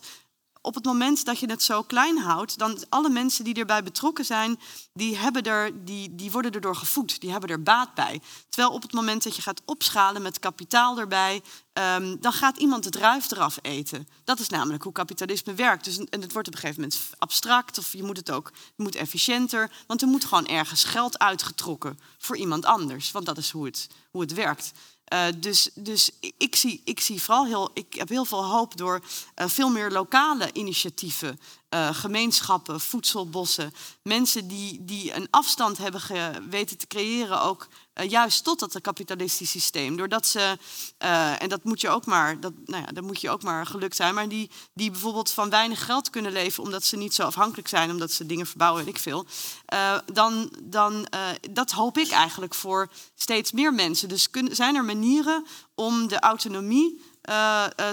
op 0.62 0.76
het 0.76 0.86
moment 0.86 1.26
dat 1.26 1.40
je 1.40 1.50
het 1.50 1.64
zo 1.64 1.84
klein 1.84 2.18
houdt, 2.18 2.58
dan 2.58 2.78
alle 2.90 3.10
mensen 3.10 3.44
die 3.44 3.54
erbij 3.54 3.84
betrokken 3.84 4.26
zijn, 4.26 4.60
die, 4.94 5.18
hebben 5.18 5.44
er, 5.44 5.86
die, 5.86 6.16
die 6.16 6.32
worden 6.32 6.52
erdoor 6.52 6.76
gevoed, 6.76 7.22
die 7.22 7.32
hebben 7.32 7.50
er 7.50 7.64
baat 7.64 7.94
bij. 7.94 8.22
Terwijl 8.50 8.74
op 8.74 8.82
het 8.82 8.94
moment 8.94 9.24
dat 9.24 9.36
je 9.36 9.42
gaat 9.42 9.62
opschalen 9.66 10.22
met 10.22 10.40
kapitaal 10.40 11.00
erbij, 11.00 11.42
um, 11.74 12.22
dan 12.22 12.34
gaat 12.34 12.58
iemand 12.58 12.86
het 12.86 12.96
ruif 12.96 13.32
eraf 13.32 13.58
eten. 13.62 14.08
Dat 14.24 14.40
is 14.40 14.50
namelijk 14.50 14.84
hoe 14.84 14.92
kapitalisme 14.92 15.54
werkt. 15.54 15.84
Dus, 15.84 15.98
en 15.98 16.22
het 16.22 16.34
wordt 16.34 16.48
op 16.48 16.54
een 16.54 16.60
gegeven 16.60 16.82
moment 16.82 17.10
abstract 17.18 17.78
of 17.78 17.94
je 17.94 18.04
moet 18.04 18.18
het 18.18 18.32
ook 18.32 18.52
je 18.76 18.84
moet 18.84 18.96
efficiënter, 18.96 19.72
want 19.88 20.02
er 20.02 20.08
moet 20.08 20.26
gewoon 20.26 20.48
ergens 20.48 20.84
geld 20.84 21.20
uitgetrokken 21.20 22.00
voor 22.18 22.38
iemand 22.38 22.66
anders, 22.66 23.12
want 23.12 23.26
dat 23.26 23.38
is 23.38 23.50
hoe 23.50 23.66
het, 23.66 23.88
hoe 24.12 24.22
het 24.22 24.34
werkt. 24.34 24.72
Uh, 25.14 25.26
dus 25.38 25.70
dus 25.74 26.10
ik, 26.38 26.56
zie, 26.56 26.82
ik 26.84 27.00
zie 27.00 27.22
vooral 27.22 27.46
heel, 27.46 27.70
ik 27.74 27.94
heb 27.94 28.10
heel 28.10 28.26
veel 28.26 28.46
hoop 28.46 28.78
door 28.78 29.02
uh, 29.36 29.48
veel 29.48 29.70
meer 29.70 29.92
lokale 29.92 30.50
initiatieven, 30.54 31.40
uh, 31.70 31.90
gemeenschappen, 31.92 32.80
voedselbossen, 32.80 33.74
mensen 34.04 34.48
die, 34.48 34.86
die 34.86 35.16
een 35.16 35.28
afstand 35.30 35.78
hebben 35.78 36.02
weten 36.50 36.78
te 36.78 36.88
creëren, 36.88 37.42
ook 37.42 37.68
uh, 37.94 38.10
juist 38.10 38.44
tot 38.44 38.60
dat 38.60 38.82
kapitalistische 38.82 39.60
systeem. 39.60 39.98
Doordat 39.98 40.26
ze, 40.26 40.58
uh, 41.04 41.42
en 41.42 41.50
dat 41.50 41.64
moet 41.64 41.82
je 41.82 41.90
ook 41.90 42.06
maar, 42.06 42.40
dat, 42.40 42.54
nou 42.66 42.84
ja, 42.84 42.92
dat 42.92 43.04
moet 43.04 43.22
je 43.22 43.30
ook 43.30 43.44
maar 43.44 43.66
gelukt 43.66 43.96
zijn, 43.96 44.14
maar 44.14 44.30
die, 44.30 44.50
die 44.74 44.92
bijvoorbeeld 44.92 45.32
van 45.32 45.50
weinig 45.50 45.86
geld 45.86 46.10
kunnen 46.10 46.32
leven 46.32 46.64
omdat 46.64 46.84
ze 46.84 46.98
niet 46.98 47.14
zo 47.14 47.24
afhankelijk 47.24 47.68
zijn, 47.68 47.92
omdat 47.92 48.12
ze 48.12 48.26
dingen 48.26 48.46
verbouwen, 48.46 48.86
weet 48.86 48.96
ik 48.96 49.02
veel. 49.02 49.26
Dan, 50.06 50.52
dan 50.64 51.08
dat 51.52 51.72
hoop 51.72 51.98
ik 51.98 52.10
eigenlijk 52.10 52.56
voor 52.56 52.90
steeds 53.16 53.52
meer 53.52 53.74
mensen. 53.74 54.10
Dus 54.10 54.28
zijn 54.52 54.76
er 54.76 54.86
manieren 54.86 55.46
om 55.76 56.08
de 56.08 56.20
autonomie 56.20 57.02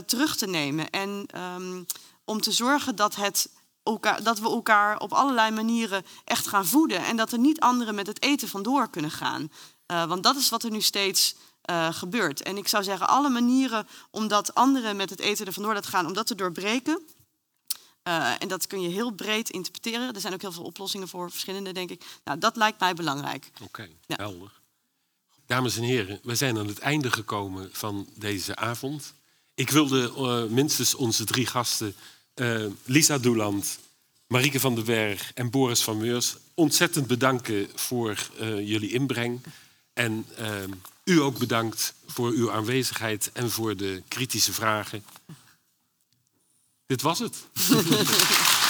terug 0.07 0.37
te 0.37 0.47
nemen 0.47 0.91
en 0.91 1.27
um, 1.57 1.87
om 2.27 2.41
te 2.41 2.53
zorgen 2.53 2.97
dat 2.97 3.17
het 3.17 3.49
Elkaar, 3.87 4.23
dat 4.23 4.39
we 4.39 4.49
elkaar 4.49 4.99
op 4.99 5.13
allerlei 5.13 5.51
manieren 5.51 6.05
echt 6.25 6.47
gaan 6.47 6.67
voeden. 6.67 7.05
En 7.05 7.17
dat 7.17 7.33
er 7.33 7.39
niet 7.39 7.61
anderen 7.61 7.95
met 7.95 8.07
het 8.07 8.23
eten 8.23 8.49
vandoor 8.49 8.91
kunnen 8.91 9.11
gaan. 9.11 9.51
Uh, 9.87 10.05
want 10.07 10.23
dat 10.23 10.37
is 10.37 10.49
wat 10.49 10.63
er 10.63 10.71
nu 10.71 10.81
steeds 10.81 11.35
uh, 11.71 11.93
gebeurt. 11.93 12.43
En 12.43 12.57
ik 12.57 12.69
zou 12.69 12.85
zeggen, 12.85 13.09
alle 13.09 13.29
manieren 13.29 13.87
om 14.11 14.29
dat 14.29 14.55
anderen 14.55 14.97
met 14.97 15.11
het 15.11 15.21
eten 15.21 15.47
er 15.47 15.53
vandoor 15.53 15.75
laten 15.75 15.91
gaan, 15.91 16.07
om 16.07 16.13
dat 16.13 16.27
te 16.27 16.35
doorbreken. 16.35 17.03
Uh, 18.09 18.43
en 18.43 18.49
dat 18.49 18.67
kun 18.67 18.81
je 18.81 18.89
heel 18.89 19.11
breed 19.11 19.51
interpreteren. 19.51 20.15
Er 20.15 20.21
zijn 20.21 20.33
ook 20.33 20.41
heel 20.41 20.53
veel 20.53 20.65
oplossingen 20.65 21.09
voor, 21.09 21.31
verschillende, 21.31 21.73
denk 21.73 21.91
ik. 21.91 22.05
Nou, 22.25 22.39
dat 22.39 22.57
lijkt 22.57 22.81
mij 22.81 22.95
belangrijk. 22.95 23.51
Oké, 23.55 23.65
okay, 23.65 23.97
ja. 24.07 24.17
helder. 24.17 24.53
Dames 25.47 25.77
en 25.77 25.83
heren, 25.83 26.21
we 26.23 26.35
zijn 26.35 26.59
aan 26.59 26.67
het 26.67 26.79
einde 26.79 27.11
gekomen 27.11 27.69
van 27.73 28.09
deze 28.15 28.57
avond. 28.57 29.15
Ik 29.55 29.71
wilde 29.71 30.47
minstens 30.51 30.95
onze 30.95 31.25
drie 31.25 31.47
gasten, 31.47 31.95
uh, 32.41 32.67
Lisa 32.85 33.19
Doeland, 33.19 33.79
Marieke 34.27 34.61
van 34.61 34.75
den 34.75 34.85
Berg 34.85 35.33
en 35.35 35.51
Boris 35.51 35.83
van 35.83 35.97
Meurs, 35.97 36.37
ontzettend 36.55 37.07
bedanken 37.07 37.69
voor 37.75 38.31
jullie 38.41 38.93
inbreng. 38.93 39.41
En 39.93 40.27
uh, 40.39 40.47
u 41.05 41.21
ook 41.21 41.39
bedankt 41.39 41.95
voor 42.07 42.31
uw 42.31 42.53
aanwezigheid 42.53 43.31
en 43.33 43.51
voor 43.51 43.77
de 43.77 44.03
kritische 44.09 44.53
vragen. 44.53 45.05
Dit 46.87 47.03
was 47.03 47.19
het. 47.19 47.37